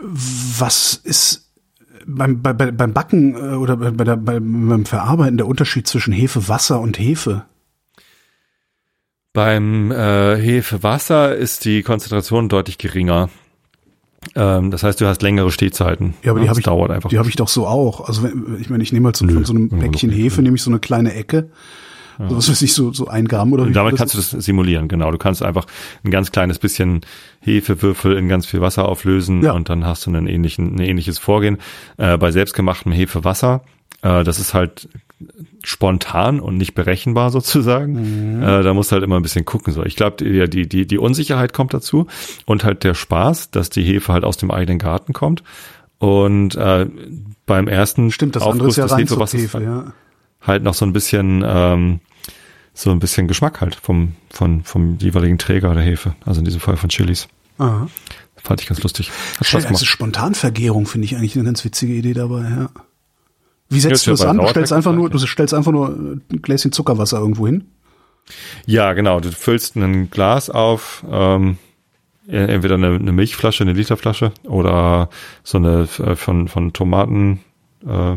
Was 0.00 0.94
ist 0.94 1.50
beim, 2.06 2.42
bei, 2.42 2.52
bei, 2.52 2.70
beim 2.70 2.92
Backen 2.92 3.34
äh, 3.34 3.56
oder 3.56 3.76
bei, 3.76 3.90
bei 3.90 4.04
der, 4.04 4.16
beim, 4.16 4.68
beim 4.68 4.84
Verarbeiten 4.84 5.36
der 5.36 5.46
Unterschied 5.46 5.86
zwischen 5.86 6.12
Hefewasser 6.12 6.80
und 6.80 6.98
Hefe? 6.98 7.44
Beim 9.32 9.90
äh, 9.90 10.36
Hefewasser 10.36 11.34
ist 11.34 11.64
die 11.64 11.82
Konzentration 11.82 12.48
deutlich 12.48 12.78
geringer. 12.78 13.30
Ähm, 14.36 14.70
das 14.70 14.82
heißt, 14.82 15.00
du 15.00 15.06
hast 15.06 15.22
längere 15.22 15.50
Stehzeiten. 15.50 16.14
Ja, 16.22 16.30
aber 16.30 16.40
die 16.40 16.48
habe 16.48 16.60
ich, 16.60 16.64
dauert 16.64 16.90
einfach. 16.90 17.10
die 17.10 17.18
habe 17.18 17.28
ich 17.28 17.36
doch 17.36 17.48
so 17.48 17.66
auch. 17.66 18.06
Also 18.06 18.22
wenn, 18.22 18.58
ich 18.60 18.70
meine, 18.70 18.82
ich 18.82 18.92
nehme 18.92 19.06
halt 19.06 19.16
so, 19.16 19.24
Nö, 19.24 19.34
von 19.34 19.44
so 19.44 19.52
einem 19.52 19.70
Päckchen. 19.70 20.10
Hefe, 20.10 20.42
nehme 20.42 20.56
ich 20.56 20.62
so 20.62 20.70
eine 20.70 20.78
kleine 20.78 21.14
Ecke. 21.14 21.50
So, 22.18 22.36
was 22.36 22.48
weiß 22.50 22.62
ich, 22.62 22.72
so, 22.74 22.92
so 22.92 23.08
ein 23.08 23.26
Gramm 23.26 23.52
oder 23.52 23.64
wie 23.64 23.68
Und 23.68 23.72
damit 23.76 23.92
viel 23.92 23.98
kannst 23.98 24.14
du 24.14 24.18
ist. 24.18 24.32
das 24.34 24.44
simulieren, 24.44 24.88
genau. 24.88 25.10
Du 25.10 25.18
kannst 25.18 25.42
einfach 25.42 25.66
ein 26.04 26.10
ganz 26.10 26.30
kleines 26.32 26.58
bisschen 26.58 27.00
Hefewürfel 27.40 28.16
in 28.16 28.28
ganz 28.28 28.46
viel 28.46 28.60
Wasser 28.60 28.88
auflösen 28.88 29.42
Ja. 29.42 29.52
und 29.52 29.68
dann 29.68 29.84
hast 29.84 30.06
du 30.06 30.10
einen 30.10 30.26
ähnlichen, 30.26 30.76
ein 30.76 30.80
ähnliches 30.80 31.18
Vorgehen. 31.18 31.58
Äh, 31.96 32.16
bei 32.18 32.30
selbstgemachtem 32.30 32.92
Hefewasser, 32.92 33.62
äh, 34.02 34.24
das 34.24 34.38
ist 34.38 34.54
halt 34.54 34.88
spontan 35.62 36.40
und 36.40 36.56
nicht 36.56 36.74
berechenbar 36.74 37.30
sozusagen. 37.30 38.42
Äh, 38.42 38.62
da 38.62 38.74
musst 38.74 38.90
du 38.90 38.94
halt 38.94 39.04
immer 39.04 39.16
ein 39.16 39.22
bisschen 39.22 39.44
gucken. 39.44 39.72
So, 39.72 39.84
ich 39.84 39.96
glaube, 39.96 40.16
die, 40.24 40.48
die, 40.48 40.68
die, 40.68 40.86
die 40.86 40.98
Unsicherheit 40.98 41.52
kommt 41.52 41.74
dazu 41.74 42.06
und 42.44 42.64
halt 42.64 42.84
der 42.84 42.94
Spaß, 42.94 43.50
dass 43.50 43.70
die 43.70 43.82
Hefe 43.82 44.12
halt 44.12 44.24
aus 44.24 44.36
dem 44.36 44.50
eigenen 44.50 44.78
Garten 44.78 45.12
kommt. 45.12 45.42
Und 45.98 46.54
äh, 46.56 46.86
beim 47.46 47.68
ersten 47.68 48.10
Stimmt, 48.10 48.36
das 48.36 48.42
andere 48.42 48.68
ist 48.68 48.76
ja 48.76 48.84
des 48.86 48.96
Hefewassers 48.96 49.34
Reinzuchthefe, 49.34 49.62
ja. 49.64 49.92
Halt 50.46 50.62
noch 50.62 50.74
so 50.74 50.84
ein 50.84 50.92
bisschen, 50.92 51.42
ähm, 51.46 52.00
so 52.74 52.90
ein 52.90 52.98
bisschen 52.98 53.28
Geschmack 53.28 53.60
halt 53.60 53.74
vom, 53.76 54.14
von, 54.30 54.62
vom 54.64 54.98
jeweiligen 54.98 55.38
Träger 55.38 55.74
der 55.74 55.82
Hefe. 55.82 56.14
Also 56.24 56.40
in 56.40 56.44
diesem 56.44 56.60
Fall 56.60 56.76
von 56.76 56.88
Chilis. 56.90 57.28
Aha. 57.58 57.88
Fand 58.36 58.60
ich 58.60 58.66
ganz 58.68 58.82
lustig. 58.82 59.10
Hat 59.38 59.46
Spaß 59.46 59.54
also 59.54 59.68
gemacht. 59.68 59.86
Spontanvergärung 59.86 60.86
finde 60.86 61.06
ich 61.06 61.16
eigentlich 61.16 61.34
eine 61.36 61.44
ganz 61.44 61.64
witzige 61.64 61.94
Idee 61.94 62.12
dabei, 62.12 62.42
ja. 62.42 62.68
Wie 63.70 63.80
setzt 63.80 64.04
Ja, 64.06 64.12
du 64.12 64.18
das 64.18 64.26
an? 64.26 64.36
Du 64.38 64.46
stellst 64.48 64.72
einfach 64.72 64.92
nur, 64.92 65.08
du 65.08 65.18
stellst 65.18 65.54
einfach 65.54 65.72
nur 65.72 65.88
ein 65.88 66.22
Gläschen 66.42 66.70
Zuckerwasser 66.72 67.18
irgendwo 67.18 67.46
hin. 67.46 67.64
Ja, 68.66 68.92
genau. 68.92 69.20
Du 69.20 69.32
füllst 69.32 69.76
ein 69.76 70.10
Glas 70.10 70.50
auf, 70.50 71.04
ähm, 71.10 71.56
e- 72.28 72.36
entweder 72.36 72.74
eine, 72.74 72.88
eine 72.96 73.12
Milchflasche, 73.12 73.64
eine 73.64 73.72
Literflasche 73.72 74.32
oder 74.44 75.08
so 75.42 75.58
eine 75.58 75.88
äh, 75.98 76.14
von, 76.16 76.48
von 76.48 76.72
Tomaten, 76.74 77.40
äh, 77.86 78.16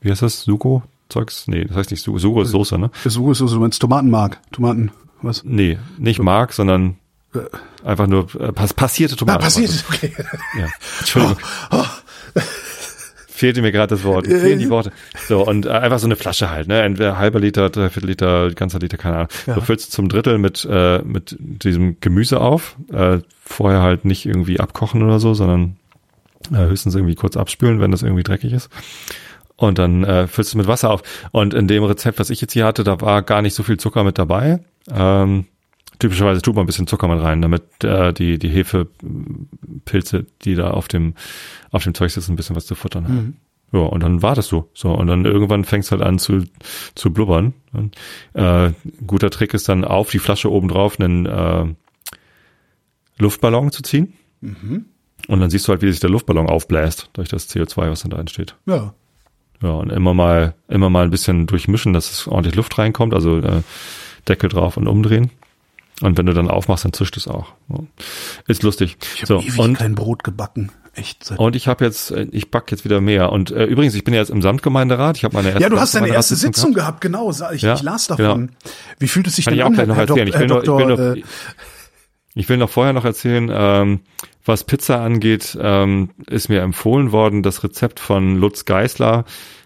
wie 0.00 0.10
heißt 0.10 0.22
das? 0.22 0.42
Sugo? 0.42 0.82
Zeugs? 1.08 1.46
Nee, 1.48 1.64
das 1.64 1.76
heißt 1.76 1.90
nicht. 1.90 2.02
Sugo 2.02 2.42
ist 2.42 2.50
Soße, 2.50 2.78
ne? 2.78 2.90
So 3.04 3.30
ist 3.32 3.38
so, 3.38 3.46
du 3.48 3.60
meinst 3.60 3.80
Tomatenmark. 3.80 4.40
Tomaten, 4.52 4.90
was? 5.22 5.44
Nee, 5.44 5.78
nicht 5.98 6.20
Mark, 6.20 6.52
sondern 6.52 6.96
einfach 7.84 8.06
nur 8.06 8.28
äh, 8.40 8.52
pass 8.52 8.72
passierte 8.74 9.14
Ah, 9.14 9.18
Tomaten. 9.18 9.42
passiert, 9.42 9.84
okay. 9.88 10.12
Ja. 10.58 10.68
Entschuldigung. 11.00 11.36
Fehlte 13.28 13.62
mir 13.62 13.72
gerade 13.72 13.88
das 13.96 14.04
Wort. 14.04 14.28
Mir 14.28 14.38
fehlen 14.38 14.60
die 14.60 14.70
Worte. 14.70 14.92
So, 15.26 15.44
und 15.44 15.66
äh, 15.66 15.70
einfach 15.70 15.98
so 15.98 16.06
eine 16.06 16.14
Flasche 16.14 16.50
halt, 16.50 16.68
ne? 16.68 16.82
Entweder 16.82 17.18
halber 17.18 17.40
Liter, 17.40 17.68
dreiviertel 17.68 18.06
Liter, 18.08 18.50
ganzer 18.52 18.78
Liter, 18.78 18.96
keine 18.96 19.16
Ahnung. 19.16 19.28
Ja. 19.46 19.54
Du 19.54 19.60
füllst 19.60 19.90
zum 19.90 20.08
Drittel 20.08 20.38
mit, 20.38 20.64
äh, 20.70 21.00
mit 21.02 21.36
diesem 21.40 21.96
Gemüse 22.00 22.40
auf. 22.40 22.76
Äh, 22.92 23.18
vorher 23.44 23.82
halt 23.82 24.04
nicht 24.04 24.24
irgendwie 24.24 24.60
abkochen 24.60 25.02
oder 25.02 25.18
so, 25.18 25.34
sondern 25.34 25.76
äh, 26.52 26.58
höchstens 26.68 26.94
irgendwie 26.94 27.16
kurz 27.16 27.36
abspülen, 27.36 27.80
wenn 27.80 27.90
das 27.90 28.02
irgendwie 28.04 28.22
dreckig 28.22 28.52
ist. 28.52 28.68
Und 29.56 29.78
dann 29.78 30.04
äh, 30.04 30.26
füllst 30.26 30.52
du 30.54 30.58
mit 30.58 30.66
Wasser 30.66 30.90
auf. 30.90 31.02
Und 31.30 31.54
in 31.54 31.68
dem 31.68 31.84
Rezept, 31.84 32.18
was 32.18 32.30
ich 32.30 32.40
jetzt 32.40 32.52
hier 32.52 32.66
hatte, 32.66 32.82
da 32.82 33.00
war 33.00 33.22
gar 33.22 33.42
nicht 33.42 33.54
so 33.54 33.62
viel 33.62 33.76
Zucker 33.76 34.02
mit 34.02 34.18
dabei. 34.18 34.60
Ähm, 34.90 35.46
typischerweise 35.98 36.42
tut 36.42 36.54
man 36.56 36.64
ein 36.64 36.66
bisschen 36.66 36.86
Zucker 36.86 37.08
mit 37.08 37.22
rein, 37.22 37.40
damit 37.40 37.84
äh, 37.84 38.12
die, 38.12 38.38
die 38.38 38.48
Hefepilze, 38.48 40.26
die 40.42 40.54
da 40.56 40.70
auf 40.70 40.88
dem, 40.88 41.14
auf 41.70 41.84
dem 41.84 41.94
Zeug 41.94 42.10
sitzen, 42.10 42.32
ein 42.32 42.36
bisschen 42.36 42.56
was 42.56 42.66
zu 42.66 42.74
futtern 42.74 43.04
haben. 43.04 43.36
Ja, 43.72 43.80
und 43.80 44.02
dann 44.02 44.22
wartest 44.22 44.52
du. 44.52 44.68
So, 44.74 44.92
und 44.92 45.08
dann 45.08 45.24
irgendwann 45.24 45.64
fängst 45.64 45.90
halt 45.90 46.02
an 46.02 46.18
zu, 46.18 46.44
zu 46.94 47.12
blubbern. 47.12 47.54
Und, 47.72 47.96
äh, 48.34 48.72
guter 49.06 49.30
Trick 49.30 49.52
ist 49.54 49.68
dann 49.68 49.84
auf 49.84 50.10
die 50.10 50.20
Flasche 50.20 50.50
oben 50.50 50.68
drauf 50.68 51.00
einen 51.00 51.26
äh, 51.26 51.66
Luftballon 53.18 53.72
zu 53.72 53.82
ziehen. 53.82 54.14
Und 55.28 55.40
dann 55.40 55.50
siehst 55.50 55.66
du 55.66 55.72
halt, 55.72 55.82
wie 55.82 55.90
sich 55.90 56.00
der 56.00 56.10
Luftballon 56.10 56.48
aufbläst 56.48 57.10
durch 57.14 57.28
das 57.28 57.48
CO2, 57.48 57.90
was 57.90 58.02
dann 58.02 58.10
da 58.10 58.18
entsteht. 58.18 58.56
Ja. 58.66 58.94
Ja, 59.62 59.70
und 59.70 59.90
immer 59.90 60.14
mal, 60.14 60.54
immer 60.68 60.90
mal 60.90 61.04
ein 61.04 61.10
bisschen 61.10 61.46
durchmischen, 61.46 61.92
dass 61.92 62.10
es 62.10 62.26
ordentlich 62.26 62.54
Luft 62.54 62.76
reinkommt, 62.78 63.14
also 63.14 63.38
äh, 63.38 63.62
Deckel 64.28 64.48
drauf 64.50 64.76
und 64.76 64.86
umdrehen. 64.88 65.30
Und 66.02 66.18
wenn 66.18 66.26
du 66.26 66.34
dann 66.34 66.50
aufmachst, 66.50 66.84
dann 66.84 66.92
zischt 66.92 67.16
es 67.16 67.28
auch. 67.28 67.52
Ja. 67.68 67.78
Ist 68.48 68.62
lustig. 68.62 68.96
Ich 69.14 69.22
habe 69.22 69.26
So, 69.26 69.38
ewig 69.40 69.58
und, 69.58 69.74
kein 69.78 69.94
Brot 69.94 70.24
gebacken. 70.24 70.70
Echt. 70.96 71.32
Und 71.36 71.56
ich 71.56 71.66
habe 71.68 71.84
jetzt, 71.84 72.10
äh, 72.10 72.26
ich 72.30 72.50
back 72.50 72.70
jetzt 72.70 72.84
wieder 72.84 73.00
mehr. 73.00 73.32
Und 73.32 73.50
äh, 73.52 73.64
übrigens, 73.64 73.94
ich 73.94 74.04
bin 74.04 74.12
ja 74.14 74.20
jetzt 74.20 74.30
im 74.30 74.42
Samtgemeinderat. 74.42 75.16
Ich 75.16 75.24
habe 75.24 75.34
meine 75.34 75.48
erste 75.48 75.62
ja, 75.62 75.68
du 75.68 75.78
hast 75.80 75.94
deine 75.94 76.08
erste 76.08 76.34
Sitzung 76.36 76.72
gehabt, 76.72 77.00
genau. 77.00 77.30
sa- 77.32 77.52
Ich, 77.52 77.62
Ja, 77.62 77.74
ich 77.74 77.82
las 77.82 78.06
davon. 78.08 78.50
Wie 78.98 79.08
fühlt 79.08 79.26
es 79.26 79.36
sich 79.36 79.44
Kann 79.44 79.52
denn 79.52 79.58
ich 79.58 79.62
auch 79.64 79.68
an, 79.68 79.74
gleich 79.74 79.86
noch 79.88 79.96
Herr, 79.96 80.08
erzählen. 80.08 80.28
Dok- 80.28 80.34
Ich 80.34 80.40
will, 80.40 80.48
Herr 80.48 80.48
noch, 80.48 80.62
ich, 80.62 80.68
will 80.68 80.86
Doktor, 80.88 81.06
noch, 81.08 81.16
äh, 81.16 81.22
ich 82.34 82.48
will 82.48 82.56
noch 82.58 82.70
vorher 82.70 82.92
noch 82.92 83.04
erzählen, 83.04 83.50
ähm, 83.52 84.00
was 84.44 84.64
Pizza 84.64 85.00
angeht, 85.00 85.56
ähm, 85.60 86.10
ist 86.28 86.48
mir 86.48 86.60
empfohlen 86.60 87.12
worden, 87.12 87.42
das 87.42 87.64
Rezept 87.64 88.00
von 88.00 88.36
Lutz 88.36 88.64
Geisler, 88.64 89.24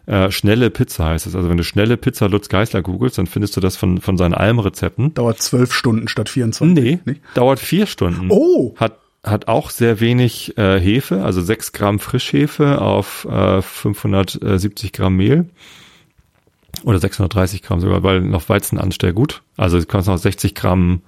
äh, 0.08 0.30
schnelle 0.30 0.70
Pizza 0.70 1.04
heißt 1.04 1.26
es. 1.26 1.36
Also 1.36 1.50
wenn 1.50 1.58
du 1.58 1.64
schnelle 1.64 1.98
Pizza 1.98 2.28
Lutz 2.28 2.48
Geisler 2.48 2.80
googelst, 2.80 3.18
dann 3.18 3.26
findest 3.26 3.56
du 3.56 3.60
das 3.60 3.76
von, 3.76 4.00
von 4.00 4.16
seinen 4.16 4.32
Almrezepten. 4.32 5.12
dauert 5.12 5.42
zwölf 5.42 5.74
Stunden 5.74 6.08
statt 6.08 6.30
24. 6.30 6.82
Nee, 6.82 6.98
Nicht? 7.04 7.20
dauert 7.34 7.58
vier 7.58 7.86
Stunden. 7.86 8.28
Oh! 8.30 8.74
Hat, 8.76 8.98
hat 9.22 9.48
auch 9.48 9.68
sehr 9.68 10.00
wenig 10.00 10.56
äh, 10.56 10.80
Hefe, 10.80 11.22
also 11.24 11.42
sechs 11.42 11.72
Gramm 11.72 11.98
Frischhefe 11.98 12.80
auf 12.80 13.26
äh, 13.30 13.60
570 13.60 14.92
Gramm 14.94 15.16
Mehl. 15.16 15.50
Oder 16.84 16.98
630 16.98 17.60
Gramm 17.60 17.80
sogar, 17.80 18.02
weil 18.02 18.22
noch 18.22 18.48
Weizenanstell 18.48 19.12
gut. 19.12 19.42
Also 19.58 19.78
du 19.78 19.84
kannst 19.84 20.08
noch 20.08 20.16
60 20.16 20.54
Gramm 20.54 21.02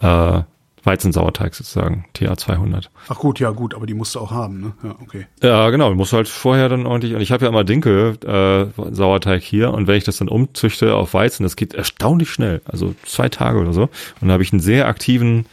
äh, 0.00 0.42
Weizensauerteig 0.84 1.54
sozusagen, 1.54 2.04
TA 2.14 2.36
200. 2.36 2.90
Ach 3.08 3.18
gut, 3.18 3.40
ja 3.40 3.50
gut, 3.50 3.74
aber 3.74 3.86
die 3.86 3.94
musst 3.94 4.14
du 4.14 4.20
auch 4.20 4.30
haben, 4.30 4.60
ne? 4.60 4.72
Ja, 4.82 4.96
okay. 5.02 5.26
Ja, 5.42 5.70
genau. 5.70 5.90
Du 5.90 5.96
musst 5.96 6.12
halt 6.12 6.28
vorher 6.28 6.68
dann 6.68 6.86
ordentlich. 6.86 7.14
Und 7.14 7.20
ich 7.20 7.32
habe 7.32 7.44
ja 7.44 7.48
immer 7.48 7.64
Dinkel 7.64 8.16
äh, 8.24 8.66
Sauerteig 8.94 9.42
hier 9.42 9.72
und 9.72 9.86
wenn 9.86 9.96
ich 9.96 10.04
das 10.04 10.18
dann 10.18 10.28
umzüchte 10.28 10.94
auf 10.94 11.14
Weizen, 11.14 11.42
das 11.42 11.56
geht 11.56 11.74
erstaunlich 11.74 12.30
schnell. 12.30 12.60
Also 12.64 12.94
zwei 13.04 13.28
Tage 13.28 13.58
oder 13.58 13.72
so. 13.72 13.82
Und 13.82 13.90
dann 14.22 14.32
habe 14.32 14.42
ich 14.42 14.52
einen 14.52 14.60
sehr 14.60 14.88
aktiven 14.88 15.46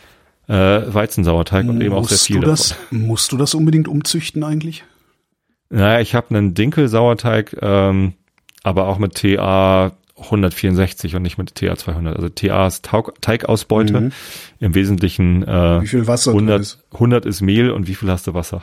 äh, 0.48 0.54
Weizensauerteig 0.54 1.68
und 1.68 1.82
eben 1.82 1.94
auch 1.94 2.08
sehr 2.08 2.16
Musst 2.16 2.28
viel 2.28 2.40
du 2.42 2.46
das, 2.48 2.70
davon. 2.70 3.02
musst 3.02 3.32
du 3.32 3.38
das 3.38 3.56
unbedingt 3.56 3.88
umzüchten 3.88 4.44
eigentlich? 4.44 4.84
Naja, 5.70 6.00
ich 6.00 6.14
habe 6.14 6.36
einen 6.36 6.54
Dinkel-Sauerteig, 6.54 7.58
ähm, 7.62 8.14
aber 8.64 8.88
auch 8.88 9.00
mit 9.00 9.16
TA 9.16 9.92
164 10.18 11.16
und 11.16 11.24
nicht 11.24 11.38
mit 11.38 11.54
TA 11.56 11.76
200. 11.76 12.16
Also 12.16 12.30
TA 12.30 12.68
ist 12.68 12.86
Taug 12.86 13.14
Teigausbeute. 13.22 14.12
Im 14.60 14.74
Wesentlichen 14.76 15.44
äh, 15.44 15.78
Mhm. 15.80 15.82
Wie 15.84 15.88
viel 15.88 16.08
Wasser 16.08 16.32
drin 16.32 16.50
100, 16.50 16.62
ist? 16.62 16.84
100 16.94 17.26
ist 17.26 17.42
Mehl 17.42 17.70
und 17.72 17.88
wie 17.88 17.96
viel 17.96 18.10
hast 18.10 18.26
du 18.28 18.34
Wasser? 18.34 18.62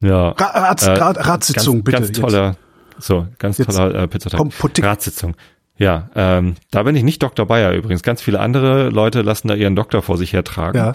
Ja. 0.00 0.30
Ra 0.30 0.46
Rat, 0.46 0.82
Äh, 0.82 0.90
Rat, 0.92 1.26
Ratssitzung, 1.28 1.84
ganz, 1.84 1.84
bitte. 1.84 1.96
Ganz 1.98 2.08
jetzt. 2.08 2.20
toller, 2.20 2.56
so, 2.98 3.26
ganz 3.38 3.58
Jetzt 3.58 3.76
toller 3.76 3.94
äh, 3.94 4.08
Pizzateig. 4.08 4.38
komm, 4.38 4.48
Politik. 4.50 4.84
Ratssitzung. 4.84 5.36
Ja, 5.82 6.08
ähm, 6.14 6.54
da 6.70 6.84
bin 6.84 6.94
ich 6.94 7.02
nicht 7.02 7.20
Dr. 7.24 7.44
Bayer 7.44 7.72
übrigens. 7.72 8.04
Ganz 8.04 8.22
viele 8.22 8.38
andere 8.38 8.90
Leute 8.90 9.22
lassen 9.22 9.48
da 9.48 9.56
ihren 9.56 9.74
Doktor 9.74 10.00
vor 10.00 10.16
sich 10.16 10.32
hertragen. 10.32 10.78
Ja. 10.78 10.92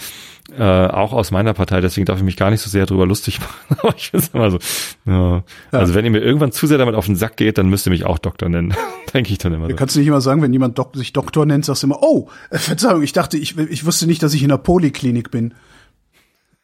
Äh, 0.58 0.90
auch 0.90 1.12
aus 1.12 1.30
meiner 1.30 1.54
Partei, 1.54 1.82
deswegen 1.82 2.06
darf 2.06 2.20
ich 2.20 2.24
mich 2.24 2.38
gar 2.38 2.52
nicht 2.52 2.62
so 2.62 2.70
sehr 2.70 2.86
drüber 2.86 3.06
lustig 3.06 3.40
machen. 3.70 3.80
Aber 3.82 3.94
ich 3.98 4.12
finde 4.12 4.28
immer 4.32 4.50
so. 4.50 4.60
Ja. 5.06 5.44
Also 5.74 5.94
wenn 5.94 6.06
ihr 6.06 6.12
mir 6.12 6.22
irgendwann 6.22 6.54
zu 6.54 6.68
sehr 6.68 6.78
damit 6.78 6.96
auf 6.96 7.06
den 7.06 7.18
Sack 7.18 7.36
geht, 7.36 7.58
dann 7.58 7.68
müsst 7.68 7.86
ihr 7.86 7.90
mich 7.90 8.06
auch 8.06 8.18
Doktor 8.18 8.48
nennen. 8.48 8.74
Denke 9.14 9.34
ich 9.34 9.40
dann 9.40 9.54
immer 9.54 9.68
Du 9.68 9.74
so. 9.74 9.76
kannst 9.78 9.98
nicht 9.98 10.08
immer 10.08 10.22
sagen, 10.22 10.42
wenn 10.42 10.54
jemand 10.54 10.78
Dok 10.80 10.96
sich 10.96 11.12
Doktor 11.12 11.46
nennt, 11.46 11.66
sagst 11.66 11.84
du 11.84 11.88
immer, 11.88 12.02
oh, 12.02 12.30
äh, 12.50 12.58
Verzeihung, 12.58 13.04
ich 13.04 13.12
dachte, 13.12 13.38
ich, 13.38 13.58
ich 13.58 13.86
wusste 13.86 14.08
nicht, 14.08 14.24
dass 14.24 14.34
ich 14.34 14.42
in 14.42 14.50
der 14.50 14.58
Poliklinik 14.58 15.32
bin. 15.32 15.54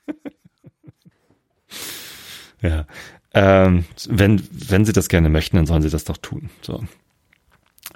Ja. 2.62 2.86
Ähm, 3.34 3.84
wenn, 4.08 4.42
wenn 4.52 4.86
sie 4.86 4.94
das 4.94 5.10
gerne 5.10 5.28
möchten, 5.28 5.58
dann 5.58 5.66
sollen 5.66 5.82
sie 5.82 5.90
das 5.90 6.06
doch 6.06 6.16
tun. 6.16 6.50
So. 6.62 6.82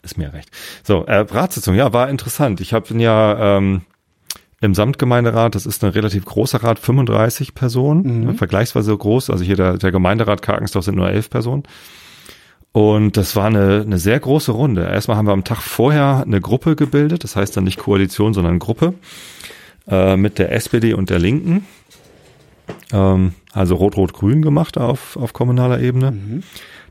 Ist 0.04 0.18
mir 0.18 0.34
recht. 0.34 0.50
So, 0.84 1.06
äh, 1.06 1.18
Ratssitzung, 1.18 1.76
ja, 1.76 1.91
war 1.93 2.10
interessant. 2.10 2.62
Ich 2.62 2.74
habe 2.74 2.93
ja 2.98 3.58
ähm, 3.58 3.82
im 4.60 4.74
Samtgemeinderat, 4.74 5.56
das 5.56 5.66
ist 5.66 5.84
ein 5.84 5.91
relativ 5.91 6.26
großer 6.26 6.64
Rat, 6.64 6.80
35 6.80 7.54
Personen, 7.54 8.36
vergleichsweise 8.36 8.95
groß. 8.95 9.30
Also 9.30 9.43
hier 9.43 9.56
der, 9.56 9.78
der 9.78 9.91
Gemeinderat 9.91 10.41
Karkensdorf 10.41 10.86
sind 10.86 10.95
nur 10.95 11.10
11 11.10 11.30
Personen. 11.30 11.64
Und 12.72 13.18
das 13.18 13.36
war 13.36 13.45
eine, 13.45 13.82
eine 13.82 13.98
sehr 13.98 14.20
große 14.20 14.52
Runde. 14.52 14.84
Erstmal 14.84 15.18
haben 15.18 15.28
wir 15.28 15.34
am 15.34 15.43
Tag 15.43 15.62
vorher 15.62 16.24
eine 16.26 16.41
Gruppe 16.41 16.76
gebildet, 16.76 17.24
das 17.24 17.36
heißt 17.36 17.58
dann 17.58 17.64
nicht 17.64 17.80
Koalition, 17.80 18.34
sondern 18.34 18.60
Gruppe, 18.60 18.93
äh, 19.88 20.16
mit 20.16 20.38
der 20.38 20.52
SPD 20.52 20.93
und 20.93 21.10
der 21.10 21.20
Linken. 21.20 21.66
Ähm, 22.91 23.34
also 23.52 23.76
Rot-Rot-Grün 23.76 24.41
gemacht 24.41 24.78
auf, 24.78 25.18
auf 25.18 25.34
kommunaler 25.34 25.80
Ebene. 25.80 26.43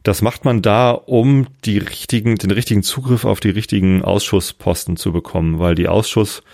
Das 0.06 0.22
macht 0.22 0.44
man 0.44 0.62
da, 0.62 0.92
um 0.92 1.48
die 1.64 1.78
richtigen, 1.78 2.36
den 2.36 2.52
richtigen 2.52 2.84
Zugriff 2.84 3.24
auf 3.24 3.40
die 3.40 3.50
richtigen 3.50 4.02
Ausschussposten 4.02 4.96
zu 4.96 5.10
bekommen, 5.10 5.58
weil 5.58 5.74
die 5.74 5.88
Ausschuss, 5.88 6.44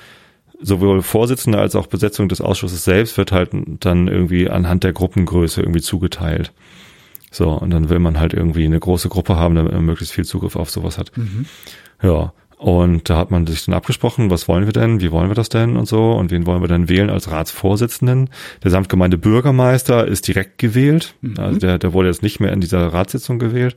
sowohl 0.58 1.02
Vorsitzende 1.02 1.58
als 1.58 1.76
auch 1.76 1.86
Besetzung 1.86 2.30
des 2.30 2.40
Ausschusses 2.40 2.82
selbst 2.82 3.18
wird 3.18 3.30
halt 3.30 3.50
dann 3.52 4.08
irgendwie 4.08 4.48
anhand 4.48 4.84
der 4.84 4.94
Gruppengröße 4.94 5.60
irgendwie 5.60 5.82
zugeteilt. 5.82 6.54
So, 7.30 7.50
und 7.50 7.68
dann 7.68 7.90
will 7.90 7.98
man 7.98 8.18
halt 8.18 8.32
irgendwie 8.32 8.64
eine 8.64 8.80
große 8.80 9.10
Gruppe 9.10 9.36
haben, 9.36 9.54
damit 9.54 9.74
man 9.74 9.84
möglichst 9.84 10.14
viel 10.14 10.24
Zugriff 10.24 10.56
auf 10.56 10.70
sowas 10.70 10.96
hat. 10.96 11.12
Ja. 12.02 12.32
Und 12.62 13.10
da 13.10 13.16
hat 13.16 13.32
man 13.32 13.44
sich 13.44 13.64
dann 13.64 13.74
abgesprochen, 13.74 14.30
was 14.30 14.46
wollen 14.46 14.66
wir 14.66 14.72
denn, 14.72 15.00
wie 15.00 15.10
wollen 15.10 15.28
wir 15.28 15.34
das 15.34 15.48
denn 15.48 15.76
und 15.76 15.86
so 15.86 16.12
und 16.12 16.30
wen 16.30 16.46
wollen 16.46 16.62
wir 16.62 16.68
denn 16.68 16.88
wählen 16.88 17.10
als 17.10 17.28
Ratsvorsitzenden. 17.28 18.30
Der 18.62 18.70
Samtgemeinde 18.70 19.18
Bürgermeister 19.18 20.06
ist 20.06 20.28
direkt 20.28 20.58
gewählt, 20.58 21.16
also 21.38 21.58
der, 21.58 21.78
der 21.80 21.92
wurde 21.92 22.06
jetzt 22.06 22.22
nicht 22.22 22.38
mehr 22.38 22.52
in 22.52 22.60
dieser 22.60 22.86
Ratssitzung 22.86 23.40
gewählt. 23.40 23.76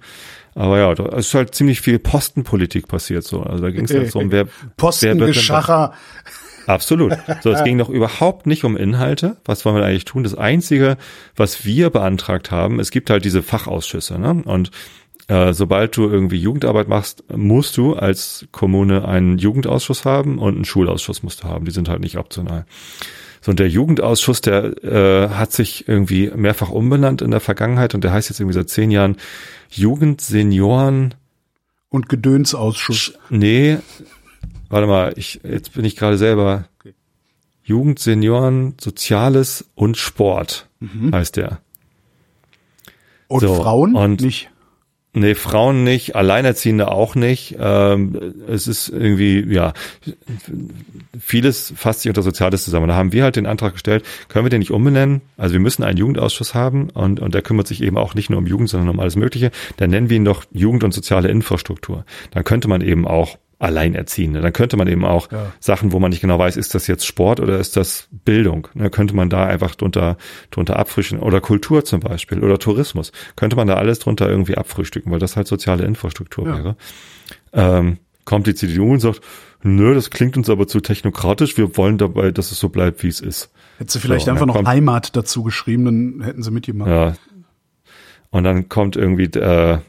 Aber 0.53 0.77
ja, 0.77 0.93
da 0.93 1.17
ist 1.17 1.33
halt 1.33 1.55
ziemlich 1.55 1.81
viel 1.81 1.97
Postenpolitik 1.97 2.87
passiert 2.87 3.23
so. 3.23 3.41
Also 3.41 3.63
da 3.63 3.71
ging 3.71 3.85
es 3.85 3.91
halt 3.91 4.11
so 4.11 4.19
um 4.19 4.31
wer, 4.31 4.45
Postengeschacher. 4.77 5.93
Absolut. 6.67 7.17
So, 7.41 7.51
es 7.51 7.63
ging 7.63 7.79
doch 7.79 7.89
überhaupt 7.89 8.45
nicht 8.45 8.65
um 8.65 8.77
Inhalte. 8.77 9.37
Was 9.45 9.65
wollen 9.65 9.77
wir 9.77 9.85
eigentlich 9.85 10.05
tun? 10.05 10.21
Das 10.21 10.35
Einzige, 10.35 10.97
was 11.35 11.65
wir 11.65 11.89
beantragt 11.89 12.51
haben, 12.51 12.79
es 12.79 12.91
gibt 12.91 13.09
halt 13.09 13.25
diese 13.25 13.41
Fachausschüsse. 13.41 14.19
Ne? 14.19 14.43
Und 14.45 14.69
äh, 15.27 15.53
sobald 15.53 15.97
du 15.97 16.07
irgendwie 16.09 16.37
Jugendarbeit 16.37 16.87
machst, 16.87 17.23
musst 17.35 17.77
du 17.77 17.95
als 17.95 18.45
Kommune 18.51 19.07
einen 19.07 19.37
Jugendausschuss 19.37 20.05
haben 20.05 20.37
und 20.37 20.55
einen 20.55 20.65
Schulausschuss 20.65 21.23
musst 21.23 21.43
du 21.43 21.47
haben. 21.47 21.65
Die 21.65 21.71
sind 21.71 21.89
halt 21.89 22.01
nicht 22.01 22.17
optional. 22.17 22.65
So, 23.41 23.51
und 23.51 23.59
der 23.59 23.69
Jugendausschuss, 23.69 24.41
der 24.41 24.83
äh, 24.83 25.29
hat 25.29 25.51
sich 25.51 25.87
irgendwie 25.87 26.31
mehrfach 26.35 26.69
umbenannt 26.69 27.21
in 27.21 27.31
der 27.31 27.39
Vergangenheit 27.39 27.93
und 27.95 28.03
der 28.03 28.11
heißt 28.11 28.29
jetzt 28.29 28.39
irgendwie 28.39 28.55
seit 28.55 28.69
zehn 28.69 28.91
Jahren 28.91 29.17
Jugend, 29.69 30.21
Senioren. 30.21 31.13
Und 31.89 32.09
Gedönsausschuss. 32.09 33.13
Nee, 33.29 33.77
warte 34.69 34.87
mal, 34.87 35.13
ich, 35.15 35.39
jetzt 35.43 35.73
bin 35.73 35.85
ich 35.85 35.95
gerade 35.95 36.17
selber. 36.17 36.65
Okay. 36.79 36.93
Jugend, 37.63 37.99
Senioren, 37.99 38.75
Soziales 38.81 39.65
und 39.75 39.95
Sport 39.97 40.67
heißt 41.13 41.37
der. 41.37 41.59
Und 43.27 43.41
So, 43.41 43.55
Frauen 43.55 43.95
und- 43.95 44.21
nicht. 44.21 44.49
Nee, 45.17 45.33
Frauen 45.33 45.85
nicht, 45.85 46.17
Alleinerziehende 46.17 46.91
auch 46.91 47.15
nicht. 47.15 47.55
Ähm, 47.57 48.33
es 48.49 48.67
ist 48.67 48.89
irgendwie, 48.89 49.45
ja, 49.47 49.71
vieles 51.17 51.73
fasst 51.77 52.01
sich 52.01 52.09
unter 52.09 52.21
Soziales 52.21 52.65
zusammen. 52.65 52.89
Da 52.89 52.95
haben 52.95 53.13
wir 53.13 53.23
halt 53.23 53.37
den 53.37 53.45
Antrag 53.45 53.73
gestellt, 53.73 54.03
können 54.27 54.45
wir 54.45 54.49
den 54.49 54.59
nicht 54.59 54.71
umbenennen? 54.71 55.21
Also 55.37 55.53
wir 55.53 55.61
müssen 55.61 55.83
einen 55.83 55.97
Jugendausschuss 55.97 56.53
haben 56.53 56.89
und, 56.89 57.21
und 57.21 57.33
der 57.33 57.41
kümmert 57.41 57.65
sich 57.65 57.81
eben 57.81 57.97
auch 57.97 58.13
nicht 58.13 58.29
nur 58.29 58.39
um 58.39 58.45
Jugend, 58.45 58.67
sondern 58.67 58.89
um 58.89 58.99
alles 58.99 59.15
Mögliche. 59.15 59.51
Dann 59.77 59.89
nennen 59.89 60.09
wir 60.09 60.17
ihn 60.17 60.25
doch 60.25 60.43
Jugend 60.51 60.83
und 60.83 60.93
soziale 60.93 61.29
Infrastruktur. 61.29 62.03
Dann 62.31 62.43
könnte 62.43 62.67
man 62.67 62.81
eben 62.81 63.07
auch 63.07 63.37
Alleinerziehende. 63.59 64.41
Dann 64.41 64.51
könnte 64.53 64.75
man 64.77 64.87
eben 64.87 65.05
auch 65.05 65.31
Ja. 65.31 65.53
Sachen, 65.59 65.91
wo 65.91 65.99
man 65.99 66.09
nicht 66.11 66.21
genau 66.21 66.37
weiß, 66.37 66.57
ist 66.57 66.75
das 66.75 66.87
jetzt 66.87 67.05
Sport 67.05 67.39
oder 67.39 67.57
ist 67.59 67.77
das 67.77 68.07
Bildung? 68.11 68.67
Ne, 68.73 68.89
könnte 68.89 69.15
man 69.15 69.29
da 69.29 69.45
einfach 69.45 69.75
drunter, 69.75 70.17
drunter 70.51 70.77
abfrühstücken 70.77 71.23
oder 71.23 71.39
Kultur 71.41 71.85
zum 71.85 72.01
Beispiel 72.01 72.43
oder 72.43 72.59
Tourismus. 72.59 73.11
Könnte 73.35 73.55
man 73.55 73.67
da 73.67 73.75
alles 73.75 73.99
drunter 73.99 74.29
irgendwie 74.29 74.55
abfrühstücken, 74.57 75.11
weil 75.11 75.19
das 75.19 75.35
halt 75.37 75.47
soziale 75.47 75.85
Infrastruktur 75.85 76.45
Ja. 76.47 76.57
wäre. 76.57 76.75
Ähm, 77.53 77.97
kommt 78.25 78.47
die 78.47 78.55
CDU 78.55 78.91
und 78.91 78.99
sagt, 78.99 79.21
nö, 79.63 79.93
das 79.95 80.09
klingt 80.09 80.35
uns 80.35 80.49
aber 80.49 80.67
zu 80.67 80.79
technokratisch, 80.81 81.57
wir 81.57 81.77
wollen 81.77 81.97
dabei, 81.97 82.31
dass 82.31 82.51
es 82.51 82.59
so 82.59 82.69
bleibt, 82.69 83.03
wie 83.03 83.07
es 83.07 83.21
ist. 83.21 83.51
Hätte 83.77 83.91
sie 83.93 83.99
vielleicht 83.99 84.25
So, 84.25 84.31
einfach 84.31 84.45
noch 84.45 84.55
kommt- 84.55 84.67
Heimat 84.67 85.15
dazu 85.15 85.43
geschrieben, 85.43 85.85
dann 85.85 86.23
hätten 86.25 86.43
sie 86.43 86.51
mitgemacht. 86.51 86.89
Ja. 86.89 87.13
Und 88.31 88.43
dann 88.43 88.67
kommt 88.67 88.95
irgendwie, 88.95 89.25
äh, 89.39 89.79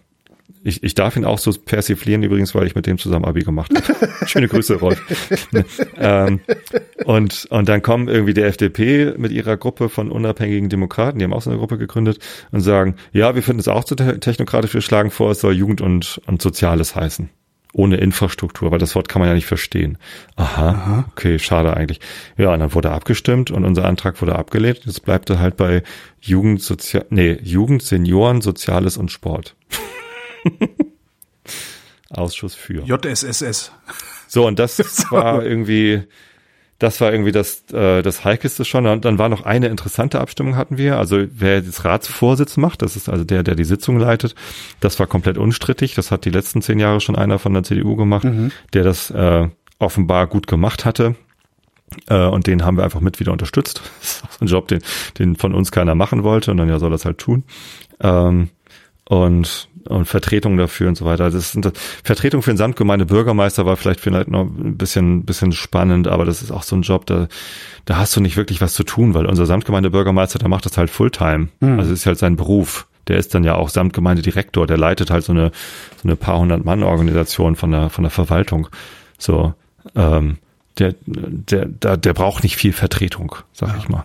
ich, 0.67 0.83
ich 0.83 0.95
darf 0.95 1.17
ihn 1.17 1.25
auch 1.25 1.39
so 1.39 1.53
persiflieren 1.53 2.23
übrigens, 2.23 2.55
weil 2.55 2.67
ich 2.67 2.75
mit 2.75 2.87
dem 2.87 2.99
zusammen 2.99 3.25
Abi 3.25 3.43
gemacht 3.43 3.73
habe. 3.75 4.09
Schöne 4.27 4.49
Grüße, 4.49 4.77
Rolf. 4.77 5.01
ähm, 5.99 6.41
und, 7.05 7.47
und 7.51 7.69
dann 7.69 7.83
kommen 7.83 8.09
irgendwie 8.09 8.35
die 8.35 8.43
FDP 8.43 9.15
mit 9.17 9.31
ihrer 9.31 9.57
Gruppe 9.57 9.89
von 9.89 10.11
unabhängigen 10.11 10.69
Demokraten, 10.69 11.19
die 11.19 11.25
haben 11.25 11.33
auch 11.33 11.43
so 11.43 11.51
eine 11.51 11.59
Gruppe 11.59 11.79
gegründet 11.79 12.19
und 12.51 12.61
sagen, 12.61 12.97
ja, 13.13 13.35
wir 13.35 13.43
finden 13.43 13.61
es 13.61 13.69
auch 13.69 13.85
zu 13.85 13.95
te 13.95 14.19
technokratisch, 14.19 14.75
wir 14.75 14.81
schlagen 14.81 15.11
vor, 15.11 15.31
es 15.31 15.41
soll 15.41 15.55
Jugend 15.55 15.81
und, 15.81 16.21
und 16.27 16.43
Soziales 16.43 16.97
heißen. 16.97 17.31
Ohne 17.73 17.99
Infrastruktur, 17.99 18.71
weil 18.71 18.79
das 18.79 18.95
Wort 18.95 19.09
kann 19.09 19.21
man 19.21 19.29
ja 19.29 19.35
nicht 19.35 19.47
verstehen. 19.47 19.99
Aha, 20.37 21.05
okay, 21.13 21.39
schade 21.39 21.77
eigentlich. 21.77 22.01
Ja, 22.39 22.53
und 22.53 22.61
dann 22.61 22.75
wurde 22.75 22.91
abgestimmt 22.91 23.51
und 23.51 23.65
unser 23.65 23.85
Antrag 23.85 24.21
wurde 24.23 24.35
abgelehnt. 24.35 24.81
Jetzt 24.87 25.05
bleibt 25.05 25.29
er 25.31 25.39
halt 25.39 25.57
bei 25.57 25.83
Jugend, 26.21 26.63
Sozial, 26.63 27.05
nee, 27.11 27.39
Jugend, 27.43 27.83
Senioren, 27.83 28.41
Soziales 28.41 28.97
und 28.97 29.13
Sport. 29.13 29.55
Ausschuss 32.11 32.55
für. 32.55 32.83
JSSS. 32.85 33.73
So, 34.29 34.47
und 34.47 34.59
das 34.59 34.79
war 35.11 35.45
irgendwie, 35.45 36.03
das 36.79 37.01
war 37.01 37.13
irgendwie 37.13 37.33
das, 37.33 37.65
äh, 37.73 38.03
das 38.03 38.25
Heikeste 38.25 38.65
schon. 38.65 38.87
Und 38.87 39.05
dann 39.05 39.19
war 39.19 39.29
noch 39.29 39.45
eine 39.45 39.69
interessante 39.69 40.21
Abstimmung 40.21 40.57
hatten 40.57 40.79
wir. 40.79 40.99
Also 40.99 41.25
wer 41.31 41.63
das 41.63 41.85
Ratsvorsitz 41.85 42.57
macht, 42.57 42.83
das 42.83 42.97
ist 42.97 43.09
also 43.09 43.25
der, 43.25 43.43
der 43.43 43.55
die 43.55 43.65
Sitzung 43.65 43.99
leitet, 43.99 44.35
das 44.81 44.99
war 44.99 45.07
komplett 45.07 45.39
unstrittig. 45.39 45.95
Das 45.95 46.11
hat 46.11 46.25
die 46.25 46.31
letzten 46.31 46.63
zehn 46.63 46.79
Jahre 46.79 47.01
schon 47.01 47.17
einer 47.17 47.39
von 47.39 47.55
der 47.55 47.63
CDU 47.63 47.97
gemacht, 47.97 48.27
der 48.73 48.85
das 48.85 49.11
äh, 49.11 49.49
offenbar 49.79 50.27
gut 50.27 50.47
gemacht 50.47 50.85
hatte. 50.85 51.17
Äh, 52.09 52.27
und 52.27 52.47
den 52.47 52.65
haben 52.65 52.77
wir 52.77 52.85
einfach 52.85 53.01
mit 53.01 53.21
wieder 53.21 53.33
unterstützt. 53.33 53.83
Das 54.01 54.17
ist 54.17 54.25
auch 54.25 54.33
so 54.33 54.45
ein 54.45 54.49
Job, 54.49 54.69
den, 54.69 54.83
den 55.19 55.37
von 55.37 55.55
uns 55.55 55.73
keiner 55.73 55.95
machen 55.95 56.23
wollte. 56.25 56.51
Und 56.51 56.57
dann 56.59 56.69
ja 56.69 56.79
soll 56.79 56.91
das 56.91 57.05
halt 57.05 57.19
tun. 57.19 57.45
Ähm, 58.01 58.51
und, 59.09 59.69
und 59.87 60.07
Vertretung 60.07 60.57
dafür 60.57 60.89
und 60.89 60.97
so 60.97 61.05
weiter. 61.05 61.31
Das 61.31 61.53
sind 61.53 61.65
das, 61.65 61.73
Vertretung 62.05 62.43
für 62.43 62.51
den 62.51 62.57
Samtgemeinde 62.57 63.07
Bürgermeister 63.07 63.67
war 63.67 63.77
vielleicht 63.77 64.01
vielleicht 64.01 64.29
noch 64.29 64.43
ein 64.45 64.77
bisschen, 64.77 65.25
bisschen 65.25 65.53
spannend, 65.53 66.09
aber 66.09 66.25
das 66.25 66.43
ist 66.43 66.51
auch 66.51 66.63
so 66.63 66.77
ein 66.77 66.83
Job, 66.83 67.07
da, 67.07 67.29
da 67.85 67.97
hast 67.97 68.15
du 68.17 68.21
nicht 68.21 68.37
wirklich 68.37 68.61
was 68.61 68.75
zu 68.75 68.85
tun, 68.85 69.15
weil 69.15 69.27
unser 69.27 69.47
Samtgemeinde 69.47 69.91
Bürgermeister, 69.91 70.39
der 70.39 70.49
macht 70.49 70.67
das 70.67 70.77
halt 70.77 70.91
Fulltime. 70.91 71.49
Also 71.79 71.93
es 71.93 72.01
ist 72.01 72.07
halt 72.07 72.19
sein 72.19 72.37
Beruf. 72.37 72.87
Der 73.09 73.19
ist 73.19 73.35
dann 73.35 73.45
ja 73.45 73.55
auch 73.55 73.69
Samtgemeindedirektor, 73.69 74.67
der 74.67 74.79
leitet 74.79 75.11
halt 75.11 75.23
so 75.25 75.33
eine, 75.33 75.53
so 75.97 76.09
eine 76.09 76.17
paar 76.17 76.39
hundert 76.39 76.65
Mann 76.65 76.83
Organisation 76.83 77.55
von 77.55 77.71
der, 77.71 77.89
von 77.89 78.03
der 78.03 78.11
Verwaltung. 78.11 78.69
So, 79.17 79.55
ähm, 79.95 80.39
der, 80.79 80.95
der, 81.07 81.67
der, 81.67 81.97
der 81.97 82.15
braucht 82.15 82.43
nicht 82.43 82.57
viel 82.57 82.73
Vertretung, 82.73 83.37
sag 83.53 83.79
ich 83.79 83.89
mal. 83.89 84.05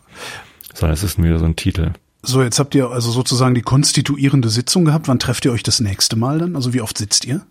Sondern 0.74 0.94
es 0.94 1.04
ist 1.04 1.22
wieder 1.22 1.40
so 1.40 1.46
ein 1.46 1.56
Titel. 1.56 1.94
So, 2.24 2.44
jetzt 2.44 2.60
habt 2.60 2.76
ihr 2.76 2.90
also 2.90 3.12
sozusagen 3.12 3.56
die 3.56 3.62
konstituierende 3.62 4.50
Sitzung 4.50 4.86
gehabt. 4.86 5.08
Wann 5.08 5.20
trefft 5.20 5.46
ihr 5.46 5.52
euch 5.52 5.64
das 5.64 5.80
nächste 5.80 6.16
Mal 6.16 6.40
dann? 6.40 6.56
Also 6.56 6.74
wie 6.74 6.82
oft 6.82 6.98
sitzt 6.98 7.26
ihr? 7.26 7.42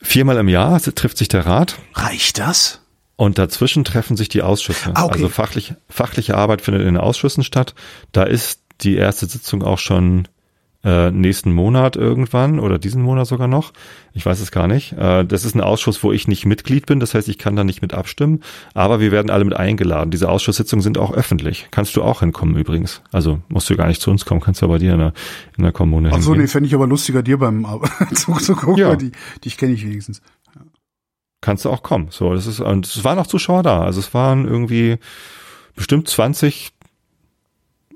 Viermal 0.00 0.36
im 0.38 0.48
Jahr 0.48 0.80
trifft 0.80 1.16
sich 1.16 1.28
der 1.28 1.46
Rat. 1.46 1.78
Reicht 1.94 2.38
das? 2.38 2.80
Und 3.16 3.38
dazwischen 3.38 3.84
treffen 3.84 4.16
sich 4.16 4.28
die 4.28 4.42
Ausschüsse. 4.42 4.90
Ah, 4.94 5.04
okay. 5.04 5.14
Also 5.14 5.28
fachlich, 5.28 5.74
fachliche 5.88 6.36
Arbeit 6.36 6.62
findet 6.62 6.82
in 6.82 6.94
den 6.94 6.96
Ausschüssen 6.98 7.44
statt. 7.44 7.74
Da 8.10 8.24
ist 8.24 8.60
die 8.80 8.96
erste 8.96 9.26
Sitzung 9.26 9.62
auch 9.62 9.78
schon 9.78 10.26
äh, 10.84 11.10
nächsten 11.10 11.52
Monat 11.52 11.96
irgendwann 11.96 12.60
oder 12.60 12.78
diesen 12.78 13.00
Monat 13.02 13.26
sogar 13.26 13.48
noch. 13.48 13.72
Ich 14.12 14.26
weiß 14.26 14.38
es 14.40 14.50
gar 14.50 14.66
nicht. 14.68 14.92
Äh, 14.92 15.24
das 15.24 15.44
ist 15.44 15.54
ein 15.54 15.60
Ausschuss, 15.62 16.02
wo 16.02 16.12
ich 16.12 16.28
nicht 16.28 16.44
Mitglied 16.46 16.84
bin. 16.86 17.00
Das 17.00 17.14
heißt, 17.14 17.28
ich 17.28 17.38
kann 17.38 17.56
da 17.56 17.64
nicht 17.64 17.80
mit 17.82 17.94
abstimmen. 17.94 18.40
Aber 18.74 19.00
wir 19.00 19.10
werden 19.10 19.30
alle 19.30 19.44
mit 19.44 19.54
eingeladen. 19.56 20.10
Diese 20.10 20.28
Ausschusssitzungen 20.28 20.82
sind 20.82 20.98
auch 20.98 21.12
öffentlich. 21.12 21.68
Kannst 21.70 21.96
du 21.96 22.02
auch 22.02 22.20
hinkommen 22.20 22.54
übrigens. 22.56 23.00
Also 23.12 23.40
musst 23.48 23.70
du 23.70 23.76
gar 23.76 23.86
nicht 23.86 24.02
zu 24.02 24.10
uns 24.10 24.24
kommen. 24.26 24.40
Kannst 24.42 24.60
du 24.62 24.68
bei 24.68 24.78
dir 24.78 24.92
in 24.92 24.98
der, 24.98 25.12
in 25.56 25.62
der 25.64 25.72
Kommune 25.72 26.10
Ach 26.12 26.20
so, 26.20 26.32
hingehen. 26.32 26.42
nee, 26.42 26.48
fände 26.48 26.66
ich 26.68 26.74
aber 26.74 26.86
lustiger, 26.86 27.22
dir 27.22 27.38
beim 27.38 27.64
Ar- 27.64 27.80
zuzugucken, 28.14 28.76
Ja. 28.76 28.90
weil 28.90 28.96
die, 28.98 29.12
die 29.42 29.50
kenne 29.50 29.72
ich 29.72 29.84
wenigstens. 29.86 30.20
kannst 31.40 31.64
du 31.64 31.70
auch 31.70 31.82
kommen. 31.82 32.08
So, 32.10 32.34
das 32.34 32.46
ist, 32.46 32.60
und 32.60 32.86
es 32.86 33.04
waren 33.04 33.18
auch 33.18 33.26
Zuschauer 33.26 33.62
da. 33.62 33.82
Also 33.84 34.00
es 34.00 34.12
waren 34.14 34.46
irgendwie 34.46 34.98
bestimmt 35.76 36.08
20 36.08 36.72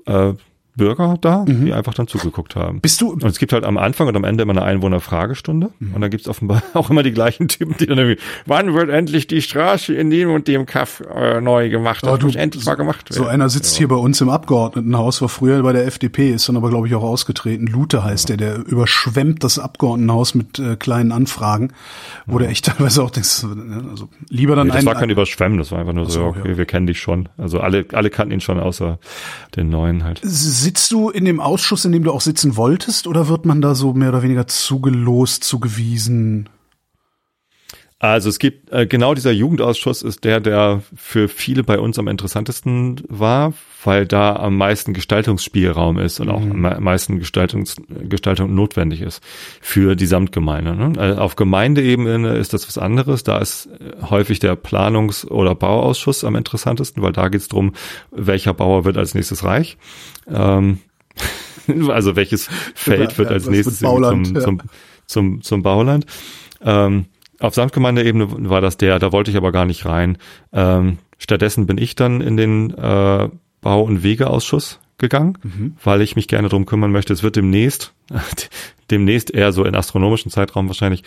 äh, 0.05 0.33
Bürger 0.79 1.17
da, 1.19 1.43
die 1.45 1.73
einfach 1.73 1.93
dann 1.93 2.07
zugeguckt 2.07 2.55
haben. 2.55 2.79
Bist 2.79 3.01
du, 3.01 3.11
Und 3.11 3.25
es 3.25 3.37
gibt 3.37 3.51
halt 3.51 3.65
am 3.65 3.77
Anfang 3.77 4.07
und 4.07 4.15
am 4.15 4.23
Ende 4.23 4.43
immer 4.43 4.53
eine 4.53 4.63
Einwohnerfragestunde. 4.63 5.71
Und 5.93 6.01
dann 6.01 6.09
gibt's 6.09 6.27
offenbar 6.27 6.63
auch 6.73 6.89
immer 6.89 7.03
die 7.03 7.11
gleichen 7.11 7.49
Typen, 7.49 7.75
die 7.77 7.85
dann 7.85 7.97
irgendwie, 7.97 8.21
wann 8.45 8.73
wird 8.73 8.89
endlich 8.89 9.27
die 9.27 9.41
Straße 9.41 9.93
in 9.93 10.09
dem 10.09 10.31
und 10.31 10.47
dem 10.47 10.65
Kaff 10.65 11.03
äh, 11.13 11.41
neu 11.41 11.69
gemacht? 11.69 12.05
Das 12.05 12.21
muss 12.21 12.35
endlich 12.35 12.65
mal 12.65 12.75
gemacht 12.75 13.07
so 13.09 13.21
werden. 13.21 13.33
einer 13.33 13.49
sitzt 13.49 13.75
hier 13.75 13.89
bei 13.89 13.95
uns 13.95 14.21
im 14.21 14.29
Abgeordnetenhaus, 14.29 15.21
war 15.21 15.29
früher 15.29 15.61
bei 15.61 15.73
der 15.73 15.85
FDP, 15.85 16.31
ist 16.31 16.47
dann 16.47 16.55
aber, 16.55 16.69
glaube 16.69 16.87
ich, 16.87 16.95
auch 16.95 17.03
ausgetreten. 17.03 17.67
Lute 17.67 18.03
heißt 18.03 18.29
der, 18.29 18.37
der 18.37 18.65
überschwemmt 18.65 19.43
das 19.43 19.59
Abgeordnetenhaus 19.59 20.33
mit 20.33 20.59
äh, 20.59 20.77
kleinen 20.77 21.11
Anfragen, 21.11 21.73
wo 22.25 22.39
der 22.39 22.49
echt 22.49 22.65
teilweise 22.65 23.03
auch 23.03 23.11
denkst, 23.11 23.43
ne, 23.43 23.83
also 23.91 24.07
lieber 24.29 24.55
dann 24.55 24.67
Nee, 24.67 24.71
das 24.71 24.79
einen, 24.79 24.87
war 24.87 24.95
kein 24.95 25.09
Überschwemmen, 25.09 25.57
das 25.57 25.71
war 25.71 25.79
einfach 25.79 25.93
nur 25.93 26.05
so, 26.05 26.11
so, 26.11 26.25
okay, 26.27 26.51
ja. 26.51 26.57
wir 26.57 26.65
kennen 26.65 26.87
dich 26.87 26.99
schon. 26.99 27.27
Also 27.37 27.59
alle, 27.59 27.85
alle 27.93 28.09
kannten 28.09 28.33
ihn 28.33 28.41
schon, 28.41 28.59
außer 28.59 28.99
den 29.55 29.69
neuen 29.69 30.03
halt. 30.03 30.21
Sitzt 30.69 30.91
du 30.91 31.09
in 31.09 31.25
dem 31.25 31.39
Ausschuss, 31.39 31.83
in 31.85 31.91
dem 31.93 32.03
du 32.03 32.11
auch 32.11 32.21
sitzen 32.21 32.55
wolltest, 32.55 33.07
oder 33.07 33.27
wird 33.27 33.43
man 33.43 33.59
da 33.59 33.73
so 33.73 33.93
mehr 33.93 34.09
oder 34.09 34.21
weniger 34.21 34.45
zugelost, 34.45 35.43
zugewiesen? 35.43 36.47
Also 38.01 38.29
es 38.29 38.39
gibt 38.39 38.71
äh, 38.71 38.87
genau 38.87 39.13
dieser 39.13 39.31
Jugendausschuss 39.31 40.03
ist 40.03 40.23
der, 40.23 40.39
der 40.39 40.81
für 40.95 41.27
viele 41.27 41.63
bei 41.65 41.77
uns 41.79 41.99
am 41.99 42.07
interessantesten 42.07 43.01
war, 43.09 43.51
weil 43.83 44.05
da 44.05 44.37
am 44.37 44.55
meisten 44.55 44.93
Gestaltungsspielraum 44.93 45.99
ist 45.99 46.21
und 46.21 46.29
auch 46.29 46.41
am 46.41 46.61
me- 46.61 46.79
meisten 46.79 47.19
Gestaltungs, 47.19 47.75
Gestaltung 48.07 48.55
notwendig 48.55 49.01
ist 49.01 49.21
für 49.59 49.97
die 49.97 50.05
Samtgemeinde. 50.05 50.77
Ne? 50.77 50.93
Also 50.97 51.19
auf 51.19 51.35
Gemeindeebene 51.35 52.35
ist 52.37 52.53
das 52.53 52.65
was 52.69 52.77
anderes. 52.77 53.23
Da 53.23 53.37
ist 53.39 53.65
äh, 53.67 54.01
häufig 54.09 54.39
der 54.39 54.55
Planungs- 54.55 55.27
oder 55.27 55.53
Bauausschuss 55.53 56.23
am 56.23 56.37
interessantesten, 56.37 57.03
weil 57.03 57.11
da 57.11 57.27
geht 57.27 57.41
es 57.41 57.47
darum, 57.49 57.73
welcher 58.11 58.53
Bauer 58.53 58.85
wird 58.85 58.97
als 58.97 59.13
nächstes 59.13 59.43
reich. 59.43 59.77
Ähm, 60.29 60.79
also 61.89 62.15
welches 62.15 62.47
Feld 62.75 63.11
Ja, 63.11 63.17
wird 63.17 63.27
ja, 63.29 63.33
als 63.35 63.49
nächstes 63.49 63.81
Bauland, 63.81 64.27
zum, 64.27 64.35
ja. 64.37 64.41
zum, 64.41 64.61
zum, 65.05 65.41
zum 65.41 65.63
Bauland. 65.63 66.05
Ähm, 66.63 67.05
auf 67.39 67.53
Samtgemeindeebene 67.55 68.49
war 68.49 68.61
das 68.61 68.77
der, 68.77 68.99
da 68.99 69.11
wollte 69.11 69.31
ich 69.31 69.37
aber 69.37 69.51
gar 69.51 69.65
nicht 69.65 69.85
rein. 69.85 70.17
Ähm, 70.53 70.97
stattdessen 71.17 71.65
bin 71.67 71.77
ich 71.77 71.95
dann 71.95 72.21
in 72.21 72.37
den 72.37 72.71
äh, 72.77 73.29
Bau- 73.61 73.83
und 73.83 74.03
Wegeausschuss 74.03 74.79
gegangen, 74.97 75.37
Mhm. 75.43 75.75
weil 75.83 76.01
ich 76.01 76.15
mich 76.15 76.27
gerne 76.27 76.49
drum 76.49 76.65
kümmern 76.65 76.91
möchte. 76.91 77.13
Es 77.13 77.23
wird 77.23 77.35
demnächst, 77.37 77.93
demnächst 78.91 79.31
eher 79.33 79.51
so 79.53 79.63
in 79.63 79.75
astronomischen 79.75 80.31
Zeitraum 80.31 80.67
wahrscheinlich, 80.67 81.03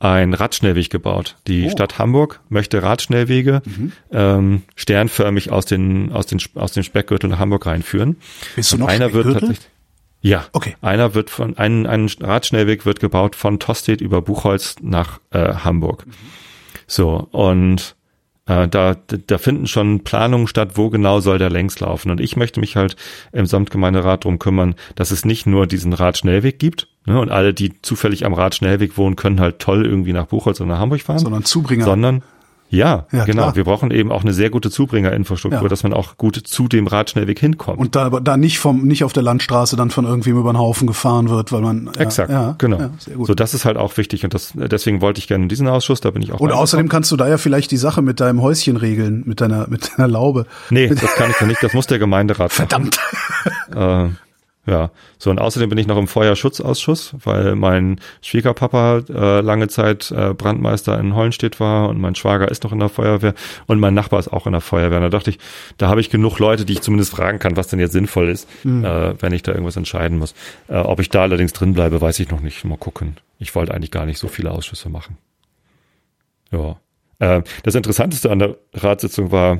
ein 0.00 0.34
Radschnellweg 0.34 0.90
gebaut. 0.90 1.36
Die 1.46 1.66
Oh. 1.66 1.70
Stadt 1.70 1.98
Hamburg 1.98 2.40
möchte 2.48 2.82
Radschnellwege 2.82 3.62
Mhm. 3.64 3.92
ähm, 4.12 4.62
sternförmig 4.74 5.50
aus 5.52 5.66
den, 5.66 6.12
aus 6.12 6.26
den, 6.26 6.40
aus 6.56 6.72
dem 6.72 6.82
Speckgürtel 6.82 7.30
nach 7.30 7.38
Hamburg 7.38 7.66
reinführen. 7.66 8.16
Bist 8.56 8.72
du 8.72 8.78
noch 8.78 8.88
einer 8.88 9.12
wird 9.12 9.24
Speckgürtel? 9.26 9.40
tatsächlich, 9.40 9.70
ja, 10.24 10.46
Okay. 10.52 10.74
einer 10.80 11.14
wird 11.14 11.30
von, 11.30 11.56
ein, 11.56 11.86
ein 11.86 12.10
Radschnellweg 12.20 12.84
wird 12.86 12.98
gebaut 12.98 13.36
von 13.36 13.58
Tostedt 13.60 14.00
über 14.00 14.22
Buchholz 14.22 14.76
nach 14.82 15.20
äh, 15.30 15.54
Hamburg. 15.54 16.06
So, 16.86 17.28
und 17.30 17.94
Äh, 18.46 18.68
da, 18.68 18.94
da 19.26 19.38
finden 19.38 19.66
schon 19.66 20.04
Planungen 20.04 20.46
statt, 20.46 20.72
wo 20.74 20.90
genau 20.90 21.20
soll 21.20 21.38
der 21.38 21.48
längs 21.48 21.80
laufen. 21.80 22.10
Und 22.10 22.20
ich 22.20 22.36
möchte 22.36 22.60
mich 22.60 22.76
halt 22.76 22.94
im 23.32 23.46
Samtgemeinderat 23.46 24.24
drum 24.24 24.38
kümmern, 24.38 24.74
dass 24.96 25.12
es 25.12 25.24
nicht 25.24 25.46
nur 25.46 25.66
diesen 25.66 25.94
Radschnellweg 25.94 26.58
gibt, 26.58 26.88
ne, 27.06 27.18
und 27.18 27.30
alle, 27.30 27.54
die 27.54 27.80
zufällig 27.80 28.26
am 28.26 28.34
Radschnellweg 28.34 28.98
wohnen, 28.98 29.16
können 29.16 29.40
halt 29.40 29.60
toll 29.60 29.86
irgendwie 29.86 30.12
nach 30.12 30.26
Buchholz 30.26 30.60
oder 30.60 30.68
nach 30.68 30.78
Hamburg 30.78 31.00
fahren. 31.00 31.20
Sondern 31.20 31.44
Zubringer. 31.46 31.86
Sondern 31.86 32.22
ja, 32.74 33.06
Ja, 33.12 33.24
genau. 33.24 33.42
klar. 33.42 33.56
Wir 33.56 33.64
brauchen 33.64 33.90
eben 33.90 34.10
auch 34.12 34.22
eine 34.22 34.32
sehr 34.32 34.50
gute 34.50 34.70
Zubringerinfrastruktur, 34.70 35.62
Ja. 35.62 35.68
dass 35.68 35.82
man 35.82 35.92
auch 35.92 36.16
gut 36.16 36.36
zu 36.36 36.68
dem 36.68 36.86
Radschnellweg 36.86 37.38
hinkommt. 37.38 37.78
Und 37.78 37.94
da, 37.96 38.10
da 38.10 38.36
nicht 38.36 38.58
vom, 38.58 38.82
nicht 38.84 39.04
auf 39.04 39.12
der 39.12 39.22
Landstraße 39.22 39.76
dann 39.76 39.90
von 39.90 40.04
irgendwem 40.04 40.36
über 40.38 40.52
den 40.52 40.58
Haufen 40.58 40.86
gefahren 40.86 41.30
wird, 41.30 41.52
weil 41.52 41.60
man. 41.60 41.90
Ja, 41.94 42.00
Exakt, 42.00 42.30
ja, 42.30 42.54
genau. 42.58 42.78
Ja, 42.78 42.90
sehr 42.98 43.16
gut. 43.16 43.26
So, 43.26 43.34
das 43.34 43.54
ist 43.54 43.64
halt 43.64 43.76
auch 43.76 43.96
wichtig 43.96 44.24
und 44.24 44.34
das, 44.34 44.52
deswegen 44.54 45.00
wollte 45.00 45.18
ich 45.20 45.28
gerne 45.28 45.44
in 45.44 45.48
diesen 45.48 45.68
Ausschuss, 45.68 46.00
da 46.00 46.10
bin 46.10 46.22
ich 46.22 46.32
auch. 46.32 46.40
Und 46.40 46.52
außerdem 46.52 46.88
kannst 46.88 47.10
du 47.12 47.16
da 47.16 47.28
ja 47.28 47.38
vielleicht 47.38 47.70
die 47.70 47.76
Sache 47.76 48.02
mit 48.02 48.20
deinem 48.20 48.42
Häuschen 48.42 48.76
regeln, 48.76 49.22
mit 49.26 49.40
deiner, 49.40 49.66
mit 49.68 49.90
deiner 49.96 50.08
Laube. 50.08 50.46
Nee, 50.70 50.88
das 50.88 51.14
kann 51.14 51.30
ich 51.30 51.40
ja 51.40 51.46
nicht, 51.46 51.62
das 51.62 51.72
muss 51.74 51.86
der 51.86 51.98
Gemeinderat. 51.98 52.52
Verdammt. 52.52 52.98
Äh, 53.74 54.08
ja, 54.66 54.90
so 55.18 55.30
und 55.30 55.38
außerdem 55.38 55.68
bin 55.68 55.78
ich 55.78 55.86
noch 55.86 55.98
im 55.98 56.08
Feuerschutzausschuss, 56.08 57.14
weil 57.22 57.54
mein 57.54 58.00
Schwiegerpapa 58.22 59.02
äh, 59.10 59.40
lange 59.42 59.68
Zeit 59.68 60.10
äh, 60.10 60.32
Brandmeister 60.32 60.98
in 60.98 61.14
Hollenstedt 61.14 61.60
war 61.60 61.90
und 61.90 62.00
mein 62.00 62.14
Schwager 62.14 62.50
ist 62.50 62.64
noch 62.64 62.72
in 62.72 62.78
der 62.78 62.88
Feuerwehr 62.88 63.34
und 63.66 63.78
mein 63.78 63.92
Nachbar 63.92 64.20
ist 64.20 64.32
auch 64.32 64.46
in 64.46 64.52
der 64.52 64.62
Feuerwehr. 64.62 64.98
Und 64.98 65.04
da 65.04 65.10
dachte 65.10 65.28
ich, 65.28 65.38
da 65.76 65.88
habe 65.88 66.00
ich 66.00 66.08
genug 66.08 66.38
Leute, 66.38 66.64
die 66.64 66.72
ich 66.72 66.80
zumindest 66.80 67.10
fragen 67.10 67.38
kann, 67.38 67.58
was 67.58 67.68
denn 67.68 67.78
jetzt 67.78 67.92
sinnvoll 67.92 68.30
ist, 68.30 68.48
äh, 68.64 69.14
wenn 69.18 69.34
ich 69.34 69.42
da 69.42 69.52
irgendwas 69.52 69.76
entscheiden 69.76 70.18
muss. 70.18 70.34
Äh, 70.68 70.76
ob 70.76 70.98
ich 70.98 71.10
da 71.10 71.22
allerdings 71.22 71.52
drin 71.52 71.74
bleibe, 71.74 72.00
weiß 72.00 72.18
ich 72.20 72.30
noch 72.30 72.40
nicht. 72.40 72.64
Mal 72.64 72.78
gucken. 72.78 73.16
Ich 73.38 73.54
wollte 73.54 73.74
eigentlich 73.74 73.90
gar 73.90 74.06
nicht 74.06 74.18
so 74.18 74.28
viele 74.28 74.50
Ausschüsse 74.50 74.88
machen. 74.88 75.18
Ja. 76.50 76.76
Äh, 77.18 77.42
das 77.64 77.74
Interessanteste 77.74 78.30
an 78.30 78.38
der 78.38 78.56
Ratssitzung 78.72 79.30
war, 79.30 79.58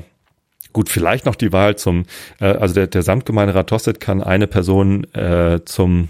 Gut, 0.75 0.89
vielleicht 0.89 1.25
noch 1.25 1.35
die 1.35 1.53
Wahl 1.53 1.77
zum, 1.77 2.03
äh, 2.41 2.47
also 2.47 2.73
der, 2.73 2.87
der 2.87 3.01
Samtgemeinderat 3.01 3.69
Tosted 3.69 4.01
kann 4.01 4.21
eine 4.21 4.45
Person 4.45 5.05
äh, 5.13 5.61
zum 5.63 6.09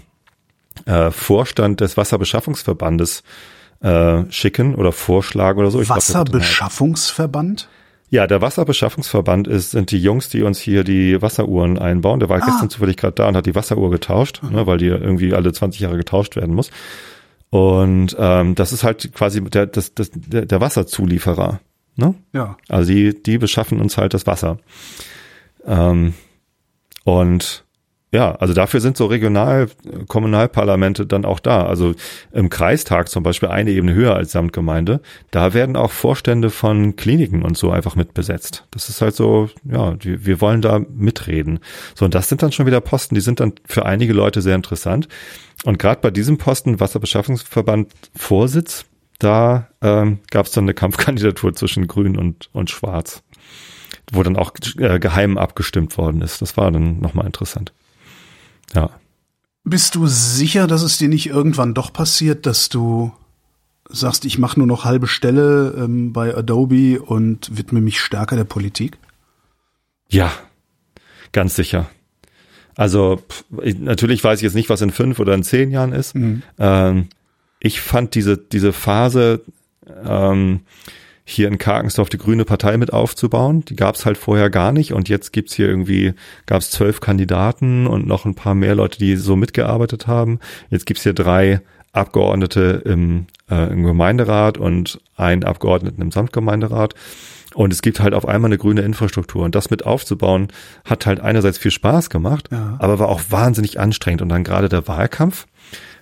äh, 0.86 1.12
Vorstand 1.12 1.80
des 1.80 1.96
Wasserbeschaffungsverbandes 1.96 3.22
äh, 3.80 4.24
schicken 4.28 4.74
oder 4.74 4.90
vorschlagen 4.90 5.60
oder 5.60 5.70
so. 5.70 5.80
Ich 5.80 5.86
glaub, 5.86 5.98
Wasserbeschaffungsverband? 5.98 7.68
ja, 8.10 8.26
der 8.26 8.40
Wasserbeschaffungsverband 8.40 9.46
ist, 9.46 9.70
sind 9.70 9.92
die 9.92 10.02
Jungs, 10.02 10.30
die 10.30 10.42
uns 10.42 10.58
hier 10.58 10.82
die 10.82 11.22
Wasseruhren 11.22 11.78
einbauen. 11.78 12.18
Der 12.18 12.28
war 12.28 12.40
gestern 12.40 12.68
zufällig 12.68 12.96
gerade 12.96 13.14
da 13.14 13.28
und 13.28 13.36
hat 13.36 13.46
die 13.46 13.54
Wasseruhr 13.54 13.92
getauscht, 13.92 14.42
ne, 14.42 14.66
weil 14.66 14.78
die 14.78 14.86
irgendwie 14.86 15.32
alle 15.32 15.52
20 15.52 15.80
Jahre 15.80 15.96
getauscht 15.96 16.34
werden 16.34 16.56
muss. 16.56 16.72
Und 17.50 18.16
ähm, 18.18 18.56
das 18.56 18.72
ist 18.72 18.82
halt 18.82 19.12
quasi 19.14 19.44
der, 19.44 19.66
das, 19.66 19.94
das, 19.94 20.10
der, 20.12 20.44
der 20.44 20.60
Wasserzulieferer. 20.60 21.60
Ne? 21.96 22.14
Ja. 22.32 22.56
Also 22.68 22.92
die, 22.92 23.22
die 23.22 23.38
beschaffen 23.38 23.80
uns 23.80 23.96
halt 23.96 24.14
das 24.14 24.26
Wasser. 24.26 24.58
Ähm, 25.66 26.14
und 27.04 27.66
ja, 28.12 28.34
also 28.36 28.54
dafür 28.54 28.80
sind 28.80 28.96
so 28.96 29.06
Regional, 29.06 29.68
Kommunalparlamente 30.06 31.06
dann 31.06 31.24
auch 31.24 31.40
da. 31.40 31.66
Also 31.66 31.94
im 32.32 32.50
Kreistag 32.50 33.08
zum 33.08 33.22
Beispiel 33.22 33.48
eine 33.48 33.72
Ebene 33.72 33.94
höher 33.94 34.14
als 34.14 34.32
Samtgemeinde. 34.32 35.00
Da 35.32 35.54
werden 35.54 35.76
auch 35.76 35.90
Vorstände 35.90 36.50
von 36.50 36.96
Kliniken 36.96 37.42
und 37.42 37.58
so 37.58 37.70
einfach 37.70 37.96
mitbesetzt. 37.96 38.64
Das 38.70 38.88
ist 38.88 39.02
halt 39.02 39.16
so, 39.16 39.50
ja, 39.64 39.94
die, 39.94 40.24
wir 40.24 40.40
wollen 40.40 40.62
da 40.62 40.78
mitreden. 40.78 41.58
So, 41.94 42.04
und 42.04 42.14
das 42.14 42.28
sind 42.28 42.42
dann 42.42 42.52
schon 42.52 42.66
wieder 42.66 42.80
Posten, 42.80 43.16
die 43.16 43.20
sind 43.20 43.40
dann 43.40 43.54
für 43.66 43.84
einige 43.84 44.12
Leute 44.12 44.40
sehr 44.40 44.54
interessant. 44.54 45.08
Und 45.64 45.78
gerade 45.78 46.00
bei 46.00 46.10
diesem 46.10 46.38
Posten, 46.38 46.78
Wasserbeschaffungsverband 46.78 47.92
Vorsitz, 48.14 48.86
da 49.18 49.68
ähm, 49.80 50.18
gab 50.30 50.46
es 50.46 50.52
dann 50.52 50.64
eine 50.64 50.74
Kampfkandidatur 50.74 51.54
zwischen 51.54 51.86
Grün 51.86 52.16
und, 52.16 52.50
und 52.52 52.70
Schwarz, 52.70 53.22
wo 54.12 54.22
dann 54.22 54.36
auch 54.36 54.52
äh, 54.78 54.98
geheim 54.98 55.38
abgestimmt 55.38 55.96
worden 55.96 56.22
ist. 56.22 56.42
Das 56.42 56.56
war 56.56 56.70
dann 56.70 57.00
nochmal 57.00 57.26
interessant. 57.26 57.72
Ja. 58.74 58.90
Bist 59.64 59.94
du 59.94 60.06
sicher, 60.06 60.66
dass 60.66 60.82
es 60.82 60.98
dir 60.98 61.08
nicht 61.08 61.26
irgendwann 61.26 61.74
doch 61.74 61.92
passiert, 61.92 62.46
dass 62.46 62.68
du 62.68 63.12
sagst, 63.88 64.24
ich 64.24 64.38
mache 64.38 64.58
nur 64.58 64.66
noch 64.66 64.84
halbe 64.84 65.06
Stelle 65.06 65.74
ähm, 65.76 66.12
bei 66.12 66.36
Adobe 66.36 67.00
und 67.00 67.56
widme 67.56 67.80
mich 67.80 68.00
stärker 68.00 68.36
der 68.36 68.44
Politik? 68.44 68.98
Ja, 70.08 70.30
ganz 71.32 71.56
sicher. 71.56 71.88
Also 72.76 73.22
pff, 73.28 73.44
ich, 73.62 73.78
natürlich 73.78 74.22
weiß 74.22 74.38
ich 74.38 74.44
jetzt 74.44 74.54
nicht, 74.54 74.68
was 74.68 74.82
in 74.82 74.90
fünf 74.90 75.18
oder 75.18 75.34
in 75.34 75.42
zehn 75.42 75.70
Jahren 75.70 75.92
ist. 75.92 76.14
Ähm, 76.58 77.08
ich 77.66 77.80
fand 77.80 78.14
diese, 78.14 78.38
diese 78.38 78.72
Phase, 78.72 79.42
ähm, 80.04 80.60
hier 81.28 81.48
in 81.48 81.58
Karkensdorf 81.58 82.08
die 82.08 82.18
grüne 82.18 82.44
Partei 82.44 82.76
mit 82.76 82.92
aufzubauen, 82.92 83.64
die 83.64 83.74
gab 83.74 83.96
es 83.96 84.06
halt 84.06 84.16
vorher 84.16 84.48
gar 84.48 84.70
nicht 84.70 84.92
und 84.92 85.08
jetzt 85.08 85.32
gibt's 85.32 85.54
hier 85.54 85.68
irgendwie, 85.68 86.14
gab 86.46 86.60
es 86.60 86.70
zwölf 86.70 87.00
Kandidaten 87.00 87.88
und 87.88 88.06
noch 88.06 88.24
ein 88.24 88.36
paar 88.36 88.54
mehr 88.54 88.76
Leute, 88.76 88.98
die 88.98 89.16
so 89.16 89.34
mitgearbeitet 89.34 90.06
haben. 90.06 90.38
Jetzt 90.70 90.86
gibt's 90.86 91.02
hier 91.02 91.14
drei 91.14 91.60
Abgeordnete 91.92 92.82
im, 92.84 93.26
äh, 93.50 93.72
im 93.72 93.82
Gemeinderat 93.82 94.56
und 94.56 95.00
einen 95.16 95.42
Abgeordneten 95.42 96.00
im 96.00 96.12
Samtgemeinderat. 96.12 96.94
Und 97.54 97.72
es 97.72 97.80
gibt 97.82 98.00
halt 98.00 98.12
auf 98.12 98.28
einmal 98.28 98.50
eine 98.50 98.58
grüne 98.58 98.82
Infrastruktur. 98.82 99.44
Und 99.44 99.54
das 99.54 99.70
mit 99.70 99.86
aufzubauen, 99.86 100.48
hat 100.84 101.06
halt 101.06 101.20
einerseits 101.20 101.56
viel 101.56 101.70
Spaß 101.70 102.10
gemacht, 102.10 102.50
Ja. 102.52 102.76
aber 102.78 102.98
war 102.98 103.08
auch 103.08 103.22
wahnsinnig 103.30 103.80
anstrengend. 103.80 104.20
Und 104.20 104.28
dann 104.28 104.44
gerade 104.44 104.68
der 104.68 104.86
Wahlkampf, 104.86 105.46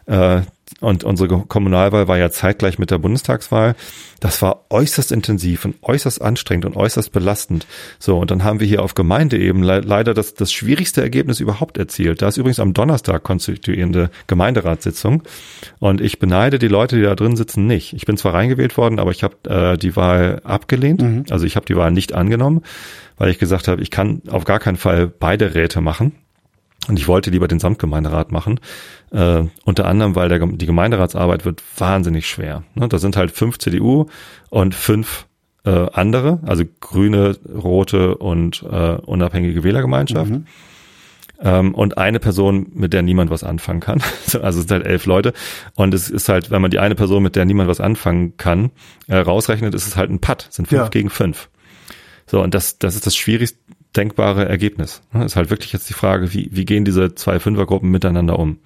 äh, 0.07 0.41
und 0.81 1.05
unsere 1.05 1.29
Kommunalwahl 1.47 2.09
war 2.09 2.19
ja 2.19 2.31
zeitgleich 2.31 2.79
mit 2.79 2.91
der 2.91 2.99
Bundestagswahl. 2.99 3.75
Das 4.21 4.43
war 4.43 4.67
äußerst 4.71 5.13
intensiv 5.13 5.65
und 5.65 5.77
äußerst 5.83 6.21
anstrengend 6.21 6.65
und 6.65 6.77
äußerst 6.77 7.13
belastend. 7.13 7.67
So, 7.99 8.19
und 8.19 8.31
dann 8.31 8.45
haben 8.45 8.61
wir 8.61 8.67
hier 8.67 8.83
auf 8.83 8.95
Gemeindeebene 8.95 9.67
le 9.67 9.81
leider 9.81 10.15
das, 10.15 10.35
das 10.35 10.53
schwierigste 10.53 11.03
Ergebnis 11.03 11.41
überhaupt 11.41 11.79
erzielt. 11.79 12.23
Da 12.23 12.29
ist 12.29 12.37
übrigens 12.37 12.61
am 12.61 12.75
Donnerstag 12.75 13.23
konstituierende 13.23 14.11
Gemeinderatssitzung. 14.27 15.23
Und 15.79 16.01
ich 16.01 16.19
beneide 16.19 16.59
die 16.59 16.69
Leute, 16.69 16.97
die 16.97 17.03
da 17.03 17.15
drin 17.15 17.37
sitzen, 17.37 17.67
nicht. 17.67 17.93
Ich 17.93 18.07
bin 18.07 18.17
zwar 18.17 18.35
reingewählt 18.35 18.77
worden, 18.77 18.99
aber 18.99 19.11
ich 19.11 19.23
habe 19.23 19.37
äh, 19.49 19.77
die 19.77 19.97
Wahl 19.97 20.41
abgelehnt. 20.45 21.03
Also 21.31 21.47
ich 21.47 21.57
habe 21.57 21.67
die 21.67 21.77
Wahl 21.77 21.91
nicht 21.91 22.15
angenommen, 22.15 22.63
weil 23.17 23.31
ich 23.31 23.39
gesagt 23.39 23.69
habe, 23.69 23.83
ich 23.83 23.91
kann 23.91 24.23
auf 24.29 24.45
gar 24.45 24.59
keinen 24.59 24.77
Fall 24.77 25.07
beide 25.07 25.55
Räte 25.55 25.81
machen. 25.81 26.13
Und 26.89 26.99
ich 26.99 27.09
wollte 27.09 27.31
lieber 27.31 27.49
den 27.49 27.61
Samtgemeinderat 27.61 28.31
machen. 28.33 28.61
Äh, 29.11 29.45
unter 29.65 29.87
anderem, 29.87 30.15
weil 30.17 30.29
der, 30.29 30.39
die 30.47 30.67
Gemeinderatsarbeit 30.67 31.45
wird 31.45 31.63
wahnsinnig 31.79 32.29
schwer. 32.29 32.63
Ne? 32.75 32.89
Da 32.89 32.99
sind 32.99 33.17
halt 33.17 33.31
fünf 33.31 33.59
CDU 33.59 34.07
und 34.51 34.75
fünf 34.75 35.27
äh, 35.65 35.87
andere, 35.93 36.41
also 36.45 36.65
grüne, 36.81 37.37
rote 37.55 38.17
und 38.17 38.63
äh, 38.71 38.97
unabhängige 38.97 39.65
Wählergemeinschaft. 39.65 40.33
Ähm, 41.41 41.75
und 41.75 41.99
eine 41.99 42.21
Person, 42.21 42.67
mit 42.75 42.93
der 42.93 43.03
niemand 43.03 43.31
was 43.31 43.45
anfangen 43.45 43.81
kann. 43.81 44.03
Also 44.43 44.61
es 44.61 44.67
sind 44.67 44.73
halt 44.73 44.87
elf 44.87 45.07
Leute. 45.07 45.33
Und 45.75 45.95
es 45.95 46.11
ist 46.11 46.29
halt, 46.29 46.51
wenn 46.51 46.61
man 46.61 46.71
die 46.71 46.79
eine 46.81 46.95
Person, 46.95 47.23
mit 47.23 47.35
der 47.37 47.45
niemand 47.45 47.69
was 47.69 47.81
anfangen 47.81 48.37
kann, 48.37 48.71
äh, 49.07 49.17
rausrechnet, 49.17 49.75
ist 49.75 49.87
es 49.87 49.97
halt 49.97 50.11
ein 50.11 50.21
Putt. 50.21 50.47
Es 50.51 50.57
sind 50.57 50.67
fünf 50.69 50.83
Ja. 50.83 50.89
gegen 50.89 51.11
fünf. 51.11 51.49
So, 52.27 52.43
und 52.43 52.55
das, 52.55 52.79
das 52.79 52.95
ist 52.95 53.07
das 53.07 53.17
schwierigst 53.17 53.57
denkbare 53.97 54.49
Ergebnis. 54.49 55.03
Ne, 55.13 55.25
Ist 55.25 55.37
halt 55.37 55.51
wirklich 55.51 55.73
jetzt 55.73 55.89
die 55.89 55.95
Frage, 55.95 56.33
wie, 56.33 56.49
wie 56.53 56.65
gehen 56.65 56.85
diese 56.85 57.15
zwei 57.15 57.39
Fünfergruppen 57.39 57.91
miteinander 57.91 58.39
um? 58.39 58.59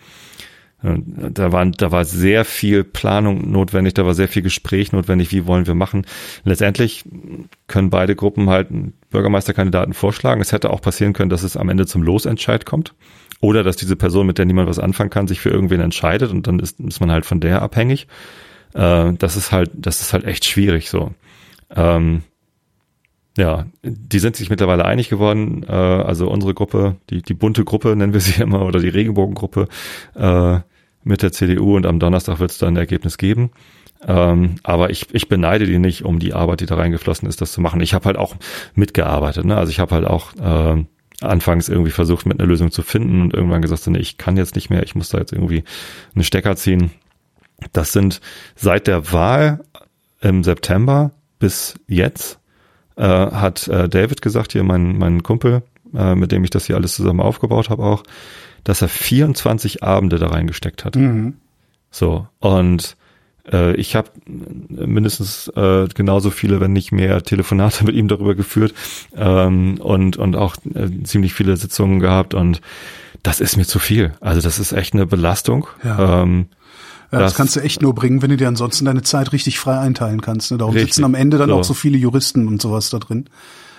Und 0.82 1.36
Da, 1.36 1.50
waren, 1.50 1.72
da 1.72 1.90
war 1.90 2.04
sehr 2.04 2.44
viel 2.44 2.84
Planung 2.84 3.50
notwendig, 3.50 3.94
da 3.94 4.06
war 4.06 4.14
sehr 4.14 4.28
viel 4.28 4.42
Gespräch 4.42 4.92
notwendig, 4.92 5.32
wie 5.32 5.44
wollen 5.44 5.66
wir 5.66 5.74
machen. 5.74 6.06
Letztendlich 6.44 7.04
können 7.66 7.90
beide 7.90 8.14
Gruppen 8.14 8.48
halt 8.48 8.68
Bürgermeisterkandidaten 9.10 9.92
vorschlagen. 9.92 10.40
Es 10.40 10.52
hätte 10.52 10.70
auch 10.70 10.80
passieren 10.80 11.14
können, 11.14 11.30
dass 11.30 11.42
es 11.42 11.56
am 11.56 11.68
Ende 11.68 11.86
zum 11.86 12.02
Losentscheid 12.02 12.64
kommt. 12.64 12.94
Oder 13.40 13.62
dass 13.64 13.76
diese 13.76 13.96
Person, 13.96 14.26
mit 14.26 14.38
der 14.38 14.46
niemand 14.46 14.68
was 14.68 14.78
anfangen 14.78 15.10
kann, 15.10 15.28
sich 15.28 15.40
für 15.40 15.50
irgendwen 15.50 15.80
entscheidet 15.80 16.30
und 16.30 16.46
dann 16.46 16.58
ist, 16.60 16.80
ist 16.80 17.00
man 17.00 17.10
halt 17.10 17.26
von 17.26 17.40
der 17.40 17.62
abhängig. 17.62 18.06
Äh, 18.74 19.12
das 19.14 19.36
ist 19.36 19.52
halt, 19.52 19.70
das 19.74 20.00
ist 20.00 20.12
halt 20.12 20.24
echt 20.24 20.44
schwierig 20.44 20.90
so. 20.90 21.12
Ja, 23.38 23.66
die 23.84 24.18
sind 24.18 24.34
sich 24.34 24.50
mittlerweile 24.50 24.84
einig 24.84 25.08
geworden. 25.08 25.62
Äh, 25.62 25.72
also 25.72 26.28
unsere 26.28 26.54
Gruppe, 26.54 26.96
die, 27.08 27.22
die 27.22 27.34
bunte 27.34 27.64
Gruppe 27.64 27.94
nennen 27.94 28.12
wir 28.12 28.20
sie 28.20 28.42
immer, 28.42 28.66
oder 28.66 28.80
die 28.80 28.88
Regenbogengruppe 28.88 29.68
äh, 30.16 30.58
mit 31.04 31.22
der 31.22 31.30
CDU 31.30 31.76
und 31.76 31.86
am 31.86 32.00
Donnerstag 32.00 32.40
wird 32.40 32.50
es 32.50 32.58
dann 32.58 32.74
ein 32.74 32.78
Ergebnis 32.78 33.16
geben. 33.16 33.52
Ähm, 34.04 34.56
aber 34.64 34.90
ich, 34.90 35.06
ich 35.12 35.28
beneide 35.28 35.66
die 35.66 35.78
nicht 35.78 36.04
um 36.04 36.18
die 36.18 36.34
Arbeit, 36.34 36.60
die 36.60 36.66
da 36.66 36.74
reingeflossen 36.74 37.28
ist, 37.28 37.40
das 37.40 37.52
zu 37.52 37.60
machen. 37.60 37.80
Ich 37.80 37.94
habe 37.94 38.06
halt 38.06 38.16
auch 38.16 38.34
mitgearbeitet. 38.74 39.44
Ne? 39.44 39.56
Also 39.56 39.70
ich 39.70 39.78
habe 39.78 39.94
halt 39.94 40.06
auch 40.06 40.34
äh, 40.34 40.84
anfangs 41.20 41.68
irgendwie 41.68 41.92
versucht, 41.92 42.26
mit 42.26 42.40
einer 42.40 42.48
Lösung 42.48 42.72
zu 42.72 42.82
finden 42.82 43.22
und 43.22 43.34
irgendwann 43.34 43.62
gesagt, 43.62 43.82
so, 43.82 43.90
nee, 43.92 44.00
ich 44.00 44.18
kann 44.18 44.36
jetzt 44.36 44.56
nicht 44.56 44.68
mehr, 44.68 44.82
ich 44.82 44.96
muss 44.96 45.10
da 45.10 45.18
jetzt 45.18 45.32
irgendwie 45.32 45.62
einen 46.12 46.24
Stecker 46.24 46.56
ziehen. 46.56 46.90
Das 47.72 47.92
sind 47.92 48.20
seit 48.56 48.88
der 48.88 49.12
Wahl 49.12 49.60
im 50.20 50.42
September 50.42 51.12
bis 51.38 51.74
jetzt 51.86 52.40
äh, 52.98 53.02
hat 53.02 53.68
äh, 53.68 53.88
David 53.88 54.20
gesagt, 54.20 54.52
hier 54.52 54.64
mein, 54.64 54.98
mein 54.98 55.22
Kumpel, 55.22 55.62
äh, 55.94 56.14
mit 56.14 56.32
dem 56.32 56.44
ich 56.44 56.50
das 56.50 56.66
hier 56.66 56.76
alles 56.76 56.94
zusammen 56.94 57.20
aufgebaut 57.20 57.70
habe 57.70 57.82
auch, 57.82 58.02
dass 58.64 58.82
er 58.82 58.88
24 58.88 59.82
Abende 59.82 60.18
da 60.18 60.26
reingesteckt 60.26 60.84
hat. 60.84 60.96
Mhm. 60.96 61.34
So, 61.90 62.26
und 62.40 62.96
Äh, 63.50 63.74
ich 63.76 63.96
habe 63.96 64.10
mindestens 64.68 65.48
äh, 65.56 65.88
genauso 65.94 66.30
viele, 66.30 66.60
wenn 66.60 66.72
nicht 66.72 66.92
mehr, 66.92 67.22
Telefonate 67.22 67.84
mit 67.86 67.94
ihm 67.94 68.08
darüber 68.08 68.34
geführt 68.34 68.74
ähm, 69.16 69.78
und, 69.80 70.16
und 70.16 70.36
auch 70.36 70.56
äh, 70.74 71.02
ziemlich 71.04 71.34
viele 71.34 71.56
Sitzungen 71.56 72.00
gehabt 72.00 72.34
und 72.34 72.60
das 73.22 73.40
ist 73.40 73.56
mir 73.56 73.64
zu 73.64 73.78
viel. 73.78 74.12
Also 74.20 74.40
das 74.40 74.58
ist 74.58 74.72
echt 74.72 74.94
eine 74.94 75.06
Belastung. 75.06 75.66
Ja. 75.82 76.22
Ähm, 76.22 76.46
ja, 77.10 77.20
das, 77.20 77.32
das, 77.32 77.36
kannst 77.36 77.56
du 77.56 77.60
echt 77.60 77.80
nur 77.80 77.94
bringen, 77.94 78.20
wenn 78.22 78.30
du 78.30 78.36
dir 78.36 78.48
ansonsten 78.48 78.84
deine 78.84 79.02
Zeit 79.02 79.32
richtig 79.32 79.58
frei 79.58 79.78
einteilen 79.78 80.20
kannst. 80.20 80.50
Ne? 80.50 80.58
Darum 80.58 80.74
richtig, 80.74 80.94
sitzen 80.94 81.04
am 81.04 81.14
Ende 81.14 81.38
dann 81.38 81.48
so. 81.48 81.56
auch 81.56 81.64
so 81.64 81.74
viele 81.74 81.96
Juristen 81.96 82.48
und 82.48 82.60
sowas 82.60 82.90
da 82.90 82.98
drin. 82.98 83.28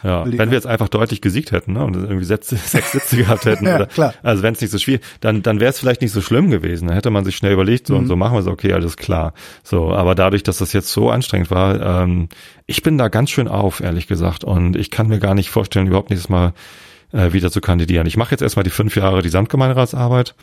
Ja, 0.03 0.25
wenn 0.25 0.49
wir 0.49 0.55
jetzt 0.55 0.67
einfach 0.67 0.87
deutlich 0.87 1.21
gesiegt 1.21 1.51
hätten 1.51 1.73
ne, 1.73 1.83
und 1.83 1.95
irgendwie 1.95 2.25
sechs, 2.25 2.47
sechs 2.71 2.93
Sitze 2.93 3.17
gehabt 3.17 3.45
hätten, 3.45 3.65
ja, 3.67 3.75
oder, 3.75 3.85
klar. 3.87 4.13
also 4.23 4.43
wenn 4.43 4.53
es 4.53 4.61
nicht 4.61 4.71
so 4.71 4.77
schwierig, 4.77 5.01
dann 5.19 5.41
dann 5.43 5.59
wäre 5.59 5.69
es 5.69 5.79
vielleicht 5.79 6.01
nicht 6.01 6.11
so 6.11 6.21
schlimm 6.21 6.49
gewesen. 6.49 6.87
Dann 6.87 6.95
hätte 6.95 7.09
man 7.09 7.25
sich 7.25 7.35
schnell 7.35 7.53
überlegt, 7.53 7.87
so 7.87 7.93
mhm. 7.93 7.99
und 8.01 8.07
so 8.07 8.15
machen 8.15 8.33
wir 8.33 8.39
es, 8.39 8.47
okay, 8.47 8.73
alles 8.73 8.97
klar. 8.97 9.33
So, 9.63 9.91
aber 9.91 10.15
dadurch, 10.15 10.43
dass 10.43 10.59
das 10.59 10.73
jetzt 10.73 10.91
so 10.91 11.09
anstrengend 11.09 11.51
war, 11.51 12.03
ähm, 12.03 12.29
ich 12.65 12.81
bin 12.81 12.97
da 12.97 13.09
ganz 13.09 13.29
schön 13.29 13.47
auf, 13.47 13.81
ehrlich 13.81 14.07
gesagt, 14.07 14.43
und 14.43 14.75
ich 14.75 14.89
kann 14.89 15.07
mir 15.07 15.19
gar 15.19 15.35
nicht 15.35 15.49
vorstellen, 15.49 15.87
überhaupt 15.87 16.09
nächstes 16.09 16.29
Mal 16.29 16.53
äh, 17.11 17.33
wieder 17.33 17.51
zu 17.51 17.61
kandidieren. 17.61 18.07
Ich 18.07 18.17
mache 18.17 18.31
jetzt 18.31 18.41
erstmal 18.41 18.63
die 18.63 18.69
fünf 18.69 18.95
Jahre 18.95 19.21
die 19.21 19.29
Samtgemeinderatsarbeit 19.29 20.35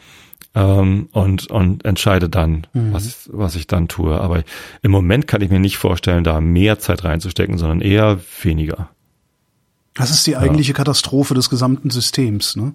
ähm, 0.55 1.09
und, 1.13 1.51
und 1.51 1.85
entscheide 1.85 2.29
dann, 2.29 2.67
mhm. 2.73 2.93
was, 2.93 3.29
was 3.33 3.57
ich 3.57 3.67
dann 3.67 3.89
tue. 3.89 4.19
Aber 4.21 4.43
im 4.83 4.91
Moment 4.91 5.27
kann 5.27 5.43
ich 5.43 5.51
mir 5.51 5.61
nicht 5.61 5.77
vorstellen, 5.77 6.25
da 6.25 6.41
mehr 6.41 6.79
Zeit 6.79 7.05
reinzustecken, 7.05 7.59
sondern 7.59 7.81
eher 7.81 8.19
weniger. 8.43 8.89
Das 9.95 10.11
ist 10.11 10.27
die 10.27 10.37
eigentliche 10.37 10.73
ja. 10.73 10.77
Katastrophe 10.77 11.35
des 11.35 11.49
gesamten 11.49 11.91
Systems, 11.91 12.57
ne? 12.57 12.75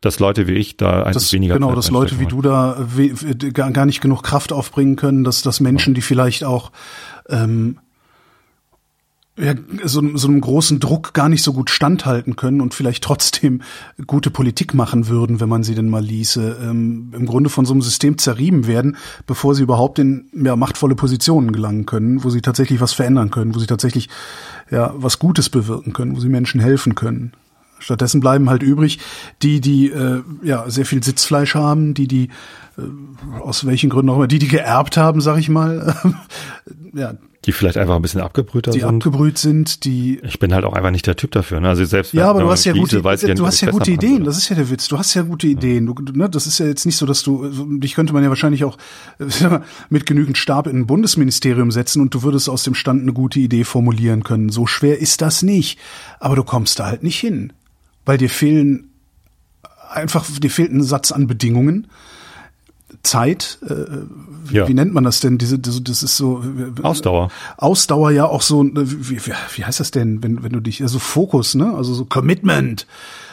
Dass 0.00 0.20
Leute 0.20 0.46
wie 0.46 0.52
ich 0.52 0.76
da 0.76 1.02
eigentlich 1.02 1.14
das, 1.14 1.32
weniger 1.32 1.54
Genau, 1.54 1.74
dass 1.74 1.90
Leute 1.90 2.20
wie 2.20 2.26
du 2.26 2.42
da 2.42 2.86
gar 3.52 3.86
nicht 3.86 4.02
genug 4.02 4.22
Kraft 4.22 4.52
aufbringen 4.52 4.96
können, 4.96 5.24
dass, 5.24 5.40
dass 5.40 5.60
Menschen, 5.60 5.94
die 5.94 6.02
vielleicht 6.02 6.44
auch 6.44 6.72
ähm, 7.30 7.78
ja, 9.36 9.54
so, 9.84 10.16
so 10.16 10.28
einem 10.28 10.40
großen 10.40 10.78
Druck 10.78 11.12
gar 11.12 11.28
nicht 11.28 11.42
so 11.42 11.52
gut 11.52 11.68
standhalten 11.68 12.36
können 12.36 12.60
und 12.60 12.72
vielleicht 12.72 13.02
trotzdem 13.02 13.62
gute 14.06 14.30
Politik 14.30 14.74
machen 14.74 15.08
würden, 15.08 15.40
wenn 15.40 15.48
man 15.48 15.64
sie 15.64 15.74
denn 15.74 15.90
mal 15.90 16.04
ließe, 16.04 16.58
ähm, 16.62 17.12
im 17.12 17.26
Grunde 17.26 17.50
von 17.50 17.66
so 17.66 17.72
einem 17.72 17.82
System 17.82 18.16
zerrieben 18.16 18.68
werden, 18.68 18.96
bevor 19.26 19.56
sie 19.56 19.64
überhaupt 19.64 19.98
in 19.98 20.26
ja, 20.32 20.54
machtvolle 20.54 20.94
Positionen 20.94 21.50
gelangen 21.50 21.84
können, 21.84 22.22
wo 22.22 22.30
sie 22.30 22.42
tatsächlich 22.42 22.80
was 22.80 22.92
verändern 22.92 23.32
können, 23.32 23.54
wo 23.56 23.58
sie 23.58 23.66
tatsächlich 23.66 24.08
ja 24.70 24.94
was 24.96 25.18
Gutes 25.18 25.50
bewirken 25.50 25.92
können, 25.92 26.14
wo 26.14 26.20
sie 26.20 26.28
Menschen 26.28 26.60
helfen 26.60 26.94
können. 26.94 27.32
Stattdessen 27.80 28.20
bleiben 28.20 28.48
halt 28.48 28.62
übrig 28.62 29.00
die, 29.42 29.60
die 29.60 29.90
äh, 29.90 30.22
ja 30.42 30.70
sehr 30.70 30.86
viel 30.86 31.02
Sitzfleisch 31.02 31.56
haben, 31.56 31.92
die, 31.92 32.06
die 32.06 32.28
äh, 32.78 33.40
aus 33.40 33.66
welchen 33.66 33.90
Gründen 33.90 34.10
auch 34.10 34.16
immer, 34.16 34.28
die, 34.28 34.38
die 34.38 34.48
geerbt 34.48 34.96
haben, 34.96 35.20
sag 35.20 35.38
ich 35.38 35.48
mal, 35.48 35.96
ja, 36.94 37.14
die 37.44 37.52
vielleicht 37.52 37.76
einfach 37.76 37.96
ein 37.96 38.02
bisschen 38.02 38.20
abgebrühter 38.20 38.70
die 38.70 38.80
sind. 38.80 38.88
Die 38.88 38.94
abgebrüht 38.94 39.38
sind, 39.38 39.84
die. 39.84 40.20
Ich 40.22 40.38
bin 40.38 40.54
halt 40.54 40.64
auch 40.64 40.72
einfach 40.72 40.90
nicht 40.90 41.06
der 41.06 41.16
Typ 41.16 41.30
dafür. 41.32 41.60
Ne? 41.60 41.68
Also 41.68 41.84
selbst 41.84 42.12
ja, 42.12 42.30
aber 42.30 42.40
du 42.40 42.50
hast 42.50 42.64
ja 42.64 42.72
gute, 42.72 43.02
du 43.02 43.46
hast 43.46 43.60
ja 43.60 43.70
gute 43.70 43.90
Ideen. 43.90 44.14
Würde. 44.14 44.24
Das 44.24 44.38
ist 44.38 44.48
ja 44.48 44.56
der 44.56 44.70
Witz. 44.70 44.88
Du 44.88 44.98
hast 44.98 45.14
ja 45.14 45.22
gute 45.22 45.46
Ideen. 45.46 45.86
Du, 45.86 45.94
ne, 46.12 46.28
das 46.28 46.46
ist 46.46 46.58
ja 46.58 46.66
jetzt 46.66 46.86
nicht 46.86 46.96
so, 46.96 47.06
dass 47.06 47.22
du 47.22 47.78
dich 47.78 47.94
könnte 47.94 48.12
man 48.12 48.22
ja 48.22 48.28
wahrscheinlich 48.28 48.64
auch 48.64 48.78
mit 49.90 50.06
genügend 50.06 50.38
Stab 50.38 50.66
in 50.66 50.78
ein 50.78 50.86
Bundesministerium 50.86 51.70
setzen 51.70 52.00
und 52.00 52.14
du 52.14 52.22
würdest 52.22 52.48
aus 52.48 52.62
dem 52.62 52.74
Stand 52.74 53.02
eine 53.02 53.12
gute 53.12 53.40
Idee 53.40 53.64
formulieren 53.64 54.24
können. 54.24 54.48
So 54.48 54.66
schwer 54.66 54.98
ist 54.98 55.20
das 55.20 55.42
nicht. 55.42 55.78
Aber 56.20 56.36
du 56.36 56.44
kommst 56.44 56.78
da 56.78 56.86
halt 56.86 57.02
nicht 57.02 57.18
hin, 57.18 57.52
weil 58.04 58.18
dir 58.18 58.30
fehlen 58.30 58.90
einfach 59.90 60.26
dir 60.30 60.50
fehlt 60.50 60.72
ein 60.72 60.82
Satz 60.82 61.12
an 61.12 61.26
Bedingungen 61.26 61.88
Zeit, 63.04 63.58
äh, 63.62 63.74
wie, 64.44 64.56
ja. 64.56 64.68
wie 64.68 64.74
nennt 64.74 64.92
man 64.92 65.04
das 65.04 65.20
denn? 65.20 65.38
Diese, 65.38 65.58
das, 65.58 65.82
das 65.82 66.02
ist 66.02 66.16
so 66.16 66.42
Ausdauer. 66.82 67.30
Ausdauer 67.56 68.10
ja 68.10 68.26
auch 68.26 68.42
so, 68.42 68.64
wie, 68.64 69.24
wie, 69.26 69.32
wie 69.54 69.64
heißt 69.64 69.80
das 69.80 69.90
denn, 69.90 70.22
wenn, 70.22 70.42
wenn 70.42 70.52
du 70.52 70.60
dich, 70.60 70.82
also 70.82 70.98
Fokus, 70.98 71.54
ne? 71.54 71.74
Also 71.74 71.94
so 71.94 72.04
Commitment. 72.04 72.86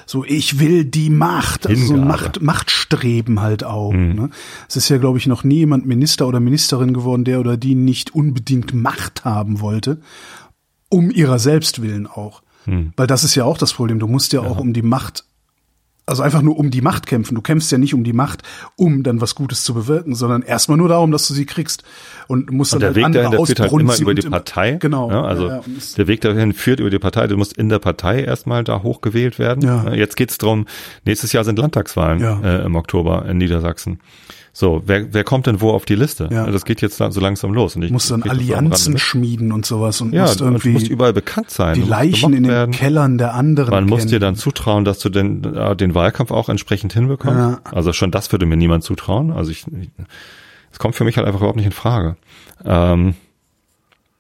So, 0.06 0.26
ich 0.26 0.60
will 0.60 0.84
die 0.84 1.10
Macht, 1.10 1.68
also 1.68 1.85
so 1.85 1.95
Macht, 1.95 2.41
Machtstreben 2.41 3.39
halt 3.39 3.64
auch. 3.64 3.93
Mhm. 3.93 4.15
Ne? 4.15 4.30
Es 4.68 4.76
ist 4.76 4.89
ja, 4.89 4.98
glaube 4.98 5.18
ich, 5.19 5.26
noch 5.26 5.45
nie 5.45 5.60
jemand 5.60 5.85
Minister 5.85 6.27
oder 6.27 6.41
Ministerin 6.41 6.93
geworden, 6.93 7.23
der 7.23 7.39
oder 7.39 7.56
die 7.56 7.76
nicht 7.76 8.14
unbedingt 8.14 8.73
Macht 8.73 9.23
haben 9.23 9.61
wollte, 9.61 10.02
um 10.89 11.11
ihrer 11.11 11.39
selbst 11.39 11.81
willen 11.81 12.07
auch. 12.07 12.41
Mhm. 12.65 12.91
Weil 12.98 13.07
das 13.07 13.23
ist 13.23 13.35
ja 13.35 13.45
auch 13.45 13.57
das 13.57 13.72
Problem. 13.72 13.99
Du 13.99 14.07
musst 14.07 14.34
ja, 14.34 14.43
ja. 14.43 14.49
auch 14.49 14.57
um 14.57 14.73
die 14.73 14.81
Macht 14.81 15.23
also 16.06 16.23
einfach 16.23 16.41
nur 16.41 16.57
um 16.57 16.72
die 16.72 16.82
Macht 16.82 17.07
kämpfen. 17.07 17.36
Du 17.36 17.41
kämpfst 17.41 17.72
ja 17.72 17.78
nicht 17.78 17.94
um 17.94 18.03
die 18.03 18.14
Macht, 18.14 18.44
um 18.76 19.03
dann 19.03 19.22
was 19.22 19.36
Gutes 19.36 19.64
zu 19.64 19.73
bewirken, 19.73 20.15
sondern 20.15 20.41
erstmal 20.41 20.78
nur 20.78 20.90
darum, 20.90 21.11
dass 21.11 21.28
du 21.28 21.34
sie 21.34 21.45
kriegst 21.45 21.84
und 22.28 22.52
musst 22.52 22.73
und 22.73 22.82
dann 22.82 22.94
der 22.94 23.03
halt 23.03 23.14
Weg 23.14 23.22
dahin, 23.22 23.32
der 23.32 23.45
führt 23.45 23.60
halt 23.60 23.72
immer 23.72 23.99
über 23.99 24.14
die 24.14 24.30
Partei. 24.30 24.72
Genau. 24.73 25.10
Ja, 25.10 25.23
also 25.23 25.48
ja, 25.48 25.57
ja. 25.57 25.64
der 25.98 26.07
Weg 26.07 26.22
dahin 26.22 26.53
führt 26.53 26.80
über 26.80 26.90
die 26.90 26.99
Partei. 26.99 27.28
Du 27.28 27.38
musst 27.38 27.57
in 27.57 27.69
der 27.69 27.80
Partei 27.80 28.23
erstmal 28.23 28.64
da 28.64 28.84
hochgewählt 28.84 29.40
werden. 29.40 29.64
Ja. 29.64 29.94
Jetzt 29.94 30.15
geht's 30.15 30.38
drum. 30.38 30.65
Nächstes 31.06 31.34
Jahr 31.34 31.44
sind 31.44 31.60
Landtagswahlen 31.60 32.44
äh, 32.44 32.65
im 32.65 32.76
Oktober 32.76 33.26
in 33.28 33.38
Niedersachsen. 33.38 33.99
So, 34.53 34.84
wer, 34.86 35.14
wer 35.14 35.23
kommt 35.23 35.48
denn 35.48 35.61
wo 35.61 35.72
auf 35.72 35.86
die 35.86 35.95
Liste? 35.95 36.28
Ja. 36.30 36.45
Das 36.45 36.65
geht 36.65 36.82
jetzt 36.82 36.98
so 36.98 37.19
langsam 37.22 37.53
los. 37.53 37.78
Und 37.78 37.84
ich 37.84 37.91
muss 37.91 38.10
dann 38.10 38.23
Allianzen 38.23 38.98
schmieden 38.98 39.53
und 39.53 39.65
sowas 39.65 40.02
und 40.02 40.14
ja, 40.14 40.23
musst 40.23 40.41
irgendwie 40.41 40.69
du 40.69 40.73
musst 40.73 40.90
überall 40.90 41.14
bekannt 41.14 41.49
sein. 41.49 41.76
Die 41.76 41.82
Leichen 41.88 42.34
in 42.34 42.44
den 42.44 42.52
werden. 42.52 42.72
Kellern 42.72 43.18
der 43.18 43.34
anderen. 43.34 43.72
Man 43.72 43.86
kennen. 43.86 43.90
muss 43.90 44.07
dir 44.07 44.19
dann 44.19 44.36
zutrauen, 44.36 44.84
dass 44.84 44.99
du 44.99 45.10
den, 45.10 45.44
äh, 45.56 45.76
den 45.78 45.95
Wahlkampf 45.95 46.32
auch 46.32 46.49
entsprechend 46.49 46.91
hinbekommst. 46.91 47.38
Ja. 47.38 47.61
Also 47.72 47.94
schon 47.94 48.11
das 48.11 48.32
würde 48.34 48.45
mir 48.45 48.57
niemand 48.57 48.84
zutrauen. 48.84 49.32
Also 49.32 49.52
ich, 49.52 49.65
es 50.72 50.80
kommt 50.80 50.95
für 50.95 51.06
mich 51.06 51.15
halt 51.15 51.28
einfach 51.28 51.40
überhaupt 51.40 51.57
nicht 51.57 51.65
in 51.65 51.72
Frage. 51.72 52.18
Ähm, 52.65 53.15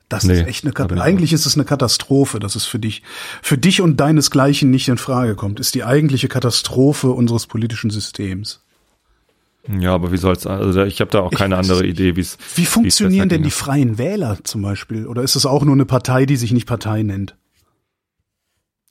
das 0.07 0.23
nee, 0.23 0.33
ist 0.33 0.47
echt 0.47 0.63
eine 0.63 0.73
Katastrophe. 0.73 1.03
Eigentlich 1.03 1.33
ist 1.33 1.45
es 1.45 1.55
eine 1.55 1.65
Katastrophe, 1.65 2.39
dass 2.39 2.55
es 2.55 2.65
für 2.65 2.79
dich, 2.79 3.03
für 3.41 3.57
dich 3.57 3.81
und 3.81 3.97
deinesgleichen 3.97 4.69
nicht 4.69 4.87
in 4.87 4.97
Frage 4.97 5.35
kommt. 5.35 5.59
Ist 5.59 5.75
die 5.75 5.83
eigentliche 5.83 6.29
Katastrophe 6.29 7.11
unseres 7.11 7.47
politischen 7.47 7.89
Systems. 7.89 8.61
Ja, 9.67 9.93
aber 9.93 10.11
wie 10.11 10.17
soll's, 10.17 10.47
also 10.47 10.83
ich 10.83 11.01
habe 11.01 11.11
da 11.11 11.19
auch 11.19 11.31
keine 11.31 11.57
andere 11.57 11.85
Idee, 11.85 12.15
wie 12.15 12.21
es. 12.21 12.37
Wie 12.55 12.65
funktionieren 12.65 13.29
denn 13.29 13.43
die 13.43 13.51
freien 13.51 13.97
Wähler 13.97 14.39
zum 14.43 14.61
Beispiel? 14.61 15.05
Oder 15.05 15.21
ist 15.21 15.35
es 15.35 15.45
auch 15.45 15.63
nur 15.63 15.75
eine 15.75 15.85
Partei, 15.85 16.25
die 16.25 16.35
sich 16.35 16.51
nicht 16.51 16.65
Partei 16.65 17.03
nennt? 17.03 17.35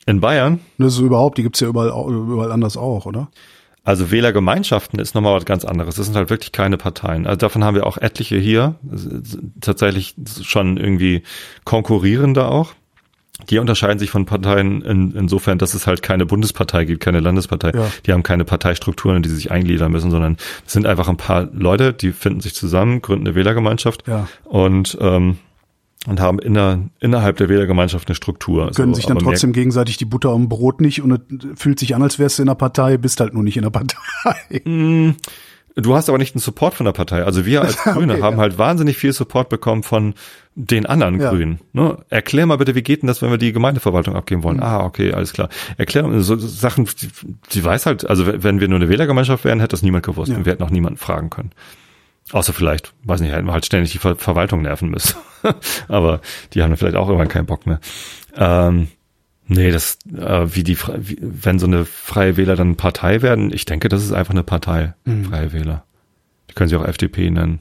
In 0.06 0.20
Bayern? 0.20 0.60
Das 0.78 0.94
ist 0.94 1.01
überhaupt, 1.01 1.38
die 1.38 1.42
gibt's 1.42 1.60
ja 1.60 1.68
überall, 1.68 1.90
überall 1.90 2.52
anders 2.52 2.76
auch, 2.76 3.06
oder? 3.06 3.30
Also 3.82 4.10
Wählergemeinschaften 4.10 4.98
ist 4.98 5.14
nochmal 5.14 5.34
was 5.34 5.44
ganz 5.44 5.64
anderes. 5.64 5.97
Das 5.97 6.06
sind 6.06 6.14
halt 6.14 6.30
wirklich 6.30 6.52
keine 6.52 6.76
Parteien. 6.76 7.26
Also 7.26 7.38
davon 7.38 7.64
haben 7.64 7.74
wir 7.74 7.86
auch 7.86 7.97
etliche 7.97 8.36
hier. 8.36 8.76
Tatsächlich 9.60 10.14
schon 10.42 10.76
irgendwie 10.76 11.22
konkurrierende 11.64 12.47
auch. 12.47 12.74
Die 13.48 13.58
unterscheiden 13.58 13.98
sich 13.98 14.10
von 14.10 14.26
Parteien 14.26 14.82
in, 14.82 15.12
insofern, 15.12 15.58
dass 15.58 15.74
es 15.74 15.86
halt 15.86 16.02
keine 16.02 16.26
Bundespartei 16.26 16.84
gibt, 16.84 17.00
keine 17.00 17.20
Landespartei. 17.20 17.72
Ja. 17.74 17.90
Die 18.06 18.12
haben 18.12 18.22
keine 18.22 18.44
Parteistrukturen, 18.44 19.16
in 19.16 19.22
die 19.22 19.28
sie 19.28 19.36
sich 19.36 19.50
eingliedern 19.50 19.92
müssen, 19.92 20.10
sondern 20.10 20.36
es 20.66 20.72
sind 20.72 20.86
einfach 20.86 21.08
ein 21.08 21.16
paar 21.16 21.48
Leute, 21.52 21.92
die 21.92 22.12
finden 22.12 22.40
sich 22.40 22.54
zusammen, 22.54 23.02
gründen 23.02 23.26
eine 23.26 23.34
Wählergemeinschaft 23.34 24.06
ja. 24.06 24.28
und 24.44 24.98
ähm, 25.00 25.38
und 26.06 26.18
haben 26.18 26.38
inner, 26.38 26.88
innerhalb 26.98 27.36
der 27.36 27.50
Wählergemeinschaft 27.50 28.08
eine 28.08 28.14
Struktur. 28.14 28.70
Können 28.70 28.94
so, 28.94 28.96
sich 28.96 29.06
dann 29.06 29.18
trotzdem 29.18 29.52
gegenseitig 29.52 29.98
die 29.98 30.06
Butter 30.06 30.32
um 30.32 30.48
Brot 30.48 30.80
nicht 30.80 31.02
und 31.02 31.12
es 31.12 31.60
fühlt 31.60 31.78
sich 31.78 31.94
an, 31.94 32.02
als 32.02 32.18
wärst 32.18 32.38
du 32.38 32.42
in 32.42 32.46
der 32.46 32.54
Partei, 32.54 32.96
bist 32.96 33.20
halt 33.20 33.34
nur 33.34 33.42
nicht 33.42 33.58
in 33.58 33.64
der 33.64 33.70
Partei. 33.70 34.62
Mm, 34.64 35.10
Du 35.76 35.94
hast 35.94 36.08
aber 36.08 36.18
nicht 36.18 36.34
den 36.34 36.40
Support 36.40 36.74
von 36.74 36.84
der 36.84 36.92
Partei. 36.92 37.24
Also 37.24 37.46
wir 37.46 37.62
als 37.62 37.76
Grüne 37.84 38.14
okay, 38.14 38.22
haben 38.22 38.36
ja. 38.36 38.42
halt 38.42 38.58
wahnsinnig 38.58 38.96
viel 38.96 39.12
Support 39.12 39.48
bekommen 39.48 39.82
von 39.82 40.14
den 40.66 40.86
anderen 40.86 41.20
ja. 41.20 41.30
Grünen. 41.30 41.60
Ne? 41.72 41.98
Erklär 42.10 42.46
mal 42.46 42.56
bitte, 42.56 42.74
wie 42.74 42.82
geht 42.82 43.02
denn 43.02 43.06
das, 43.06 43.22
wenn 43.22 43.30
wir 43.30 43.38
die 43.38 43.52
Gemeindeverwaltung 43.52 44.16
abgeben 44.16 44.42
wollen? 44.42 44.58
Mhm. 44.58 44.62
Ah, 44.62 44.84
okay, 44.84 45.12
alles 45.12 45.32
klar. 45.32 45.48
Erklär 45.76 46.02
mal 46.06 46.20
so 46.20 46.36
Sachen, 46.36 46.84
die, 46.84 47.08
die 47.52 47.64
weiß 47.64 47.86
halt, 47.86 48.08
also 48.08 48.26
wenn 48.26 48.60
wir 48.60 48.68
nur 48.68 48.78
eine 48.78 48.88
Wählergemeinschaft 48.88 49.44
wären, 49.44 49.60
hätte 49.60 49.72
das 49.72 49.82
niemand 49.82 50.04
gewusst 50.04 50.30
ja. 50.30 50.36
und 50.36 50.44
wir 50.44 50.52
hätten 50.52 50.62
auch 50.62 50.70
niemanden 50.70 50.98
fragen 50.98 51.30
können. 51.30 51.50
Außer 52.32 52.52
vielleicht, 52.52 52.92
weiß 53.04 53.20
nicht, 53.20 53.32
hätten 53.32 53.46
wir 53.46 53.52
halt 53.52 53.66
ständig 53.66 53.92
die 53.92 53.98
Ver 53.98 54.16
Verwaltung 54.16 54.62
nerven 54.62 54.90
müssen. 54.90 55.16
aber 55.88 56.20
die 56.52 56.62
haben 56.62 56.76
vielleicht 56.76 56.96
auch 56.96 57.08
irgendwann 57.08 57.28
keinen 57.28 57.46
Bock 57.46 57.66
mehr. 57.66 57.80
Ähm, 58.36 58.88
Nee, 59.52 59.72
das, 59.72 59.98
äh, 60.16 60.46
wie 60.54 60.62
die, 60.62 60.78
wie, 60.78 61.18
wenn 61.20 61.58
so 61.58 61.66
eine 61.66 61.84
Freie 61.84 62.36
Wähler 62.36 62.54
dann 62.54 62.76
Partei 62.76 63.20
werden, 63.20 63.52
ich 63.52 63.64
denke, 63.64 63.88
das 63.88 64.04
ist 64.04 64.12
einfach 64.12 64.32
eine 64.32 64.44
Partei, 64.44 64.94
mhm. 65.04 65.24
Freie 65.24 65.52
Wähler. 65.52 65.84
Die 66.48 66.54
können 66.54 66.68
sie 66.68 66.76
auch 66.76 66.84
FDP 66.84 67.28
nennen. 67.28 67.58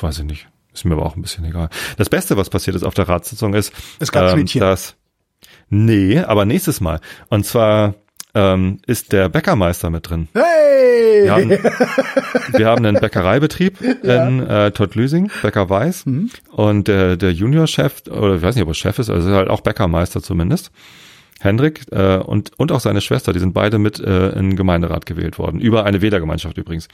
Weiß 0.00 0.20
ich 0.20 0.24
nicht. 0.24 0.48
Ist 0.74 0.84
mir 0.84 0.94
aber 0.94 1.06
auch 1.06 1.16
ein 1.16 1.22
bisschen 1.22 1.44
egal. 1.44 1.70
Das 1.96 2.10
Beste, 2.10 2.36
was 2.36 2.50
passiert 2.50 2.76
ist 2.76 2.82
auf 2.82 2.94
der 2.94 3.08
Ratssitzung 3.08 3.54
ist, 3.54 3.72
es 4.00 4.10
gab 4.10 4.36
ähm, 4.36 4.44
dass, 4.58 4.96
nee, 5.70 6.18
aber 6.18 6.44
nächstes 6.44 6.80
Mal. 6.80 7.00
Und 7.28 7.46
zwar 7.46 7.94
ähm, 8.34 8.80
ist 8.86 9.12
der 9.12 9.28
Bäckermeister 9.28 9.90
mit 9.90 10.10
drin. 10.10 10.28
Hey! 10.34 11.24
Wir 11.24 11.32
haben, 11.32 11.50
wir 11.50 12.66
haben 12.66 12.84
einen 12.84 13.00
Bäckereibetrieb 13.00 13.78
ja. 14.02 14.26
in 14.26 14.46
äh, 14.46 14.72
Tottlüsing, 14.72 15.30
Bäcker 15.42 15.70
Weiß. 15.70 16.06
Mhm. 16.06 16.30
Und 16.50 16.88
der, 16.88 17.16
der 17.16 17.32
Juniorchef, 17.32 18.02
oder 18.10 18.34
ich 18.34 18.42
weiß 18.42 18.56
nicht, 18.56 18.62
ob 18.62 18.70
er 18.70 18.74
Chef 18.74 18.98
ist, 18.98 19.10
also 19.10 19.28
ist 19.28 19.34
halt 19.34 19.48
auch 19.48 19.60
Bäckermeister 19.60 20.22
zumindest, 20.22 20.72
Hendrik 21.44 21.82
äh, 21.90 22.16
und, 22.16 22.52
und 22.58 22.72
auch 22.72 22.80
seine 22.80 23.00
Schwester, 23.00 23.32
die 23.32 23.38
sind 23.38 23.52
beide 23.52 23.78
mit 23.78 24.00
äh, 24.00 24.30
in 24.30 24.50
den 24.50 24.56
Gemeinderat 24.56 25.06
gewählt 25.06 25.38
worden. 25.38 25.60
Über 25.60 25.84
eine 25.84 26.02
Wählergemeinschaft 26.02 26.58
übrigens. 26.58 26.88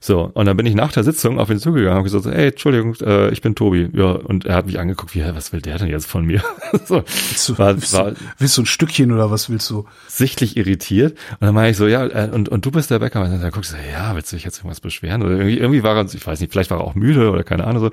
So, 0.00 0.30
und 0.34 0.46
dann 0.46 0.56
bin 0.56 0.66
ich 0.66 0.74
nach 0.74 0.92
der 0.92 1.04
Sitzung 1.04 1.38
auf 1.38 1.50
ihn 1.50 1.58
zugegangen 1.58 1.98
und 1.98 2.04
gesagt, 2.04 2.26
ey, 2.26 2.48
Entschuldigung, 2.48 2.94
äh, 3.00 3.30
ich 3.30 3.42
bin 3.42 3.54
Tobi. 3.54 3.88
Ja, 3.92 4.12
und 4.12 4.44
er 4.44 4.56
hat 4.56 4.66
mich 4.66 4.78
angeguckt, 4.78 5.14
wie, 5.14 5.24
was 5.34 5.52
will 5.52 5.60
der 5.60 5.78
denn 5.78 5.88
jetzt 5.88 6.06
von 6.06 6.24
mir? 6.24 6.42
so, 6.84 6.96
Willst 6.96 7.48
du, 7.48 7.58
war, 7.58 7.74
willst, 7.74 7.92
war 7.92 8.10
du, 8.10 8.16
willst 8.38 8.56
du 8.56 8.62
ein 8.62 8.66
Stückchen 8.66 9.12
oder 9.12 9.30
was 9.30 9.50
willst 9.50 9.70
du? 9.70 9.86
sichtlich 10.06 10.56
irritiert. 10.56 11.18
Und 11.32 11.42
dann 11.42 11.54
meine 11.54 11.70
ich 11.70 11.76
so, 11.76 11.86
ja, 11.86 12.06
äh, 12.06 12.30
und, 12.32 12.48
und 12.48 12.64
du 12.64 12.70
bist 12.70 12.90
der 12.90 12.98
Bäcker. 12.98 13.22
Und 13.22 13.42
dann 13.42 13.50
guckst 13.50 13.72
du, 13.72 13.76
ja, 13.76 14.14
willst 14.14 14.32
du 14.32 14.36
dich 14.36 14.44
jetzt 14.44 14.58
irgendwas 14.58 14.80
beschweren? 14.80 15.22
Oder 15.22 15.32
irgendwie, 15.32 15.58
irgendwie 15.58 15.82
war 15.82 15.96
er, 15.96 16.04
ich 16.04 16.26
weiß 16.26 16.40
nicht, 16.40 16.52
vielleicht 16.52 16.70
war 16.70 16.78
er 16.78 16.84
auch 16.84 16.94
müde 16.94 17.30
oder 17.30 17.44
keine 17.44 17.64
Ahnung 17.64 17.84
so. 17.84 17.90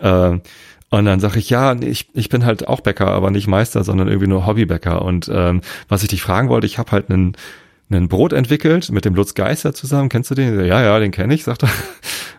Ähm, 0.00 0.40
und 0.92 1.06
dann 1.06 1.20
sage 1.20 1.38
ich, 1.38 1.48
ja, 1.48 1.74
ich, 1.80 2.10
ich 2.12 2.28
bin 2.28 2.44
halt 2.44 2.68
auch 2.68 2.80
Bäcker, 2.80 3.06
aber 3.08 3.30
nicht 3.30 3.46
Meister, 3.46 3.82
sondern 3.82 4.08
irgendwie 4.08 4.26
nur 4.26 4.44
Hobbybäcker. 4.44 5.00
Und 5.00 5.30
ähm, 5.32 5.62
was 5.88 6.02
ich 6.02 6.10
dich 6.10 6.20
fragen 6.20 6.50
wollte, 6.50 6.66
ich 6.66 6.76
habe 6.76 6.92
halt 6.92 7.08
einen 7.08 7.34
ein 7.94 8.08
Brot 8.08 8.32
entwickelt 8.32 8.90
mit 8.90 9.04
dem 9.04 9.14
Lutz 9.14 9.34
Geister 9.34 9.74
zusammen. 9.74 10.08
Kennst 10.08 10.30
du 10.30 10.34
den? 10.34 10.64
Ja, 10.64 10.82
ja, 10.82 10.98
den 10.98 11.10
kenne 11.10 11.34
ich, 11.34 11.44
sagt 11.44 11.64
er. 11.64 11.70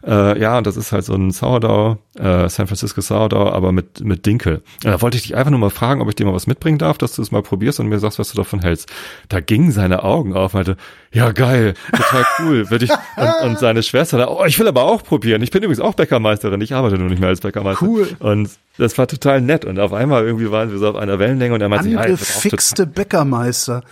Äh, 0.06 0.38
ja, 0.40 0.58
und 0.58 0.68
das 0.68 0.76
ist 0.76 0.92
halt 0.92 1.06
so 1.06 1.14
ein 1.14 1.32
Sourdough, 1.32 1.98
äh, 2.20 2.50
San 2.50 2.68
Francisco 2.68 3.00
Sourdough, 3.00 3.54
aber 3.54 3.72
mit, 3.72 4.02
mit 4.02 4.26
Dinkel. 4.26 4.62
Und 4.84 4.92
da 4.92 5.02
wollte 5.02 5.16
ich 5.16 5.24
dich 5.24 5.36
einfach 5.36 5.52
nur 5.52 5.62
mal 5.62 5.70
fragen, 5.70 6.02
ob 6.02 6.10
ich 6.10 6.16
dir 6.16 6.26
mal 6.26 6.34
was 6.34 6.46
mitbringen 6.46 6.78
darf, 6.78 6.98
dass 6.98 7.16
du 7.16 7.22
es 7.22 7.32
mal 7.32 7.42
probierst 7.42 7.80
und 7.80 7.88
mir 7.88 8.00
sagst, 8.00 8.20
was 8.20 8.30
du 8.30 8.36
davon 8.36 8.60
hältst. 8.60 8.92
Da 9.30 9.40
gingen 9.40 9.72
seine 9.72 10.04
Augen 10.04 10.34
auf, 10.34 10.54
meinte, 10.54 10.76
ja 11.14 11.32
geil, 11.32 11.74
total 11.96 12.26
cool. 12.40 12.70
Würde 12.70 12.84
ich, 12.84 12.92
und, 13.16 13.50
und 13.50 13.60
seine 13.60 13.82
Schwester, 13.82 14.18
da, 14.18 14.28
oh, 14.28 14.44
ich 14.44 14.60
will 14.60 14.68
aber 14.68 14.84
auch 14.84 15.04
probieren. 15.04 15.42
Ich 15.42 15.52
bin 15.52 15.64
übrigens 15.64 15.80
auch 15.80 15.94
Bäckermeisterin, 15.94 16.60
ich 16.60 16.74
arbeite 16.74 16.98
nur 16.98 17.08
nicht 17.08 17.20
mehr 17.20 17.30
als 17.30 17.40
Bäckermeister. 17.40 17.86
Cool. 17.86 18.10
Und 18.20 18.50
das 18.78 18.98
war 18.98 19.08
total 19.08 19.40
nett. 19.40 19.64
Und 19.64 19.80
auf 19.80 19.94
einmal 19.94 20.26
irgendwie 20.26 20.52
waren 20.52 20.70
wir 20.70 20.80
so 20.80 20.90
auf 20.90 20.96
einer 20.98 21.18
Wellenlänge 21.18 21.54
und 21.54 21.62
er 21.62 21.70
meinte, 21.70 21.88
ja, 21.88 22.06
ich 22.06 22.42
bin 22.42 22.60
auch 22.60 22.86
Bäckermeister. 22.94 23.84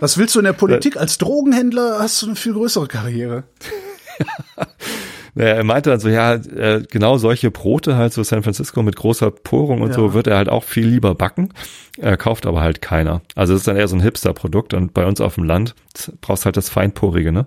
Was 0.00 0.18
willst 0.18 0.34
du 0.34 0.40
in 0.40 0.44
der 0.46 0.52
Politik? 0.64 0.96
Als 0.96 1.18
Drogenhändler 1.18 1.98
hast 2.00 2.20
du 2.22 2.26
eine 2.26 2.36
viel 2.36 2.52
größere 2.54 2.86
Karriere. 2.88 3.44
Naja, 5.36 5.54
er 5.54 5.64
meinte 5.64 5.90
dann 5.90 6.00
so, 6.00 6.08
ja, 6.08 6.34
äh, 6.34 6.82
genau 6.90 7.16
solche 7.16 7.52
Brote 7.52 7.94
halt 7.96 8.12
so 8.12 8.24
San 8.24 8.42
Francisco 8.42 8.82
mit 8.82 8.96
großer 8.96 9.30
Porung 9.30 9.80
und 9.80 9.90
Ja. 9.90 9.94
so 9.94 10.12
wird 10.12 10.26
er 10.26 10.36
halt 10.36 10.48
auch 10.48 10.64
viel 10.64 10.88
lieber 10.88 11.14
backen, 11.14 11.50
äh, 11.98 12.16
kauft 12.16 12.46
aber 12.46 12.60
halt 12.60 12.82
keiner. 12.82 13.22
Also 13.36 13.54
es 13.54 13.60
ist 13.60 13.68
dann 13.68 13.76
eher 13.76 13.86
so 13.86 13.94
ein 13.94 14.00
Hipster-Produkt 14.02 14.74
und 14.74 14.92
bei 14.92 15.06
uns 15.06 15.20
auf 15.20 15.36
dem 15.36 15.44
Land 15.44 15.76
brauchst 16.20 16.46
halt 16.46 16.56
das 16.56 16.68
Feinporige, 16.68 17.30
ne? 17.30 17.46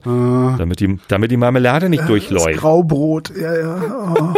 Damit 0.58 0.80
die, 0.80 0.98
damit 1.10 1.30
die 1.30 1.36
Marmelade 1.38 1.90
nicht 1.90 2.00
Das 2.04 2.08
durchläuft. 2.08 2.62
Graubrot, 2.62 3.34
ja, 3.36 3.54
ja. 3.54 4.14
Oh, 4.18 4.34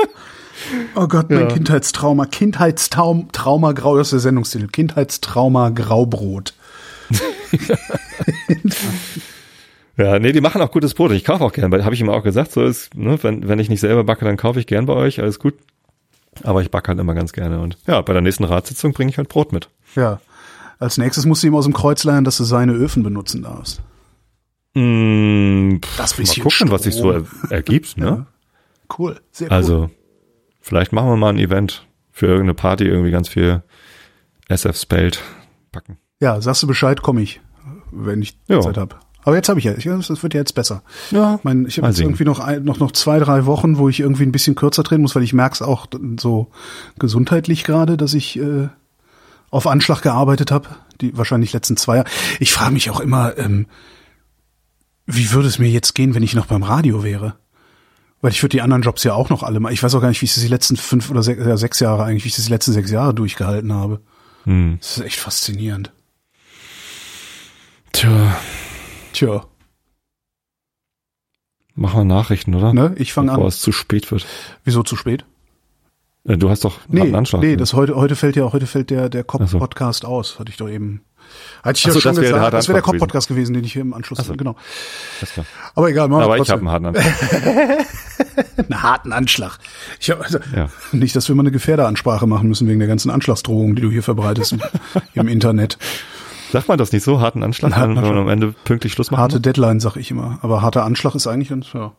oh 0.96 1.08
Gott, 1.08 1.30
mein 1.30 1.42
Ja. 1.42 1.46
Kindheitstrauma. 1.48 2.26
Kindheitstrauma, 2.26 3.28
Trauma, 3.32 3.74
Grau, 3.74 3.96
das 3.96 4.08
ist 4.08 4.12
der 4.14 4.20
Sendungstitel. 4.22 4.68
Kindheitstrauma, 4.70 5.70
Graubrot. 5.70 6.56
Ja, 9.98 10.20
nee, 10.20 10.34
die 10.34 10.42
machen 10.42 10.62
auch 10.62 10.72
gutes 10.72 10.94
Brot. 10.94 11.12
Ich 11.14 11.24
kaufe 11.24 11.44
auch 11.44 11.54
gern, 11.54 11.72
habe 11.86 11.96
ich 11.96 12.02
ihm 12.02 12.10
auch 12.10 12.24
gesagt, 12.24 12.52
so 12.52 12.64
ist, 12.66 12.94
ne, 12.96 13.18
wenn, 13.24 13.48
wenn 13.48 13.60
ich 13.60 13.70
nicht 13.70 13.80
selber 13.80 14.04
backe, 14.04 14.26
dann 14.26 14.36
kaufe 14.36 14.60
ich 14.60 14.68
gern 14.68 14.86
bei 14.86 14.94
euch, 14.94 15.22
alles 15.22 15.40
gut. 15.40 15.54
Aber 16.44 16.62
ich 16.62 16.70
backe 16.70 16.90
halt 16.90 17.00
immer 17.00 17.14
ganz 17.14 17.32
gerne 17.32 17.62
und 17.62 17.78
ja, 17.88 18.02
bei 18.02 18.12
der 18.12 18.22
nächsten 18.22 18.44
Ratssitzung 18.44 18.92
bringe 18.92 19.10
ich 19.10 19.18
halt 19.18 19.30
Brot 19.30 19.54
mit. 19.54 19.70
Ja. 19.96 20.20
Als 20.80 20.98
nächstes 20.98 21.26
musst 21.26 21.44
du 21.44 21.48
ihm 21.48 21.56
aus 21.56 21.64
dem 21.64 21.74
Kreuz 21.74 22.04
lernen, 22.04 22.26
dass 22.26 22.36
du 22.36 22.44
seine 22.44 22.74
Öfen 22.74 23.04
benutzen 23.04 23.44
darfst. 23.44 23.82
Mm, 24.74 25.78
pff, 25.78 25.96
Das 25.98 26.18
mal 26.18 26.24
bisschen 26.24 26.44
gucken, 26.44 26.72
was 26.72 26.84
sich 26.84 26.94
so 26.94 27.12
er, 27.12 27.26
Strom. 27.26 27.50
ergibt, 27.52 27.98
ne? 27.98 28.26
Cool, 29.00 29.20
sehr 29.32 29.48
cool. 29.48 29.54
Also, 29.54 29.90
vielleicht 30.62 30.92
machen 30.92 31.08
wir 31.10 31.16
mal 31.16 31.30
ein 31.30 31.40
Event 31.40 31.88
für 32.12 32.28
irgendeine 32.28 32.54
Party, 32.54 32.84
irgendwie 32.84 33.10
ganz 33.12 33.30
viel 33.30 33.64
SF 34.48 34.78
Spelt 34.80 35.24
backen. 35.72 35.98
Ja, 36.20 36.40
sagst 36.40 36.62
du 36.62 36.68
Bescheid, 36.68 37.02
komme 37.02 37.22
ich, 37.22 37.42
wenn 37.96 38.22
ich 38.22 38.38
Ja. 38.48 38.62
Zeit 38.62 38.78
habe. 38.78 38.96
Aber 39.24 39.36
jetzt 39.36 39.50
habe 39.50 39.60
ich 39.60 39.66
ja, 39.66 39.74
das 39.74 40.22
wird 40.22 40.34
ja 40.36 40.40
jetzt 40.40 40.54
besser. 40.54 40.84
Ja, 41.10 41.36
Ich, 41.36 41.44
mein, 41.44 41.66
ich 41.66 41.78
habe 41.78 41.88
jetzt 41.88 42.00
irgendwie 42.00 42.26
noch, 42.26 42.40
ein, 42.40 42.64
noch 42.64 42.78
noch 42.78 42.92
zwei, 42.92 43.18
drei 43.18 43.48
Wochen, 43.48 43.80
wo 43.80 43.90
ich 43.90 44.00
irgendwie 44.00 44.24
ein 44.24 44.32
bisschen 44.32 44.54
kürzer 44.54 44.84
drehen 44.84 45.02
muss, 45.02 45.16
weil 45.16 45.24
ich 45.24 45.34
merke 45.34 45.56
es 45.56 45.62
auch 45.64 45.88
so 46.20 46.52
gesundheitlich 47.00 47.64
gerade, 47.64 47.98
dass 47.98 48.14
ich 48.14 48.38
äh, 48.38 48.70
auf 49.50 49.66
Anschlag 49.66 50.04
gearbeitet 50.04 50.52
habe, 50.52 50.70
die 51.02 51.18
wahrscheinlich 51.18 51.54
letzten 51.54 51.76
zwei 51.76 51.98
Jahre. 51.98 52.10
Ich 52.40 52.54
frage 52.54 52.74
mich 52.74 52.92
auch 52.92 53.00
immer, 53.00 53.36
ähm, 53.40 53.66
wie 55.08 55.32
würde 55.32 55.48
es 55.48 55.58
mir 55.58 55.70
jetzt 55.70 55.96
gehen, 55.96 56.14
wenn 56.14 56.24
ich 56.24 56.36
noch 56.36 56.46
beim 56.46 56.62
Radio 56.62 57.04
wäre? 57.04 57.36
Weil 58.22 58.32
ich 58.32 58.44
würde 58.44 58.58
die 58.58 58.62
anderen 58.62 58.84
Jobs 58.84 59.04
ja 59.04 59.14
auch 59.14 59.30
noch 59.30 59.42
alle 59.42 59.60
mal. 59.60 59.74
Ich 59.74 59.82
weiß 59.82 59.94
auch 59.96 60.02
gar 60.02 60.10
nicht, 60.10 60.22
wie 60.22 60.26
ich 60.26 60.34
das 60.34 60.44
die 60.44 60.50
letzten 60.50 60.78
fünf 60.78 61.10
oder 61.10 61.24
sechs, 61.24 61.44
ja, 61.44 61.58
sechs 61.58 61.80
Jahre 61.80 62.04
eigentlich, 62.04 62.26
wie 62.26 62.30
ich 62.30 62.36
das 62.36 62.46
die 62.46 62.52
letzten 62.52 62.74
sechs 62.74 62.92
Jahre 62.92 63.14
durchgehalten 63.14 63.74
habe. 63.74 64.02
Hm. 64.44 64.78
Das 64.80 64.98
ist 64.98 65.04
echt 65.04 65.20
faszinierend. 65.20 65.92
Tja, 67.96 68.36
Tja, 69.14 69.46
machen 71.76 72.00
wir 72.02 72.04
Nachrichten, 72.06 72.54
oder? 72.56 72.74
ne? 72.74 72.94
Ich 72.98 73.14
fange 73.14 73.30
Bevor 73.32 73.44
an. 73.44 73.48
es 73.50 73.60
zu 73.62 73.72
spät 73.72 74.12
wird. 74.12 74.26
Wieso 74.66 74.84
zu 74.84 74.96
spät? 74.98 75.26
Du 76.26 76.50
hast 76.50 76.66
doch 76.66 76.80
Nee, 76.88 77.02
harten 77.02 77.16
Anschlag. 77.16 77.42
nee, 77.42 77.52
ne? 77.52 77.58
das 77.58 77.74
heute, 77.74 77.96
heute 77.96 78.16
fällt 78.16 78.36
ja, 78.36 78.52
heute 78.52 78.66
fällt 78.68 78.90
der, 78.90 79.10
der 79.10 79.24
Ach 79.28 79.48
so. 79.48 79.60
Cop-Podcast 79.60 80.04
aus, 80.06 80.40
hatte 80.40 80.50
ich 80.52 80.58
doch 80.58 80.68
eben. 80.68 81.02
Hatte 81.64 81.78
ich 81.78 81.84
Ach 81.84 81.88
ja 81.88 81.94
so, 81.94 82.00
schon 82.02 82.16
das 82.16 82.22
gesagt. 82.22 82.42
harte 82.42 82.58
Das 82.58 82.68
wäre 82.68 82.78
der 82.78 82.82
Cop-Podcast 82.84 83.28
gewesen, 83.30 83.54
den 83.54 83.64
ich 83.64 83.74
hier 83.74 83.82
im 83.84 83.94
Anschluss, 83.94 84.20
so. 84.20 84.36
genau. 84.36 84.56
Alles 85.22 85.34
klar. 85.34 85.46
Aber 85.76 85.90
egal, 85.90 86.08
machen 86.10 86.22
wir 86.22 86.26
Aber 86.26 86.38
ich 86.38 86.50
habe 86.50 86.60
einen 86.62 86.72
harten 86.72 86.86
Anschlag. 86.98 87.86
einen 88.58 88.84
harten 88.84 89.14
Anschlag. 89.14 89.58
Ich 90.00 90.10
hab, 90.12 90.22
also, 90.22 90.40
Ja. 90.56 90.70
Nicht, 90.92 91.16
dass 91.16 91.28
wir 91.30 91.36
mal 91.36 91.44
eine 91.44 91.52
Gefährderansprache 91.52 92.28
machen 92.28 92.50
müssen 92.50 92.68
wegen 92.68 92.80
der 92.80 92.88
ganzen 92.90 93.10
Anschlagsdrohungen, 93.12 93.76
die 93.76 93.82
du 93.84 93.92
hier 93.92 94.04
verbreitest 94.04 94.56
im 95.14 95.28
Internet. 95.28 95.78
Sagt 96.52 96.68
man 96.68 96.78
das 96.78 96.92
nicht 96.92 97.04
so? 97.04 97.20
Harten 97.22 97.44
Anschlag, 97.44 97.76
Harten 97.76 97.90
wenn 97.90 97.96
man 97.96 98.04
Anschlag. 98.06 98.22
am 98.24 98.30
Ende 98.30 98.54
pünktlich 98.64 98.94
Schluss 98.94 99.12
machen 99.12 99.22
Harte 99.22 99.42
Deadline, 99.42 99.80
sag 99.80 99.96
ich 99.98 100.12
immer. 100.12 100.40
Aber 100.42 100.62
harter 100.62 100.84
Anschlag 100.86 101.16
ist 101.16 101.28
eigentlich, 101.28 101.50
ganz- 101.50 101.74
ja. 101.74 101.94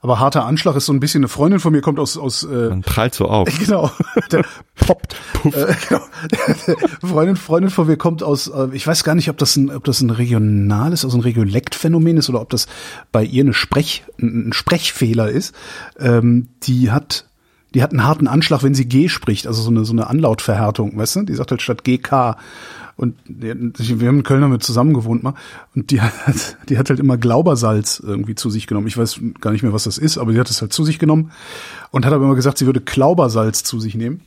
Aber 0.00 0.20
harter 0.20 0.44
Anschlag 0.44 0.76
ist 0.76 0.86
so 0.86 0.92
ein 0.92 1.00
bisschen, 1.00 1.22
eine 1.22 1.28
Freundin 1.28 1.58
von 1.58 1.72
mir 1.72 1.80
kommt 1.80 1.98
aus, 1.98 2.16
aus, 2.16 2.44
äh, 2.44 2.68
Man 2.68 2.82
prallt 2.82 3.14
so 3.16 3.26
auf. 3.26 3.48
Genau, 3.58 3.90
der 4.30 4.44
poppt. 4.76 5.16
Äh, 5.44 5.74
genau. 5.88 6.00
Freundin, 7.00 7.36
Freundin 7.36 7.70
von 7.70 7.86
mir 7.86 7.96
kommt 7.96 8.22
aus, 8.22 8.46
äh, 8.48 8.68
ich 8.72 8.86
weiß 8.86 9.02
gar 9.04 9.14
nicht, 9.16 9.28
ob 9.30 9.38
das 9.38 9.56
ein, 9.56 9.70
ob 9.74 9.82
das 9.84 10.00
ein 10.00 10.10
regionales, 10.10 11.04
also 11.04 11.16
ein 11.18 11.22
Regiolektphänomen 11.22 12.16
ist 12.16 12.28
oder 12.28 12.40
ob 12.40 12.50
das 12.50 12.66
bei 13.12 13.24
ihr 13.24 13.42
eine 13.42 13.54
Sprech, 13.54 14.04
ein 14.20 14.48
ein 14.48 14.52
Sprechfehler 14.52 15.30
ist. 15.30 15.54
Ähm, 15.98 16.48
die 16.64 16.90
hat, 16.92 17.26
die 17.74 17.82
hat 17.82 17.90
einen 17.92 18.04
harten 18.04 18.26
Anschlag, 18.28 18.62
wenn 18.62 18.74
sie 18.74 18.86
G 18.88 19.08
spricht, 19.08 19.46
also 19.48 19.62
so 19.62 19.70
eine, 19.70 19.84
so 19.84 19.92
eine 19.92 20.08
Anlautverhärtung, 20.08 20.96
weißt 20.96 21.16
du? 21.16 21.22
Die 21.22 21.34
sagt 21.34 21.50
halt 21.50 21.62
statt 21.62 21.82
GK. 21.84 22.36
Und 22.98 23.14
wir 23.26 23.52
haben 23.52 24.18
in 24.18 24.22
Köln 24.24 24.40
damit 24.40 24.64
zusammen 24.64 24.92
gewohnt 24.92 25.22
mal. 25.22 25.34
Und 25.72 25.92
die 25.92 26.00
hat, 26.00 26.56
die 26.68 26.78
hat 26.78 26.90
halt 26.90 26.98
immer 26.98 27.16
Glaubersalz 27.16 28.02
irgendwie 28.04 28.34
zu 28.34 28.50
sich 28.50 28.66
genommen. 28.66 28.88
Ich 28.88 28.98
weiß 28.98 29.20
gar 29.40 29.52
nicht 29.52 29.62
mehr, 29.62 29.72
was 29.72 29.84
das 29.84 29.98
ist, 29.98 30.18
aber 30.18 30.32
die 30.32 30.40
hat 30.40 30.50
es 30.50 30.60
halt 30.60 30.72
zu 30.72 30.82
sich 30.82 30.98
genommen 30.98 31.30
und 31.92 32.04
hat 32.04 32.12
aber 32.12 32.24
immer 32.24 32.34
gesagt, 32.34 32.58
sie 32.58 32.66
würde 32.66 32.80
Klaubersalz 32.80 33.62
zu 33.62 33.78
sich 33.78 33.94
nehmen. 33.94 34.22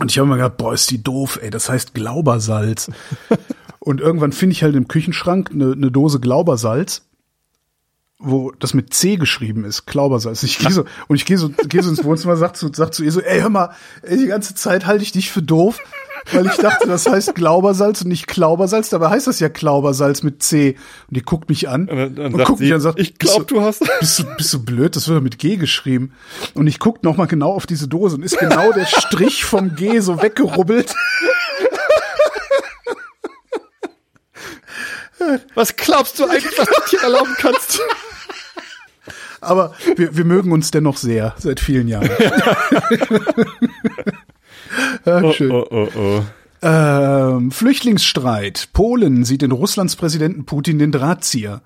Und 0.00 0.10
ich 0.10 0.18
habe 0.18 0.26
immer 0.26 0.36
gedacht, 0.36 0.56
boah, 0.56 0.74
ist 0.74 0.90
die 0.90 1.00
doof, 1.00 1.38
ey, 1.40 1.50
das 1.50 1.70
heißt 1.70 1.94
Glaubersalz. 1.94 2.90
und 3.78 4.00
irgendwann 4.00 4.32
finde 4.32 4.54
ich 4.54 4.64
halt 4.64 4.74
im 4.74 4.88
Küchenschrank 4.88 5.50
eine, 5.52 5.70
eine 5.70 5.92
Dose 5.92 6.18
Glaubersalz, 6.18 7.02
wo 8.20 8.52
das 8.58 8.74
mit 8.74 8.92
C 8.92 9.16
geschrieben 9.16 9.64
ist, 9.64 9.86
Glaubersalz. 9.86 10.42
Ich 10.42 10.58
gehe 10.58 10.70
so, 10.70 10.84
und 11.08 11.16
ich 11.16 11.24
gehe 11.24 11.38
so, 11.38 11.48
gehe 11.48 11.82
so 11.82 11.90
ins 11.90 12.04
Wohnzimmer, 12.04 12.36
sag 12.36 12.54
zu, 12.54 12.70
sag 12.72 12.92
zu 12.92 13.02
ihr 13.02 13.12
so, 13.12 13.20
ey, 13.20 13.40
hör 13.40 13.48
mal, 13.48 13.70
ey, 14.02 14.18
die 14.18 14.26
ganze 14.26 14.54
Zeit 14.54 14.86
halte 14.86 15.02
ich 15.02 15.12
dich 15.12 15.30
für 15.30 15.42
doof, 15.42 15.78
weil 16.32 16.46
ich 16.46 16.56
dachte, 16.56 16.86
das 16.86 17.08
heißt 17.08 17.34
Glaubersalz 17.34 18.02
und 18.02 18.08
nicht 18.08 18.26
Klaubersalz, 18.26 18.90
dabei 18.90 19.08
heißt 19.08 19.26
das 19.26 19.40
ja 19.40 19.48
Klaubersalz 19.48 20.22
mit 20.22 20.42
C. 20.42 20.76
Und 21.08 21.16
die 21.16 21.22
guckt 21.22 21.48
mich 21.48 21.68
an 21.68 21.88
Und 21.88 22.18
und 22.18 22.32
sagt 22.32 22.46
guckt 22.46 22.58
sie, 22.58 22.64
mich 22.64 22.72
an 22.72 22.76
und 22.76 22.82
sagt, 22.82 23.00
ich 23.00 23.14
bist 23.16 23.32
glaube, 23.32 23.46
du 23.46 23.62
hast. 23.62 23.80
bist 24.00 24.18
du, 24.18 24.24
bist 24.36 24.52
du 24.52 24.62
blöd? 24.62 24.96
Das 24.96 25.08
wird 25.08 25.22
mit 25.22 25.38
G 25.38 25.56
geschrieben. 25.56 26.12
Und 26.54 26.66
ich 26.66 26.78
guck 26.78 27.02
noch 27.02 27.16
mal 27.16 27.26
genau 27.26 27.52
auf 27.52 27.66
diese 27.66 27.88
Dose 27.88 28.16
und 28.16 28.22
ist 28.22 28.38
genau 28.38 28.72
der 28.72 28.86
Strich 28.86 29.44
vom 29.44 29.74
G 29.76 30.00
so 30.00 30.22
weggerubbelt. 30.22 30.94
Was 35.54 35.76
glaubst 35.76 36.18
du 36.18 36.24
eigentlich, 36.26 36.56
was 36.58 36.66
du 36.68 36.96
dir 36.96 37.02
erlauben 37.02 37.34
kannst? 37.38 37.80
Aber 39.40 39.74
wir, 39.96 40.16
wir 40.16 40.24
mögen 40.24 40.52
uns 40.52 40.70
dennoch 40.70 40.96
sehr, 40.98 41.34
seit 41.38 41.60
vielen 41.60 41.88
Jahren. 41.88 42.10
ja, 45.06 45.22
Oh, 45.22 45.32
schön. 45.32 45.50
oh, 45.50 45.66
oh, 45.70 45.88
oh. 45.96 46.22
Ähm, 46.62 47.50
Flüchtlingsstreit. 47.50 48.68
Polen 48.74 49.24
sieht 49.24 49.42
in 49.42 49.50
Russlands 49.52 49.96
Präsidenten 49.96 50.44
Putin 50.44 50.78
den 50.78 50.92
Drahtzieher. 50.92 51.62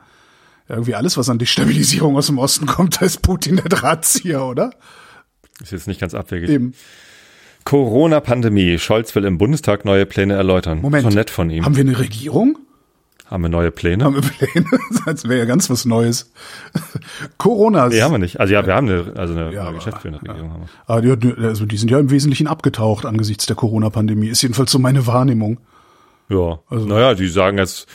Irgendwie 0.68 0.94
alles, 0.94 1.16
was 1.18 1.28
an 1.28 1.38
Destabilisierung 1.38 2.16
aus 2.16 2.26
dem 2.26 2.38
Osten 2.38 2.66
kommt, 2.66 3.00
da 3.00 3.04
ist 3.04 3.20
Putin 3.22 3.56
der 3.56 3.64
Drahtzieher, 3.66 4.44
oder? 4.44 4.70
Ist 5.60 5.72
jetzt 5.72 5.88
nicht 5.88 6.00
ganz 6.00 6.14
abwegig. 6.14 6.48
Eben. 6.48 6.74
Corona-Pandemie. 7.64 8.78
Scholz 8.78 9.14
will 9.14 9.24
im 9.24 9.36
Bundestag 9.38 9.84
neue 9.84 10.06
Pläne 10.06 10.34
erläutern. 10.34 10.80
Moment. 10.80 11.02
Schon 11.04 11.14
nett 11.14 11.30
von 11.30 11.50
ihm. 11.50 11.64
Haben 11.64 11.76
wir 11.76 11.82
eine 11.82 11.98
Regierung? 11.98 12.58
Haben 13.26 13.42
wir 13.42 13.48
neue 13.48 13.70
Pläne? 13.70 14.04
Haben 14.04 14.16
wir 14.16 14.22
Pläne? 14.22 14.66
Das 15.06 15.24
wäre 15.24 15.38
ja 15.40 15.44
ganz 15.44 15.68
was 15.70 15.84
Neues. 15.84 16.30
Corona. 17.38 17.88
Nee, 17.88 18.02
haben 18.02 18.12
wir 18.12 18.18
nicht. 18.18 18.40
Also 18.40 18.54
ja, 18.54 18.64
wir 18.66 18.74
haben 18.74 18.88
eine, 18.88 19.12
also 19.16 19.34
eine, 19.34 19.44
Ja, 19.52 19.60
eine 19.60 19.68
aber- 19.68 19.76
geschäftsführende 19.78 20.20
Regierung. 20.22 20.50
Haben 20.52 20.62
wir. 20.62 20.68
Ah, 20.86 21.16
die, 21.16 21.34
also 21.42 21.66
die 21.66 21.76
sind 21.76 21.90
ja 21.90 21.98
im 21.98 22.10
Wesentlichen 22.10 22.46
abgetaucht 22.46 23.04
angesichts 23.06 23.46
der 23.46 23.56
Corona-Pandemie. 23.56 24.28
Ist 24.28 24.42
jedenfalls 24.42 24.70
so 24.70 24.78
meine 24.78 25.06
Wahrnehmung. 25.06 25.58
Ja. 26.28 26.58
Also- 26.68 26.86
naja, 26.86 27.14
die 27.14 27.28
sagen 27.28 27.58
jetzt, 27.58 27.86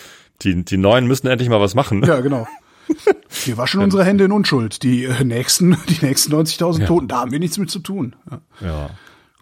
die, 0.42 0.64
die 0.64 0.78
Neuen 0.78 1.08
müssen 1.08 1.28
endlich 1.28 1.50
mal 1.50 1.60
was 1.62 1.76
machen. 1.76 2.04
Ja, 2.06 2.20
genau. 2.22 2.48
Wir 3.46 3.58
waschen 3.58 3.82
unsere 3.82 4.04
Hände 4.04 4.24
in 4.26 4.32
Unschuld. 4.32 4.82
Die 4.84 5.04
äh, 5.06 5.24
nächsten, 5.24 5.78
die 5.90 6.04
nächsten 6.06 6.34
90.000 6.34 6.80
Ja. 6.82 6.86
Toten, 6.88 7.08
da 7.08 7.20
haben 7.22 7.32
wir 7.32 7.40
nichts 7.40 7.58
mit 7.60 7.70
zu 7.70 7.80
tun. 7.80 8.16
Ja. 8.32 8.42
Ja. 8.68 8.90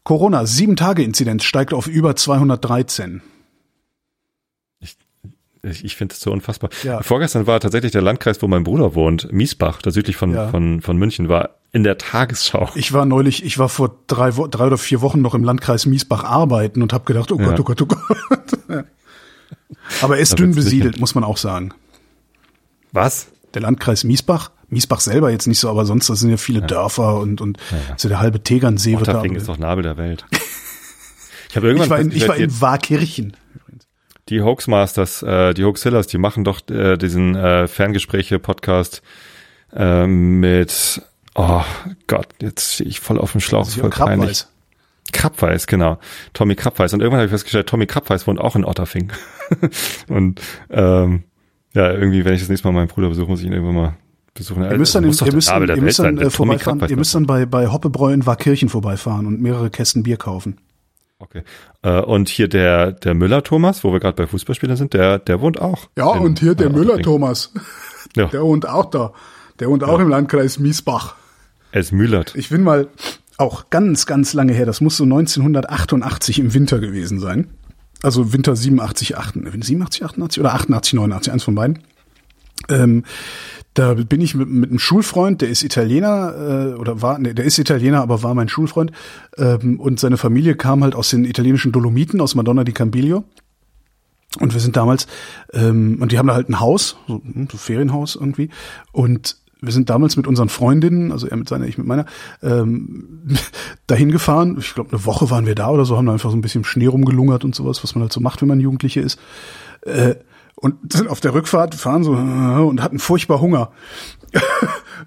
Corona, 0.04 0.46
sieben 0.46 0.76
Tage 0.76 1.04
Inzidenz 1.04 1.44
steigt 1.44 1.74
auf 1.74 1.88
über 1.88 2.16
213. 2.16 3.22
Ich, 5.64 5.84
ich 5.84 5.96
finde 5.96 6.14
es 6.14 6.22
so 6.22 6.32
unfassbar. 6.32 6.70
Ja. 6.84 7.02
Vorgestern 7.02 7.48
war 7.48 7.60
tatsächlich 7.60 7.92
der 7.92 8.02
Landkreis, 8.02 8.42
wo 8.42 8.48
mein 8.48 8.64
Bruder 8.64 8.96
wohnt, 8.96 9.32
Miesbach, 9.32 9.82
da 9.82 9.92
südlich 9.92 10.16
von, 10.16 10.34
Ja. 10.34 10.50
von, 10.50 10.82
von 10.82 10.98
München, 10.98 11.30
war 11.30 11.56
in 11.72 11.84
der 11.84 11.98
Tagesschau. 11.98 12.70
Ich 12.76 12.94
war 12.94 13.06
neulich, 13.06 13.44
ich 13.44 13.58
war 13.58 13.70
vor 13.70 13.98
drei, 14.08 14.32
drei 14.32 14.68
oder 14.68 14.78
vier 14.78 15.02
Wochen 15.02 15.22
noch 15.22 15.36
im 15.36 15.44
Landkreis 15.44 15.86
Miesbach 15.86 16.24
arbeiten 16.24 16.82
und 16.82 16.94
habe 16.94 17.06
gedacht, 17.06 17.32
oh 17.32 17.40
Ja. 17.40 17.48
Gott, 17.48 17.60
oh 17.60 17.64
Gott, 17.64 17.82
oh 17.82 17.86
Gott. 17.86 18.60
Ja. 18.70 18.84
Aber 20.02 20.16
er 20.18 20.22
ist 20.22 20.34
Da 20.34 20.36
dünn 20.38 20.56
besiedelt, 20.56 21.00
muss 21.00 21.16
man 21.16 21.24
auch 21.24 21.38
sagen. 21.38 21.74
Was? 22.92 23.28
Der 23.54 23.62
Landkreis 23.62 24.04
Miesbach, 24.04 24.52
Miesbach 24.70 25.00
selber 25.00 25.30
jetzt 25.32 25.48
nicht 25.48 25.60
so, 25.60 25.70
aber 25.70 25.86
sonst, 25.86 26.10
das 26.10 26.20
sind 26.20 26.30
ja 26.30 26.38
viele 26.38 26.62
Dörfer 26.62 27.20
und, 27.20 27.40
und 27.40 27.58
ja. 27.72 27.78
so 27.96 28.10
der 28.10 28.20
halbe 28.20 28.44
Tegernsee 28.44 28.98
wird 28.98 29.08
da. 29.08 29.14
Otterfing 29.14 29.36
ist 29.36 29.48
doch 29.48 29.58
Nabel 29.58 29.84
der 29.84 29.96
Welt. 29.98 30.26
Ich 31.50 31.56
habe 31.56 31.68
irgendwann 31.68 31.86
Ich 31.86 31.90
war 31.90 32.00
in, 32.00 32.12
ich 32.12 32.28
war 32.28 32.36
in 32.36 32.62
Wahrkirchen. 32.62 33.38
Die 34.30 34.42
Hoaxmasters, 34.42 35.24
äh, 35.24 35.54
die 35.54 35.64
Hoaxillas, 35.64 36.08
die 36.08 36.18
machen 36.18 36.44
doch 36.44 36.62
äh, 36.70 36.98
diesen 36.98 37.36
äh, 37.36 37.68
Ferngespräche-Podcast 37.68 39.02
äh, 39.76 40.06
mit, 40.08 41.02
oh 41.36 41.64
Gott, 42.08 42.28
jetzt 42.42 42.76
stehe 42.76 42.90
ich 42.90 43.00
voll 43.00 43.20
auf 43.20 43.32
dem 43.32 43.42
Schlauch, 43.42 43.70
voll 43.70 43.90
peinlich. 43.90 44.46
Krabbeis. 44.46 44.48
Krabbeis, 45.14 45.68
genau. 45.68 46.00
Tommy 46.34 46.56
Krabbeis. 46.56 46.94
Und 46.94 47.00
irgendwann 47.00 47.20
habe 47.20 47.28
ich 47.28 47.32
festgestellt, 47.32 47.68
Tommy 47.68 47.86
Krabbeis 47.86 48.28
wohnt 48.28 48.40
auch 48.40 48.56
in 48.56 48.66
Otterfing. 48.66 49.12
und 50.10 50.42
ähm, 50.70 51.24
ja, 51.74 51.92
irgendwie, 51.92 52.26
wenn 52.26 52.34
ich 52.34 52.42
das 52.42 52.50
nächste 52.50 52.68
Mal 52.68 52.74
meinen 52.74 52.88
Bruder 52.88 53.10
besuche, 53.10 53.30
muss 53.30 53.40
ich 53.40 53.46
ihn 53.46 53.54
irgendwann 53.54 53.76
mal 53.76 53.98
besuchen. 54.34 54.64
Ihr 54.64 54.78
müsst 54.78 54.96
dann, 54.96 55.04
ihr 55.04 55.10
müsst 55.10 55.50
dann, 55.50 55.68
ihr 55.68 55.82
müsst 55.82 56.00
dann 56.00 56.30
vorbeifahren, 56.30 56.82
ihr 56.88 56.98
müsst 56.98 57.16
dann 57.16 57.26
bei, 57.26 57.46
bei 57.46 57.68
Hoppebräu 57.68 58.12
in 58.12 58.26
Wahrkirchen 58.26 58.70
vorbeifahren 58.70 59.26
und 59.26 59.42
mehrere 59.42 59.70
Kästen 59.70 60.04
Bier 60.04 60.18
kaufen. 60.18 60.58
Okay. 61.20 61.44
Äh, 61.82 62.02
und 62.02 62.30
hier 62.30 62.48
der, 62.48 62.92
der 62.92 63.14
Müller 63.16 63.44
Thomas, 63.44 63.84
wo 63.84 63.92
wir 63.92 64.00
gerade 64.00 64.16
bei 64.16 64.28
Fußballspielern 64.28 64.78
sind, 64.78 64.94
der, 64.94 65.18
der 65.20 65.42
wohnt 65.42 65.60
auch. 65.60 65.90
Ja, 65.98 66.16
in, 66.16 66.24
und 66.24 66.40
hier 66.40 66.54
der 66.56 66.68
äh, 66.68 66.70
Müller 66.70 66.94
Otterfing. 66.94 67.04
Thomas, 67.04 67.54
Ja, 68.16 68.26
der 68.28 68.42
wohnt 68.44 68.68
auch 68.68 68.86
da. 68.86 69.14
Der 69.60 69.70
wohnt 69.70 69.84
auch 69.84 70.00
im 70.00 70.10
Landkreis 70.10 70.60
Miesbach. 70.60 71.16
es 71.72 71.92
müllert. 71.92 72.36
Ich 72.36 72.50
bin 72.50 72.62
mal 72.64 72.88
auch 73.38 73.70
ganz, 73.70 74.06
ganz 74.06 74.34
lange 74.34 74.54
her, 74.54 74.66
das 74.66 74.82
muss 74.82 74.98
so 74.98 75.04
1988 75.04 76.40
im 76.40 76.54
Winter 76.54 76.80
gewesen 76.80 77.20
sein. 77.20 77.48
Also 78.04 78.32
Winter 78.34 78.56
87, 78.56 79.18
88, 79.18 79.64
87, 79.66 80.06
88 80.06 80.40
oder 80.40 80.54
88, 80.54 80.94
89, 80.94 81.34
eins 81.34 81.44
von 81.44 81.56
beiden. 81.56 81.80
Ähm, 82.70 83.04
da 83.78 83.94
bin 83.94 84.22
ich 84.22 84.34
mit, 84.34 84.50
mit 84.50 84.70
einem 84.70 84.80
Schulfreund, 84.80 85.42
der 85.42 85.50
ist 85.50 85.64
Italiener, 85.64 86.74
äh, 86.74 86.80
oder 86.80 87.02
war, 87.02 87.20
nee, 87.20 87.34
der 87.34 87.46
ist 87.46 87.60
Italiener, 87.60 88.02
aber 88.02 88.24
war 88.24 88.34
mein 88.34 88.50
Schulfreund. 88.50 88.92
Ähm, 89.38 89.80
und 89.80 90.00
seine 90.00 90.18
Familie 90.18 90.56
kam 90.56 90.84
halt 90.84 90.96
aus 90.96 91.10
den 91.10 91.26
italienischen 91.26 91.72
Dolomiten, 91.72 92.20
aus 92.20 92.34
Madonna 92.34 92.64
di 92.64 92.72
Campiglio. 92.72 93.24
Und 94.40 94.54
wir 94.54 94.62
sind 94.62 94.76
damals, 94.76 95.08
ähm, 95.54 95.98
und 96.02 96.12
die 96.12 96.18
haben 96.18 96.28
da 96.28 96.34
halt 96.34 96.50
ein 96.50 96.60
Haus, 96.60 96.98
so, 97.08 97.22
hm, 97.24 97.48
so 97.52 97.58
Ferienhaus 97.58 98.16
irgendwie. 98.16 98.50
Und 98.92 99.38
wir 99.62 99.72
sind 99.72 99.90
damals 99.90 100.18
mit 100.18 100.28
unseren 100.28 100.50
Freundinnen, 100.50 101.12
also 101.12 101.28
er 101.28 101.38
mit 101.38 101.48
seiner, 101.48 101.66
ich 101.66 101.78
mit 101.78 101.88
meiner, 101.88 102.06
ähm, 102.42 103.28
dahin 103.88 104.12
gefahren. 104.12 104.58
Ich 104.60 104.74
glaube, 104.74 104.92
eine 104.92 105.06
Woche 105.06 105.30
waren 105.30 105.46
wir 105.46 105.56
da 105.56 105.70
oder 105.70 105.86
so, 105.86 105.98
haben 105.98 106.08
da 106.08 106.14
einfach 106.14 106.32
so 106.32 106.38
ein 106.38 106.42
bisschen 106.42 106.64
Schnee 106.64 106.88
rumgelungert 106.88 107.44
und 107.44 107.54
sowas, 107.54 107.84
was 107.84 107.94
man 107.94 108.04
halt 108.04 108.14
so 108.14 108.22
macht, 108.22 108.42
wenn 108.42 108.48
man 108.48 108.60
Jugendliche 108.60 109.02
ist. 109.02 109.20
Äh, 109.82 110.16
und 110.60 110.92
sind 110.92 111.08
auf 111.08 111.20
der 111.20 111.34
Rückfahrt, 111.34 111.76
fahren 111.76 112.04
so 112.04 112.14
äh, 112.14 112.68
und 112.68 112.82
hatten 112.82 113.00
furchtbar 113.00 113.40
Hunger. 113.40 113.72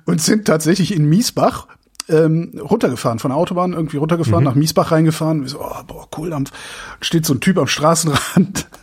und 0.06 0.20
sind 0.20 0.47
tatsächlich 0.47 0.94
in 0.94 1.09
Miesbach 1.09 1.66
ähm, 2.09 2.59
runtergefahren, 2.59 3.18
von 3.18 3.31
der 3.31 3.39
Autobahn 3.39 3.72
irgendwie 3.72 3.98
runtergefahren, 3.98 4.44
nach 4.44 4.55
Miesbach 4.55 4.93
reingefaffen. 4.93 5.43
Wir 5.43 5.48
so, 5.48 5.60
oh, 5.60 5.82
boah, 5.86 6.09
cool, 6.16 6.32
am, 6.32 6.44
steht 7.01 7.27
so 7.27 7.35
ein 7.35 7.40
Typ 7.40 7.59
am 7.59 7.66
Straßenrand. 7.66 8.68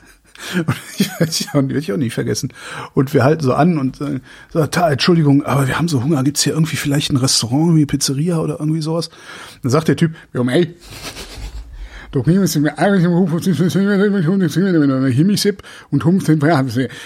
Und 0.54 0.76
ich 0.98 1.10
weiß 1.20 1.42
ich 1.42 1.92
auch 1.92 1.98
nicht, 1.98 2.14
vergessen. 2.14 2.54
Und 2.94 3.14
wir 3.14 3.24
halten 3.24 3.44
so 3.44 3.56
an 3.56 3.80
und 3.80 4.00
äh, 4.02 4.20
sagen, 4.54 4.72
"Ta, 4.72 4.92
Entschuldigung, 4.92 5.44
aber 5.44 5.68
wir 5.68 5.80
haben 5.80 5.88
so 5.88 6.04
Hunger. 6.04 6.24
Gibt's 6.24 6.44
hier 6.44 6.54
irgendwie 6.54 6.76
vielleicht 6.76 7.12
ein 7.12 7.18
Restaurant, 7.18 7.76
wie 7.76 7.88
Pizzeria 7.88 8.38
oder 8.38 8.60
irgendwie 8.60 8.82
sowas? 8.82 9.10
Dann 9.64 9.72
sagt 9.72 9.88
der 9.88 9.96
Typ, 9.96 10.14
ja, 10.34 10.42
ey, 10.44 10.76
doch 12.12 12.26
müssen 12.26 12.64
wir 12.64 12.80
eigentlich 12.80 13.04
im 13.04 13.12
Hof 13.12 13.32
Himmisip 15.08 15.64
und 15.92 16.06
Hump 16.06 16.26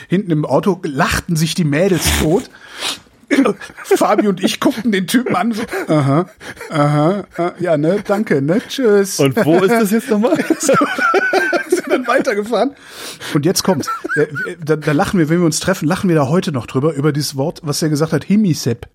hinten 0.08 0.32
im 0.32 0.46
Auto 0.46 0.80
lachten 0.84 1.36
sich 1.36 1.56
die 1.56 1.64
Mädels 1.64 2.06
tot. 2.22 2.50
Fabi 3.84 4.28
und 4.28 4.44
ich 4.44 4.60
guckten 4.60 4.92
den 4.92 5.08
Typen 5.08 5.36
an, 5.36 5.54
so, 5.54 5.64
aha, 5.88 6.30
aha, 6.70 7.24
ah, 7.38 7.52
ja, 7.60 7.78
ne, 7.78 8.04
danke, 8.06 8.42
ne, 8.42 8.62
tschüss. 8.68 9.20
Und 9.20 9.38
wo 9.46 9.60
ist 9.60 9.72
das 9.72 9.92
jetzt 9.92 10.10
nochmal? 10.10 10.38
sind 11.70 11.88
dann 11.90 12.08
weitergefahren. 12.08 12.72
Und 13.34 13.46
jetzt 13.46 13.64
kommt, 13.64 13.88
da, 14.64 14.76
da 14.76 14.92
lachen 14.92 15.20
wir, 15.20 15.30
wenn 15.30 15.40
wir 15.40 15.46
uns 15.46 15.60
treffen, 15.60 15.88
lachen 15.88 16.10
wir 16.10 16.16
da 16.16 16.28
heute 16.28 16.52
noch 16.52 16.68
drüber, 16.68 16.94
über 16.94 17.12
dieses 17.12 17.38
Wort, 17.38 17.62
was 17.64 17.82
er 17.82 17.90
gesagt 17.90 18.14
hat, 18.14 18.24
Himisep. 18.24 18.88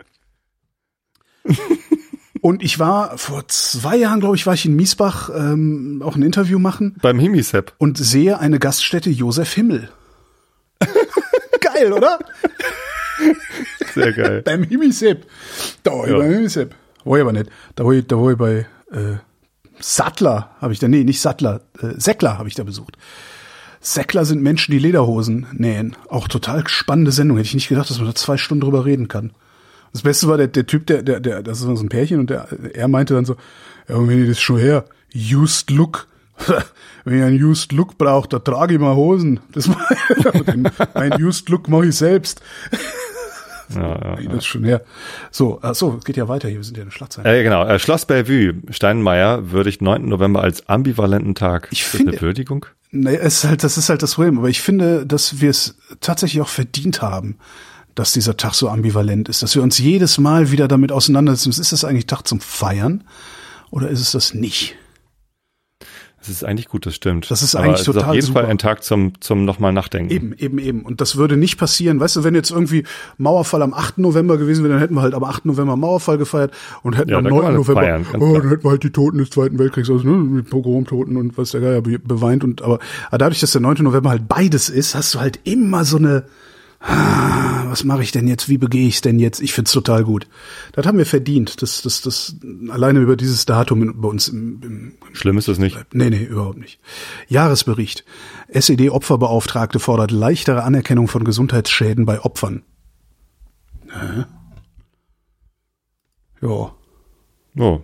Und 2.41 2.63
ich 2.63 2.79
war 2.79 3.17
vor 3.17 3.47
zwei 3.47 3.95
Jahren, 3.97 4.19
glaube 4.19 4.35
ich, 4.35 4.45
war 4.45 4.53
ich 4.53 4.65
in 4.65 4.75
Miesbach 4.75 5.29
ähm, 5.35 6.01
auch 6.05 6.15
ein 6.15 6.21
Interview 6.23 6.59
machen 6.59 6.95
Beim 7.01 7.19
Himisep. 7.19 7.73
und 7.77 7.97
sehe 7.97 8.39
eine 8.39 8.59
Gaststätte 8.59 9.09
Josef 9.09 9.53
Himmel. 9.53 9.89
Geil, 11.61 11.93
oder? 11.93 12.19
Sehr 13.93 14.13
geil. 14.13 14.41
Beim 14.43 14.63
Himisep. 14.63 15.25
Da 15.83 15.91
war 15.91 16.05
ich 16.05 16.11
Ja. 16.11 16.17
beim 16.19 16.31
Himisep. 16.31 16.75
War 17.03 17.17
ich 17.17 17.21
aber 17.21 17.33
nicht. 17.33 17.49
Da 17.75 17.83
war 17.85 17.91
ich, 17.93 18.05
da 18.05 18.15
war 18.17 18.31
ich 18.31 18.37
bei 18.37 18.65
äh, 18.91 19.15
Sattler, 19.79 20.51
habe 20.61 20.73
ich 20.73 20.79
da, 20.79 20.87
nee, 20.87 21.03
nicht 21.03 21.21
Sattler, 21.21 21.61
äh, 21.81 21.99
Säckler 21.99 22.37
habe 22.37 22.47
ich 22.49 22.55
da 22.55 22.63
besucht. 22.63 22.97
Säckler 23.79 24.25
sind 24.25 24.41
Menschen, 24.41 24.71
die 24.71 24.79
Lederhosen 24.79 25.47
nähen. 25.53 25.95
Auch 26.09 26.27
total 26.27 26.67
spannende 26.67 27.11
Sendung. 27.11 27.37
Hätte 27.37 27.47
ich 27.47 27.53
nicht 27.55 27.69
gedacht, 27.69 27.89
dass 27.89 27.97
man 27.99 28.07
da 28.07 28.15
zwei 28.15 28.37
Stunden 28.37 28.61
drüber 28.61 28.85
reden 28.85 29.07
kann. 29.07 29.31
Das 29.93 30.01
Beste 30.03 30.27
war 30.27 30.37
der, 30.37 30.47
der 30.47 30.65
Typ, 30.65 30.85
der, 30.87 31.01
der, 31.01 31.19
der, 31.19 31.41
das 31.43 31.59
ist 31.59 31.63
so 31.65 31.71
ein 31.83 31.89
Pärchen 31.89 32.19
und 32.19 32.29
der, 32.29 32.47
er 32.73 32.87
meinte 32.87 33.13
dann 33.13 33.25
so, 33.25 33.35
ja, 33.87 33.95
wenn 34.07 34.19
ihr 34.19 34.27
das 34.27 34.39
schon 34.39 34.57
her, 34.57 34.85
used 35.15 35.69
look. 35.71 36.07
Wenn 37.03 37.17
ihr 37.19 37.25
einen 37.25 37.43
used 37.43 37.71
look 37.71 37.97
braucht, 37.97 38.31
da 38.33 38.37
trage 38.39 38.75
ich 38.75 38.79
mal 38.79 38.93
Hosen. 38.95 39.39
Das 39.53 39.67
mein, 39.67 40.69
mein 40.93 41.23
used 41.23 41.49
look 41.49 41.67
mache 41.67 41.87
ich 41.87 41.95
selbst. 41.95 42.41
Ja, 43.75 43.81
ja. 43.81 44.29
Das 44.29 44.37
ist 44.37 44.45
schon 44.45 44.63
her. 44.63 44.81
So, 45.29 45.59
ach 45.61 45.75
so, 45.75 45.95
es 45.97 46.05
geht 46.05 46.15
ja 46.15 46.27
weiter 46.29 46.47
hier. 46.47 46.57
Wir 46.59 46.63
sind 46.63 46.77
ja 46.77 46.83
in 46.83 46.89
der 46.89 46.93
Schlagzeile. 46.95 47.37
Äh, 47.37 47.43
genau, 47.43 47.65
äh, 47.65 47.79
Schloss 47.79 48.05
Bellevue, 48.05 48.53
Steinmeier 48.69 49.51
würdigt 49.51 49.81
9. 49.81 50.07
November 50.07 50.41
als 50.41 50.69
ambivalenten 50.69 51.35
Tag. 51.35 51.67
Ich 51.71 51.83
finde- 51.83 52.13
eine 52.13 52.21
Würdigung? 52.21 52.65
Nee, 52.91 53.15
es 53.17 53.39
ist 53.39 53.43
halt, 53.43 53.63
das 53.65 53.77
ist 53.77 53.89
halt 53.89 54.01
das 54.03 54.15
Problem. 54.15 54.37
Aber 54.39 54.47
ich 54.47 54.61
finde, 54.61 55.05
dass 55.05 55.41
wir 55.41 55.49
es 55.49 55.77
tatsächlich 55.99 56.41
auch 56.41 56.47
verdient 56.47 57.01
haben, 57.01 57.37
dass 57.97 58.11
dieser 58.13 58.37
Tag 58.37 58.53
so 58.53 58.69
ambivalent 58.69 59.27
ist, 59.29 59.43
dass 59.43 59.55
wir 59.55 59.63
uns 59.63 59.77
jedes 59.77 60.17
Mal 60.17 60.51
wieder 60.51 60.67
damit 60.67 60.91
auseinandersetzen. 60.91 61.49
Ist 61.61 61.71
das 61.71 61.83
eigentlich 61.83 62.05
Tag 62.07 62.23
zum 62.27 62.39
Feiern 62.39 63.03
oder 63.71 63.89
ist 63.89 63.99
es 64.01 64.11
das 64.11 64.33
nicht? 64.33 64.75
Das 66.19 66.29
ist 66.29 66.43
eigentlich 66.43 66.67
gut, 66.67 66.85
das 66.85 66.95
stimmt. 66.95 67.31
Das 67.31 67.41
ist 67.41 67.55
Aber 67.55 67.65
eigentlich 67.65 67.79
ist 67.79 67.85
total 67.85 68.09
auf 68.09 68.13
jeden 68.15 68.25
super. 68.27 68.41
Fall 68.41 68.49
ein 68.49 68.57
Tag 68.57 68.83
zum, 68.83 69.13
zum 69.21 69.45
nochmal 69.45 69.71
nachdenken. 69.71 70.11
Eben, 70.11 70.33
eben, 70.37 70.57
eben. 70.57 70.81
Und 70.81 70.99
das 70.99 71.15
würde 71.15 71.37
nicht 71.37 71.57
passieren. 71.57 71.99
Weißt 72.01 72.17
du, 72.17 72.23
wenn 72.25 72.35
jetzt 72.35 72.51
irgendwie 72.51 72.83
Mauerfall 73.17 73.61
am 73.61 73.73
8. 73.73 73.99
November 73.99 74.37
gewesen 74.37 74.63
wäre, 74.63 74.73
dann 74.73 74.81
hätten 74.81 74.95
wir 74.95 75.03
halt 75.03 75.13
am 75.13 75.23
8. 75.23 75.45
November 75.45 75.75
Mauerfall 75.77 76.17
gefeiert 76.17 76.51
und 76.83 76.97
hätten 76.97 77.11
Ja, 77.11 77.19
am 77.19 77.23
dann 77.23 77.31
kann 77.33 77.43
9. 77.43 77.45
man 77.53 77.55
das 77.55 77.67
November, 77.67 77.81
feiern, 77.81 78.05
oh, 78.19 78.33
dann 78.39 78.49
hätten 78.49 78.63
wir 78.63 78.69
halt 78.71 78.83
die 78.83 78.89
Toten 78.89 79.17
des 79.19 79.29
Zweiten 79.29 79.57
Weltkriegs, 79.57 79.89
also 79.89 80.03
ne, 80.05 80.43
Pogromtoten 80.43 81.15
und 81.17 81.37
was 81.37 81.51
der 81.51 81.61
Geier 81.61 81.81
be- 81.81 81.99
beweint. 81.99 82.43
Und 82.43 82.61
aber, 82.61 82.79
aber 83.07 83.17
dadurch, 83.19 83.39
dass 83.39 83.51
der 83.51 83.61
9. 83.61 83.77
November 83.83 84.09
halt 84.09 84.27
beides 84.27 84.69
ist, 84.69 84.95
hast 84.95 85.13
du 85.15 85.19
halt 85.19 85.39
immer 85.45 85.85
so 85.85 85.97
eine, 85.97 86.25
was 86.79 87.83
mache 87.83 88.03
ich 88.03 88.11
denn 88.11 88.27
jetzt? 88.27 88.49
Wie 88.49 88.57
begehe 88.57 88.87
ich 88.87 89.01
denn 89.01 89.19
jetzt? 89.19 89.41
Ich 89.41 89.53
find's 89.53 89.71
total 89.71 90.03
gut. 90.03 90.27
Das 90.73 90.85
haben 90.85 90.97
wir 90.97 91.05
verdient. 91.05 91.61
Das, 91.61 91.81
das, 91.81 92.01
das 92.01 92.35
alleine 92.69 92.99
über 92.99 93.15
dieses 93.17 93.45
Datum 93.45 93.99
bei 93.99 94.07
uns 94.07 94.27
im, 94.27 94.61
im 94.63 95.15
Schlimm 95.15 95.37
ist 95.37 95.47
es 95.47 95.57
nicht. 95.57 95.77
Nee, 95.93 96.09
nee, 96.09 96.23
überhaupt 96.23 96.57
nicht. 96.59 96.79
Jahresbericht. 97.27 98.05
SED-Opferbeauftragte 98.49 99.79
fordert 99.79 100.11
leichtere 100.11 100.63
Anerkennung 100.63 101.07
von 101.07 101.23
Gesundheitsschäden 101.23 102.05
bei 102.05 102.21
Opfern. 102.21 102.63
Hä? 103.89 104.25
Ja. 106.41 106.73
Oh, 107.59 107.81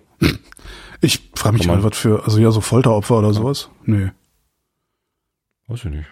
Ich 1.02 1.32
frage 1.36 1.58
mich 1.58 1.66
mal, 1.68 1.78
man- 1.80 1.84
was 1.92 1.98
für, 1.98 2.24
also 2.26 2.40
ja, 2.40 2.52
so 2.52 2.62
Folteropfer 2.62 3.18
oder 3.18 3.34
sowas? 3.34 3.70
Nee. 3.86 4.12
weiß 5.68 5.86
ich 5.86 5.92
nicht. 5.92 6.06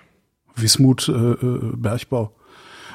Wismut, 0.55 1.07
äh, 1.07 1.11
äh, 1.13 1.59
Bergbau. 1.75 2.35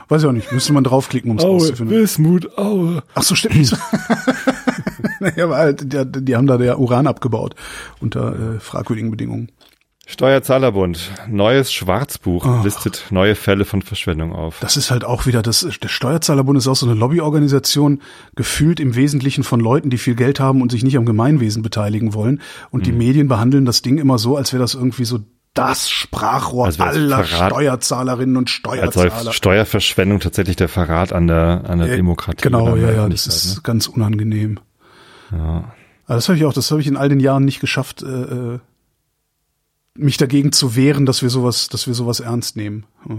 Weiß 0.08 0.22
ich 0.22 0.28
auch 0.28 0.32
nicht. 0.32 0.52
Müsste 0.52 0.72
man 0.72 0.84
draufklicken, 0.84 1.30
um 1.30 1.38
es 1.38 1.44
rauszufinden. 1.44 1.96
Wismut, 1.96 2.56
Aue. 2.58 3.02
Ach 3.14 3.22
so, 3.22 3.34
stimmt. 3.34 3.56
naja, 5.20 5.44
aber 5.44 5.56
halt, 5.56 5.92
die, 5.92 6.22
die 6.24 6.36
haben 6.36 6.46
da 6.46 6.58
der 6.58 6.78
Uran 6.78 7.06
abgebaut 7.06 7.54
unter 8.00 8.54
äh, 8.56 8.60
fragwürdigen 8.60 9.10
Bedingungen. 9.10 9.50
Steuerzahlerbund, 10.08 11.10
neues 11.28 11.72
Schwarzbuch 11.72 12.62
listet 12.62 13.06
neue 13.10 13.34
Fälle 13.34 13.64
von 13.64 13.82
Verschwendung 13.82 14.32
auf. 14.32 14.60
Das 14.60 14.76
ist 14.76 14.92
halt 14.92 15.04
auch 15.04 15.26
wieder, 15.26 15.42
das, 15.42 15.66
der 15.82 15.88
Steuerzahlerbund 15.88 16.56
ist 16.56 16.68
auch 16.68 16.76
so 16.76 16.86
eine 16.86 16.94
Lobbyorganisation, 16.94 18.00
gefühlt 18.36 18.78
im 18.78 18.94
Wesentlichen 18.94 19.42
von 19.42 19.58
Leuten, 19.58 19.90
die 19.90 19.98
viel 19.98 20.14
Geld 20.14 20.38
haben 20.38 20.62
und 20.62 20.70
sich 20.70 20.84
nicht 20.84 20.96
am 20.96 21.06
Gemeinwesen 21.06 21.62
beteiligen 21.62 22.14
wollen. 22.14 22.40
Und 22.70 22.86
die 22.86 22.92
Mhm. 22.92 22.98
Medien 22.98 23.26
behandeln 23.28 23.64
das 23.64 23.82
Ding 23.82 23.98
immer 23.98 24.16
so, 24.18 24.36
als 24.36 24.52
wäre 24.52 24.60
das 24.62 24.74
irgendwie 24.74 25.04
so 25.04 25.18
das 25.58 25.90
Sprachrohr 25.90 26.66
Als 26.66 26.78
wär's 26.78 26.96
aller 26.96 27.24
Verrat. 27.24 27.52
Steuerzahlerinnen 27.52 28.36
und 28.36 28.48
Als 28.64 28.94
sei 28.94 29.08
Steuerzahler. 29.08 29.32
Steuerverschwendung 29.32 30.20
tatsächlich 30.20 30.56
der 30.56 30.68
Verrat 30.68 31.12
an 31.12 31.26
der, 31.26 31.62
an 31.66 31.78
der 31.78 31.88
Äh, 31.92 31.96
Demokratie. 31.96 32.42
Genau, 32.42 32.76
ja, 32.76 32.90
ja, 32.92 33.08
das 33.08 33.26
ist 33.26 33.62
ganz 33.64 33.86
unangenehm. 33.86 34.54
ne? 35.30 35.38
Ja. 35.38 35.72
Aber 36.06 36.14
das 36.14 36.28
habe 36.28 36.38
ich 36.38 36.44
auch, 36.44 36.52
das 36.52 36.70
habe 36.70 36.80
ich 36.80 36.86
in 36.86 36.96
all 36.96 37.08
den 37.08 37.18
Jahren 37.20 37.44
nicht 37.44 37.58
geschafft, 37.60 38.02
äh, 38.02 38.06
äh, 38.06 38.58
mich 39.94 40.18
dagegen 40.18 40.52
zu 40.52 40.76
wehren, 40.76 41.06
dass 41.06 41.22
wir 41.22 41.30
sowas, 41.30 41.68
dass 41.68 41.86
wir 41.86 41.94
sowas 41.94 42.20
ernst 42.20 42.56
nehmen. 42.56 42.86
Ja. 43.08 43.16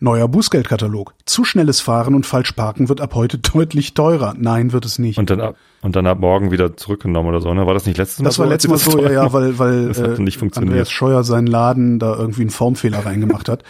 Neuer 0.00 0.28
Bußgeldkatalog. 0.28 1.14
Zu 1.24 1.44
schnelles 1.44 1.80
Fahren 1.80 2.14
und 2.14 2.26
falsch 2.26 2.52
parken 2.52 2.88
wird 2.88 3.00
ab 3.00 3.14
heute 3.14 3.38
deutlich 3.54 3.94
teurer. 3.94 4.34
Nein, 4.38 4.72
wird 4.72 4.84
es 4.84 4.98
nicht. 4.98 5.18
Und 5.18 5.30
dann 5.30 5.40
ab, 5.40 5.56
und 5.82 5.96
dann 5.96 6.06
ab 6.06 6.18
morgen 6.20 6.50
wieder 6.50 6.76
zurückgenommen 6.76 7.28
oder 7.28 7.40
so, 7.40 7.52
ne? 7.54 7.66
War 7.66 7.74
das 7.74 7.86
nicht 7.86 7.98
letztes 7.98 8.20
Mal 8.20 8.24
das 8.26 8.38
war 8.38 8.46
so, 8.46 8.50
letztes 8.52 8.68
Mal 8.68 8.74
als 8.76 8.84
sie 8.84 8.90
so, 8.90 8.98
das 8.98 9.12
ja, 9.12 9.22
ja, 9.24 9.32
weil, 9.32 9.58
weil 9.58 9.88
Das 9.88 9.98
äh, 9.98 10.22
nicht 10.22 10.38
funktioniert. 10.38 10.70
Andreas 10.72 10.90
Scheuer 10.90 11.24
seinen 11.24 11.46
Laden 11.46 11.98
da 11.98 12.14
irgendwie 12.16 12.42
einen 12.42 12.50
Formfehler 12.50 13.04
reingemacht 13.06 13.48
hat. 13.48 13.64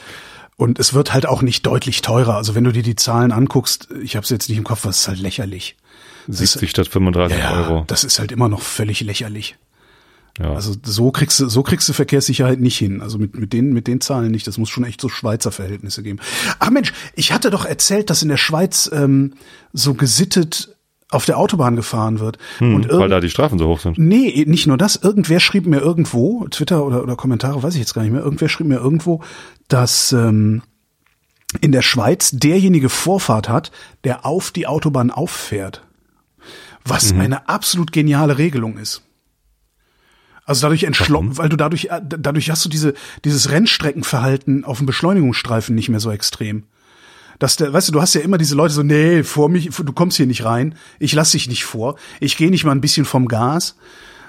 Und 0.57 0.79
es 0.81 0.93
wird 0.93 1.15
halt 1.15 1.27
auch 1.27 1.43
nicht 1.43 1.65
deutlich 1.67 2.03
teurer. 2.03 2.35
Also 2.37 2.55
wenn 2.57 2.65
du 2.65 2.73
dir 2.73 2.83
die 2.83 2.97
Zahlen 2.97 3.31
anguckst, 3.31 3.89
ich 4.03 4.17
habe 4.17 4.25
es 4.25 4.31
jetzt 4.31 4.49
nicht 4.49 4.59
im 4.59 4.65
Kopf, 4.65 4.83
das 4.83 4.99
ist 5.03 5.09
halt 5.09 5.21
lächerlich. 5.21 5.77
Das 6.27 6.41
ist- 6.41 6.53
70 6.53 6.71
statt 6.71 6.89
35 6.89 7.39
ja, 7.39 7.53
Euro. 7.53 7.85
das 7.87 8.03
ist 8.05 8.19
halt 8.19 8.33
immer 8.33 8.49
noch 8.49 8.61
völlig 8.61 9.01
lächerlich. 9.01 9.57
Ja. 10.39 10.53
Also 10.53 10.75
so 10.83 11.11
kriegst 11.11 11.41
du, 11.41 11.49
so 11.49 11.63
kriegst 11.63 11.89
du 11.89 11.93
Verkehrssicherheit 11.93 12.61
nicht 12.61 12.79
hin. 12.79 13.03
Also 13.03 13.19
mit, 13.19 13.37
mit 13.37 13.53
den, 13.53 13.73
mit 13.73 13.87
den 13.87 14.01
Zahlen 14.01 14.31
nicht. 14.31 14.47
Das 14.47 14.59
muss 14.59 14.69
schon 14.69 14.85
echt 14.85 15.01
so 15.01 15.09
Schweizer 15.09 15.51
Verhältnisse 15.51 16.03
geben. 16.03 16.21
Ach 16.59 16.71
Mensch, 16.71 16.93
ich 17.15 17.33
hatte 17.33 17.51
doch 17.51 17.65
erzählt, 17.65 18.11
dass 18.11 18.23
in 18.23 18.29
der 18.29 18.37
Schweiz 18.37 18.89
ähm, 18.93 19.35
so 19.73 19.95
gesittet 19.95 20.77
auf 21.11 21.25
der 21.25 21.39
Autobahn 21.39 21.75
gefahren 21.75 22.21
wird. 22.21 22.39
Hm, 22.59 22.75
und 22.75 22.89
weil 22.91 23.09
da 23.09 23.21
die 23.21 23.31
Strafen 23.31 23.59
so 23.59 23.67
hoch 23.67 23.81
sind. 23.81 23.99
nee, 23.99 24.45
nicht 24.47 24.67
nur 24.67 24.77
das. 24.77 24.97
Irgendwer 24.97 25.41
schrieb 25.41 25.67
mir 25.67 25.81
irgendwo, 25.81 26.47
Twitter 26.49 26.85
oder, 26.85 27.03
oder 27.03 27.17
Kommentare, 27.17 27.63
weiß 27.63 27.75
ich 27.75 27.81
jetzt 27.81 27.95
gar 27.95 28.03
nicht 28.03 28.13
mehr. 28.13 28.23
Irgendwer 28.23 28.49
schrieb 28.49 28.67
mir 28.67 28.77
irgendwo, 28.77 29.23
dass 29.69 30.13
ähm, 30.13 30.63
in 31.61 31.73
der 31.73 31.83
Schweiz 31.83 32.33
derjenige 32.33 32.91
Vorfahrt 32.91 33.49
hat, 33.49 33.73
der 34.05 34.27
auf 34.27 34.51
die 34.51 34.67
Autobahn 34.67 35.11
auffährt. 35.11 35.83
Was 36.85 37.13
eine 37.13 37.49
absolut 37.49 37.93
geniale 37.93 38.39
Regelung 38.39 38.79
ist. 38.79 39.03
Also 40.49 40.63
dadurch 40.63 40.85
entschlossen, 40.85 41.37
weil 41.37 41.51
du 41.51 41.57
dadurch, 41.57 41.89
äh, 41.91 42.01
dadurch 42.03 42.51
hast 42.51 42.65
du 42.65 42.71
diese, 42.71 42.95
dieses 43.23 43.51
Rennstreckenverhalten 43.51 44.65
auf 44.65 44.79
dem 44.79 44.87
Beschleunigungsstreifen 44.87 45.75
nicht 45.75 45.91
mehr 45.91 46.01
so 46.01 46.11
extrem. 46.11 46.63
Dass 47.39 47.57
der, 47.57 47.71
weißt 47.71 47.89
du, 47.89 47.93
du 47.93 48.01
hast 48.01 48.15
ja 48.15 48.23
immer 48.23 48.39
diese 48.39 48.55
Leute 48.55 48.73
so, 48.73 48.83
nee, 48.83 49.25
vor 49.25 49.51
mich, 49.51 49.69
du 49.69 49.93
kommst 49.93 50.17
hier 50.17 50.25
nicht 50.25 50.47
rein, 50.47 50.75
ich 50.99 51.13
lass 51.13 51.33
dich 51.33 51.49
nicht 51.49 51.65
vor, 51.65 51.97
ich 52.19 52.39
gehe 52.39 52.51
nicht 52.51 52.65
mal 52.65 52.73
ein 52.73 52.81
bisschen 52.81 53.05
vom 53.05 53.29
Gas. 53.29 53.77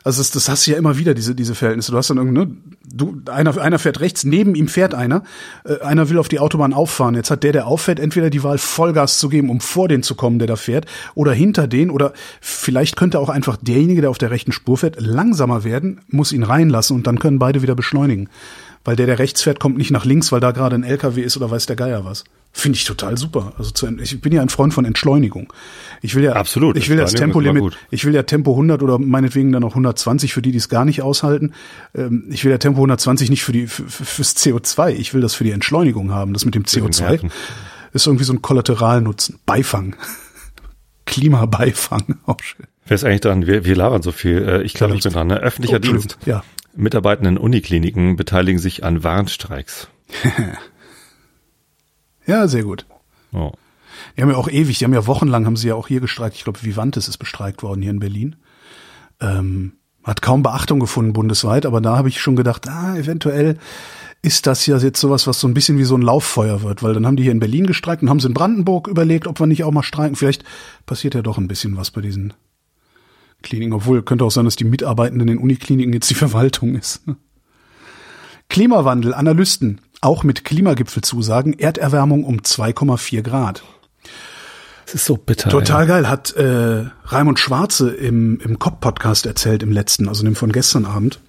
Also 0.04 0.20
das, 0.20 0.32
das 0.32 0.50
hast 0.50 0.68
du 0.68 0.72
ja 0.72 0.78
immer 0.78 0.98
wieder, 0.98 1.14
diese, 1.14 1.36
diese 1.36 1.56
Verhältnisse. 1.56 1.94
Du 1.94 1.98
hast 1.98 2.10
dann 2.10 2.18
irgendwie, 2.18 2.40
ne, 2.40 2.58
du, 2.91 3.22
einer, 3.32 3.60
einer 3.60 3.80
fährt 3.80 3.99
rechts, 3.99 4.24
neben 4.24 4.56
ihm 4.56 4.68
fährt 4.68 4.94
einer, 4.94 5.24
äh, 5.64 5.80
einer 5.82 6.10
will 6.10 6.18
auf 6.18 6.28
die 6.28 6.40
Autobahn 6.40 6.74
auffahren. 6.74 7.16
Jetzt 7.16 7.32
hat 7.32 7.44
der, 7.44 7.52
der 7.52 7.68
auffährt, 7.68 7.99
entweder 7.99 8.30
die 8.30 8.44
Wahl, 8.44 8.57
Vollgas 8.57 9.20
zu 9.20 9.30
geben, 9.30 9.49
um 9.49 9.60
vor 9.60 9.88
den 9.88 10.03
zu 10.03 10.16
kommen, 10.16 10.40
der 10.40 10.48
da 10.48 10.56
fährt, 10.56 10.86
oder 11.16 11.34
hinter 11.34 11.68
den, 11.68 11.90
oder 11.90 12.14
vielleicht 12.41 12.95
könnte 12.95 13.20
auch 13.20 13.30
einfach 13.30 13.57
derjenige, 13.57 14.02
der 14.02 14.10
auf 14.10 14.18
der 14.18 14.32
rechten 14.32 14.52
Spur 14.52 14.78
fährt, 14.78 14.99
langsamer 14.99 15.64
werden, 15.64 16.02
muss 16.07 16.32
ihn 16.32 16.44
reinlassen 16.44 16.95
und 16.95 17.07
dann 17.07 17.20
können 17.20 17.40
beide 17.40 17.61
wieder 17.61 17.76
beschleunigen. 17.76 18.30
Weil 18.86 18.96
der, 18.96 19.06
der 19.08 19.20
rechts 19.20 19.42
fährt, 19.42 19.60
kommt 19.60 19.78
nicht 19.78 19.92
nach 19.92 20.06
links, 20.06 20.32
weil 20.32 20.40
da 20.40 20.52
gerade 20.52 20.76
ein 20.76 20.84
LKW 20.84 21.22
ist 21.22 21.36
oder 21.38 21.52
weiß 21.52 21.66
der 21.66 21.76
Geier 21.76 22.06
was. 22.06 22.24
Finde 22.52 22.78
ich 22.78 22.86
total 22.86 23.18
super. 23.18 23.54
Also 23.58 23.72
zu, 23.72 23.88
ich 24.00 24.22
bin 24.22 24.32
ja 24.34 24.42
ein 24.42 24.50
Freund 24.50 24.74
von 24.74 24.86
Entschleunigung. 24.86 25.52
Ich 26.02 26.16
will 26.16 26.24
ja 26.24 26.34
Absolut. 26.34 26.78
Ich 26.78 26.90
will 26.90 26.98
das 26.98 27.14
Tempolimit. 27.14 27.78
Ich 27.92 28.06
will 28.06 28.16
ja 28.16 28.24
Tempo 28.24 28.52
100 28.52 28.82
oder 28.82 28.98
meinetwegen 28.98 29.52
dann 29.52 29.62
noch 29.62 29.72
120 29.72 30.34
für 30.34 30.42
die, 30.42 30.52
die 30.52 30.58
es 30.58 30.70
gar 30.70 30.86
nicht 30.86 31.02
aushalten. 31.04 31.54
Ähm, 31.94 32.26
Ich 32.32 32.44
will 32.46 32.52
ja 32.52 32.58
Tempo 32.58 32.78
120 32.80 33.30
nicht 33.30 33.44
für 33.44 33.52
die 33.52 33.68
für, 33.68 33.84
für- 33.84 34.06
fürs 34.06 34.36
CO2. 34.36 34.90
Ich 34.94 35.14
will 35.14 35.22
das 35.22 35.36
für 35.36 35.44
die 35.44 35.52
Entschleunigung 35.52 36.12
haben. 36.12 36.34
Das 36.34 36.46
mit 36.46 36.56
dem 36.56 36.64
den 36.64 36.68
CO2 36.90 37.02
Nerven. 37.02 37.32
ist 37.94 38.08
irgendwie 38.08 38.24
so 38.26 38.34
ein 38.34 38.42
Kollateralnutzen. 38.42 39.38
Beifang. 39.46 39.96
Klimabeifang. 41.06 42.18
Auch 42.26 42.38
schön. 42.42 42.66
Wer 42.88 42.96
ist 42.96 43.04
eigentlich 43.04 43.22
dran? 43.22 43.46
Wir, 43.46 43.66
wir 43.66 43.76
labern 43.76 44.02
so 44.02 44.12
viel. 44.12 44.38
Äh, 44.42 44.64
Ich 44.64 44.74
glaube, 44.74 44.96
ich 44.96 45.04
bin 45.04 45.14
dran. 45.14 45.28
Ne? 45.28 45.38
Öffentlicher 45.40 45.78
Oh. 45.78 45.80
Dienst. 45.80 46.18
Ja. 46.26 46.44
Mitarbeitenden 46.76 47.38
Unikliniken 47.38 48.16
beteiligen 48.16 48.60
sich 48.60 48.84
an 48.84 49.04
Warnstreiks. 49.04 49.88
Ja, 52.30 52.48
sehr 52.48 52.62
gut. 52.62 52.86
Oh. 53.34 53.54
Die 54.16 54.22
haben 54.22 54.30
ja 54.30 54.38
auch 54.38 54.48
ewig, 54.48 54.78
die 54.78 54.86
haben 54.86 54.94
ja 54.94 55.08
wochenlang, 55.08 55.48
haben 55.48 55.58
sie 55.58 55.70
ja 55.70 55.74
auch 55.74 55.88
hier 55.88 56.00
gestreikt. 56.00 56.36
Ich 56.36 56.44
glaube, 56.44 56.62
Vivantes 56.62 57.08
ist 57.08 57.18
bestreikt 57.18 57.64
worden 57.64 57.82
hier 57.82 57.90
in 57.90 58.00
Berlin. 58.00 58.36
Ähm, 59.20 59.74
hat 60.04 60.22
kaum 60.22 60.44
Beachtung 60.44 60.80
gefunden 60.80 61.12
bundesweit, 61.12 61.66
aber 61.66 61.82
da 61.82 61.98
habe 61.98 62.08
ich 62.08 62.22
schon 62.22 62.36
gedacht, 62.36 62.68
ah, 62.70 62.96
eventuell 62.96 63.58
ist 64.22 64.46
das 64.46 64.68
ja 64.68 64.78
jetzt 64.78 65.00
sowas, 65.00 65.26
was 65.26 65.40
so 65.40 65.48
ein 65.48 65.56
bisschen 65.56 65.80
wie 65.80 65.86
so 65.86 65.96
ein 65.96 66.04
Lauffeuer 66.04 66.62
wird, 66.62 66.84
weil 66.84 66.94
dann 66.94 67.08
haben 67.08 67.16
die 67.16 67.24
hier 67.24 67.32
in 67.32 67.40
Berlin 67.40 67.66
gestreikt 67.66 68.04
und 68.04 68.12
haben 68.12 68.20
sie 68.20 68.28
in 68.28 68.36
Brandenburg 68.36 68.88
überlegt, 68.88 69.26
ob 69.26 69.40
wir 69.40 69.48
nicht 69.48 69.64
auch 69.64 69.72
mal 69.72 69.82
streiken. 69.82 70.16
Vielleicht 70.16 70.44
passiert 70.86 71.16
ja 71.16 71.24
doch 71.24 71.40
ein 71.40 71.48
bisschen 71.48 71.78
was 71.78 71.90
bei 71.90 72.02
diesen 72.02 72.34
Kliniken, 73.41 73.74
obwohl 73.74 74.02
könnte 74.03 74.26
auch 74.26 74.32
sein, 74.32 74.45
dass 74.45 74.56
die 74.56 74.64
Mitarbeitenden 74.66 75.28
in 75.30 75.36
den 75.36 75.44
Unikliniken 75.44 75.94
jetzt 75.94 76.10
die 76.10 76.16
Verwaltung 76.16 76.76
ist. 76.76 77.02
Klimawandel, 78.49 79.14
Analysten, 79.14 79.82
auch 80.02 80.24
mit 80.24 80.44
Klimagipfelzusagen, 80.44 81.57
Erderwärmung 81.60 82.24
um 82.24 82.38
2,4 82.40 83.22
Grad. 83.22 83.64
Es 84.88 84.95
ist 84.95 85.06
so 85.06 85.18
bitter. 85.18 85.49
Total 85.49 85.86
geil, 85.86 86.10
hat 86.10 86.32
äh, 86.34 86.86
Raimund 87.06 87.40
Schwarze 87.40 87.91
im, 87.91 88.40
im 88.40 88.57
COP-Podcast 88.57 89.28
erzählt, 89.28 89.61
im 89.61 89.72
letzten, 89.72 90.07
also 90.07 90.24
dem 90.24 90.36
von 90.36 90.52
gestern 90.52 90.86
Abend. 90.86 91.20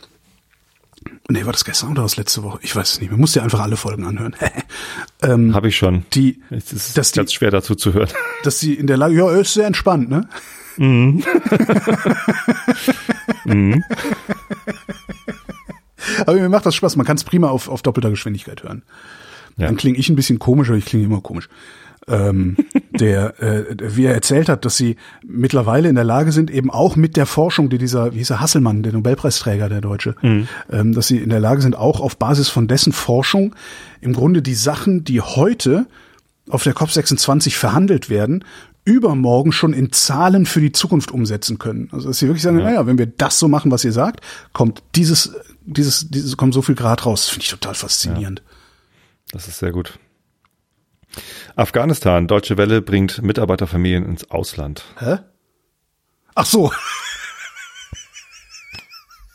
Nee, 1.29 1.45
war 1.45 1.53
das 1.53 1.65
gestern 1.65 1.91
oder 1.91 1.99
war 1.99 2.05
das 2.07 2.17
letzte 2.17 2.43
Woche? 2.43 2.59
Ich 2.63 2.75
weiß 2.75 2.95
es 2.95 3.01
nicht. 3.01 3.11
Man 3.11 3.21
muss 3.21 3.33
dir 3.33 3.43
einfach 3.43 3.61
alle 3.61 3.77
Folgen 3.77 4.05
anhören. 4.05 4.35
ähm, 5.23 5.55
Habe 5.55 5.69
ich 5.69 5.77
schon. 5.77 6.05
die, 6.15 6.43
Es 6.51 6.73
ist 6.73 6.97
dass 6.97 7.13
die- 7.13 7.19
ganz 7.19 7.33
schwer 7.35 7.51
dazu 7.51 7.75
zu 7.75 7.93
hören. 7.95 8.09
dass 8.45 8.59
sie 8.61 8.75
in 8.75 8.87
der 8.87 8.97
Lage, 8.97 9.15
ja, 9.15 9.31
ist 9.33 9.55
sehr 9.55 9.67
entspannt, 9.67 10.09
ne? 10.11 10.27
Aber 16.27 16.35
mir 16.35 16.49
macht 16.49 16.67
das 16.67 16.75
Spaß. 16.75 16.97
Man 16.97 17.07
kann 17.07 17.17
es 17.17 17.25
prima 17.25 17.49
auf, 17.49 17.69
auf 17.69 17.83
doppelter 17.83 18.11
Geschwindigkeit 18.11 18.63
hören. 18.63 18.83
Ja. 19.57 19.67
Dann 19.67 19.77
klinge 19.77 19.99
ich 19.99 20.09
ein 20.09 20.17
bisschen 20.17 20.39
komisch, 20.39 20.69
aber 20.69 20.79
ich 20.79 20.87
klinge 20.87 21.05
immer 21.05 21.21
komisch. 21.21 21.49
ähm, 22.09 22.57
der, 22.99 23.41
äh, 23.43 23.65
wie 23.79 24.05
er 24.05 24.15
erzählt 24.15 24.49
hat, 24.49 24.65
dass 24.65 24.77
sie 24.77 24.97
mittlerweile 25.27 25.89
in 25.89 25.95
der 25.95 26.05
Lage 26.05 26.33
sind, 26.33 26.51
eben 26.51 26.71
auch 26.71 26.97
mit 26.97 27.17
der 27.17 27.27
Forschung, 27.27 27.69
die 27.69 27.79
dieser, 27.79 28.15
wie 28.15 28.19
hieß 28.19 28.31
er, 28.31 28.41
Hasselmann, 28.41 28.83
der 28.83 28.93
Nobelpreisträger, 28.93 29.69
der 29.69 29.81
Deutsche, 29.81 30.15
ähm, 30.73 30.95
dass 30.95 31.09
sie 31.09 31.19
in 31.19 31.31
der 31.31 31.41
Lage 31.41 31.63
sind, 31.63 31.77
auch 31.77 32.01
auf 32.01 32.17
Basis 32.17 32.49
von 32.49 32.69
dessen 32.69 32.93
Forschung 32.93 33.55
im 34.01 34.13
Grunde 34.15 34.43
die 34.43 34.55
Sachen, 34.55 35.05
die 35.05 35.21
heute 35.21 35.87
auf 36.49 36.65
der 36.65 36.75
COP26 36.75 37.55
verhandelt 37.55 38.11
werden, 38.11 38.45
übermorgen 38.91 39.53
schon 39.53 39.73
in 39.73 39.93
Zahlen 39.93 40.45
für 40.47 40.61
die 40.61 40.73
Zukunft 40.73 41.11
umsetzen 41.11 41.59
können. 41.59 41.89
Also 41.93 42.09
dass 42.09 42.19
sie 42.19 42.27
wirklich 42.27 42.43
sagen, 42.43 42.59
naja, 42.59 42.87
wenn 42.87 42.99
wir 42.99 43.07
das 43.07 43.39
so 43.39 43.49
machen, 43.49 43.71
was 43.71 43.85
ihr 43.85 43.93
sagt, 43.93 44.21
kommt 44.53 44.83
dieses, 44.97 45.33
dieses, 45.65 46.11
dieses, 46.11 46.37
kommt 46.37 46.55
so 46.55 46.63
viel 46.63 46.75
Grad 46.75 47.07
raus. 47.07 47.29
Finde 47.29 47.45
ich 47.45 47.51
total 47.51 47.75
faszinierend. 47.75 48.43
Das 49.33 49.49
ist 49.49 49.59
sehr 49.59 49.73
gut. 49.73 49.99
Afghanistan, 51.57 52.27
Deutsche 52.27 52.57
Welle 52.57 52.83
bringt 52.83 53.23
Mitarbeiterfamilien 53.23 54.05
ins 54.05 54.31
Ausland. 54.31 54.85
Hä? 54.99 55.19
Ach 56.35 56.47
so, 56.47 56.73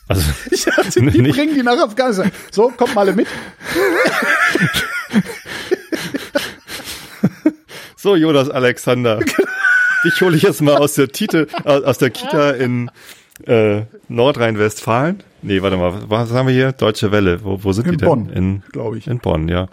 Also 0.07 0.22
ich 0.52 0.64
dachte, 0.65 1.02
die 1.02 1.22
Nicht- 1.22 1.36
bringen 1.36 1.56
die 1.56 1.64
nach 1.64 1.77
Afghanistan. 1.80 2.32
So, 2.52 2.69
kommt 2.69 2.94
mal 2.95 3.02
alle 3.02 3.14
mit. 3.15 3.27
so 8.06 8.15
Jonas 8.15 8.52
Alexander, 8.52 9.19
dich 10.06 10.22
hole 10.22 10.38
ich 10.38 10.44
jetzt 10.44 10.61
mal 10.61 10.77
aus 10.77 10.94
der 10.94 11.07
Tite, 11.07 11.48
aus 11.64 11.98
der 11.98 12.11
Kita 12.11 12.52
in 12.52 12.91
äh, 13.48 13.82
Nordrhein-Westfalen. 14.10 15.23
Nee, 15.41 15.64
warte 15.64 15.76
mal, 15.77 16.03
was 16.07 16.32
haben 16.32 16.48
wir 16.48 16.53
hier? 16.53 16.72
Deutsche 16.72 17.11
Welle. 17.11 17.44
Wo, 17.44 17.64
wo 17.64 17.72
sind 17.73 17.86
In 17.86 17.91
die 17.94 17.98
denn? 17.98 18.07
Bonn, 18.07 18.30
in, 18.30 18.64
glaub 18.72 18.95
ich. 18.95 19.07
In 19.07 19.18
Bonn, 19.18 19.48
ja. 19.48 19.69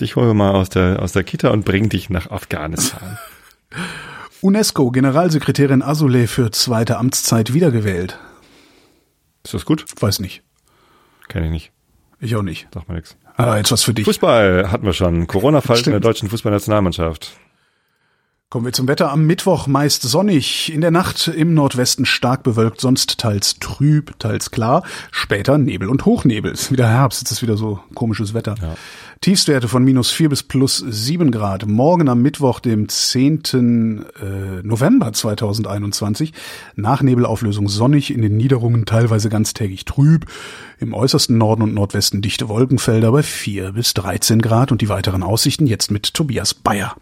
Dich 0.00 0.14
holen 0.14 0.28
wir 0.28 0.34
mal 0.34 0.52
aus 0.52 0.68
der 0.68 1.02
aus 1.02 1.10
der 1.10 1.24
Kita 1.24 1.50
und 1.50 1.64
bring 1.64 1.88
dich 1.88 2.08
nach 2.08 2.30
Afghanistan. 2.30 3.18
UNESCO, 4.42 4.92
Generalsekretärin 4.92 5.82
Azoulay 5.82 6.28
für 6.28 6.52
zweite 6.52 6.98
Amtszeit 6.98 7.52
wiedergewählt. 7.52 8.16
Ist 9.42 9.54
das 9.54 9.64
gut? 9.64 9.84
Weiß 10.00 10.20
nicht. 10.20 10.42
Kenn 11.26 11.42
ich 11.42 11.50
nicht. 11.50 11.72
Ich 12.20 12.36
auch 12.36 12.42
nicht. 12.42 12.68
Sag 12.72 12.88
mal 12.88 12.94
nix. 12.94 13.16
Ah, 13.36 13.56
jetzt 13.56 13.72
was 13.72 13.82
für 13.82 13.92
dich. 13.92 14.04
Fußball 14.04 14.70
hatten 14.70 14.86
wir 14.86 14.92
schon. 14.92 15.26
Corona-Fall 15.26 15.78
in 15.78 15.90
der 15.90 16.00
deutschen 16.00 16.28
Fußballnationalmannschaft. 16.28 17.32
Kommen 18.52 18.66
wir 18.66 18.74
zum 18.74 18.86
Wetter 18.86 19.10
am 19.10 19.24
Mittwoch, 19.24 19.66
meist 19.66 20.02
sonnig, 20.02 20.70
in 20.70 20.82
der 20.82 20.90
Nacht 20.90 21.26
im 21.26 21.54
Nordwesten 21.54 22.04
stark 22.04 22.42
bewölkt, 22.42 22.82
sonst 22.82 23.16
teils 23.16 23.58
trüb, 23.60 24.12
teils 24.18 24.50
klar, 24.50 24.82
später 25.10 25.56
Nebel 25.56 25.88
und 25.88 26.04
Hochnebel. 26.04 26.52
Ist 26.52 26.70
wieder 26.70 26.86
Herbst, 26.86 27.22
jetzt 27.22 27.30
ist 27.30 27.40
wieder 27.40 27.56
so 27.56 27.80
komisches 27.94 28.34
Wetter. 28.34 28.56
Ja. 28.60 28.74
Tiefstwerte 29.22 29.68
von 29.68 29.82
minus 29.84 30.10
vier 30.10 30.28
bis 30.28 30.42
plus 30.42 30.84
sieben 30.86 31.30
Grad. 31.30 31.66
Morgen 31.66 32.10
am 32.10 32.20
Mittwoch, 32.20 32.60
dem 32.60 32.90
10. 32.90 34.04
Äh, 34.20 34.62
November 34.62 35.14
2021, 35.14 36.34
nach 36.76 37.00
Nebelauflösung 37.00 37.70
sonnig, 37.70 38.12
in 38.12 38.20
den 38.20 38.36
Niederungen 38.36 38.84
teilweise 38.84 39.30
ganztägig 39.30 39.86
trüb, 39.86 40.26
im 40.78 40.92
äußersten 40.92 41.38
Norden 41.38 41.62
und 41.62 41.72
Nordwesten 41.72 42.20
dichte 42.20 42.50
Wolkenfelder 42.50 43.12
bei 43.12 43.22
vier 43.22 43.72
bis 43.72 43.94
13 43.94 44.42
Grad 44.42 44.72
und 44.72 44.82
die 44.82 44.90
weiteren 44.90 45.22
Aussichten 45.22 45.66
jetzt 45.66 45.90
mit 45.90 46.12
Tobias 46.12 46.52
Bayer. 46.52 46.94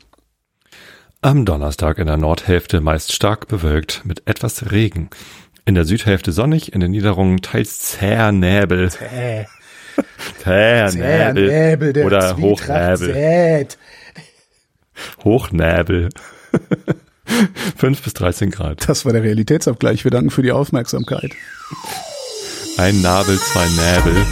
Am 1.23 1.45
Donnerstag 1.45 1.99
in 1.99 2.07
der 2.07 2.17
Nordhälfte 2.17 2.81
meist 2.81 3.13
stark 3.13 3.47
bewölkt 3.47 4.07
mit 4.07 4.23
etwas 4.27 4.71
Regen. 4.71 5.11
In 5.67 5.75
der 5.75 5.85
Südhälfte 5.85 6.33
sonnig, 6.33 6.73
in 6.73 6.81
den 6.81 6.93
Niederungen 6.93 7.43
teils 7.43 7.79
zäher 7.81 8.33
Nebel. 8.33 8.91
Zäh. 8.91 9.45
zäher 10.39 10.91
Nebel. 10.95 12.07
Oder 12.07 12.39
Hochnebel. 12.39 13.69
Hochnebel. 15.23 16.09
5 17.77 18.03
bis 18.03 18.15
13 18.15 18.51
Grad. 18.51 18.89
Das 18.89 19.05
war 19.05 19.13
der 19.13 19.23
Realitätsabgleich. 19.23 20.05
Wir 20.05 20.11
danken 20.11 20.31
für 20.31 20.43
die 20.43 20.53
Aufmerksamkeit. 20.53 21.33
Ein 22.79 23.03
Nabel, 23.03 23.39
zwei 23.39 23.67
Näbel. 23.67 24.25